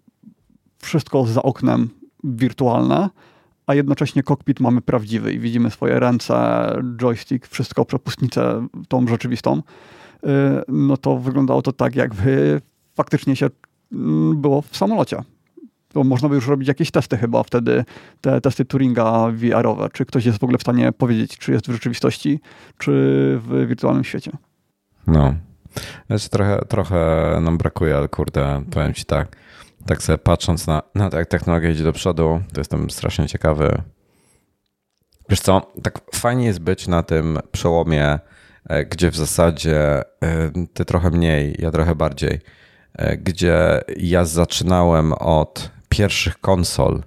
wszystko 0.82 1.26
za 1.26 1.42
oknem 1.42 1.90
wirtualne, 2.24 3.10
a 3.66 3.74
jednocześnie 3.74 4.22
kokpit 4.22 4.60
mamy 4.60 4.80
prawdziwy 4.80 5.32
i 5.32 5.38
widzimy 5.38 5.70
swoje 5.70 6.00
ręce, 6.00 6.34
joystick, 6.96 7.46
wszystko, 7.46 7.84
przepustnicę 7.84 8.66
tą 8.88 9.06
rzeczywistą. 9.06 9.62
E, 10.26 10.62
no 10.68 10.96
to 10.96 11.18
wyglądało 11.18 11.62
to 11.62 11.72
tak, 11.72 11.96
jakby 11.96 12.60
faktycznie 12.94 13.36
się 13.36 13.50
mm, 13.92 14.40
było 14.40 14.62
w 14.62 14.76
samolocie 14.76 15.22
to 15.92 16.04
można 16.04 16.28
by 16.28 16.34
już 16.34 16.46
robić 16.46 16.68
jakieś 16.68 16.90
testy 16.90 17.16
chyba 17.16 17.42
wtedy, 17.42 17.84
te 18.20 18.40
testy 18.40 18.64
Turinga 18.64 19.30
VR-owe. 19.32 19.88
Czy 19.92 20.06
ktoś 20.06 20.24
jest 20.24 20.38
w 20.38 20.44
ogóle 20.44 20.58
w 20.58 20.62
stanie 20.62 20.92
powiedzieć, 20.92 21.38
czy 21.38 21.52
jest 21.52 21.68
w 21.68 21.72
rzeczywistości, 21.72 22.40
czy 22.78 22.90
w 23.42 23.66
wirtualnym 23.68 24.04
świecie. 24.04 24.32
No. 25.06 25.34
Znaczy 26.06 26.28
trochę, 26.28 26.60
trochę 26.68 27.38
nam 27.42 27.58
brakuje, 27.58 27.96
ale 27.96 28.08
kurde, 28.08 28.62
powiem 28.70 28.94
ci 28.94 29.04
tak, 29.04 29.36
tak 29.86 30.02
sobie 30.02 30.18
patrząc 30.18 30.66
na, 30.66 30.82
na 30.94 31.10
to, 31.10 31.18
jak 31.18 31.28
technologia 31.28 31.70
idzie 31.70 31.84
do 31.84 31.92
przodu, 31.92 32.40
to 32.52 32.60
jestem 32.60 32.90
strasznie 32.90 33.26
ciekawy. 33.26 33.82
Wiesz 35.28 35.40
co, 35.40 35.72
tak 35.82 36.00
fajnie 36.14 36.46
jest 36.46 36.58
być 36.58 36.88
na 36.88 37.02
tym 37.02 37.38
przełomie, 37.52 38.18
gdzie 38.90 39.10
w 39.10 39.16
zasadzie 39.16 39.78
e, 39.80 40.04
ty 40.74 40.84
trochę 40.84 41.10
mniej, 41.10 41.56
ja 41.58 41.70
trochę 41.70 41.94
bardziej, 41.94 42.40
e, 42.94 43.16
gdzie 43.16 43.80
ja 43.96 44.24
zaczynałem 44.24 45.12
od 45.12 45.70
pierwszych 45.88 46.40
konsol 46.40 47.02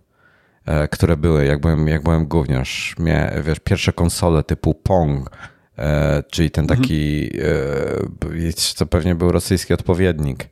e, 0.65 0.87
które 0.87 1.17
były, 1.17 1.45
jak 1.45 1.61
byłem, 1.61 1.87
jak 1.87 2.03
byłem 2.03 2.25
gówniarz. 2.25 2.95
Mia, 2.99 3.41
wiesz, 3.41 3.59
pierwsze 3.59 3.93
konsole 3.93 4.43
typu 4.43 4.73
Pong, 4.73 5.29
e, 5.77 6.23
czyli 6.31 6.51
ten 6.51 6.63
mhm. 6.63 6.81
taki, 6.81 7.31
mhm. 7.33 8.53
co 8.55 8.85
pewnie 8.85 9.15
był 9.15 9.31
rosyjski 9.31 9.73
odpowiednik, 9.73 10.49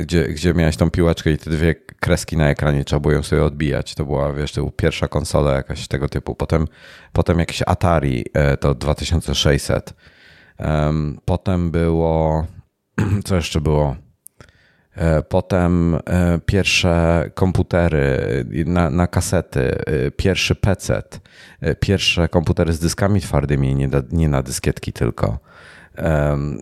gdzie, 0.00 0.28
gdzie 0.28 0.54
miałeś 0.54 0.76
tą 0.76 0.90
piłeczkę 0.90 1.30
i 1.30 1.38
te 1.38 1.50
dwie 1.50 1.74
kreski 1.74 2.36
na 2.36 2.48
ekranie, 2.48 2.84
trzeba 2.84 3.00
było 3.00 3.14
ją 3.14 3.22
sobie 3.22 3.44
odbijać. 3.44 3.94
To 3.94 4.04
była, 4.04 4.32
wiesz, 4.32 4.52
to 4.52 4.60
była 4.60 4.72
pierwsza 4.76 5.08
konsola 5.08 5.52
jakaś 5.52 5.88
tego 5.88 6.08
typu. 6.08 6.34
Potem, 6.34 6.66
potem 7.12 7.38
jakieś 7.38 7.62
Atari, 7.66 8.24
to 8.60 8.74
2600. 8.74 9.94
Potem 11.24 11.70
było, 11.70 12.46
co 13.26 13.36
jeszcze 13.36 13.60
było? 13.60 13.96
E, 14.96 15.22
potem 15.22 15.94
e, 15.94 16.00
pierwsze 16.46 17.24
komputery 17.34 18.18
na, 18.66 18.90
na 18.90 19.06
kasety, 19.06 19.84
e, 19.86 20.10
pierwszy 20.10 20.54
PC, 20.54 21.02
pierwsze 21.80 22.28
komputery 22.28 22.72
z 22.72 22.78
dyskami 22.78 23.20
twardymi, 23.20 23.74
nie, 23.74 23.88
nie 24.12 24.28
na 24.28 24.42
dyskietki 24.42 24.92
tylko. 24.92 25.38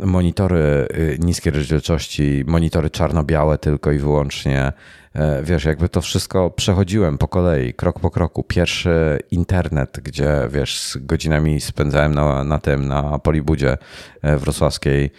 Monitory 0.01 0.89
niskiej 1.19 1.53
rozdzielczości, 1.53 2.45
monitory 2.47 2.91
czarno-białe 2.91 3.59
tylko 3.59 3.93
i 3.93 3.99
wyłącznie, 3.99 4.73
E, 5.15 5.43
wiesz, 5.43 5.65
jakby 5.65 5.89
to 5.89 6.01
wszystko 6.01 6.51
przechodziłem 6.51 7.19
po 7.19 7.29
kolei, 7.29 7.75
krok 7.75 8.01
po 8.01 8.11
kroku. 8.11 8.43
Pierwszy 8.43 9.19
internet, 9.31 10.01
gdzie, 10.03 10.49
wiesz, 10.51 10.99
godzinami 11.01 11.61
spędzałem 11.61 12.15
na, 12.15 12.45
na 12.45 12.59
tym, 12.59 12.89
na 12.89 13.19
Polibudzie 13.19 13.77
e, 14.23 14.37
wrocławskiej, 14.37 15.05
e, 15.05 15.11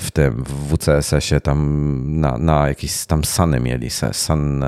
w 0.00 0.10
tym, 0.10 0.44
w 0.44 0.76
WCSS-ie, 0.76 1.40
tam 1.40 2.20
na, 2.20 2.38
na 2.38 2.68
jakieś 2.68 3.06
tam 3.06 3.24
Sany 3.24 3.60
mieli, 3.60 3.88
Sun... 4.12 4.64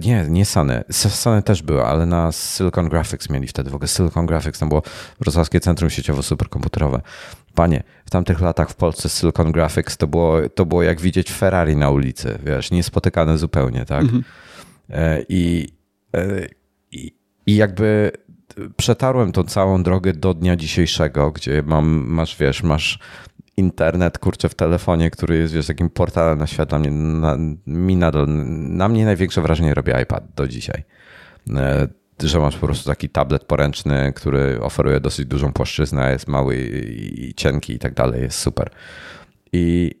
Nie, 0.00 0.26
nie 0.28 0.44
Sany. 0.44 0.84
Sany 0.90 1.42
też 1.42 1.62
były, 1.62 1.84
ale 1.84 2.06
na 2.06 2.32
Silicon 2.32 2.88
Graphics 2.88 3.30
mieli 3.30 3.46
wtedy. 3.46 3.70
W 3.70 3.74
ogóle 3.74 3.88
Silicon 3.88 4.26
Graphics 4.26 4.58
tam 4.58 4.68
było 4.68 4.82
Wrocławskie 5.20 5.60
Centrum 5.60 5.90
Sieciowo 5.90 6.22
Superkomputerowe. 6.22 7.00
Panie, 7.54 7.82
w 8.04 8.10
tamtych 8.10 8.40
latach 8.40 8.70
w 8.70 8.74
Polsce 8.74 9.08
Silicon 9.08 9.52
Graphics 9.52 9.96
to 9.96 10.06
było, 10.06 10.48
to 10.54 10.66
było 10.66 10.82
jak 10.82 11.00
widzieć 11.00 11.32
Ferrari 11.32 11.76
na 11.76 11.90
ulicy, 11.90 12.38
wiesz, 12.44 12.70
niespotykane 12.70 13.38
zupełnie, 13.38 13.84
tak? 13.84 14.02
Mhm. 14.02 14.24
E, 14.90 15.24
I, 15.28 15.68
e, 16.16 16.46
i, 16.92 17.12
I 17.46 17.56
jakby 17.56 18.12
przetarłem 18.76 19.32
tą 19.32 19.44
całą 19.44 19.82
drogę 19.82 20.12
do 20.12 20.34
dnia 20.34 20.56
dzisiejszego, 20.56 21.30
gdzie 21.30 21.62
mam, 21.66 21.86
masz, 22.08 22.36
wiesz, 22.36 22.62
masz 22.62 22.98
internet, 23.56 24.18
kurczę, 24.18 24.48
w 24.48 24.54
telefonie, 24.54 25.10
który 25.10 25.36
jest, 25.36 25.54
wiesz, 25.54 25.66
takim 25.66 25.90
portalem 25.90 26.38
na 26.38 26.46
świat, 26.46 26.68
dla 26.68 26.78
mnie, 26.78 26.90
na, 26.90 27.36
mi 27.66 27.96
nadal, 27.96 28.26
na 28.68 28.88
mnie 28.88 29.04
największe 29.04 29.42
wrażenie 29.42 29.74
robi 29.74 29.92
iPad 30.02 30.24
do 30.36 30.48
dzisiaj 30.48 30.84
e, 31.56 31.88
że 32.22 32.40
masz 32.40 32.56
po 32.56 32.66
prostu 32.66 32.90
taki 32.90 33.08
tablet 33.08 33.44
poręczny, 33.44 34.12
który 34.16 34.60
oferuje 34.60 35.00
dosyć 35.00 35.26
dużą 35.26 35.52
płaszczyznę, 35.52 36.12
jest 36.12 36.28
mały 36.28 36.56
i 36.56 37.34
cienki 37.34 37.72
i 37.72 37.78
tak 37.78 37.94
dalej, 37.94 38.22
jest 38.22 38.38
super. 38.38 38.70
I 39.52 39.94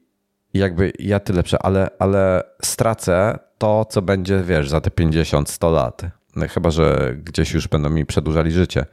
jakby 0.54 0.92
ja 0.98 1.20
tyle, 1.20 1.42
ale, 1.60 1.90
ale 1.98 2.42
stracę 2.62 3.38
to, 3.58 3.84
co 3.84 4.02
będzie, 4.02 4.42
wiesz, 4.42 4.68
za 4.68 4.80
te 4.80 4.90
50-100 4.90 5.72
lat. 5.72 6.02
Chyba, 6.50 6.70
że 6.70 7.14
gdzieś 7.24 7.52
już 7.52 7.68
będą 7.68 7.90
mi 7.90 8.06
przedłużali 8.06 8.52
życie, 8.52 8.86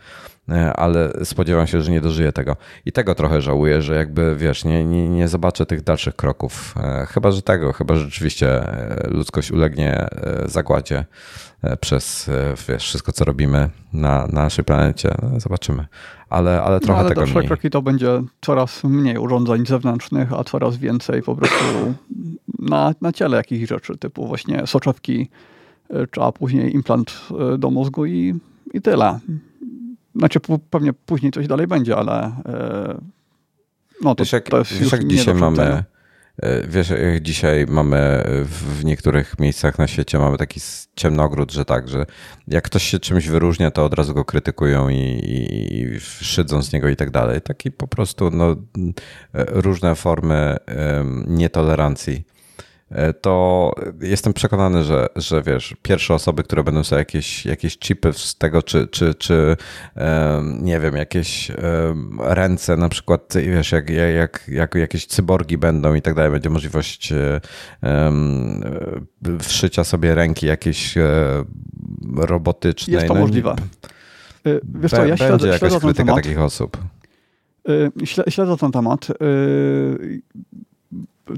ale 0.76 1.12
spodziewam 1.24 1.68
się, 1.68 1.82
że 1.82 1.92
nie 1.92 2.02
dożyję 2.02 2.32
tego. 2.32 2.56
I 2.86 2.92
tego 2.92 3.16
trochę 3.16 3.42
żałuję, 3.42 3.82
że 3.82 3.96
jakby, 3.96 4.36
wiesz, 4.36 4.66
nie, 4.66 4.86
nie, 4.86 5.10
nie 5.10 5.28
zobaczę 5.28 5.66
tych 5.66 5.84
dalszych 5.84 6.16
kroków. 6.16 6.76
E, 6.78 7.06
chyba, 7.06 7.32
że 7.32 7.42
tego, 7.42 7.74
chyba, 7.74 7.96
że 7.96 8.02
rzeczywiście 8.02 8.48
e, 8.48 9.08
ludzkość 9.10 9.52
ulegnie 9.52 10.08
zagładzie 10.46 11.06
E, 11.62 11.78
przez 11.78 12.30
e, 12.30 12.54
wiesz, 12.68 12.84
wszystko, 12.84 13.12
co 13.12 13.26
robimy 13.26 13.70
na, 13.94 14.28
na 14.28 14.44
naszej 14.44 14.66
planecie. 14.66 15.16
No, 15.22 15.40
zobaczymy. 15.40 15.86
Ale, 16.30 16.62
ale 16.62 16.80
trochę 16.80 17.02
no, 17.02 17.06
ale 17.06 17.16
tego 17.16 17.28
mniej. 17.28 17.48
kroki 17.48 17.70
to 17.70 17.82
będzie 17.82 18.24
coraz 18.42 18.84
mniej 18.84 19.18
urządzeń 19.18 19.66
zewnętrznych, 19.66 20.34
a 20.34 20.44
coraz 20.44 20.78
więcej 20.78 21.22
po 21.22 21.36
prostu 21.36 21.66
na, 22.60 22.94
na 23.02 23.12
ciele 23.12 23.38
jakichś 23.38 23.70
rzeczy, 23.70 23.98
typu 23.98 24.28
właśnie 24.28 24.68
soczewki, 24.68 25.30
e, 25.90 26.08
czy 26.08 26.22
a 26.22 26.32
później 26.32 26.76
implant 26.76 27.20
do 27.58 27.70
mózgu 27.70 28.06
i, 28.06 28.36
i 28.74 28.82
tyle. 28.82 29.20
Znaczy 30.16 30.40
pewnie 30.70 30.94
później 30.94 31.32
coś 31.32 31.48
dalej 31.48 31.68
będzie, 31.68 31.98
ale 31.98 32.36
no 34.02 34.16
to, 34.16 34.24
wiesz, 34.24 34.32
jak, 34.32 34.50
to 34.50 34.58
jest 34.58 34.74
wiesz, 34.74 34.92
jak 34.92 35.08
dzisiaj 35.08 35.36
mamy 35.36 35.84
E, 36.42 36.68
wiesz, 36.68 36.90
jak 36.90 37.22
dzisiaj 37.22 37.66
mamy 37.70 38.24
w 38.46 38.86
niektórych 38.86 39.40
miejscach 39.40 39.80
na 39.80 39.88
świecie 39.88 40.20
mamy 40.20 40.38
taki 40.38 40.60
ciemnogród, 40.96 41.52
że 41.52 41.66
tak, 41.66 41.90
że 41.90 42.06
jak 42.48 42.64
ktoś 42.64 42.84
się 42.84 43.00
czymś 43.00 43.28
wyróżnia, 43.28 43.72
to 43.72 43.86
od 43.86 43.94
razu 43.94 44.14
go 44.14 44.26
krytykują 44.26 44.90
i, 44.90 44.96
i, 44.96 45.82
i 45.82 46.00
szydzą 46.00 46.62
z 46.62 46.74
niego 46.74 46.90
i 46.90 46.96
tak 46.96 47.10
dalej. 47.10 47.42
Taki 47.42 47.72
po 47.72 47.88
prostu 47.88 48.30
no, 48.32 48.52
e, 48.52 48.56
różne 49.34 49.96
formy 49.96 50.58
nietolerancji. 51.28 52.24
E, 52.92 53.14
to 53.14 53.72
jestem 54.02 54.34
przekonany, 54.34 54.84
że, 54.84 55.08
że 55.16 55.44
wiesz, 55.44 55.76
pierwsze 55.82 56.14
osoby, 56.14 56.44
które 56.44 56.64
będą 56.64 56.84
sobie 56.84 57.00
jakieś, 57.00 57.46
jakieś 57.46 57.78
chipy 57.78 58.14
z 58.14 58.36
tego, 58.36 58.64
czy, 58.64 58.88
czy, 58.88 59.16
czy 59.16 59.58
nie 60.62 60.80
wiem, 60.80 60.96
jakieś 60.96 61.52
ręce, 62.20 62.78
na 62.78 62.90
przykład, 62.90 63.34
wiesz, 63.36 63.72
jak, 63.72 63.90
jak, 63.90 64.48
jak 64.48 64.76
jakieś 64.76 65.06
cyborgi 65.06 65.58
będą 65.58 65.94
i 65.94 66.02
tak 66.02 66.16
dalej, 66.16 66.32
będzie 66.32 66.50
możliwość 66.50 67.14
wszycia 69.40 69.84
sobie 69.84 70.16
ręki 70.16 70.46
jakiejś 70.46 70.98
e, 70.98 71.44
robotycznej. 72.16 72.94
Jest 72.94 73.08
to 73.08 73.14
no, 73.14 73.20
możliwe. 73.20 73.56
E, 74.46 74.60
wiesz 74.64 74.92
co, 74.92 75.06
ja 75.06 75.18
śledzę, 75.18 75.32
będzie 75.32 75.48
jakaś 75.48 75.80
krytyka 75.82 76.16
takich 76.16 76.40
osób. 76.40 76.78
Śledzę 78.30 78.58
ten 78.58 78.72
temat 78.72 79.08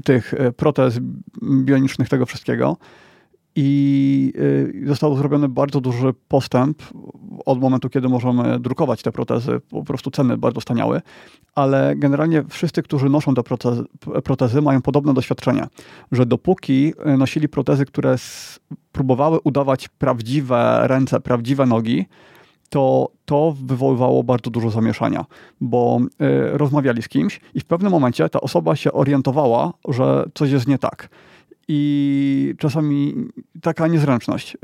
tych 0.04 0.34
e, 0.34 0.52
protez 0.52 0.98
bionicznych, 1.42 2.08
tego 2.08 2.26
wszystkiego. 2.26 2.76
I 3.56 4.32
e, 4.84 4.88
został 4.88 5.16
zrobiony 5.16 5.48
bardzo 5.48 5.80
duży 5.80 6.14
postęp 6.28 6.82
od 7.44 7.60
momentu, 7.60 7.88
kiedy 7.88 8.08
możemy 8.08 8.60
drukować 8.60 9.02
te 9.02 9.12
protezy. 9.12 9.60
Po 9.70 9.84
prostu 9.84 10.10
ceny 10.10 10.38
bardzo 10.38 10.60
staniały, 10.60 11.00
ale 11.54 11.96
generalnie 11.96 12.44
wszyscy, 12.48 12.82
którzy 12.82 13.08
noszą 13.08 13.34
te 13.34 13.42
protezy, 14.24 14.62
mają 14.62 14.82
podobne 14.82 15.14
doświadczenie, 15.14 15.66
że 16.12 16.26
dopóki 16.26 16.92
e, 17.04 17.16
nosili 17.16 17.48
protezy, 17.48 17.86
które 17.86 18.16
próbowały 18.92 19.38
udawać 19.44 19.88
prawdziwe 19.88 20.80
ręce, 20.82 21.20
prawdziwe 21.20 21.66
nogi, 21.66 22.06
to 22.70 23.08
to 23.24 23.54
wywoływało 23.64 24.24
bardzo 24.24 24.50
dużo 24.50 24.70
zamieszania, 24.70 25.24
bo 25.60 26.00
y, 26.00 26.58
rozmawiali 26.58 27.02
z 27.02 27.08
kimś 27.08 27.40
i 27.54 27.60
w 27.60 27.64
pewnym 27.64 27.92
momencie 27.92 28.28
ta 28.28 28.40
osoba 28.40 28.76
się 28.76 28.92
orientowała, 28.92 29.72
że 29.88 30.24
coś 30.34 30.50
jest 30.50 30.66
nie 30.66 30.78
tak. 30.78 31.08
I 31.68 32.54
czasami 32.58 33.14
taka 33.62 33.86
niezręczność. 33.86 34.56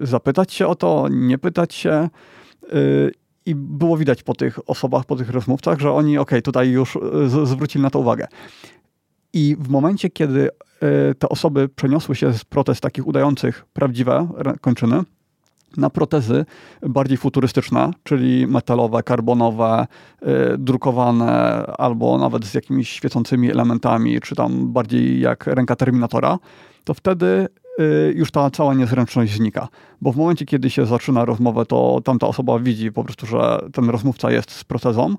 Y, 0.00 0.06
zapytać 0.06 0.52
się 0.52 0.66
o 0.66 0.74
to, 0.74 1.06
nie 1.10 1.38
pytać 1.38 1.74
się. 1.74 2.08
Y, 2.72 3.12
I 3.46 3.54
było 3.54 3.96
widać 3.96 4.22
po 4.22 4.34
tych 4.34 4.70
osobach, 4.70 5.04
po 5.04 5.16
tych 5.16 5.30
rozmówcach, 5.30 5.80
że 5.80 5.92
oni, 5.92 6.18
ok, 6.18 6.30
tutaj 6.44 6.70
już 6.70 6.98
zwrócili 7.44 7.82
na 7.82 7.90
to 7.90 7.98
uwagę. 7.98 8.26
I 9.32 9.56
w 9.60 9.68
momencie, 9.68 10.10
kiedy 10.10 10.48
te 11.18 11.28
osoby 11.28 11.68
przeniosły 11.68 12.14
się 12.14 12.32
z 12.32 12.44
protest 12.44 12.80
takich 12.80 13.06
udających 13.06 13.66
prawdziwe 13.72 14.28
kończyny, 14.60 15.02
na 15.76 15.90
protezy 15.90 16.44
bardziej 16.82 17.16
futurystyczne, 17.16 17.90
czyli 18.02 18.46
metalowe, 18.46 19.02
karbonowe, 19.02 19.86
y, 20.22 20.58
drukowane 20.58 21.64
albo 21.66 22.18
nawet 22.18 22.44
z 22.44 22.54
jakimiś 22.54 22.88
świecącymi 22.88 23.50
elementami, 23.50 24.20
czy 24.20 24.34
tam 24.34 24.72
bardziej 24.72 25.20
jak 25.20 25.46
ręka 25.46 25.76
Terminatora, 25.76 26.38
to 26.84 26.94
wtedy 26.94 27.48
y, 27.80 28.12
już 28.16 28.30
ta 28.30 28.50
cała 28.50 28.74
niezręczność 28.74 29.36
znika. 29.36 29.68
Bo 30.00 30.12
w 30.12 30.16
momencie, 30.16 30.44
kiedy 30.44 30.70
się 30.70 30.86
zaczyna 30.86 31.24
rozmowę, 31.24 31.66
to 31.66 32.00
tamta 32.04 32.26
osoba 32.26 32.58
widzi 32.58 32.92
po 32.92 33.04
prostu, 33.04 33.26
że 33.26 33.60
ten 33.72 33.90
rozmówca 33.90 34.30
jest 34.30 34.50
z 34.50 34.64
protezą 34.64 35.14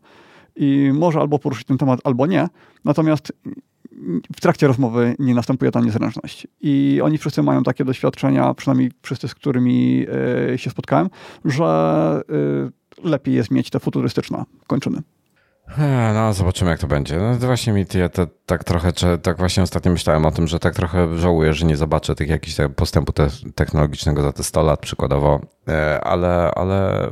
i 0.55 0.91
może 0.93 1.19
albo 1.19 1.39
poruszyć 1.39 1.67
ten 1.67 1.77
temat, 1.77 1.99
albo 2.03 2.25
nie. 2.25 2.47
Natomiast 2.85 3.33
w 4.35 4.41
trakcie 4.41 4.67
rozmowy 4.67 5.15
nie 5.19 5.35
następuje 5.35 5.71
ta 5.71 5.79
niezręczność. 5.79 6.47
I 6.61 6.99
oni 7.03 7.17
wszyscy 7.17 7.43
mają 7.43 7.63
takie 7.63 7.85
doświadczenia, 7.85 8.53
przynajmniej 8.53 8.91
wszyscy, 9.01 9.27
z 9.27 9.35
którymi 9.35 10.05
e, 10.53 10.57
się 10.57 10.69
spotkałem, 10.69 11.09
że 11.45 12.21
e, 13.03 13.09
lepiej 13.09 13.35
jest 13.35 13.51
mieć 13.51 13.69
te 13.69 13.79
futurystyczne 13.79 14.43
kończyny. 14.67 15.01
No, 16.13 16.33
zobaczymy, 16.33 16.71
jak 16.71 16.79
to 16.79 16.87
będzie. 16.87 17.17
No, 17.17 17.37
to 17.37 17.45
właśnie 17.45 17.73
mi 17.73 17.85
ja 17.95 18.09
tak 18.45 18.63
trochę, 18.63 18.93
tak 19.21 19.37
właśnie 19.37 19.63
ostatnio 19.63 19.91
myślałem 19.91 20.25
o 20.25 20.31
tym, 20.31 20.47
że 20.47 20.59
tak 20.59 20.75
trochę 20.75 21.17
żałuję, 21.17 21.53
że 21.53 21.65
nie 21.65 21.77
zobaczę 21.77 22.15
tych 22.15 22.29
jakichś 22.29 22.57
postępu 22.75 23.11
te, 23.11 23.27
technologicznego 23.55 24.21
za 24.21 24.31
te 24.31 24.43
100 24.43 24.63
lat 24.63 24.79
przykładowo, 24.79 25.41
e, 25.67 26.01
ale, 26.03 26.51
ale 26.55 27.09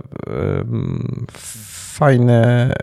fajne. 1.97 2.73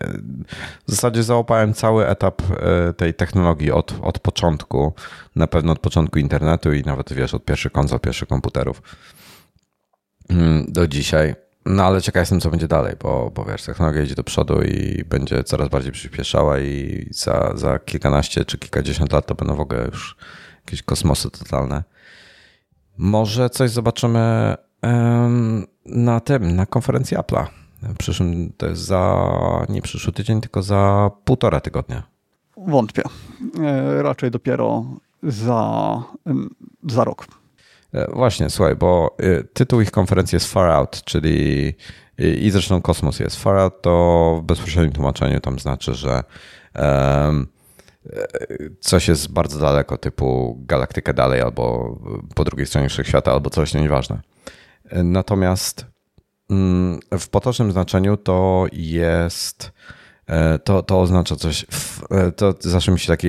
W 0.87 0.91
zasadzie 0.91 1.23
załapałem 1.23 1.73
cały 1.73 2.07
etap 2.07 2.41
e, 2.41 2.93
tej 2.93 3.13
technologii 3.13 3.71
od, 3.71 3.95
od 4.01 4.19
początku. 4.19 4.93
Na 5.35 5.47
pewno 5.47 5.71
od 5.71 5.79
początku 5.79 6.19
internetu 6.19 6.73
i 6.73 6.81
nawet 6.81 7.13
wiesz, 7.13 7.33
od 7.33 7.45
pierwszych 7.45 7.71
konsol, 7.71 7.99
pierwszych 7.99 8.27
komputerów. 8.27 8.81
mm, 10.29 10.65
do 10.67 10.87
dzisiaj. 10.87 11.35
No 11.65 11.83
ale 11.83 12.01
ciekaw 12.01 12.21
jestem, 12.21 12.39
co 12.39 12.49
będzie 12.49 12.67
dalej, 12.67 12.93
bo, 13.01 13.31
bo 13.35 13.45
wiesz, 13.45 13.63
technologia 13.63 14.03
idzie 14.03 14.15
do 14.15 14.23
przodu 14.23 14.61
i 14.61 15.03
będzie 15.05 15.43
coraz 15.43 15.69
bardziej 15.69 15.91
przyspieszała 15.91 16.59
i 16.59 17.07
za, 17.11 17.51
za 17.55 17.79
kilkanaście 17.79 18.45
czy 18.45 18.57
kilkadziesiąt 18.57 19.13
lat 19.13 19.25
to 19.25 19.35
będą 19.35 19.55
w 19.55 19.59
ogóle 19.59 19.85
już 19.85 20.17
jakieś 20.65 20.83
kosmosy 20.83 21.29
totalne. 21.31 21.83
Może 22.97 23.49
coś 23.49 23.71
zobaczymy 23.71 24.55
na 25.85 26.19
tym, 26.19 26.55
na 26.55 26.65
konferencji 26.65 27.17
Apple'a. 27.17 27.64
Przyszłym, 27.97 28.53
to 28.57 28.67
jest 28.67 28.81
za, 28.81 29.65
nie 29.69 29.81
przyszły 29.81 30.13
tydzień, 30.13 30.41
tylko 30.41 30.61
za 30.61 31.11
półtora 31.25 31.59
tygodnia. 31.59 32.03
Wątpię. 32.57 33.03
E, 33.63 34.03
raczej 34.03 34.31
dopiero 34.31 34.85
za, 35.23 36.03
za 36.89 37.03
rok. 37.03 37.27
E, 37.93 38.11
właśnie, 38.13 38.49
słuchaj, 38.49 38.75
bo 38.75 39.15
e, 39.19 39.43
tytuł 39.43 39.81
ich 39.81 39.91
konferencji 39.91 40.35
jest 40.35 40.53
Far 40.53 40.69
Out, 40.69 41.03
czyli 41.03 41.73
i 42.17 42.51
zresztą 42.51 42.81
kosmos 42.81 43.19
jest. 43.19 43.35
Far 43.35 43.57
Out 43.57 43.81
to 43.81 44.39
w 44.41 44.45
bezpośrednim 44.45 44.93
tłumaczeniu 44.93 45.39
tam 45.39 45.59
znaczy, 45.59 45.93
że 45.93 46.23
um, 46.75 47.47
coś 48.79 49.07
jest 49.07 49.31
bardzo 49.31 49.59
daleko, 49.59 49.97
typu 49.97 50.57
galaktykę 50.59 51.13
dalej, 51.13 51.41
albo 51.41 51.95
po 52.35 52.43
drugiej 52.43 52.65
stronie 52.65 52.89
wszechświata, 52.89 53.31
albo 53.31 53.49
coś, 53.49 53.73
no 53.73 53.81
nieważne. 53.81 54.21
Natomiast 54.91 55.85
w 57.19 57.27
potocznym 57.31 57.71
znaczeniu 57.71 58.17
to 58.17 58.65
jest 58.71 59.71
E, 60.27 60.59
to, 60.59 60.83
to 60.83 61.01
oznacza 61.01 61.35
coś, 61.35 61.65
e, 62.11 62.31
to 62.31 62.53
zawsze 62.59 62.91
mi 62.91 62.99
się 62.99 63.07
taki, 63.07 63.27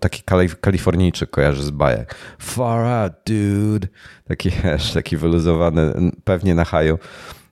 taki 0.00 0.22
kalifornijczyk 0.60 1.30
kojarzy 1.30 1.62
z 1.62 1.70
bajek. 1.70 2.14
Far 2.38 2.86
out, 2.86 3.12
dude. 3.26 3.88
Taki, 4.28 4.50
taki 4.94 5.16
wyluzowany, 5.16 6.12
pewnie 6.24 6.54
na 6.54 6.64
haju. 6.64 6.98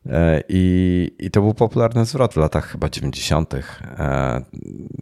E, 0.07 0.43
I, 0.49 1.11
I 1.19 1.31
to 1.31 1.41
był 1.41 1.55
popularny 1.55 2.05
zwrot 2.05 2.35
w 2.35 2.37
latach 2.37 2.69
chyba 2.73 2.89
90. 2.89 3.55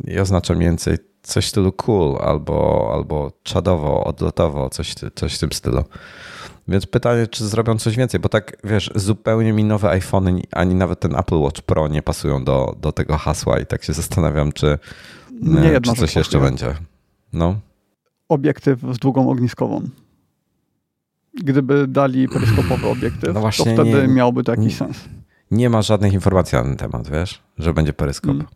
I 0.06 0.18
oznacza 0.18 0.54
mniej 0.54 0.68
więcej 0.68 0.96
coś 1.22 1.46
w 1.46 1.48
stylu 1.48 1.72
cool 1.72 2.18
albo, 2.20 2.90
albo 2.94 3.32
czadowo, 3.42 4.04
odlotowo, 4.04 4.70
coś, 4.70 4.94
coś 5.14 5.34
w 5.34 5.38
tym 5.38 5.52
stylu. 5.52 5.84
Więc 6.70 6.86
pytanie, 6.86 7.26
czy 7.26 7.46
zrobią 7.48 7.78
coś 7.78 7.96
więcej, 7.96 8.20
bo 8.20 8.28
tak 8.28 8.56
wiesz, 8.64 8.90
zupełnie 8.94 9.52
mi 9.52 9.64
nowe 9.64 9.90
iPhony, 9.90 10.42
ani 10.52 10.74
nawet 10.74 11.00
ten 11.00 11.16
Apple 11.16 11.38
Watch 11.38 11.62
Pro 11.62 11.88
nie 11.88 12.02
pasują 12.02 12.44
do, 12.44 12.76
do 12.80 12.92
tego 12.92 13.16
hasła 13.16 13.58
i 13.58 13.66
tak 13.66 13.84
się 13.84 13.92
zastanawiam, 13.92 14.52
czy, 14.52 14.78
nie 15.40 15.76
e, 15.76 15.80
czy 15.80 15.92
coś 15.92 16.16
jeszcze 16.16 16.40
będzie. 16.40 16.74
No. 17.32 17.60
Obiektyw 18.28 18.80
z 18.92 18.98
długą 18.98 19.30
ogniskową. 19.30 19.82
Gdyby 21.34 21.86
dali 21.86 22.28
peryskopowy 22.28 22.86
obiektyw, 22.88 23.34
no 23.34 23.40
to 23.40 23.50
wtedy 23.50 23.84
nie, 23.84 24.14
miałby 24.14 24.44
to 24.44 24.52
jakiś 24.52 24.76
sens. 24.76 25.04
Nie 25.50 25.70
ma 25.70 25.82
żadnych 25.82 26.12
informacji 26.12 26.58
na 26.58 26.64
ten 26.64 26.76
temat, 26.76 27.08
wiesz, 27.10 27.42
że 27.58 27.74
będzie 27.74 27.92
peryskop. 27.92 28.30
Hmm. 28.30 28.46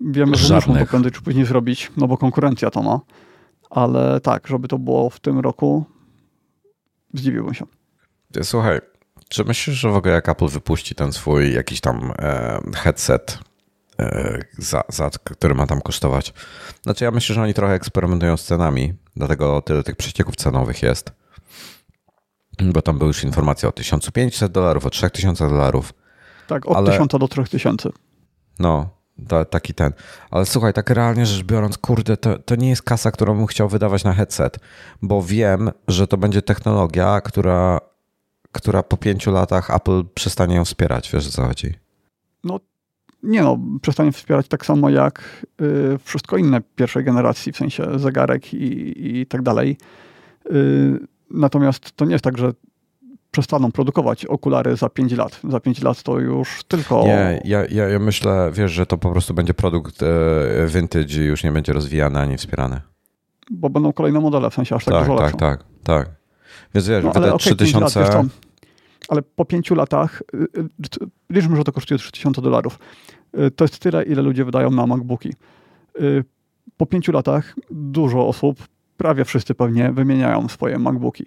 Wiemy, 0.00 0.36
że 0.36 0.46
Żadnych. 0.46 0.68
muszą 0.68 0.80
to 0.80 0.90
prędzej 0.90 1.12
czy 1.12 1.22
później 1.22 1.44
zrobić, 1.44 1.92
no 1.96 2.08
bo 2.08 2.16
konkurencja 2.16 2.70
to 2.70 2.82
ma. 2.82 3.00
Ale 3.70 4.20
tak, 4.20 4.46
żeby 4.46 4.68
to 4.68 4.78
było 4.78 5.10
w 5.10 5.20
tym 5.20 5.38
roku, 5.38 5.84
Zdziwiłbym 7.16 7.54
się. 7.54 7.66
Słuchaj, 8.42 8.80
czy 9.28 9.44
myślisz, 9.44 9.76
że 9.76 9.90
w 9.90 9.96
ogóle 9.96 10.14
jak 10.14 10.28
Apple 10.28 10.48
wypuści 10.48 10.94
ten 10.94 11.12
swój 11.12 11.54
jakiś 11.54 11.80
tam 11.80 12.12
e, 12.18 12.60
headset, 12.74 13.38
e, 14.00 14.38
za, 14.58 14.82
za, 14.88 15.10
który 15.24 15.54
ma 15.54 15.66
tam 15.66 15.80
kosztować? 15.80 16.32
Znaczy 16.82 17.04
ja 17.04 17.10
myślę, 17.10 17.34
że 17.34 17.42
oni 17.42 17.54
trochę 17.54 17.74
eksperymentują 17.74 18.36
z 18.36 18.44
cenami, 18.44 18.94
dlatego 19.16 19.62
tyle 19.62 19.82
tych 19.82 19.96
przecieków 19.96 20.36
cenowych 20.36 20.82
jest. 20.82 21.12
Bo 22.62 22.82
tam 22.82 22.98
były 22.98 23.08
już 23.08 23.24
informacje 23.24 23.68
o 23.68 23.72
1500 23.72 24.52
dolarów, 24.52 24.86
o 24.86 24.90
3000 24.90 25.48
dolarów. 25.48 25.94
Tak, 26.46 26.66
od 26.66 26.76
ale... 26.76 26.90
1000 26.92 27.08
do 27.20 27.28
3000. 27.28 27.90
No, 28.58 28.95
ta, 29.28 29.44
taki 29.44 29.74
ten. 29.74 29.92
Ale 30.30 30.46
słuchaj, 30.46 30.72
tak 30.72 30.90
realnie 30.90 31.26
rzecz 31.26 31.44
biorąc, 31.44 31.78
kurde, 31.78 32.16
to, 32.16 32.38
to 32.38 32.56
nie 32.56 32.68
jest 32.68 32.82
kasa, 32.82 33.10
którą 33.10 33.36
bym 33.36 33.46
chciał 33.46 33.68
wydawać 33.68 34.04
na 34.04 34.12
headset, 34.12 34.58
bo 35.02 35.22
wiem, 35.22 35.70
że 35.88 36.06
to 36.06 36.16
będzie 36.16 36.42
technologia, 36.42 37.20
która, 37.20 37.80
która 38.52 38.82
po 38.82 38.96
pięciu 38.96 39.32
latach 39.32 39.70
Apple 39.70 40.04
przestanie 40.14 40.56
ją 40.56 40.64
wspierać. 40.64 41.10
Wiesz 41.12 41.28
o 41.28 41.30
co 41.30 41.46
chodzi? 41.46 41.74
No 42.44 42.60
nie 43.22 43.42
no, 43.42 43.58
przestanie 43.82 44.12
wspierać 44.12 44.48
tak 44.48 44.66
samo 44.66 44.90
jak 44.90 45.46
y, 45.60 45.98
wszystko 46.04 46.36
inne 46.36 46.60
pierwszej 46.76 47.04
generacji, 47.04 47.52
w 47.52 47.56
sensie 47.56 47.98
zegarek 47.98 48.54
i, 48.54 49.20
i 49.20 49.26
tak 49.26 49.42
dalej. 49.42 49.76
Y, 50.52 50.98
natomiast 51.30 51.96
to 51.96 52.04
nie 52.04 52.12
jest 52.12 52.24
tak, 52.24 52.38
że 52.38 52.52
przestaną 53.36 53.72
produkować 53.72 54.26
okulary 54.26 54.76
za 54.76 54.88
5 54.88 55.12
lat. 55.12 55.40
Za 55.48 55.60
5 55.60 55.82
lat 55.82 56.02
to 56.02 56.18
już 56.18 56.64
tylko. 56.64 57.02
Nie, 57.02 57.40
ja, 57.44 57.66
ja, 57.70 57.88
ja 57.88 57.98
myślę, 57.98 58.50
wiesz, 58.52 58.72
że 58.72 58.86
to 58.86 58.98
po 58.98 59.10
prostu 59.10 59.34
będzie 59.34 59.54
produkt 59.54 60.02
e, 60.02 60.06
vintage 60.66 61.22
i 61.22 61.24
już 61.24 61.44
nie 61.44 61.52
będzie 61.52 61.72
rozwijany 61.72 62.20
ani 62.20 62.36
wspierany. 62.36 62.80
Bo 63.50 63.70
będą 63.70 63.92
kolejne 63.92 64.20
modele, 64.20 64.50
w 64.50 64.54
sensie 64.54 64.74
aż 64.74 64.84
tak, 64.84 64.94
tak 64.94 65.06
dużo 65.06 65.18
Tak, 65.18 65.36
tak, 65.36 65.64
tak. 65.82 66.10
Więc 66.74 66.88
wiesz, 66.88 67.04
no, 67.04 67.12
wydać 67.12 67.30
okay, 67.30 67.38
3000... 67.38 68.00
Lat, 68.00 68.26
ale 69.08 69.22
po 69.22 69.44
pięciu 69.44 69.74
latach, 69.74 70.22
y, 70.34 70.36
y, 71.02 71.08
liczmy, 71.30 71.56
że 71.56 71.64
to 71.64 71.72
kosztuje 71.72 71.98
3000 71.98 72.42
dolarów. 72.42 72.78
Y, 73.38 73.50
to 73.50 73.64
jest 73.64 73.78
tyle, 73.78 74.02
ile 74.02 74.22
ludzie 74.22 74.44
wydają 74.44 74.70
na 74.70 74.86
MacBooki. 74.86 75.32
Po 76.76 76.86
pięciu 76.86 77.12
latach 77.12 77.54
dużo 77.70 78.28
osób, 78.28 78.58
prawie 78.96 79.24
wszyscy 79.24 79.54
pewnie, 79.54 79.92
wymieniają 79.92 80.48
swoje 80.48 80.78
MacBooki. 80.78 81.26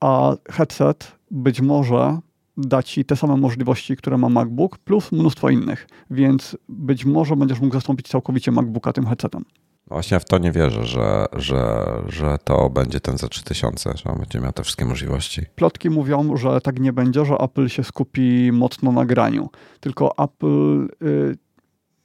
A 0.00 0.36
headset 0.50 1.17
być 1.30 1.60
może 1.60 2.18
da 2.56 2.82
ci 2.82 3.04
te 3.04 3.16
same 3.16 3.36
możliwości, 3.36 3.96
które 3.96 4.18
ma 4.18 4.28
MacBook, 4.28 4.78
plus 4.78 5.12
mnóstwo 5.12 5.50
innych, 5.50 5.86
więc 6.10 6.56
być 6.68 7.04
może 7.04 7.36
będziesz 7.36 7.60
mógł 7.60 7.74
zastąpić 7.74 8.08
całkowicie 8.08 8.52
MacBooka 8.52 8.92
tym 8.92 9.06
headsetem. 9.06 9.44
Właśnie 9.88 10.14
ja 10.14 10.20
w 10.20 10.24
to 10.24 10.38
nie 10.38 10.52
wierzę, 10.52 10.86
że, 10.86 11.26
że, 11.36 11.86
że 12.08 12.38
to 12.44 12.70
będzie 12.70 13.00
ten 13.00 13.18
za 13.18 13.28
3000, 13.28 13.92
że 13.96 14.10
on 14.10 14.18
będzie 14.18 14.40
miał 14.40 14.52
te 14.52 14.62
wszystkie 14.62 14.84
możliwości. 14.84 15.42
Plotki 15.54 15.90
mówią, 15.90 16.36
że 16.36 16.60
tak 16.60 16.80
nie 16.80 16.92
będzie, 16.92 17.24
że 17.24 17.34
Apple 17.34 17.68
się 17.68 17.84
skupi 17.84 18.50
mocno 18.52 18.92
na 18.92 19.04
graniu. 19.06 19.48
Tylko 19.80 20.14
Apple 20.18 20.88
y, 21.02 21.36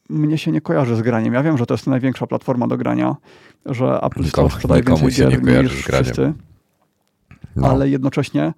mnie 0.09 0.37
się 0.37 0.51
nie 0.51 0.61
kojarzy 0.61 0.95
z 0.95 1.01
graniem. 1.01 1.33
Ja 1.33 1.43
wiem, 1.43 1.57
że 1.57 1.65
to 1.65 1.73
jest 1.73 1.87
największa 1.87 2.27
platforma 2.27 2.67
do 2.67 2.77
grania, 2.77 3.15
że 3.65 3.99
Apple 4.01 4.23
Nikomu, 4.23 4.49
sprzedaje 4.49 4.83
więcej 4.83 5.11
się 5.11 5.29
gier 5.29 5.43
nie 5.43 5.63
niż 5.63 5.73
wszyscy, 5.73 6.33
no. 7.55 7.67
ale 7.67 7.89
jednocześnie 7.89 8.53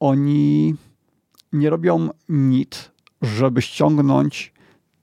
oni 0.00 0.74
nie 1.52 1.70
robią 1.70 2.08
nic, 2.28 2.90
żeby 3.22 3.62
ściągnąć 3.62 4.52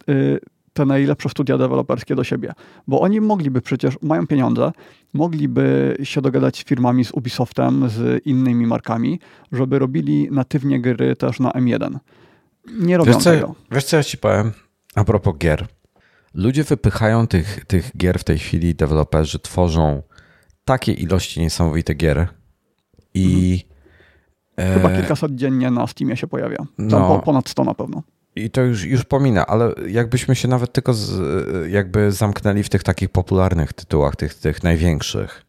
y, 0.10 0.40
te 0.74 0.86
najlepsze 0.86 1.30
studia 1.30 1.58
deweloperskie 1.58 2.16
do 2.16 2.24
siebie. 2.24 2.54
Bo 2.88 3.02
oni 3.02 3.22
mogliby 3.22 3.62
przecież, 3.62 3.98
mają 4.02 4.28
pieniądze, 4.28 4.72
mogliby 5.14 5.98
się 6.04 6.22
dogadać 6.22 6.58
z 6.58 6.64
firmami, 6.64 7.06
z 7.06 7.12
Ubisoftem, 7.12 7.90
z 7.90 8.26
innymi 8.26 8.68
markami, 8.68 9.20
żeby 9.52 9.80
robili 9.80 10.28
natywnie 10.32 10.82
gry 10.82 11.16
też 11.16 11.40
na 11.40 11.52
M1. 11.52 11.98
Nie 12.80 12.98
robią 12.98 13.14
wiesz, 13.14 13.24
co, 13.24 13.32
tego. 13.32 13.56
Wiesz 13.72 13.84
co 13.84 13.98
ja 13.98 14.04
ci 14.04 14.18
powiem 14.18 14.52
a 14.96 15.04
propos 15.04 15.38
gier? 15.38 15.68
Ludzie 16.34 16.64
wypychają 16.64 17.28
tych, 17.28 17.66
tych 17.66 17.98
gier 17.98 18.20
w 18.20 18.24
tej 18.24 18.38
chwili, 18.38 18.76
deweloperzy 18.76 19.40
tworzą 19.40 20.04
takie 20.66 20.94
ilości 20.94 21.42
niesamowite 21.42 21.94
gier 21.96 22.28
i 23.14 23.54
mhm. 23.54 23.73
Chyba 24.58 24.90
e, 24.90 24.98
kilkaset 24.98 25.36
dziennie 25.36 25.72
na 25.72 25.88
Steamie 25.88 26.18
się 26.18 26.28
pojawia. 26.28 26.58
Tam 26.78 26.90
no, 26.90 27.20
ponad 27.20 27.50
100 27.50 27.64
na 27.64 27.74
pewno. 27.74 28.04
I 28.36 28.50
to 28.50 28.62
już, 28.62 28.84
już 28.84 29.04
pomina, 29.04 29.48
ale 29.48 29.74
jakbyśmy 29.88 30.36
się 30.36 30.48
nawet 30.48 30.74
tylko 30.74 30.94
z, 30.94 31.22
jakby 31.72 32.12
zamknęli 32.12 32.64
w 32.64 32.70
tych 32.70 32.84
takich 32.84 33.10
popularnych 33.10 33.74
tytułach, 33.74 34.16
tych, 34.16 34.36
tych 34.36 34.64
największych. 34.64 35.46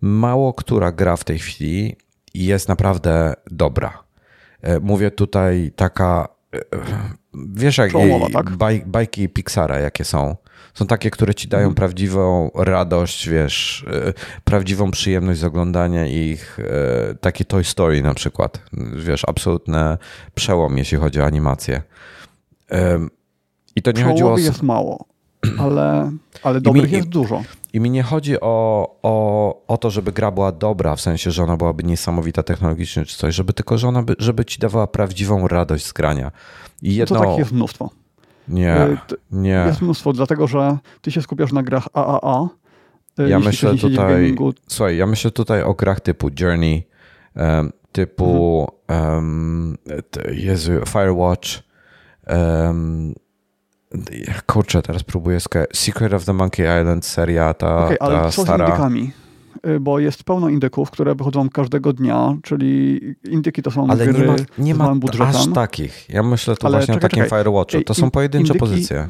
Mało 0.00 0.52
która 0.52 0.92
gra 0.92 1.16
w 1.16 1.24
tej 1.24 1.38
chwili 1.38 1.96
jest 2.34 2.68
naprawdę 2.68 3.34
dobra. 3.50 4.02
E, 4.62 4.80
mówię 4.80 5.10
tutaj 5.10 5.72
taka, 5.76 6.28
e, 6.54 6.60
wiesz 7.34 7.78
jak 7.78 7.92
tak? 8.32 8.50
baj, 8.50 8.82
bajki 8.86 9.28
Pixara 9.28 9.78
jakie 9.78 10.04
są, 10.04 10.36
są 10.74 10.86
takie, 10.86 11.10
które 11.10 11.34
ci 11.34 11.48
dają 11.48 11.62
mhm. 11.62 11.74
prawdziwą 11.74 12.50
radość, 12.54 13.28
wiesz, 13.28 13.86
e, 13.92 14.12
prawdziwą 14.44 14.90
przyjemność 14.90 15.40
z 15.40 15.44
oglądania 15.44 16.06
ich. 16.06 16.58
E, 16.60 17.14
takie 17.14 17.44
Toy 17.44 17.64
Story 17.64 18.02
na 18.02 18.14
przykład. 18.14 18.62
Wiesz, 18.96 19.22
absolutny 19.28 19.98
przełom, 20.34 20.78
jeśli 20.78 20.98
chodzi 20.98 21.20
o 21.20 21.24
animację. 21.24 21.82
I 23.76 23.82
to 23.82 23.92
nie 23.92 24.04
chodzi 24.04 24.22
o... 24.24 24.38
jest 24.38 24.62
mało, 24.62 25.04
ale, 25.64 26.12
ale 26.42 26.60
dobrych 26.60 26.90
mi, 26.90 26.96
jest 26.96 27.08
dużo. 27.08 27.42
I 27.72 27.80
mi 27.80 27.90
nie 27.90 28.02
chodzi 28.02 28.40
o, 28.40 28.86
o, 29.02 29.66
o 29.66 29.76
to, 29.76 29.90
żeby 29.90 30.12
gra 30.12 30.30
była 30.30 30.52
dobra, 30.52 30.96
w 30.96 31.00
sensie, 31.00 31.30
że 31.30 31.42
ona 31.42 31.56
byłaby 31.56 31.82
niesamowita 31.82 32.42
technologicznie 32.42 33.04
czy 33.04 33.16
coś, 33.16 33.34
żeby 33.34 33.52
tylko, 33.52 33.78
że 33.78 33.88
ona 33.88 34.02
by, 34.02 34.16
żeby 34.18 34.44
ci 34.44 34.58
dawała 34.58 34.86
prawdziwą 34.86 35.48
radość 35.48 35.86
z 35.86 35.92
grania. 35.92 36.32
I 36.82 36.94
jedno... 36.94 37.16
No 37.16 37.20
to 37.20 37.26
takich 37.26 37.38
jest 37.38 37.52
mnóstwo. 37.52 37.90
Nie, 38.48 38.76
e, 38.76 38.96
nie. 39.30 39.64
Jest 39.66 39.82
mnóstwo, 39.82 40.12
dlatego 40.12 40.46
że 40.46 40.78
ty 41.00 41.10
się 41.10 41.22
skupiasz 41.22 41.52
na 41.52 41.62
grach 41.62 41.88
AAA. 41.92 42.48
E, 43.18 43.28
ja 43.28 43.38
myślę 43.38 43.74
tutaj, 43.74 44.36
słuchaj, 44.68 44.96
ja 44.96 45.06
myślę 45.06 45.30
tutaj 45.30 45.62
o 45.62 45.74
grach 45.74 46.00
typu 46.00 46.30
Journey, 46.40 46.86
typu 47.92 48.68
um, 48.88 49.76
Jezu, 50.32 50.72
Firewatch. 50.86 51.48
Um, 52.28 53.14
kurczę, 54.46 54.82
teraz 54.82 55.02
próbuję 55.02 55.38
Secret 55.72 56.12
of 56.12 56.24
the 56.24 56.32
Monkey 56.32 56.80
Island 56.80 57.06
seria, 57.06 57.54
ta, 57.54 57.84
okay, 57.84 57.96
ale 58.00 58.14
ta 58.14 58.30
co 58.30 58.42
stara. 58.42 58.66
z 58.66 58.68
indykami? 58.68 59.12
Y, 59.66 59.80
bo 59.80 59.98
jest 59.98 60.24
pełno 60.24 60.48
indyków, 60.48 60.90
które 60.90 61.14
wychodzą 61.14 61.48
każdego 61.48 61.92
dnia, 61.92 62.36
czyli 62.42 63.00
indyki 63.30 63.62
to 63.62 63.70
są 63.70 63.86
ale 63.86 64.06
gry 64.06 64.18
nie 64.58 64.74
ma, 64.74 64.94
nie 64.94 65.18
ma 65.18 65.26
aż 65.26 65.46
takich. 65.54 66.08
Ja 66.08 66.22
myślę 66.22 66.56
tu 66.56 66.66
ale 66.66 66.78
właśnie 66.78 66.94
czekaj, 66.94 67.08
o 67.08 67.10
takim 67.10 67.24
czekaj. 67.24 67.38
Firewatchu. 67.38 67.82
To 67.82 67.94
są 67.94 68.10
pojedyncze 68.10 68.46
indyki, 68.46 68.58
pozycje. 68.58 69.08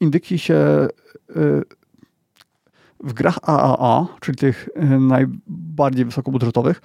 Indyki 0.00 0.38
się 0.38 0.88
y, 1.30 1.62
w 3.04 3.12
grach 3.12 3.38
AAA, 3.42 4.06
czyli 4.20 4.38
tych 4.38 4.68
y, 4.76 5.00
najbardziej 5.00 6.04
wysokobudżetowych, 6.04 6.82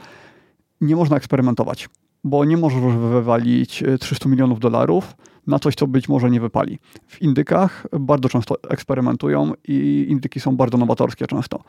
nie 0.82 0.96
można 0.96 1.18
eksperymentować, 1.18 1.90
bo 2.24 2.46
nie 2.46 2.58
możesz 2.58 2.82
wywalić 2.94 3.84
300 4.00 4.30
milionów 4.30 4.60
dolarów 4.60 5.16
na 5.48 5.60
coś, 5.60 5.76
co 5.76 5.88
być 5.88 6.10
może 6.10 6.30
nie 6.30 6.42
wypali. 6.42 6.80
W 7.08 7.22
indykach 7.22 7.88
bardzo 8.00 8.30
często 8.30 8.56
eksperymentują 8.70 9.54
i 9.68 10.06
indyki 10.10 10.40
są 10.40 10.58
bardzo 10.58 10.78
nowatorskie 10.78 11.28
często. 11.28 11.64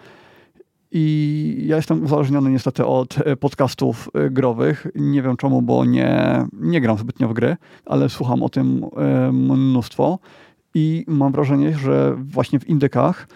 I 0.92 1.64
ja 1.66 1.76
jestem 1.76 2.04
uzależniony 2.04 2.50
niestety 2.50 2.86
od 2.86 3.18
e, 3.18 3.36
podcastów 3.36 4.08
e, 4.14 4.30
growych. 4.30 4.86
Nie 4.94 5.22
wiem 5.22 5.36
czemu, 5.36 5.62
bo 5.62 5.84
nie, 5.84 6.44
nie 6.52 6.80
gram 6.80 6.98
zbytnio 6.98 7.28
w 7.28 7.32
gry, 7.32 7.56
ale 7.86 8.08
słucham 8.08 8.42
o 8.42 8.48
tym 8.48 8.84
e, 8.96 9.32
mnóstwo. 9.32 10.18
I 10.74 11.04
mam 11.08 11.32
wrażenie, 11.32 11.78
że 11.78 12.16
właśnie 12.18 12.60
w 12.60 12.68
indykach, 12.68 13.28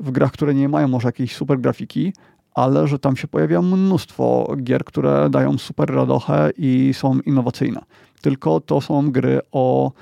w 0.00 0.10
grach, 0.10 0.32
które 0.32 0.54
nie 0.54 0.68
mają 0.68 0.88
może 0.88 1.08
jakiejś 1.08 1.36
super 1.36 1.60
grafiki, 1.60 2.12
ale 2.54 2.88
że 2.88 2.98
tam 2.98 3.16
się 3.16 3.28
pojawia 3.28 3.62
mnóstwo 3.62 4.56
gier, 4.62 4.84
które 4.84 5.30
dają 5.30 5.58
super 5.58 5.94
radochę 5.94 6.50
i 6.58 6.90
są 6.94 7.20
innowacyjne. 7.20 7.80
Tylko 8.20 8.60
to 8.60 8.80
są 8.80 9.10
gry 9.10 9.40
o 9.52 9.92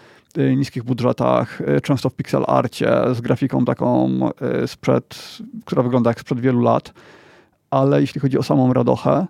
niskich 0.56 0.82
budżetach, 0.82 1.60
y, 1.60 1.80
często 1.80 2.10
w 2.10 2.14
pixel 2.14 2.44
arcie, 2.46 2.90
z 3.12 3.20
grafiką 3.20 3.64
taką 3.64 4.20
y, 4.64 4.68
sprzed, 4.68 5.38
która 5.64 5.82
wygląda 5.82 6.10
jak 6.10 6.20
sprzed 6.20 6.40
wielu 6.40 6.60
lat, 6.60 6.92
ale 7.70 8.00
jeśli 8.00 8.20
chodzi 8.20 8.38
o 8.38 8.42
samą 8.42 8.72
radochę, 8.72 9.26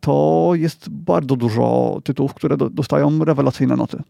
to 0.00 0.50
jest 0.54 0.88
bardzo 0.88 1.36
dużo 1.36 1.98
tytułów, 2.04 2.34
które 2.34 2.56
do, 2.56 2.70
dostają 2.70 3.24
rewelacyjne 3.24 3.76
noty. 3.76 4.02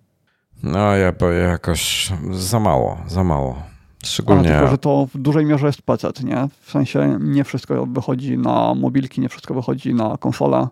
No, 0.62 0.96
ja 0.96 1.12
jakoś 1.48 2.12
za 2.30 2.60
mało, 2.60 2.98
za 3.06 3.24
mało. 3.24 3.62
Szczególnie. 4.04 4.50
A, 4.50 4.52
tylko, 4.52 4.70
że 4.70 4.78
to 4.78 5.06
w 5.14 5.18
dużej 5.18 5.46
mierze 5.46 5.66
jest 5.66 5.82
PC, 5.82 6.08
nie? 6.24 6.48
W 6.60 6.70
sensie 6.70 7.18
nie 7.20 7.44
wszystko 7.44 7.86
wychodzi 7.86 8.38
na 8.38 8.74
mobilki, 8.74 9.20
nie 9.20 9.28
wszystko 9.28 9.54
wychodzi 9.54 9.94
na 9.94 10.16
konsolę. 10.16 10.68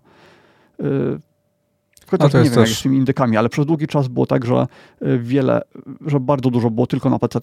Chociaż 2.10 2.34
nie 2.34 2.40
wiem, 2.40 2.54
też... 2.54 2.70
jak 2.70 2.78
z 2.78 2.82
tymi 2.82 2.96
indykami, 2.96 3.36
ale 3.36 3.48
przez 3.48 3.66
długi 3.66 3.86
czas 3.86 4.08
było 4.08 4.26
tak, 4.26 4.44
że 4.44 4.66
y, 5.02 5.18
wiele, 5.18 5.62
że 6.06 6.20
bardzo 6.20 6.50
dużo 6.50 6.70
było 6.70 6.86
tylko 6.86 7.10
na 7.10 7.18
PC 7.18 7.40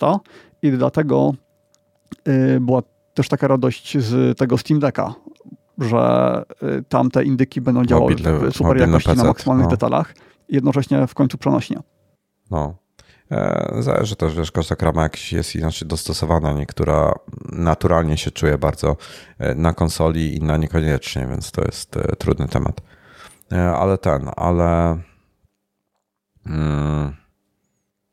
i 0.62 0.72
dlatego 0.72 1.34
y, 2.28 2.60
była 2.60 2.82
też 3.14 3.28
taka 3.30 3.48
radość 3.48 3.98
z 3.98 4.38
tego 4.38 4.58
Steam 4.58 4.80
Decka, 4.80 5.14
że 5.78 6.44
y, 6.64 6.84
tamte 6.90 7.24
indyki 7.24 7.62
będą 7.62 7.86
działały 7.86 8.16
w 8.16 8.56
super 8.56 8.78
jakości 8.78 9.10
PC, 9.10 9.22
na 9.22 9.28
maksymalnych 9.28 9.66
no. 9.66 9.72
detalach 9.72 10.14
i 10.50 10.56
jednocześnie 10.56 11.08
w 11.08 11.14
końcu 11.14 11.38
przenośnie. 11.38 11.78
No. 12.52 12.76
E, 13.32 13.74
zależy 13.80 14.16
też, 14.16 14.36
wiesz, 14.36 14.52
każda 14.52 14.76
krama 14.76 15.04
jakiś 15.04 15.34
jest 15.34 15.56
inaczej 15.56 15.88
dostosowana. 15.88 16.54
Niektóra 16.54 17.14
naturalnie 17.52 18.18
się 18.18 18.32
czuje 18.32 18.58
bardzo 18.58 18.98
e, 19.40 19.56
na 19.56 19.74
konsoli, 19.74 20.36
inna 20.36 20.58
niekoniecznie, 20.58 21.28
więc 21.30 21.52
to 21.52 21.62
jest 21.62 21.98
e, 21.98 22.16
trudny 22.16 22.48
temat. 22.48 22.82
E, 23.52 23.72
ale 23.72 23.98
ten, 23.98 24.30
ale 24.36 24.98
mm, 26.46 27.14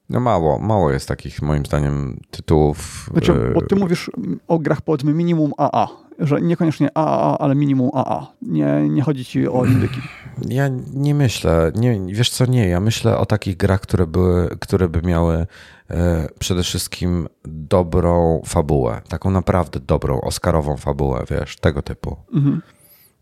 no 0.09 0.20
mało, 0.20 0.59
mało 0.59 0.90
jest 0.90 1.09
takich 1.09 1.43
moim 1.43 1.66
zdaniem 1.66 2.20
tytułów. 2.31 3.11
Znaczy, 3.12 3.51
bo 3.55 3.62
ty 3.62 3.77
mówisz 3.77 4.11
o 4.48 4.59
grach 4.59 4.81
powiedzmy 4.81 5.15
minimum 5.15 5.52
AA, 5.59 5.89
że 6.19 6.40
niekoniecznie 6.40 6.89
AAA, 6.94 7.39
ale 7.39 7.55
minimum 7.55 7.90
AA. 7.94 8.27
Nie, 8.43 8.89
nie 8.89 9.02
chodzi 9.02 9.24
ci 9.24 9.48
o 9.48 9.65
indyki. 9.65 10.01
Ja 10.48 10.69
nie 10.94 11.15
myślę, 11.15 11.73
nie, 11.74 12.01
wiesz 12.06 12.31
co, 12.31 12.47
nie, 12.47 12.69
ja 12.69 12.81
myślę 12.81 13.19
o 13.19 13.27
takich 13.27 13.56
grach, 13.56 13.81
które, 13.81 14.06
były, 14.06 14.48
które 14.61 14.89
by 14.89 15.02
miały 15.02 15.47
e, 15.90 16.28
przede 16.39 16.62
wszystkim 16.62 17.28
dobrą 17.44 18.43
fabułę, 18.47 19.02
taką 19.09 19.31
naprawdę 19.31 19.81
dobrą, 19.81 20.20
oscarową 20.20 20.77
fabułę, 20.77 21.24
wiesz, 21.31 21.56
tego 21.56 21.82
typu. 21.82 22.16
Mhm. 22.32 22.62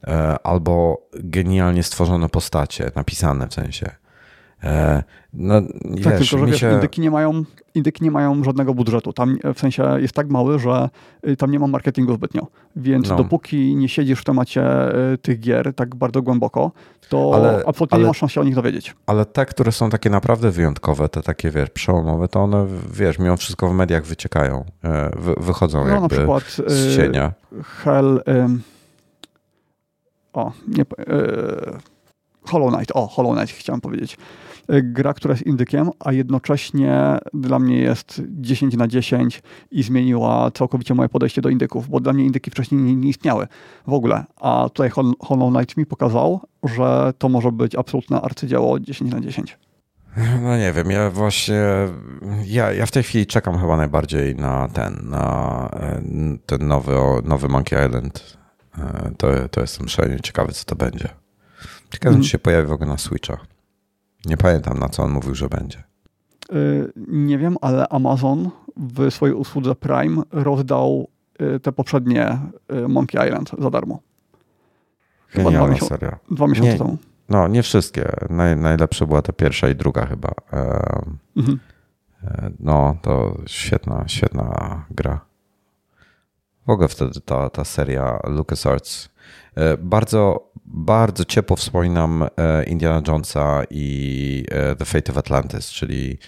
E, 0.07 0.37
albo 0.47 1.07
genialnie 1.15 1.83
stworzone 1.83 2.29
postacie, 2.29 2.91
napisane 2.97 3.49
w 3.49 3.55
sensie. 3.55 3.91
E, 4.65 5.03
no, 5.35 5.63
tak, 6.05 6.19
wiesz, 6.19 6.31
tylko 6.31 6.47
że 6.47 6.53
wiesz, 6.53 6.61
się... 6.61 6.73
indyki, 6.73 7.01
nie 7.01 7.11
mają, 7.11 7.45
indyki 7.75 8.05
nie 8.05 8.11
mają 8.11 8.45
żadnego 8.45 8.75
budżetu. 8.75 9.13
Tam 9.13 9.39
w 9.55 9.61
sensie 9.61 10.01
jest 10.01 10.15
tak 10.15 10.29
mały, 10.29 10.59
że 10.59 10.89
y, 11.29 11.37
tam 11.37 11.51
nie 11.51 11.59
ma 11.59 11.67
marketingu 11.67 12.15
zbytnio. 12.15 12.47
Więc 12.77 13.09
no. 13.09 13.17
dopóki 13.17 13.77
nie 13.77 13.89
siedzisz 13.89 14.21
w 14.21 14.25
temacie 14.25 14.63
y, 15.13 15.19
tych 15.19 15.41
gier 15.41 15.75
tak 15.75 15.95
bardzo 15.95 16.23
głęboko, 16.23 16.73
to 17.09 17.31
ale, 17.35 17.63
absolutnie 17.67 17.95
ale, 17.95 18.03
nie 18.03 18.09
masz 18.09 18.19
szans 18.19 18.33
się 18.33 18.41
o 18.41 18.45
nich 18.45 18.55
dowiedzieć. 18.55 18.95
Ale 19.07 19.25
te, 19.25 19.47
które 19.47 19.73
są 19.73 19.91
takie 19.91 20.11
naprawdę 20.11 20.51
wyjątkowe, 20.51 21.09
te 21.09 21.23
takie, 21.23 21.51
wiesz, 21.51 21.71
przełomowe, 21.71 22.29
to 22.29 22.41
one, 22.41 22.67
wiesz, 22.93 23.19
mimo 23.19 23.37
wszystko 23.37 23.69
w 23.69 23.75
mediach 23.75 24.05
wyciekają, 24.05 24.65
e, 24.85 25.11
wy, 25.17 25.35
wychodzą 25.41 25.85
no, 25.85 25.91
jakby 25.91 26.03
na 26.03 26.09
przykład, 26.09 26.43
z 26.67 26.97
cienia. 26.97 27.33
Hell 27.65 28.23
o, 30.33 30.53
nie, 30.69 30.85
yy, 30.99 31.79
Hollow 32.45 32.75
Knight, 32.75 32.93
o, 32.95 33.07
Hollow 33.07 33.37
Knight 33.37 33.57
chciałem 33.57 33.81
powiedzieć. 33.81 34.17
E, 34.69 34.83
gra, 34.83 35.15
która 35.15 35.33
jest 35.33 35.47
indykiem, 35.47 35.91
a 36.01 36.13
jednocześnie 36.13 37.19
dla 37.35 37.59
mnie 37.59 37.79
jest 37.79 38.23
10 38.29 38.77
na 38.77 38.89
10 38.89 39.43
i 39.71 39.83
zmieniła 39.83 40.51
całkowicie 40.51 40.95
moje 40.95 41.09
podejście 41.09 41.43
do 41.43 41.49
indyków, 41.49 41.89
bo 41.89 42.01
dla 42.01 42.13
mnie 42.13 42.25
indyki 42.25 42.51
wcześniej 42.51 42.81
nie, 42.81 42.97
nie 42.97 43.09
istniały 43.09 43.47
w 43.87 43.93
ogóle. 43.93 44.25
A 44.37 44.69
tutaj 44.69 44.91
Hollow 45.21 45.55
Knight 45.55 45.77
mi 45.77 45.87
pokazał, 45.87 46.41
że 46.65 47.13
to 47.19 47.29
może 47.29 47.53
być 47.53 47.75
absolutne 47.75 48.21
arcydzieło 48.21 48.81
10 48.81 49.13
na 49.13 49.21
10. 49.21 49.59
No 50.43 50.57
nie 50.57 50.73
wiem, 50.73 50.91
ja 50.91 51.11
właśnie, 51.11 51.63
ja, 52.47 52.73
ja 52.73 52.87
w 52.87 52.91
tej 52.91 53.03
chwili 53.03 53.27
czekam 53.27 53.59
chyba 53.59 53.77
najbardziej 53.77 54.37
na 54.37 54.69
ten, 54.69 54.99
na 55.05 55.69
e, 55.73 56.03
ten 56.47 56.69
nowy, 56.69 56.93
nowy 57.25 57.49
Monkey 57.49 57.87
Island 57.87 58.42
to, 59.19 59.49
to 59.51 59.61
jestem 59.61 59.89
szalenie 59.89 60.21
ciekawy, 60.21 60.53
co 60.53 60.65
to 60.65 60.77
będzie. 60.77 61.09
Ciekawe, 61.91 62.15
mm. 62.15 62.23
czy 62.23 62.29
się 62.29 62.39
pojawi 62.39 62.69
w 62.69 62.73
ogóle 62.73 62.91
na 62.91 62.99
Switcha. 62.99 63.37
Nie 64.25 64.37
pamiętam, 64.37 64.79
na 64.79 64.89
co 64.89 65.03
on 65.03 65.11
mówił, 65.11 65.35
że 65.35 65.49
będzie. 65.49 65.83
Yy, 66.53 66.93
nie 67.09 67.39
wiem, 67.39 67.57
ale 67.61 67.89
Amazon 67.89 68.51
w 68.77 69.11
swojej 69.11 69.37
usłudze 69.37 69.75
Prime 69.75 70.23
rozdał 70.31 71.09
yy, 71.41 71.61
te 71.61 71.73
poprzednie 71.73 72.39
Monkey 72.89 73.29
Island 73.29 73.51
za 73.59 73.71
darmo. 73.71 74.01
Chyba 75.29 75.51
dwa, 75.51 75.67
miesiąc, 75.67 75.89
seria. 75.89 76.19
dwa 76.31 76.47
miesiące 76.47 76.73
nie, 76.73 76.79
temu. 76.79 76.99
No, 77.29 77.49
nie 77.49 77.63
wszystkie. 77.63 78.13
Naj, 78.31 78.57
najlepsze 78.57 79.07
była 79.07 79.23
ta 79.23 79.33
pierwsza 79.33 79.69
i 79.69 79.75
druga 79.75 80.07
chyba. 80.07 80.29
Mhm. 81.37 81.59
No, 82.61 82.97
to 83.03 83.39
świetna, 83.47 84.05
świetna 84.07 84.85
gra. 84.91 85.21
W 86.67 86.71
ogóle 86.71 86.89
wtedy 86.89 87.21
ta, 87.21 87.51
ta 87.51 87.65
seria 87.65 88.21
LucasArts. 88.25 89.09
E, 89.55 89.77
bardzo, 89.77 90.51
bardzo 90.65 91.25
ciepło 91.25 91.57
wspominam 91.57 92.23
e, 92.37 92.65
Indiana 92.65 93.03
Jonesa 93.09 93.63
i 93.71 94.45
e, 94.51 94.77
The 94.77 94.85
Fate 94.85 95.13
of 95.13 95.19
Atlantis, 95.19 95.71
czyli 95.71 96.19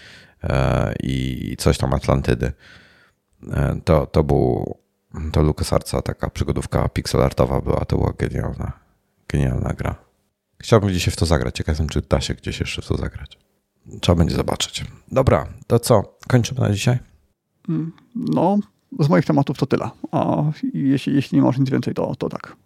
i 1.02 1.56
coś 1.58 1.78
tam 1.78 1.94
Atlantydy. 1.94 2.52
To, 3.84 4.06
to 4.06 4.24
był 4.24 4.76
to 5.32 5.42
LucasArtsa 5.42 6.02
taka 6.02 6.30
przygodówka 6.30 6.88
pixelartowa 6.88 7.60
była, 7.60 7.84
to 7.84 7.96
była 7.96 8.12
genialna, 8.18 8.72
genialna 9.28 9.72
gra. 9.72 9.94
Chciałbym 10.58 10.90
dzisiaj 10.90 11.12
w 11.12 11.16
to 11.16 11.26
zagrać. 11.26 11.56
Ciekaw 11.56 11.72
jestem, 11.72 11.88
czy 11.88 12.02
da 12.02 12.20
się 12.20 12.34
gdzieś 12.34 12.60
jeszcze 12.60 12.82
w 12.82 12.86
to 12.86 12.96
zagrać. 12.96 13.38
Trzeba 14.00 14.16
będzie 14.16 14.36
zobaczyć. 14.36 14.84
Dobra, 15.12 15.46
to 15.66 15.78
co? 15.78 16.16
Kończymy 16.28 16.60
na 16.60 16.70
dzisiaj? 16.70 16.98
Mm, 17.68 17.92
no, 18.14 18.58
z 19.00 19.08
moich 19.08 19.24
tematów 19.24 19.58
to 19.58 19.66
tyle. 19.66 19.90
A 20.12 20.42
jeśli, 20.74 21.14
jeśli 21.14 21.38
nie 21.38 21.44
masz 21.44 21.58
nic 21.58 21.70
więcej, 21.70 21.94
to, 21.94 22.14
to 22.14 22.28
tak. 22.28 22.56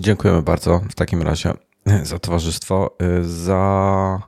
Dziękujemy 0.00 0.42
bardzo 0.42 0.80
w 0.90 0.94
takim 0.94 1.22
razie 1.22 1.52
za 2.02 2.18
towarzystwo. 2.18 2.96
Za. 3.22 4.22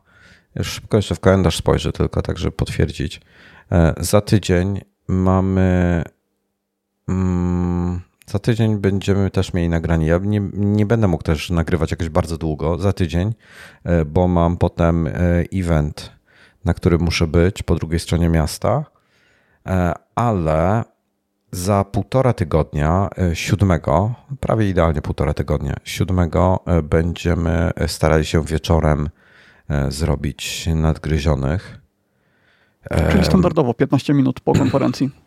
Już 0.54 0.68
szybko 0.68 0.96
jeszcze 0.96 1.14
w 1.14 1.20
kalendarz 1.20 1.56
spojrzę, 1.56 1.92
tylko 1.92 2.22
tak, 2.22 2.38
żeby 2.38 2.52
potwierdzić. 2.52 3.20
E, 3.72 3.94
za 3.98 4.20
tydzień 4.20 4.80
mamy. 5.08 6.02
Mm, 7.08 8.00
za 8.26 8.38
tydzień 8.38 8.78
będziemy 8.78 9.30
też 9.30 9.52
mieli 9.52 9.68
nagranie. 9.68 10.06
Ja 10.06 10.18
nie, 10.18 10.40
nie 10.52 10.86
będę 10.86 11.08
mógł 11.08 11.24
też 11.24 11.50
nagrywać 11.50 11.90
jakoś 11.90 12.08
bardzo 12.08 12.38
długo 12.38 12.78
za 12.78 12.92
tydzień, 12.92 13.34
e, 13.84 14.04
bo 14.04 14.28
mam 14.28 14.56
potem 14.56 15.08
event, 15.54 16.10
na 16.64 16.74
którym 16.74 17.00
muszę 17.00 17.26
być 17.26 17.62
po 17.62 17.74
drugiej 17.74 18.00
stronie 18.00 18.28
miasta. 18.28 18.84
Ale 20.14 20.84
za 21.50 21.84
półtora 21.84 22.32
tygodnia, 22.32 23.08
e, 23.18 23.36
siódmego, 23.36 24.14
prawie 24.40 24.68
idealnie 24.68 25.02
półtora 25.02 25.34
tygodnia, 25.34 25.74
siódmego 25.84 26.60
e, 26.66 26.82
będziemy 26.82 27.70
starali 27.86 28.24
się 28.24 28.44
wieczorem 28.44 29.08
zrobić 29.88 30.68
nadgryzionych. 30.74 31.78
Czyli 33.10 33.24
standardowo 33.24 33.74
15 33.74 34.14
minut 34.14 34.40
po 34.40 34.52
konferencji. 34.52 35.10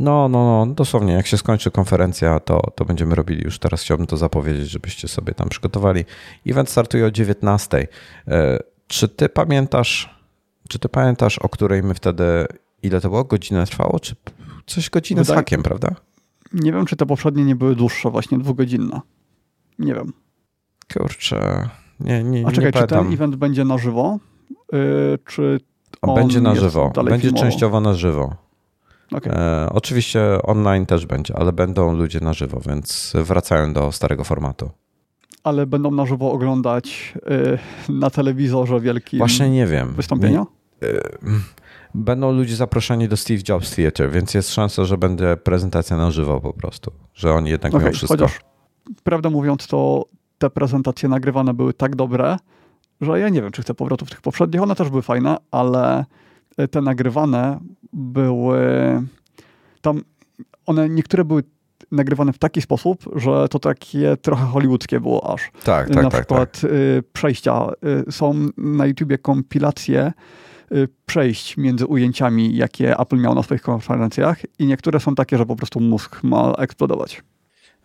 No, 0.00 0.28
no, 0.28 0.66
no, 0.66 0.74
dosłownie. 0.74 1.12
Jak 1.12 1.26
się 1.26 1.38
skończy 1.38 1.70
konferencja, 1.70 2.40
to, 2.40 2.60
to 2.74 2.84
będziemy 2.84 3.14
robili 3.14 3.44
już 3.44 3.58
teraz. 3.58 3.82
Chciałbym 3.82 4.06
to 4.06 4.16
zapowiedzieć, 4.16 4.70
żebyście 4.70 5.08
sobie 5.08 5.34
tam 5.34 5.48
przygotowali. 5.48 6.04
Event 6.46 6.70
startuje 6.70 7.06
o 7.06 7.10
19. 7.10 7.88
Czy 8.86 9.08
ty 9.08 9.28
pamiętasz, 9.28 10.20
czy 10.68 10.78
ty 10.78 10.88
pamiętasz, 10.88 11.38
o 11.38 11.48
której 11.48 11.82
my 11.82 11.94
wtedy, 11.94 12.46
ile 12.82 13.00
to 13.00 13.08
było? 13.08 13.24
Godzinę 13.24 13.66
trwało? 13.66 14.00
Czy 14.00 14.14
coś 14.68 14.90
godzinę 14.90 15.22
Wydaje... 15.22 15.36
z 15.36 15.38
hakiem, 15.38 15.62
prawda? 15.62 15.94
Nie 16.52 16.72
wiem, 16.72 16.86
czy 16.86 16.96
te 16.96 17.06
poprzednie 17.06 17.44
nie 17.44 17.56
były 17.56 17.76
dłuższe, 17.76 18.10
właśnie 18.10 18.38
dwugodzinne. 18.38 19.00
Nie 19.78 19.94
wiem. 19.94 20.12
Kurczę, 20.92 21.68
nie, 22.00 22.24
nie, 22.24 22.46
A 22.46 22.52
czekaj, 22.52 22.72
nie 22.74 22.80
czy 22.80 22.86
ten 22.86 23.12
event 23.12 23.36
będzie 23.36 23.64
na 23.64 23.78
żywo? 23.78 24.18
Yy, 24.72 25.18
czy 25.26 25.60
będzie 26.14 26.40
na 26.40 26.54
żywo. 26.54 26.92
Będzie 27.04 27.20
filmowo? 27.20 27.42
częściowo 27.42 27.80
na 27.80 27.94
żywo. 27.94 28.36
Okay. 29.12 29.32
E, 29.32 29.68
oczywiście 29.72 30.20
online 30.42 30.86
też 30.86 31.06
będzie, 31.06 31.36
ale 31.36 31.52
będą 31.52 31.96
ludzie 31.96 32.20
na 32.20 32.32
żywo, 32.32 32.60
więc 32.66 33.12
wracają 33.14 33.72
do 33.72 33.92
starego 33.92 34.24
formatu. 34.24 34.70
Ale 35.44 35.66
będą 35.66 35.90
na 35.90 36.06
żywo 36.06 36.32
oglądać 36.32 37.14
y, 37.88 37.92
na 37.92 38.10
telewizorze 38.10 38.80
wielkim 38.80 39.18
Właśnie 39.18 39.50
nie 39.50 39.66
wiem. 39.66 39.94
wystąpienia? 39.94 40.46
Nie, 40.82 40.88
y, 40.88 41.02
będą 41.94 42.32
ludzie 42.32 42.56
zaproszeni 42.56 43.08
do 43.08 43.16
Steve 43.16 43.40
Jobs 43.48 43.76
Theater, 43.76 44.10
więc 44.10 44.34
jest 44.34 44.50
szansa, 44.50 44.84
że 44.84 44.98
będzie 44.98 45.36
prezentacja 45.36 45.96
na 45.96 46.10
żywo 46.10 46.40
po 46.40 46.52
prostu, 46.52 46.92
że 47.14 47.32
oni 47.32 47.50
jednak 47.50 47.72
okay, 47.74 47.82
mają 47.82 47.94
wszystko. 47.94 48.16
Chociaż 48.16 48.40
prawdę 49.04 49.30
mówiąc, 49.30 49.66
to 49.66 50.04
te 50.38 50.50
prezentacje 50.50 51.08
nagrywane 51.08 51.54
były 51.54 51.74
tak 51.74 51.96
dobre, 51.96 52.36
że 53.00 53.20
ja 53.20 53.28
nie 53.28 53.42
wiem, 53.42 53.52
czy 53.52 53.62
chcę 53.62 53.74
powrotów 53.74 54.10
tych 54.10 54.20
poprzednich. 54.20 54.62
One 54.62 54.74
też 54.74 54.90
były 54.90 55.02
fajne, 55.02 55.36
ale 55.50 56.04
te 56.70 56.82
nagrywane 56.82 57.60
były 57.92 58.60
tam, 59.80 60.02
one 60.66 60.88
niektóre 60.88 61.24
były 61.24 61.42
nagrywane 61.92 62.32
w 62.32 62.38
taki 62.38 62.62
sposób, 62.62 63.04
że 63.16 63.48
to 63.48 63.58
takie 63.58 64.16
trochę 64.16 64.46
hollywoodzkie 64.46 65.00
było 65.00 65.34
aż. 65.34 65.50
Tak, 65.64 65.86
tak, 65.86 65.96
Na 65.96 66.02
tak, 66.02 66.12
przykład 66.12 66.60
tak. 66.60 66.70
przejścia. 67.12 67.70
Y, 68.08 68.12
są 68.12 68.48
na 68.56 68.86
YouTubie 68.86 69.18
kompilacje 69.18 70.06
y, 70.06 70.47
przejść 71.06 71.56
między 71.56 71.86
ujęciami, 71.86 72.56
jakie 72.56 72.98
Apple 72.98 73.16
miał 73.16 73.34
na 73.34 73.42
swoich 73.42 73.62
konferencjach 73.62 74.38
i 74.58 74.66
niektóre 74.66 75.00
są 75.00 75.14
takie, 75.14 75.38
że 75.38 75.46
po 75.46 75.56
prostu 75.56 75.80
mózg 75.80 76.22
ma 76.22 76.52
eksplodować. 76.52 77.22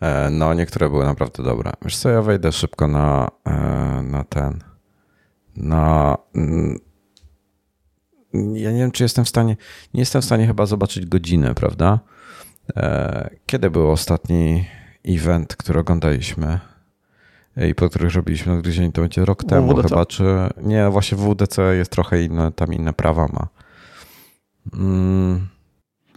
E, 0.00 0.30
no, 0.30 0.54
niektóre 0.54 0.90
były 0.90 1.04
naprawdę 1.04 1.42
dobre. 1.42 1.72
Wiesz 1.82 1.96
co, 1.96 2.08
ja 2.10 2.22
wejdę 2.22 2.52
szybko 2.52 2.88
na, 2.88 3.28
e, 3.44 3.52
na 4.02 4.24
ten, 4.24 4.58
na 5.56 6.16
ja 8.54 8.72
nie 8.72 8.78
wiem, 8.78 8.90
czy 8.90 9.02
jestem 9.02 9.24
w 9.24 9.28
stanie, 9.28 9.56
nie 9.94 10.00
jestem 10.00 10.22
w 10.22 10.24
stanie 10.24 10.46
chyba 10.46 10.66
zobaczyć 10.66 11.06
godzinę, 11.06 11.54
prawda? 11.54 12.00
E, 12.76 13.30
kiedy 13.46 13.70
był 13.70 13.90
ostatni 13.90 14.66
event, 15.04 15.56
który 15.56 15.80
oglądaliśmy 15.80 16.60
i 17.56 17.74
po 17.74 17.88
których 17.88 18.14
robiliśmy 18.14 18.52
odgryzienie, 18.52 18.92
to 18.92 19.02
będzie 19.02 19.24
rok 19.24 19.44
temu 19.44 19.74
WDC. 19.74 19.88
chyba, 19.88 20.06
czy 20.06 20.24
nie, 20.62 20.90
właśnie 20.90 21.18
w 21.18 21.20
WDC 21.20 21.76
jest 21.76 21.90
trochę 21.90 22.22
inne, 22.22 22.52
tam 22.52 22.72
inne 22.74 22.92
prawa 22.92 23.28
ma. 23.32 23.48
Mm. 24.72 25.46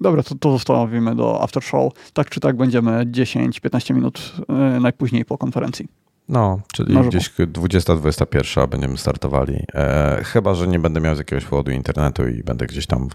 Dobra, 0.02 0.24
to, 0.24 0.36
to 0.36 0.52
zostawimy 0.52 1.16
do 1.16 1.44
after 1.44 1.64
show. 1.64 1.94
Tak 2.14 2.30
czy 2.30 2.40
tak 2.40 2.58
będziemy 2.58 3.06
10-15 3.06 3.94
minut 3.94 4.34
yy, 4.50 4.80
najpóźniej 4.80 5.26
po 5.26 5.38
konferencji. 5.38 5.88
No, 6.30 6.60
czyli 6.74 6.98
gdzieś 7.08 7.30
20-21 7.30 8.68
będziemy 8.70 8.98
startowali. 8.98 9.64
E, 9.74 10.22
chyba, 10.24 10.56
że 10.56 10.68
nie 10.68 10.80
będę 10.80 11.02
miał 11.02 11.16
z 11.16 11.18
jakiegoś 11.18 11.46
powodu 11.46 11.72
internetu 11.72 12.28
i 12.28 12.44
będę 12.44 12.66
gdzieś 12.66 12.88
tam 12.88 13.08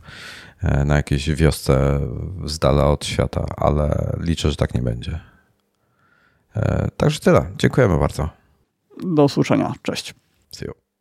e, 0.62 0.84
na 0.84 0.96
jakiejś 0.96 1.30
wiosce 1.30 2.00
z 2.44 2.58
dala 2.58 2.86
od 2.86 3.06
świata, 3.06 3.46
ale 3.56 4.12
liczę, 4.20 4.50
że 4.50 4.56
tak 4.56 4.74
nie 4.74 4.82
będzie. 4.82 5.20
E, 6.56 6.88
także 6.96 7.20
tyle. 7.20 7.50
Dziękujemy 7.58 7.98
bardzo. 7.98 8.28
Do 9.02 9.24
usłyszenia. 9.24 9.72
Cześć. 9.82 10.14
See 10.50 10.66
you. 10.66 10.91